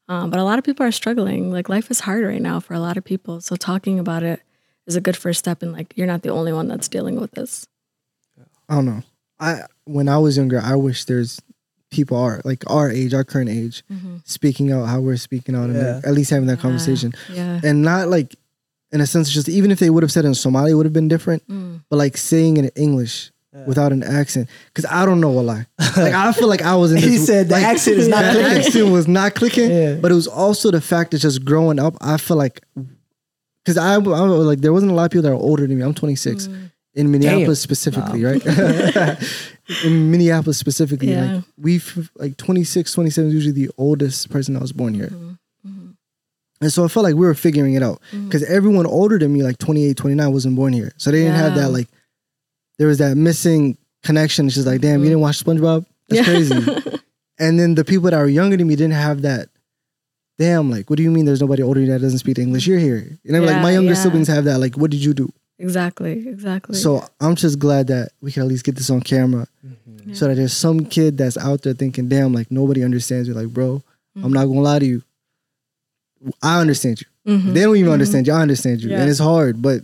Um, 0.10 0.30
but 0.30 0.40
a 0.40 0.44
lot 0.44 0.58
of 0.60 0.66
people 0.66 0.86
are 0.86 0.92
struggling. 0.92 1.52
Like 1.52 1.70
life 1.70 1.92
is 1.92 2.02
hard 2.02 2.24
right 2.26 2.42
now 2.42 2.60
for 2.60 2.74
a 2.74 2.80
lot 2.80 2.98
of 2.98 3.04
people. 3.04 3.40
So 3.42 3.56
talking 3.56 4.00
about 4.00 4.24
it 4.24 4.42
is 4.86 4.96
a 4.96 5.02
good 5.02 5.18
first 5.18 5.40
step 5.40 5.62
and 5.62 5.72
like 5.74 5.94
you're 5.98 6.08
not 6.08 6.22
the 6.24 6.30
only 6.30 6.52
one 6.54 6.68
that's 6.68 6.88
dealing 6.88 7.20
with 7.20 7.32
this. 7.32 7.68
I 8.70 8.76
don't 8.76 8.86
know. 8.86 9.04
I 9.40 9.62
when 9.86 10.08
I 10.10 10.18
was 10.18 10.36
younger, 10.38 10.60
I 10.62 10.76
wish 10.76 11.06
there's 11.06 11.40
people 11.92 12.18
are 12.18 12.42
like 12.44 12.70
our 12.70 12.90
age, 12.92 13.14
our 13.14 13.24
current 13.24 13.50
age, 13.50 13.84
speaking 14.26 14.72
out 14.72 14.86
how 14.86 15.00
we're 15.00 15.16
speaking 15.18 15.56
out, 15.56 15.70
and 15.70 15.76
Yeah. 15.78 16.02
at 16.04 16.14
least 16.14 16.30
having 16.32 16.48
that 16.48 16.58
Yeah. 16.58 16.62
conversation, 16.62 17.14
Yeah. 17.32 17.62
and 17.64 17.82
not 17.82 18.10
like 18.10 18.36
in 18.92 19.02
a 19.02 19.06
sense, 19.08 19.30
just 19.32 19.50
even 19.50 19.72
if 19.72 19.80
they 19.80 19.90
would 19.90 20.04
have 20.04 20.12
said 20.12 20.24
it 20.26 20.30
in 20.30 20.36
Somali, 20.36 20.72
it 20.72 20.76
would 20.76 20.86
have 20.86 20.94
been 20.94 21.08
different. 21.08 21.48
Mm. 21.48 21.84
But 21.90 21.98
like 21.98 22.16
saying 22.18 22.58
it 22.58 22.66
in 22.66 22.72
English 22.76 23.32
Yeah. 23.54 23.66
without 23.66 23.92
an 23.92 24.04
accent, 24.04 24.48
because 24.74 24.86
I 24.90 25.06
don't 25.06 25.20
know 25.20 25.32
a 25.40 25.42
lie. 25.42 25.66
Like 25.98 26.14
I 26.14 26.32
feel 26.32 26.48
like 26.48 26.62
I 26.62 26.76
was 26.76 26.92
in. 26.92 26.98
He 27.00 27.18
this, 27.18 27.26
said 27.26 27.48
the 27.50 27.54
like, 27.56 27.64
accent 27.66 27.98
is 27.98 28.08
not 28.08 28.24
the 28.34 28.40
clicking. 28.42 28.58
accent 28.66 28.92
was 28.92 29.08
not 29.08 29.34
clicking. 29.36 29.70
Yeah. 29.72 29.96
But 29.96 30.12
it 30.12 30.16
was 30.16 30.28
also 30.28 30.70
the 30.72 30.82
fact 30.82 31.12
that 31.12 31.20
just 31.20 31.44
growing 31.44 31.80
up, 31.80 31.96
I 32.02 32.18
feel 32.18 32.38
like. 32.38 32.62
Because 33.64 33.78
I, 33.78 33.96
I 33.96 33.98
was 33.98 34.46
like, 34.46 34.60
there 34.60 34.72
wasn't 34.72 34.92
a 34.94 34.96
lot 34.96 35.06
of 35.06 35.12
people 35.12 35.24
that 35.24 35.32
are 35.32 35.36
older 35.50 35.68
than 35.68 35.78
me. 35.78 35.84
I'm 35.84 35.94
26 35.94 36.48
Mm. 36.48 36.72
in 36.96 37.12
Minneapolis 37.12 37.60
specifically, 37.60 38.24
right? 38.24 38.42
in 39.84 40.12
Minneapolis 40.12 40.58
specifically, 40.58 41.12
Yeah. 41.12 41.36
like 41.36 41.44
we've 41.58 42.10
like 42.16 42.38
26, 42.38 42.94
27 42.94 43.28
is 43.30 43.34
usually 43.34 43.52
the 43.54 43.70
oldest 43.78 44.30
person 44.30 44.54
that 44.54 44.62
was 44.62 44.72
born 44.72 44.94
here. 44.94 45.08
Mm-hmm. 45.08 45.32
And 46.62 46.74
so 46.74 46.84
I 46.84 46.88
felt 46.88 47.04
like 47.04 47.16
we 47.16 47.26
were 47.26 47.36
figuring 47.36 47.76
it 47.76 47.84
out 47.84 48.02
because 48.12 48.44
everyone 48.44 48.86
older 48.88 49.20
than 49.20 49.32
me, 49.32 49.44
like 49.44 49.58
28, 49.60 49.96
29, 49.96 50.32
wasn't 50.34 50.56
born 50.56 50.74
here. 50.74 50.92
So 50.98 51.12
they 51.12 51.20
didn't 51.20 51.36
have 51.36 51.56
that, 51.56 51.70
like, 51.70 51.88
there 52.80 52.88
was 52.88 52.98
that 52.98 53.16
missing 53.16 53.78
connection. 54.04 54.48
It's 54.48 54.56
just 54.56 54.68
like, 54.68 54.82
damn, 54.82 55.00
you 55.04 55.10
didn't 55.10 55.22
watch 55.22 55.44
SpongeBob? 55.44 55.86
That's 56.10 56.28
crazy. 56.28 56.56
And 57.40 57.60
then 57.60 57.76
the 57.76 57.86
people 57.86 58.10
that 58.10 58.18
were 58.18 58.28
younger 58.28 58.58
than 58.58 58.68
me 58.68 58.76
didn't 58.76 58.94
have 58.96 59.22
that. 59.22 59.50
Damn, 60.40 60.72
like, 60.72 60.90
what 60.90 60.98
do 60.98 61.04
you 61.04 61.12
mean 61.12 61.26
there's 61.26 61.40
nobody 61.42 61.62
older 61.62 61.80
than 61.80 61.88
you 61.88 61.94
that 61.94 62.02
doesn't 62.02 62.18
speak 62.18 62.40
English? 62.40 62.66
You're 62.66 62.80
here. 62.80 63.08
You 63.24 63.32
know, 63.32 63.42
like 63.42 63.62
my 63.62 63.72
younger 63.72 63.94
yeah. 63.94 64.02
siblings 64.02 64.28
have 64.28 64.46
that. 64.46 64.58
Like, 64.60 64.76
what 64.76 64.90
did 64.92 65.04
you 65.04 65.14
do? 65.14 65.32
exactly, 65.60 66.28
exactly. 66.28 66.76
So 66.76 67.04
I'm 67.20 67.36
just 67.36 67.60
glad 67.60 67.88
that 67.88 68.10
we 68.22 68.32
can 68.32 68.44
at 68.44 68.48
least 68.48 68.64
get 68.64 68.76
this 68.76 68.90
on 68.90 69.02
camera 69.02 69.48
Mm-hmm. 69.66 70.14
so 70.14 70.28
that 70.28 70.36
there's 70.36 70.54
some 70.54 70.86
kid 70.86 71.18
that's 71.18 71.38
out 71.38 71.62
there 71.64 71.74
thinking, 71.74 72.08
damn, 72.08 72.34
like 72.34 72.50
nobody 72.50 72.84
understands 72.84 73.28
you. 73.28 73.34
Like, 73.34 73.50
bro, 73.50 73.84
Mm-hmm. 74.18 74.26
I'm 74.26 74.34
not 74.34 74.46
gonna 74.46 74.62
lie 74.62 74.80
to 74.80 74.86
you. 74.86 75.04
I 76.42 76.60
understand 76.62 77.02
you. 77.02 77.08
Mhm. 77.38 77.54
They 77.54 77.62
don't 77.62 77.78
even 77.78 77.92
understand 77.92 78.28
you. 78.28 78.34
I 78.34 78.42
understand 78.42 78.82
you. 78.82 78.90
Yeah. 78.90 79.02
And 79.02 79.10
it's 79.10 79.20
hard, 79.20 79.62
but 79.62 79.82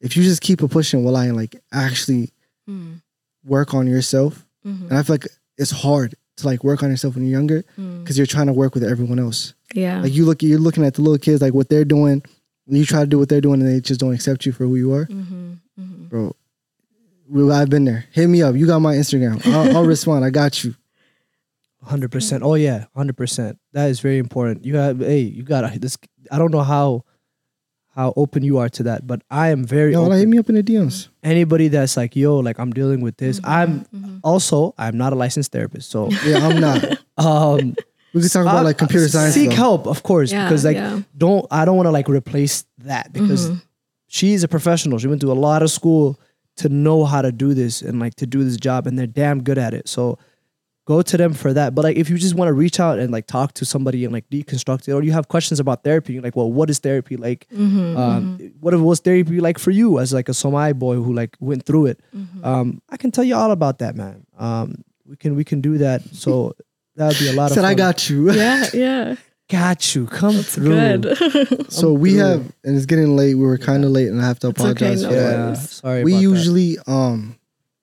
if 0.00 0.16
you 0.16 0.22
just 0.22 0.40
keep 0.40 0.62
it 0.62 0.68
pushing 0.70 1.04
while 1.04 1.16
I 1.16 1.30
like 1.30 1.60
actually 1.72 2.30
Mhm. 2.68 3.00
work 3.44 3.74
on 3.74 3.86
yourself, 3.86 4.46
Mhm. 4.66 4.88
and 4.88 4.92
I 4.98 5.02
feel 5.02 5.14
like 5.14 5.26
it's 5.58 5.70
hard 5.72 6.14
to 6.36 6.46
like 6.46 6.64
work 6.64 6.82
on 6.82 6.90
yourself 6.90 7.14
when 7.14 7.24
you're 7.24 7.32
younger 7.38 7.64
Mm. 7.78 8.02
because 8.02 8.16
you're 8.16 8.26
trying 8.26 8.46
to 8.46 8.52
work 8.52 8.74
with 8.74 8.84
everyone 8.84 9.18
else. 9.18 9.52
yeah, 9.74 10.00
Like 10.02 10.14
you 10.14 10.24
look, 10.24 10.42
you're 10.42 10.58
looking 10.58 10.84
at 10.84 10.94
the 10.94 11.02
little 11.02 11.18
kids, 11.18 11.42
like 11.42 11.54
what 11.54 11.68
they're 11.68 11.84
doing, 11.84 12.22
and 12.66 12.76
you 12.78 12.84
try 12.84 13.00
to 13.00 13.06
do 13.06 13.18
what 13.18 13.28
they're 13.28 13.40
doing, 13.40 13.60
and 13.60 13.68
they 13.68 13.80
just 13.80 14.00
don't 14.00 14.14
accept 14.14 14.46
you 14.46 14.52
for 14.52 14.64
who 14.66 14.76
you 14.76 14.92
are, 14.92 15.06
Mhm. 15.06 15.58
Mhm. 15.78 16.08
bro. 16.08 16.34
I've 17.52 17.70
been 17.70 17.84
there. 17.84 18.06
Hit 18.12 18.26
me 18.28 18.42
up. 18.42 18.56
You 18.56 18.66
got 18.66 18.80
my 18.80 18.96
Instagram. 18.96 19.44
I'll, 19.46 19.76
I'll 19.78 19.84
respond. 19.96 20.24
I 20.24 20.30
got 20.30 20.64
you. 20.64 20.74
Hundred 21.82 22.10
percent. 22.12 22.42
Oh 22.42 22.54
yeah, 22.54 22.84
hundred 22.94 23.16
percent. 23.16 23.58
That 23.72 23.88
is 23.88 24.00
very 24.00 24.18
important. 24.18 24.64
You 24.66 24.76
have, 24.76 24.98
hey, 25.00 25.20
you 25.20 25.42
got 25.42 25.72
this. 25.80 25.96
I 26.30 26.36
don't 26.38 26.50
know 26.52 26.62
how 26.62 27.04
how 27.94 28.12
open 28.16 28.42
you 28.44 28.58
are 28.58 28.68
to 28.68 28.82
that, 28.84 29.06
but 29.06 29.22
I 29.30 29.48
am 29.48 29.64
very 29.64 29.92
Yo, 29.92 30.00
open. 30.00 30.10
like, 30.10 30.18
hit 30.20 30.28
me 30.28 30.38
up 30.38 30.48
in 30.48 30.54
the 30.56 30.62
DMs. 30.62 31.08
Anybody 31.22 31.68
that's 31.68 31.96
like, 31.96 32.14
yo, 32.14 32.36
like 32.38 32.58
I'm 32.60 32.70
dealing 32.72 33.00
with 33.00 33.16
this. 33.16 33.40
I'm 33.44 33.84
Mhm. 33.94 34.20
also 34.22 34.74
I'm 34.78 34.96
not 34.98 35.12
a 35.12 35.16
licensed 35.16 35.52
therapist, 35.52 35.90
so 35.90 36.10
Yeah, 36.26 36.46
I'm 36.46 36.60
not. 36.60 36.98
um, 37.18 37.74
We 38.12 38.20
could 38.22 38.30
talk 38.30 38.42
about 38.42 38.56
I- 38.56 38.60
like 38.62 38.78
computer 38.78 39.08
science. 39.08 39.34
Seek 39.34 39.48
though. 39.50 39.56
help, 39.56 39.86
of 39.86 40.02
course, 40.02 40.30
Yeah, 40.30 40.44
because 40.48 40.64
like 40.66 40.76
yeah. 40.76 41.00
don't 41.16 41.46
I 41.50 41.64
don't 41.64 41.76
want 41.76 41.86
to 41.86 41.92
like 41.92 42.08
replace 42.08 42.64
that 42.78 43.12
because 43.12 43.48
Mhm. 43.50 43.62
she's 44.06 44.44
a 44.44 44.48
professional. 44.48 44.98
She 44.98 45.06
went 45.08 45.22
to 45.22 45.32
a 45.32 45.34
lot 45.48 45.62
of 45.62 45.70
school 45.70 46.20
to 46.56 46.68
know 46.68 47.06
how 47.06 47.22
to 47.22 47.32
do 47.32 47.54
this 47.54 47.80
and 47.80 47.98
like 47.98 48.16
to 48.16 48.26
do 48.26 48.44
this 48.44 48.58
job, 48.58 48.86
and 48.86 48.98
they're 48.98 49.06
damn 49.06 49.42
good 49.42 49.56
at 49.58 49.72
it. 49.74 49.88
So 49.88 50.18
go 50.86 51.02
to 51.02 51.16
them 51.16 51.32
for 51.34 51.52
that. 51.52 51.74
But 51.74 51.84
like 51.84 51.96
if 51.96 52.10
you 52.10 52.18
just 52.18 52.34
want 52.34 52.48
to 52.48 52.52
reach 52.52 52.80
out 52.80 52.98
and 52.98 53.12
like 53.12 53.26
talk 53.26 53.52
to 53.54 53.64
somebody 53.64 54.04
and 54.04 54.12
like 54.12 54.28
deconstruct 54.30 54.88
it, 54.88 54.92
or 54.92 55.02
you 55.02 55.12
have 55.12 55.28
questions 55.28 55.60
about 55.60 55.84
therapy, 55.84 56.14
you're 56.14 56.22
like, 56.22 56.34
well, 56.36 56.50
what 56.50 56.68
is 56.70 56.78
therapy 56.80 57.16
like? 57.16 57.46
Mhm. 57.54 57.96
Um, 57.96 58.52
what 58.60 58.74
was 58.74 59.00
therapy 59.00 59.40
like 59.40 59.58
for 59.58 59.70
you 59.70 59.98
as 59.98 60.12
like 60.12 60.28
a 60.28 60.34
Somali 60.34 60.72
boy 60.72 60.96
who 60.96 61.12
like 61.12 61.36
went 61.40 61.64
through 61.64 61.86
it? 61.86 62.00
Mm-hmm. 62.16 62.44
Um, 62.44 62.82
I 62.90 62.96
can 62.96 63.10
tell 63.10 63.24
you 63.24 63.36
all 63.36 63.50
about 63.52 63.78
that, 63.78 63.94
man. 63.94 64.26
Um, 64.38 64.82
we 65.06 65.16
can 65.16 65.36
we 65.36 65.44
can 65.44 65.60
do 65.60 65.78
that. 65.78 66.02
So 66.14 66.54
that 66.96 67.08
would 67.08 67.18
be 67.18 67.28
a 67.28 67.32
lot 67.32 67.50
of 67.50 67.54
Said 67.54 67.62
fun. 67.62 67.70
I 67.70 67.74
got 67.74 68.08
you. 68.10 68.32
yeah, 68.42 68.66
yeah, 68.74 69.16
got 69.48 69.94
you. 69.94 70.06
Come 70.06 70.42
through. 70.42 70.98
good. 70.98 71.66
So 71.70 71.92
we 71.92 72.10
through. 72.14 72.18
have, 72.20 72.52
and 72.64 72.76
it's 72.76 72.86
getting 72.86 73.16
late. 73.16 73.34
We 73.36 73.44
were 73.46 73.58
kind 73.58 73.84
of 73.84 73.90
late, 73.92 74.08
and 74.08 74.20
I 74.20 74.26
have 74.26 74.38
to 74.40 74.48
It's 74.48 74.60
okay, 74.60 74.70
apologize 74.70 75.02
no 75.02 75.08
for 75.10 75.14
that. 75.14 75.36
Yeah, 75.36 75.54
sorry. 75.54 76.04
We 76.04 76.12
about 76.12 76.16
that. 76.18 76.22
usually, 76.22 76.78
um, 76.88 77.36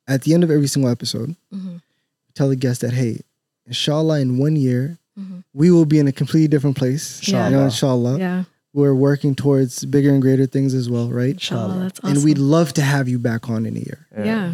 at 0.07 0.23
the 0.23 0.33
end 0.33 0.43
of 0.43 0.51
every 0.51 0.67
single 0.67 0.91
episode, 0.91 1.35
Mhm. 1.53 1.81
Tell 2.37 2.49
the 2.49 2.55
guest 2.55 2.81
that, 2.81 2.93
hey, 2.93 3.21
inshallah, 3.65 4.19
in 4.19 4.37
one 4.37 4.55
year, 4.55 4.97
Mhm. 5.19 5.43
we 5.53 5.71
will 5.71 5.85
be 5.85 5.97
in 5.99 6.07
a 6.07 6.11
completely 6.11 6.47
different 6.47 6.77
place. 6.77 7.27
Yeah. 7.27 7.49
You 7.49 7.55
know, 7.55 7.63
inshallah. 7.65 8.19
yeah, 8.19 8.43
We're 8.73 8.93
working 8.93 9.33
towards 9.33 9.83
bigger 9.85 10.11
and 10.13 10.21
greater 10.21 10.45
things 10.45 10.73
as 10.75 10.87
well, 10.89 11.09
right? 11.09 11.31
inshallah, 11.33 11.79
that's 11.79 11.99
awesome. 11.99 12.17
And 12.17 12.23
we'd 12.23 12.37
love 12.37 12.73
to 12.73 12.81
have 12.83 13.09
you 13.09 13.17
back 13.19 13.49
on 13.49 13.65
in 13.65 13.75
a 13.75 13.79
year. 13.79 14.05
yeah, 14.15 14.53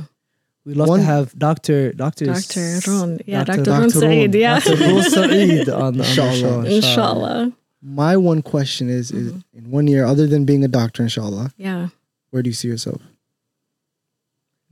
We'd 0.66 0.78
love 0.78 0.88
One- 0.88 1.00
to 1.00 1.06
have 1.06 1.38
Doctor 1.38 1.92
Doctor 1.92 2.24
Doctor 2.26 2.80
Ron, 2.88 3.20
yeah, 3.26 3.44
Dr. 3.44 3.64
Doctor 3.64 3.72
Ron 3.82 3.90
Saeed, 3.90 4.34
yeah, 4.34 4.60
Dr. 4.62 4.78
Rul 4.78 5.04
Saeed 5.16 5.68
on 5.68 5.98
the, 5.98 6.04
on 6.06 6.10
Inshallah. 6.10 6.36
show. 6.40 6.62
inshallah, 6.64 7.52
My 7.82 8.16
one 8.16 8.42
question 8.42 8.88
is, 8.90 9.12
is 9.12 9.34
Mm-hmm. 9.34 9.58
in 9.58 9.72
one 9.72 9.88
year, 9.88 10.06
other 10.06 10.26
than 10.26 10.46
being 10.46 10.64
a 10.64 10.70
doctor, 10.70 11.04
inshallah, 11.04 11.52
yeah. 11.58 11.90
where 12.32 12.42
do 12.42 12.50
you 12.50 12.54
see 12.54 12.70
yourself? 12.70 13.02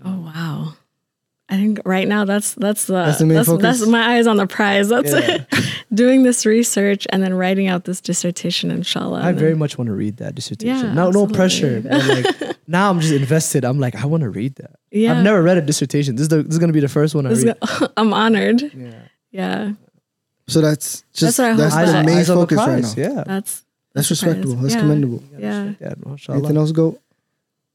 Oh 0.03 0.22
wow. 0.22 0.74
I 1.52 1.56
think 1.58 1.82
right 1.84 2.08
now 2.08 2.24
that's 2.24 2.54
that's 2.54 2.86
the 2.86 2.93
That's 2.93 3.20
the 3.20 3.26
main 3.26 3.36
that's, 3.36 3.49
focus? 3.49 3.80
that's 3.80 3.86
my 3.89 4.16
eyes 4.16 4.26
on 4.26 4.38
the 4.38 4.47
prize. 4.47 4.88
That's 4.88 5.12
Yeah. 5.12 5.43
doing 5.93 6.24
this 6.24 6.45
research 6.45 7.06
and 7.10 7.22
then 7.22 7.34
writing 7.34 7.68
out 7.68 7.84
this 7.84 7.99
dissertation, 7.99 8.72
inshallah. 8.72 9.20
I 9.22 9.34
very 9.34 9.52
then- 9.52 9.60
much 9.60 9.78
want 9.78 9.89
to 9.89 9.93
read 9.93 10.16
that 10.18 10.34
dissertation. 10.34 10.78
Yeah, 10.78 10.93
no, 10.93 11.12
no 11.12 11.24
absolutely. 11.26 11.36
pressure. 11.36 11.82
But 11.86 12.08
like 12.47 12.58
now, 12.68 12.89
I'm 12.89 13.02
just 13.02 13.14
invested. 13.14 13.66
I'm 13.66 13.80
like, 13.82 13.95
I 13.95 14.06
want 14.06 14.22
to 14.24 14.30
read 14.30 14.56
that. 14.56 14.80
yeah. 14.91 15.12
I've 15.18 15.24
never 15.24 15.43
read 15.43 15.58
a 15.58 15.62
dissertation. 15.62 16.16
This 16.16 16.24
is 16.24 16.30
the, 16.30 16.43
this 16.43 16.54
is 16.54 16.60
gonna 16.60 16.72
be 16.72 16.80
the 16.80 16.88
first 16.88 17.14
one 17.16 17.26
I 17.26 17.30
this 17.30 17.43
read. 17.43 17.58
Go- 17.60 17.88
I'm 17.97 18.14
honored. 18.14 18.62
yeah, 18.74 19.02
Yeah, 19.32 19.74
So 20.47 20.62
that's 20.62 21.04
just 21.14 21.36
That's 21.36 21.39
what 21.39 21.52
I 21.52 21.56
that's, 21.58 21.76
hope 21.76 21.86
the 21.88 21.91
that- 21.91 22.06
main 22.06 22.18
eyes 22.18 22.30
on 22.30 22.38
the 22.38 22.43
focus 22.43 22.58
right 22.60 22.82
now. 22.82 22.93
Yeah, 22.95 23.24
that's 23.28 23.66
That's 23.93 24.08
the 24.08 24.16
prize. 24.16 24.24
respectable. 24.24 24.56
That's 24.56 24.74
Yeah. 24.76 24.80
commendable. 24.80 25.24
Yeah. 25.38 25.74
yeah. 25.82 25.93
mashallah. 26.06 26.38
Anything 26.39 26.58
else 26.58 26.72
go? 26.72 26.97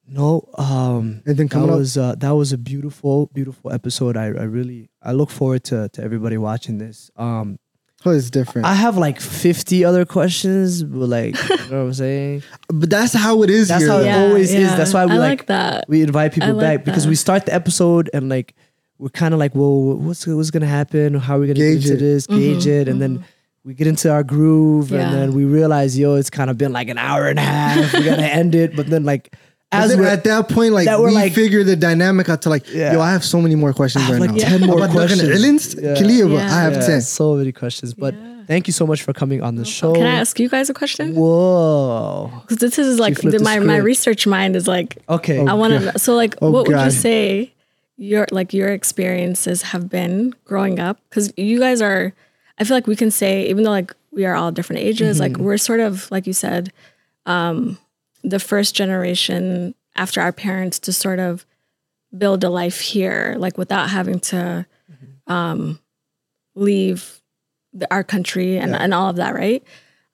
No, 0.09 0.49
um, 0.57 1.23
Anything 1.27 1.49
that 1.49 1.65
up? 1.65 1.71
was 1.79 1.97
uh, 1.99 2.15
that 2.19 2.31
was 2.31 2.53
a 2.53 2.59
beautiful, 2.59 3.27
beautiful 3.35 3.73
episode. 3.73 4.17
I, 4.17 4.27
I 4.27 4.45
really 4.45 4.89
I 5.03 5.13
look 5.13 5.31
forward 5.31 5.65
to 5.65 5.89
to 5.91 6.03
everybody 6.03 6.37
watching 6.39 6.79
this. 6.79 7.11
Um, 7.17 7.59
Oh, 8.05 8.11
it's 8.13 8.31
different. 8.31 8.67
I 8.69 8.75
have 8.75 8.97
like 8.97 9.21
50 9.21 9.85
other 9.85 10.05
questions, 10.05 10.85
but 10.85 11.09
like, 11.09 11.35
you 11.49 11.57
know 11.57 11.65
what 11.65 11.87
I'm 11.87 11.95
saying? 11.95 12.43
but 12.69 12.89
that's 12.89 13.13
how 13.15 13.43
it 13.43 13.51
is 13.51 13.67
That's 13.69 13.83
here. 13.83 13.91
how 13.91 13.99
it 13.99 14.05
though. 14.05 14.29
always 14.29 14.55
is. 14.55 14.69
That's 14.77 14.95
why 14.95 15.07
we 15.07 15.13
I 15.13 15.17
like- 15.17 15.39
like, 15.41 15.47
that. 15.47 15.87
We 15.89 16.03
invite 16.03 16.33
people 16.33 16.53
like 16.55 16.61
back 16.61 16.85
because 16.85 17.09
we 17.09 17.17
start 17.17 17.47
the 17.47 17.55
episode 17.55 18.09
and 18.15 18.29
like 18.29 18.55
we're 18.99 19.09
kind 19.09 19.35
of 19.35 19.41
like, 19.41 19.57
well, 19.57 19.97
what's 19.97 20.25
what's 20.27 20.51
gonna 20.53 20.67
happen? 20.67 21.15
How 21.15 21.37
are 21.37 21.41
we 21.41 21.47
gonna 21.49 21.59
Gauge 21.59 21.83
get 21.83 21.93
into 21.93 22.05
it. 22.05 22.07
this? 22.09 22.27
Gauge 22.29 22.67
it, 22.69 22.87
and 22.89 23.03
then 23.03 23.25
we 23.65 23.75
get 23.75 23.89
into 23.89 24.13
our 24.13 24.23
groove, 24.23 24.91
Yeah. 24.93 25.01
and 25.01 25.15
then 25.15 25.33
we 25.35 25.45
realize, 25.45 25.99
yo, 25.99 26.15
it's 26.15 26.31
kind 26.31 26.49
of 26.51 26.57
been 26.57 26.73
like 26.73 26.89
an 26.89 26.99
hour 26.99 27.27
and 27.27 27.39
a 27.41 27.43
half. 27.43 27.93
we 27.93 28.05
gotta 28.05 28.23
end 28.41 28.55
it, 28.55 28.77
but 28.77 28.87
then 28.87 29.03
like 29.05 29.33
But 29.33 29.41
as 29.73 29.91
then 29.91 29.99
we're 30.01 30.07
at 30.07 30.25
that 30.25 30.49
point, 30.49 30.73
like 30.73 30.87
that 30.87 31.01
we're 31.01 31.11
like- 31.11 31.33
figure 31.33 31.65
the 31.65 31.77
dynamic 31.77 32.29
out 32.29 32.43
to 32.43 32.49
like, 32.51 32.73
Yeah. 32.73 32.93
yo, 32.95 33.01
I 33.01 33.11
have 33.13 33.25
so 33.25 33.41
many 33.41 33.55
more 33.57 33.73
questions 33.73 34.05
I 34.05 34.07
have 34.09 34.21
right 34.21 34.31
like 34.31 34.41
now. 34.41 34.49
10 34.49 34.61
more 34.67 34.79
About 34.79 34.91
questions. 34.91 35.23
Yeah. 35.75 35.95
Yeah. 35.99 36.37
I 36.37 36.61
have 36.63 36.75
yeah, 36.75 36.87
ten. 36.87 37.01
so 37.01 37.35
many 37.37 37.53
questions. 37.53 37.93
But 37.95 38.15
thank 38.47 38.67
you 38.69 38.73
so 38.73 38.87
much 38.87 39.03
for 39.03 39.13
coming 39.13 39.43
on 39.43 39.57
the 39.57 39.65
show. 39.65 39.93
Can 39.95 40.05
I 40.07 40.15
ask 40.21 40.39
you 40.39 40.49
guys 40.49 40.71
a 40.71 40.75
question? 40.75 41.15
Whoa. 41.17 42.31
Because 42.43 42.59
this 42.59 42.79
is 42.79 42.99
like 43.01 43.17
the, 43.21 43.31
the 43.31 43.41
my 43.41 43.59
my 43.59 43.77
research 43.77 44.27
mind 44.27 44.55
is 44.57 44.69
like 44.69 44.99
Okay. 45.09 45.45
I 45.45 45.55
want 45.55 45.73
to. 45.73 45.99
So 45.99 46.15
like, 46.15 46.37
Oh, 46.41 46.51
what 46.51 46.69
would 46.69 46.79
you 46.81 46.91
say 46.91 47.53
your 47.97 48.27
like 48.31 48.53
your 48.55 48.69
experiences 48.69 49.63
have 49.63 49.89
been 49.89 50.33
growing 50.45 50.79
up? 50.79 50.99
Because 51.11 51.33
you 51.37 51.59
guys 51.59 51.83
are, 51.83 52.13
I 52.59 52.65
feel 52.65 52.77
like 52.77 52.87
we 52.87 52.95
can 52.97 53.11
say 53.11 53.49
even 53.49 53.65
though 53.65 53.71
like 53.71 53.93
we 54.13 54.25
are 54.27 54.35
all 54.37 54.53
different 54.53 54.83
ages, 54.83 55.19
Mm-hmm. 55.21 55.35
like 55.35 55.43
we're 55.43 55.59
sort 55.59 55.81
of 55.81 56.09
like 56.13 56.27
you 56.27 56.33
said, 56.33 56.73
um, 57.27 57.79
the 58.27 58.41
first 58.41 58.75
generation 58.75 59.75
after 59.95 60.21
our 60.21 60.33
parents 60.33 60.79
to 60.81 60.93
sort 60.93 61.19
of 61.21 61.47
build 62.17 62.45
a 62.45 62.51
life 62.51 62.81
here, 62.81 63.37
like 63.39 63.57
without 63.57 63.89
having 63.89 64.21
to 64.21 64.67
um, 65.27 65.79
leave 66.55 67.23
the, 67.73 67.87
our 67.93 68.05
country 68.05 68.59
and, 68.59 68.75
and 68.75 68.93
all 68.93 69.09
of 69.09 69.17
that, 69.17 69.35
right? 69.35 69.63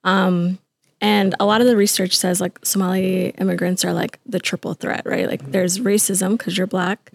Um, 0.05 0.59
and 1.01 1.35
a 1.41 1.45
lot 1.45 1.61
of 1.61 1.67
the 1.67 1.77
research 1.77 2.17
says 2.17 2.41
like 2.41 2.59
Somali 2.65 3.31
immigrants 3.31 3.85
are 3.85 3.93
like 3.93 4.21
the 4.25 4.39
triple 4.39 4.75
threat, 4.75 5.03
right? 5.05 5.27
Like 5.27 5.51
there's 5.51 5.79
racism 5.81 6.39
because 6.39 6.57
you're 6.57 6.67
black, 6.69 7.11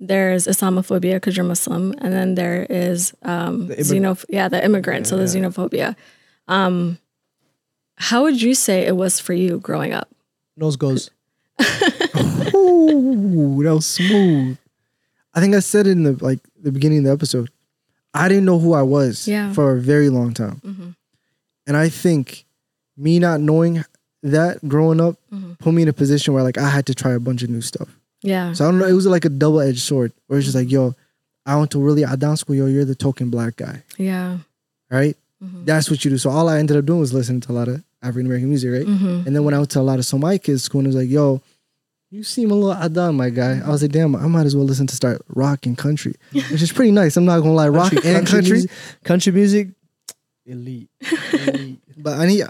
there's 0.00 0.46
Islamophobia 0.46 1.14
because 1.14 1.36
you're 1.36 1.46
Muslim, 1.46 1.94
and 1.98 2.12
then 2.12 2.34
there 2.34 2.66
is 2.68 3.14
um, 3.22 3.68
xenoph- 3.68 4.26
yeah, 4.28 4.48
the 4.48 4.62
immigrant, 4.62 5.06
so 5.06 5.16
the 5.16 5.24
xenophobia. 5.24 5.96
Um, 6.48 6.98
how 7.96 8.22
would 8.24 8.42
you 8.42 8.54
say 8.54 8.86
it 8.86 8.96
was 8.96 9.18
for 9.20 9.32
you 9.32 9.58
growing 9.60 9.92
up? 9.94 10.08
Nose 10.56 10.76
goes. 10.76 11.10
Ooh, 12.54 13.62
that 13.62 13.74
was 13.74 13.86
smooth. 13.86 14.56
I 15.34 15.40
think 15.40 15.54
I 15.54 15.60
said 15.60 15.86
it 15.86 15.92
in 15.92 16.02
the 16.04 16.12
like 16.24 16.40
the 16.62 16.72
beginning 16.72 16.98
of 16.98 17.04
the 17.04 17.10
episode. 17.12 17.50
I 18.14 18.28
didn't 18.28 18.44
know 18.44 18.58
who 18.58 18.74
I 18.74 18.82
was 18.82 19.26
Yeah. 19.26 19.52
for 19.52 19.72
a 19.76 19.80
very 19.80 20.08
long 20.10 20.34
time, 20.34 20.60
Mm-hmm. 20.64 20.88
and 21.66 21.76
I 21.76 21.88
think 21.88 22.44
me 22.96 23.18
not 23.18 23.40
knowing 23.40 23.84
that 24.22 24.66
growing 24.68 25.00
up 25.00 25.16
Mm-hmm. 25.32 25.52
put 25.54 25.72
me 25.72 25.82
in 25.82 25.88
a 25.88 25.92
position 25.92 26.34
where 26.34 26.42
like 26.42 26.58
I 26.58 26.68
had 26.68 26.86
to 26.86 26.94
try 26.94 27.12
a 27.12 27.20
bunch 27.20 27.42
of 27.42 27.50
new 27.50 27.62
stuff. 27.62 27.88
Yeah, 28.22 28.52
So 28.52 28.64
I 28.64 28.70
don't 28.70 28.78
know. 28.78 28.86
It 28.86 28.92
was 28.92 29.06
like 29.06 29.24
a 29.24 29.28
double 29.30 29.60
edged 29.60 29.80
sword, 29.80 30.12
where 30.26 30.38
it's 30.38 30.46
just 30.46 30.54
like, 30.56 30.70
yo, 30.70 30.94
I 31.44 31.56
went 31.56 31.70
to 31.72 31.80
really 31.80 32.04
I 32.04 32.14
dance 32.16 32.40
school. 32.40 32.54
Yo, 32.54 32.66
you're 32.66 32.84
the 32.84 32.94
token 32.94 33.30
black 33.30 33.56
guy, 33.56 33.82
yeah, 33.96 34.38
right? 34.90 35.16
Mhm. 35.42 35.64
That's 35.64 35.90
what 35.90 36.04
you 36.04 36.10
do. 36.12 36.18
So 36.18 36.30
all 36.30 36.48
I 36.48 36.58
ended 36.58 36.76
up 36.76 36.84
doing 36.84 37.00
was 37.00 37.12
listening 37.12 37.40
to 37.40 37.52
a 37.52 37.54
lot 37.54 37.68
of 37.68 37.82
African 38.02 38.26
American 38.26 38.48
music, 38.48 38.70
right? 38.72 38.86
Mhm. 38.86 39.26
And 39.26 39.34
then 39.36 39.44
when 39.44 39.54
I 39.54 39.58
went 39.58 39.70
to 39.70 39.80
a 39.80 39.82
lot 39.82 39.98
of 39.98 40.06
Somali 40.06 40.38
kids 40.38 40.62
school, 40.64 40.80
and 40.80 40.86
it 40.86 40.90
was 40.94 40.96
like, 40.96 41.10
yo, 41.10 41.40
You 42.10 42.22
seem 42.22 42.50
a 42.50 42.54
little 42.54 42.74
adan, 42.74 43.14
my 43.14 43.30
guy. 43.30 43.62
I 43.64 43.70
was 43.70 43.80
like, 43.80 43.90
damn, 43.92 44.14
I 44.14 44.26
might 44.26 44.44
as 44.44 44.54
well 44.54 44.66
listen 44.66 44.86
to 44.86 44.94
start 44.94 45.22
rock 45.28 45.64
and 45.64 45.78
country, 45.78 46.14
which 46.32 46.60
is 46.60 46.70
pretty 46.70 46.90
nice. 46.90 47.16
I'm 47.16 47.24
not 47.24 47.38
gonna 47.40 47.54
lie, 47.54 47.68
rock 47.68 47.92
and 48.04 48.26
country. 48.26 48.42
music, 48.52 48.70
country 49.02 49.32
music, 49.32 49.68
elite. 50.44 50.90
elite. 51.32 51.78
But 51.96 52.18
I 52.18 52.26
need, 52.26 52.44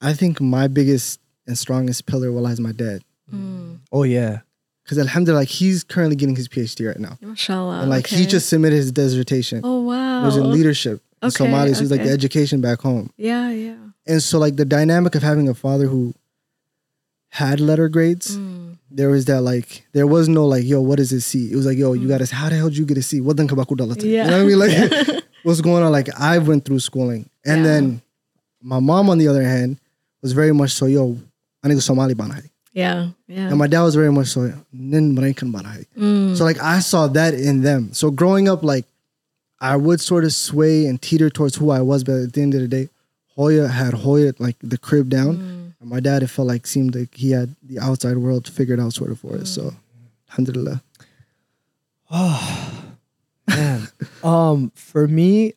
I 0.00 0.12
think 0.14 0.40
my 0.40 0.68
biggest 0.68 1.20
and 1.46 1.58
strongest 1.58 2.06
pillar 2.06 2.30
will 2.32 2.46
is 2.46 2.60
my 2.60 2.72
dad. 2.72 3.02
Mm. 3.34 3.80
Oh 3.92 4.04
yeah. 4.04 4.40
Because 4.84 4.98
alhamdulillah, 4.98 5.40
like, 5.40 5.48
he's 5.48 5.84
currently 5.84 6.16
getting 6.16 6.36
his 6.36 6.48
PhD 6.48 6.86
right 6.86 6.98
now. 6.98 7.18
Mashallah. 7.20 7.80
and 7.82 7.90
like 7.90 8.06
he 8.06 8.24
just 8.24 8.48
submitted 8.48 8.76
his 8.76 8.90
dissertation. 8.92 9.60
Oh 9.64 9.80
wow. 9.82 10.22
It 10.22 10.26
was 10.26 10.36
in 10.38 10.50
leadership 10.50 11.02
in 11.22 11.28
Okay, 11.28 11.44
Somalia. 11.44 11.74
So 11.74 11.80
it 11.80 11.80
was 11.82 11.90
like 11.90 12.04
the 12.04 12.10
education 12.10 12.60
back 12.62 12.80
home. 12.80 13.10
Yeah, 13.18 13.50
yeah. 13.50 13.76
And 14.08 14.22
so 14.22 14.38
like 14.38 14.56
the 14.56 14.64
dynamic 14.64 15.14
of 15.14 15.22
having 15.22 15.48
a 15.48 15.54
father 15.54 15.86
who 15.86 16.14
had 17.30 17.60
letter 17.60 17.88
grades, 17.88 18.36
Mm. 18.36 18.78
there 18.90 19.10
was 19.10 19.26
that 19.26 19.42
like 19.42 19.84
there 19.92 20.06
was 20.06 20.28
no 20.28 20.46
like, 20.46 20.64
yo, 20.64 20.80
what 20.80 20.98
is 20.98 21.10
this 21.10 21.26
C? 21.26 21.50
It 21.52 21.56
was 21.56 21.66
like, 21.66 21.76
yo, 21.78 21.92
you 21.92 22.08
got 22.08 22.20
a 22.22 22.34
how 22.34 22.48
the 22.48 22.56
hell 22.56 22.68
did 22.68 22.78
you 22.78 22.86
get 22.86 22.96
a 22.98 23.02
C? 23.02 23.20
What 23.20 23.36
then? 23.36 23.46
Yeah. 24.10 24.24
You 24.24 24.30
know 24.30 24.44
what 24.44 24.70
I 24.70 24.78
mean? 24.78 25.04
Like 25.08 25.24
what's 25.42 25.60
going 25.60 25.82
on? 25.84 25.92
Like 25.92 26.08
I 26.18 26.38
went 26.38 26.64
through 26.64 26.80
schooling. 26.80 27.28
And 27.44 27.58
Yeah. 27.58 27.62
then 27.64 28.02
my 28.62 28.80
mom 28.80 29.10
on 29.10 29.18
the 29.18 29.28
other 29.28 29.42
hand 29.44 29.78
was 30.22 30.32
very 30.32 30.52
much 30.52 30.70
so, 30.72 30.86
yo, 30.86 31.18
I 31.62 31.68
need 31.68 31.74
Somali 31.82 32.14
banai. 32.14 32.48
Yeah, 32.72 33.10
yeah. 33.26 33.48
And 33.48 33.58
my 33.58 33.66
dad 33.66 33.82
was 33.82 33.94
very 33.94 34.12
much 34.12 34.28
so, 34.28 34.52
nin 34.72 35.14
banai. 35.52 35.84
Mm. 35.98 36.36
So 36.36 36.44
like 36.44 36.60
I 36.62 36.78
saw 36.80 37.08
that 37.08 37.34
in 37.34 37.62
them. 37.62 37.92
So 37.92 38.10
growing 38.10 38.48
up, 38.48 38.62
like 38.62 38.86
I 39.60 39.76
would 39.76 40.00
sort 40.00 40.24
of 40.24 40.32
sway 40.32 40.86
and 40.86 41.00
teeter 41.02 41.28
towards 41.30 41.56
who 41.56 41.70
I 41.70 41.80
was, 41.82 42.04
but 42.04 42.14
at 42.14 42.32
the 42.32 42.40
end 42.42 42.54
of 42.54 42.60
the 42.62 42.68
day, 42.68 42.88
Hooyo 43.38 43.70
had 43.70 43.94
Hooyo 43.94 44.34
like 44.40 44.56
the 44.60 44.78
crib 44.78 45.08
down, 45.08 45.36
Mm. 45.36 45.72
and 45.80 45.88
my 45.90 46.00
dad 46.00 46.22
it 46.24 46.26
felt 46.28 46.48
like 46.48 46.66
seemed 46.66 46.94
like 46.94 47.14
he 47.14 47.30
had 47.30 47.54
the 47.62 47.78
outside 47.78 48.18
world 48.18 48.48
figured 48.48 48.80
out 48.80 48.92
sort 48.94 49.12
of 49.12 49.20
for 49.20 49.34
us. 49.36 49.50
Mm. 49.52 49.54
So, 49.54 49.74
alhamdulillah. 50.30 50.82
Oh 52.10 52.84
man. 53.48 53.88
um, 54.24 54.72
for 54.74 55.06
me, 55.06 55.54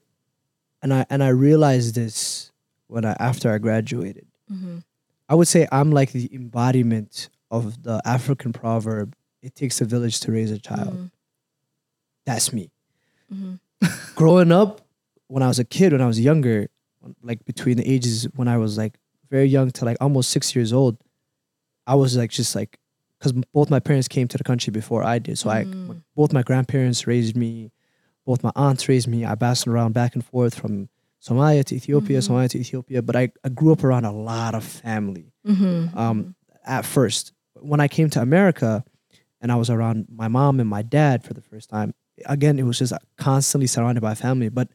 and 0.82 0.94
I 0.94 1.06
and 1.10 1.24
I 1.24 1.30
realized 1.30 1.96
this 1.96 2.52
when 2.88 3.06
I 3.06 3.16
after 3.20 3.52
I 3.52 3.58
graduated. 3.58 4.26
Mhm. 4.52 4.84
I 5.30 5.36
would 5.36 5.48
say 5.48 5.68
I'm 5.72 5.92
like 5.92 6.12
the 6.12 6.30
embodiment 6.34 7.30
of 7.50 7.84
the 7.84 8.02
African 8.06 8.52
proverb, 8.54 9.16
it 9.42 9.56
takes 9.56 9.80
a 9.82 9.86
village 9.86 10.20
to 10.22 10.32
raise 10.32 10.52
a 10.52 10.58
child. 10.60 10.94
Mm. 10.94 11.12
That's 12.26 12.52
me. 12.54 12.70
Mhm. 13.34 13.60
Growing 14.16 14.52
up, 14.52 14.82
when 15.28 15.42
I 15.42 15.48
was 15.48 15.58
a 15.60 15.64
kid, 15.64 15.94
when 15.94 16.02
I 16.02 16.06
was 16.08 16.20
younger, 16.20 16.68
like 17.22 17.44
between 17.46 17.78
the 17.78 17.88
ages 17.90 18.28
when 18.36 18.48
I 18.48 18.58
was 18.58 18.78
like 18.78 18.94
very 19.30 19.46
young 19.48 19.72
to 19.72 19.86
like 19.86 19.98
almost 20.02 20.30
six 20.30 20.56
years 20.56 20.72
old, 20.74 20.98
I 21.88 21.96
was 21.96 22.16
like 22.18 22.32
just 22.32 22.56
like, 22.56 22.78
because 23.20 23.34
both 23.54 23.70
my 23.70 23.80
parents 23.80 24.08
came 24.08 24.28
to 24.28 24.38
the 24.38 24.44
country 24.44 24.72
before 24.72 25.04
I 25.04 25.20
did. 25.20 25.38
So 25.38 25.50
I, 25.50 25.64
Mm. 25.66 26.02
both 26.16 26.34
my 26.34 26.42
grandparents 26.44 27.06
raised 27.08 27.36
me, 27.36 27.72
both 28.26 28.44
my 28.44 28.52
aunts 28.56 28.88
raised 28.90 29.08
me. 29.08 29.26
I 29.26 29.36
bounced 29.36 29.68
around 29.68 29.94
back 29.94 30.16
and 30.16 30.24
forth 30.26 30.56
from 30.56 30.90
Somalia 31.22 31.64
to 31.66 31.76
Ethiopia, 31.76 32.20
Mhm. 32.20 32.28
Somalia 32.30 32.50
to 32.50 32.60
Ethiopia. 32.60 33.02
But 33.02 33.16
I, 33.16 33.32
I 33.44 33.50
grew 33.50 33.72
up 33.72 33.84
around 33.84 34.06
a 34.06 34.12
lot 34.12 34.56
of 34.56 34.64
family 34.64 35.34
Mhm. 35.48 35.96
um, 35.96 36.36
at 36.66 36.86
first. 36.86 37.34
When 37.60 37.80
I 37.80 37.88
came 37.88 38.10
to 38.12 38.22
America 38.22 38.84
and 39.40 39.52
I 39.52 39.56
was 39.56 39.70
around 39.70 40.08
my 40.10 40.28
mom 40.28 40.60
and 40.60 40.68
my 40.70 40.82
dad 40.82 41.24
for 41.24 41.34
the 41.34 41.42
first 41.42 41.70
time, 41.70 41.94
again, 42.26 42.58
it 42.60 42.64
was 42.64 42.80
just 42.80 42.94
constantly 43.18 43.68
surrounded 43.68 44.02
by 44.02 44.16
family. 44.16 44.50
But 44.50 44.70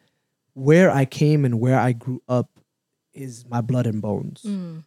where 0.57 0.90
I 0.90 1.04
came 1.04 1.44
and 1.44 1.61
where 1.61 1.78
I 1.78 1.92
grew 1.92 2.22
up 2.28 2.48
is 3.12 3.44
my 3.46 3.61
blood 3.61 3.86
and 3.86 4.00
bones. 4.00 4.42
Mm. 4.42 4.84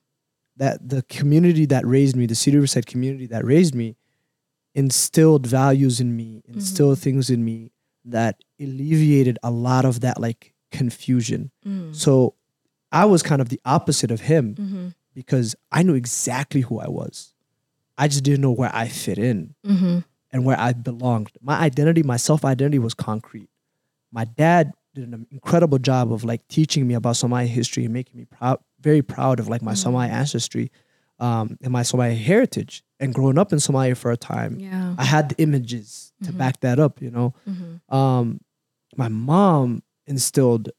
That 0.57 0.89
the 0.89 1.03
community 1.03 1.65
that 1.67 1.85
raised 1.85 2.15
me, 2.15 2.25
the 2.25 2.33
Cedar 2.33 2.57
Riverside 2.57 2.87
community 2.87 3.27
that 3.27 3.45
raised 3.45 3.75
me, 3.75 3.95
instilled 4.73 5.45
values 5.45 5.99
in 5.99 6.15
me, 6.15 6.41
instilled 6.47 6.97
things 6.99 7.29
in 7.29 7.45
me 7.45 7.71
that 8.05 8.43
alleviated 8.59 9.37
a 9.43 9.51
lot 9.51 9.85
of 9.85 10.01
that 10.01 10.19
like 10.19 10.53
confusion. 10.71 11.51
Mm. 11.65 11.95
So 11.95 12.33
I 12.91 13.05
was 13.05 13.21
kind 13.21 13.39
of 13.41 13.49
the 13.49 13.59
opposite 13.63 14.09
of 14.09 14.21
him 14.21 14.55
Mhm. 14.55 14.95
because 15.13 15.55
I 15.71 15.83
knew 15.83 15.93
exactly 15.93 16.61
who 16.61 16.79
I 16.79 16.87
was. 16.87 17.33
I 17.97 18.07
just 18.07 18.23
didn't 18.23 18.41
know 18.41 18.51
where 18.51 18.73
I 18.73 18.87
fit 18.87 19.19
in 19.19 19.53
Mhm. 19.63 20.03
and 20.31 20.45
where 20.45 20.59
I 20.59 20.73
belonged. 20.73 21.29
My 21.41 21.59
identity, 21.59 22.01
my 22.01 22.17
self 22.17 22.43
identity 22.43 22.79
was 22.79 22.95
concrete. 22.95 23.49
My 24.11 24.25
dad 24.25 24.73
did 24.99 25.13
an 25.13 25.25
incredible 25.31 25.77
job 25.79 26.11
of 26.11 26.23
like 26.23 26.47
teaching 26.47 26.87
me 26.87 26.93
about 26.93 27.15
Somali 27.17 27.47
history 27.47 27.85
and 27.85 27.93
making 27.93 28.17
me 28.19 28.25
proud, 28.25 28.59
very 28.81 29.01
proud 29.01 29.39
of 29.39 29.47
like 29.47 29.61
my 29.61 29.73
Mm. 29.73 29.77
Somali 29.77 30.09
ancestry 30.09 30.71
um, 31.19 31.57
and 31.61 31.71
my 31.73 31.83
Somali 31.83 32.15
heritage. 32.15 32.83
And 32.99 33.13
growing 33.13 33.37
up 33.37 33.51
in 33.53 33.59
Somalia 33.59 33.95
for 33.97 34.11
a 34.11 34.17
time, 34.17 34.59
Yeah. 34.59 34.95
I 34.97 35.03
had 35.05 35.29
the 35.29 35.41
images 35.41 36.11
to 36.23 36.31
Mhm. 36.31 36.37
back 36.37 36.59
that 36.61 36.79
up, 36.79 37.01
you 37.01 37.11
know. 37.11 37.33
Mhm. 37.47 37.93
Um, 37.93 38.39
my 38.97 39.07
mom 39.09 39.83
instilled 40.07 40.69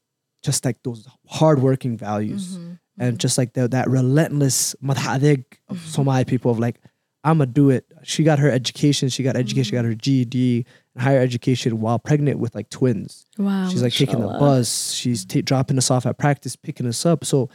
just 0.43 0.65
like 0.65 0.83
those 0.83 1.07
hardworking 1.29 1.97
values 1.97 2.57
Mhm. 2.59 2.79
and 2.99 3.19
just 3.19 3.37
like 3.39 3.53
the, 3.55 3.69
that 3.69 3.89
relentless 3.89 4.75
madhadig 4.83 5.45
of 5.69 5.79
Somali 5.81 6.25
people 6.25 6.51
of 6.51 6.59
like, 6.59 6.81
I'm 7.23 7.37
gonna 7.39 7.47
do 7.53 7.69
it. 7.69 7.85
She 8.03 8.25
got 8.25 8.39
her 8.39 8.51
education. 8.51 9.11
She 9.11 9.23
got 9.23 9.37
education. 9.37 9.65
She 9.65 9.73
got 9.73 9.85
her 9.85 9.95
GED 9.95 10.65
and 10.95 11.03
higher 11.03 11.21
education 11.21 11.81
while 11.81 11.99
pregnant 11.99 12.39
with 12.39 12.55
like 12.55 12.69
twins. 12.71 13.27
Wow. 13.39 13.69
She's 13.69 13.83
like 13.83 13.93
taking 13.93 14.21
the 14.21 14.27
bus. 14.27 14.93
She's 14.93 15.25
ta- 15.25 15.41
dropping 15.43 15.79
us 15.79 15.91
off 15.91 16.07
at 16.07 16.19
practice, 16.19 16.57
picking 16.57 16.87
us 16.87 17.05
up. 17.07 17.25
So 17.25 17.49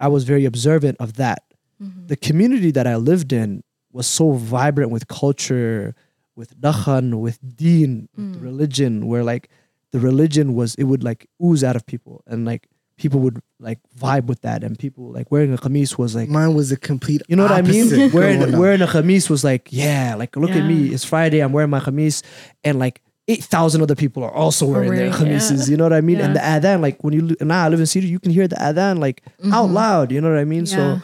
I 0.00 0.08
was 0.08 0.24
very 0.24 0.44
observant 0.44 0.96
of 1.00 1.14
that. 1.14 1.42
Mhm. 1.82 2.08
The 2.08 2.16
community 2.16 2.70
that 2.72 2.86
I 2.86 2.96
lived 2.96 3.32
in 3.32 3.62
was 3.92 4.06
so 4.06 4.32
vibrant 4.32 4.90
with 4.90 5.06
culture, 5.08 5.94
with 6.34 6.58
dhaqan, 6.60 7.20
with 7.20 7.38
deen, 7.56 8.08
with 8.16 8.36
Mm. 8.36 8.42
religion, 8.42 9.06
where 9.06 9.22
like 9.22 9.48
the 9.90 10.00
religion 10.00 10.54
was, 10.54 10.74
it 10.76 10.84
would 10.84 11.02
like 11.04 11.28
ooze 11.44 11.62
out 11.62 11.76
of 11.76 11.84
people 11.84 12.22
and 12.26 12.46
like 12.46 12.68
people 12.96 13.20
would 13.20 13.40
like 13.58 13.78
vibe 13.98 14.26
with 14.26 14.42
that. 14.42 14.62
And 14.64 14.78
people 14.78 15.10
like 15.12 15.30
wearing 15.30 15.52
a 15.52 15.56
kameez 15.56 15.98
was 15.98 16.14
like, 16.14 16.28
Mine 16.28 16.54
was 16.54 16.70
a 16.72 16.76
complete. 16.76 17.22
you 17.28 17.36
know 17.36 17.42
what 17.44 17.52
I 17.52 17.62
mean? 17.62 18.10
Wearing 18.12 18.58
wearing 18.58 18.82
a 18.82 18.86
kameez 18.86 19.28
was 19.30 19.42
like, 19.44 19.68
yeah, 19.70 20.14
like 20.16 20.36
look 20.36 20.50
at 20.50 20.64
me, 20.66 20.88
it's 20.94 21.04
Friday, 21.04 21.40
I'm 21.40 21.52
wearing 21.52 21.70
my 21.70 21.80
kameez, 21.80 22.22
and 22.64 22.78
like 22.78 23.00
eight 23.28 23.44
thousand 23.44 23.82
other 23.82 23.94
people 23.94 24.22
are 24.24 24.34
also 24.34 24.66
wearing 24.66 24.90
their 24.94 25.10
wearing- 25.10 25.30
yeah. 25.30 25.64
You 25.66 25.76
know 25.76 25.84
what 25.84 25.92
I 25.92 26.00
mean? 26.00 26.20
And 26.20 26.34
the 26.36 26.40
adhan, 26.40 26.80
like 26.80 27.02
when 27.04 27.14
you 27.14 27.22
li- 27.22 27.36
now 27.40 27.64
I 27.64 27.68
live 27.68 27.80
in 27.80 27.86
Cedar, 27.86 28.06
you 28.06 28.18
can 28.18 28.32
hear 28.32 28.48
the 28.48 28.56
adhan 28.56 28.98
like 28.98 29.22
out 29.52 29.68
Mhm. 29.68 29.72
loud. 29.72 30.12
You 30.12 30.20
know 30.20 30.30
what 30.30 30.38
I 30.38 30.44
mean? 30.44 30.64
Yeah. 30.66 30.98
So 30.98 31.00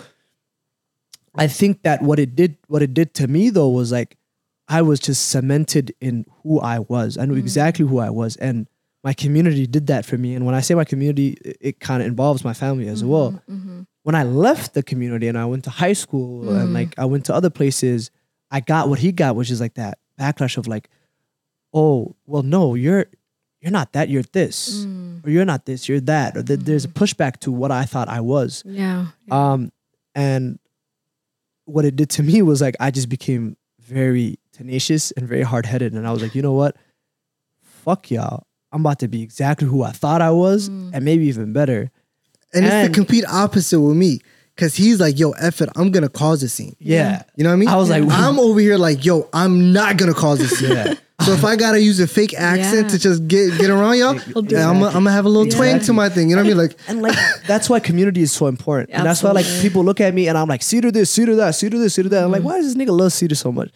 I 1.35 1.47
think 1.47 1.83
that 1.83 2.03
what 2.03 2.19
it 2.19 2.35
did, 2.35 2.57
what 2.67 2.83
it 2.83 2.93
did 2.95 3.15
to 3.15 3.29
me 3.29 3.51
though, 3.51 3.69
was 3.69 3.93
like 3.93 4.17
I 4.69 4.83
was 4.83 5.01
just 5.01 5.29
cemented 5.31 5.95
in 6.01 6.27
who 6.43 6.61
I 6.61 6.81
was. 6.81 7.17
I 7.17 7.25
knew 7.25 7.35
Mm. 7.37 7.39
exactly 7.39 7.87
who 7.87 7.99
I 7.99 8.11
was, 8.11 8.37
and 8.37 8.67
my 9.05 9.13
community 9.13 9.67
did 9.67 9.87
that 9.89 10.05
for 10.05 10.19
me. 10.19 10.35
And 10.35 10.45
when 10.45 10.55
I 10.55 10.61
say 10.61 10.75
my 10.75 10.85
community, 10.85 11.37
it, 11.45 11.57
it 11.61 11.81
kind 11.81 12.03
of 12.03 12.09
involves 12.09 12.45
my 12.45 12.53
family 12.53 12.89
as 12.89 13.05
well 13.05 13.41
Mhm. 13.49 13.87
when 14.03 14.15
I 14.15 14.25
left 14.25 14.75
the 14.75 14.83
community 14.83 15.29
and 15.29 15.39
I 15.39 15.45
went 15.45 15.65
to 15.65 15.71
high 15.71 15.93
school 15.93 16.49
and 16.51 16.71
Mm. 16.71 16.75
like 16.75 16.99
I 16.99 17.05
went 17.05 17.25
to 17.27 17.35
other 17.35 17.51
places, 17.51 18.11
I 18.51 18.61
got 18.61 18.89
what 18.89 18.99
he 18.99 19.13
got, 19.13 19.37
which 19.37 19.51
is 19.51 19.61
like 19.61 19.75
that 19.75 19.99
backlash 20.19 20.57
of 20.57 20.67
like, 20.67 20.89
oh, 21.73 22.17
well, 22.27 22.43
no, 22.43 22.75
you're 22.75 23.07
you're 23.61 23.73
not 23.73 23.93
that, 23.93 24.09
you're 24.09 24.23
this, 24.33 24.85
Mm. 24.87 25.27
or 25.27 25.31
you're 25.31 25.45
not 25.45 25.67
this, 25.67 25.89
you're 25.89 26.01
that, 26.03 26.37
or 26.37 26.43
th- 26.45 26.61
there's 26.61 26.85
a 26.85 26.89
pushback 26.89 27.39
to 27.41 27.51
what 27.53 27.73
I 27.73 27.85
thought 27.85 28.09
I 28.09 28.21
was. 28.21 28.63
Yeah. 28.65 29.07
Um, 29.33 29.73
and 30.15 30.59
what 31.65 31.85
it 31.85 31.97
did 31.97 32.09
to 32.11 32.23
me 32.23 32.41
was 32.43 32.61
like 32.61 32.77
I 32.81 32.91
just 32.93 33.09
became 33.09 33.57
very 33.81 34.39
tenacious 34.53 35.11
and 35.13 35.27
very 35.29 35.43
hard 35.43 35.67
headed, 35.67 35.93
and 35.95 36.07
I 36.07 36.13
was 36.13 36.23
like, 36.23 36.35
you 36.35 36.43
know 36.43 36.53
what, 36.53 36.77
fuck 37.61 38.11
y'all, 38.11 38.47
I'm 38.73 38.81
about 38.83 38.99
to 39.01 39.09
be 39.09 39.23
exactly 39.23 39.67
who 39.69 39.83
I 39.83 39.93
thought 39.93 40.21
I 40.23 40.31
was, 40.31 40.69
Mm. 40.69 40.91
and 40.95 41.05
maybe 41.05 41.27
even 41.27 41.53
better. 41.53 41.91
and 42.55 42.65
it's 42.65 42.73
the 42.73 42.79
and- 42.87 42.95
complete 42.95 43.25
opposite 43.27 43.79
with 43.81 43.97
me. 43.97 44.21
Cause 44.57 44.75
he's 44.75 44.99
like, 44.99 45.19
yo, 45.21 45.31
F 45.33 45.61
it, 45.61 45.69
I'm 45.77 45.91
gonna 45.93 46.09
cause 46.09 46.43
a 46.43 46.49
scene. 46.49 46.75
Yeah. 46.81 47.23
You 47.37 47.45
know 47.45 47.51
what 47.51 47.55
I 47.55 47.57
mean? 47.59 47.69
I 47.69 47.77
was 47.77 47.91
like, 47.91 48.03
I'm 48.11 48.41
over 48.41 48.59
here 48.59 48.77
like, 48.77 49.05
yo, 49.05 49.29
I'm 49.33 49.73
not 49.73 49.99
gonna 49.99 50.15
cause 50.15 50.41
a 50.41 50.49
scene. 50.49 50.73
Yeah. 50.73 50.95
So 51.21 51.33
if 51.33 51.45
I 51.45 51.55
gotta 51.57 51.81
use 51.81 52.01
a 52.01 52.07
fake 52.09 52.35
accent 52.35 52.85
Yeah. 52.87 52.89
to 52.89 52.99
just 52.99 53.29
get 53.29 53.57
get 53.59 53.71
around 53.71 53.99
y'all, 53.99 54.15
He'll 54.15 54.45
yeah, 54.47 54.69
I'm, 54.69 54.81
gonna 54.81 55.13
have 55.13 55.27
a 55.27 55.29
little 55.29 55.53
twang 55.53 55.79
to 55.81 55.93
my 55.93 56.09
thing. 56.09 56.29
You 56.31 56.35
know 56.37 56.43
what 56.43 56.47
I 56.47 56.55
mean? 56.55 56.59
Like, 56.59 56.77
and 56.89 57.03
like 57.03 57.17
that's 57.47 57.69
why 57.71 57.79
community 57.81 58.23
is 58.23 58.33
so 58.33 58.47
important. 58.49 58.91
And 58.93 59.05
that's 59.07 59.23
why 59.23 59.31
like 59.31 59.47
people 59.61 59.85
look 59.85 60.01
at 60.01 60.13
me 60.13 60.27
and 60.27 60.37
I'm 60.37 60.49
like, 60.49 60.63
Cedar 60.63 60.91
this, 60.91 61.11
Cedar 61.11 61.37
that, 61.37 61.55
Cedar 61.55 61.79
this, 61.79 61.95
Cedar 61.95 62.09
that. 62.09 62.25
I'm 62.25 62.31
like, 62.33 62.41
Mm-hmm. 62.41 62.49
why 62.49 62.57
does 62.61 62.75
this 62.75 62.83
nigga 62.89 62.99
love 62.99 63.13
Cedar 63.13 63.35
so 63.37 63.53
much? 63.53 63.71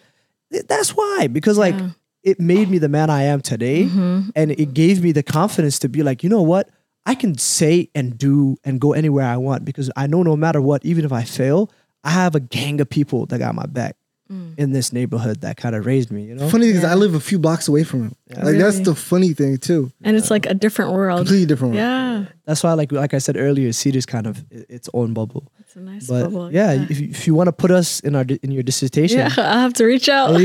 That's 0.67 0.89
why. 0.97 1.27
Because 1.31 1.57
like 1.57 1.75
Yeah. 1.75 1.89
It 2.23 2.39
made 2.39 2.69
me 2.69 2.77
the 2.77 2.89
man 2.89 3.09
I 3.09 3.23
am 3.23 3.41
today. 3.41 3.85
Mhm. 3.85 4.31
And 4.35 4.51
it 4.51 4.73
gave 4.73 5.03
me 5.03 5.11
the 5.11 5.23
confidence 5.23 5.77
to 5.79 5.89
be 5.89 6.03
like, 6.03 6.23
you 6.23 6.29
know 6.29 6.41
what? 6.41 6.69
I 7.05 7.15
can 7.15 7.37
say 7.37 7.89
and 7.93 8.17
do 8.17 8.55
and 8.63 8.79
go 8.79 8.93
anywhere 8.93 9.25
I 9.25 9.37
want 9.37 9.65
because 9.65 9.91
I 9.97 10.07
know 10.07 10.23
no 10.23 10.37
matter 10.37 10.61
what, 10.61 10.85
even 10.85 11.03
if 11.03 11.11
I 11.11 11.23
fail, 11.23 11.69
I 12.03 12.11
have 12.11 12.33
a 12.35 12.39
gang 12.39 12.79
of 12.79 12.89
people 12.89 13.25
that 13.27 13.39
got 13.39 13.53
my 13.55 13.65
back. 13.65 13.97
Mm. 14.33 14.57
in 14.57 14.71
this 14.71 14.91
neighborhood 14.91 15.41
that 15.41 15.57
kind 15.57 15.75
of 15.75 15.85
raised 15.85 16.09
me. 16.11 16.23
You 16.23 16.35
know, 16.35 16.49
Funny 16.49 16.67
thing 16.67 16.77
is, 16.77 16.83
I 16.83 16.95
live 16.95 17.13
a 17.13 17.19
few 17.19 17.37
blocks 17.37 17.67
away 17.67 17.83
from 17.83 17.99
him. 18.05 18.15
Yeah. 18.29 18.45
Like 18.45 18.57
that's 18.57 18.79
the 18.79 18.95
funny 18.95 19.33
thing 19.33 19.57
too. 19.57 19.91
And 20.01 20.17
it's 20.17 20.31
like 20.31 20.45
a 20.47 20.53
different 20.55 20.91
world. 20.93 21.19
Completely 21.19 21.45
different. 21.45 21.75
world. 21.75 21.85
Yeah. 21.85 22.25
that's 22.45 22.63
why, 22.63 22.73
like 22.73 22.91
like 22.91 23.13
I 23.13 23.19
said 23.19 23.37
earlier, 23.37 23.71
Cedar's 23.71 24.05
kind 24.07 24.25
of 24.25 24.43
its 24.49 24.89
own 24.93 25.13
bubble. 25.13 25.51
It's 25.59 25.75
a 25.75 25.79
nice 25.81 26.07
But 26.07 26.23
bubble. 26.23 26.51
yeah, 26.51 26.71
if 26.89 26.99
you, 26.99 27.09
if 27.09 27.27
you 27.27 27.35
want 27.35 27.47
to 27.47 27.53
put 27.53 27.69
us 27.71 27.99
in 27.99 28.15
our 28.15 28.25
in 28.41 28.51
your 28.51 28.63
dissertation, 28.63 29.19
Yeah, 29.19 29.29
I'll 29.37 29.59
have 29.69 29.73
to 29.75 29.85
reach 29.85 30.09
out. 30.09 30.31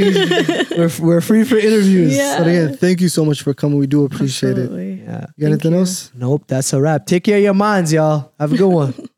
we're 0.76 0.90
we're 1.00 1.20
free 1.22 1.44
for 1.44 1.56
interviews. 1.56 2.16
Yeah. 2.16 2.38
But 2.38 2.46
again, 2.48 2.76
thank 2.76 3.00
you 3.00 3.08
so 3.08 3.24
much 3.24 3.42
for 3.42 3.54
coming. 3.54 3.78
We 3.78 3.86
do 3.86 4.04
appreciate 4.04 4.58
it. 4.58 4.70
Yeah. 4.70 5.26
You 5.36 5.42
got 5.46 5.52
anything 5.52 5.72
you. 5.72 5.78
else? 5.78 6.10
Nope, 6.14 6.44
that's 6.46 6.72
a 6.72 6.80
wrap. 6.80 7.06
Take 7.06 7.24
care 7.24 7.38
of 7.38 7.42
your 7.44 7.54
minds, 7.54 7.92
y'all. 7.92 8.32
Have 8.38 8.52
a 8.52 8.56
good 8.56 8.68
one. 8.72 8.94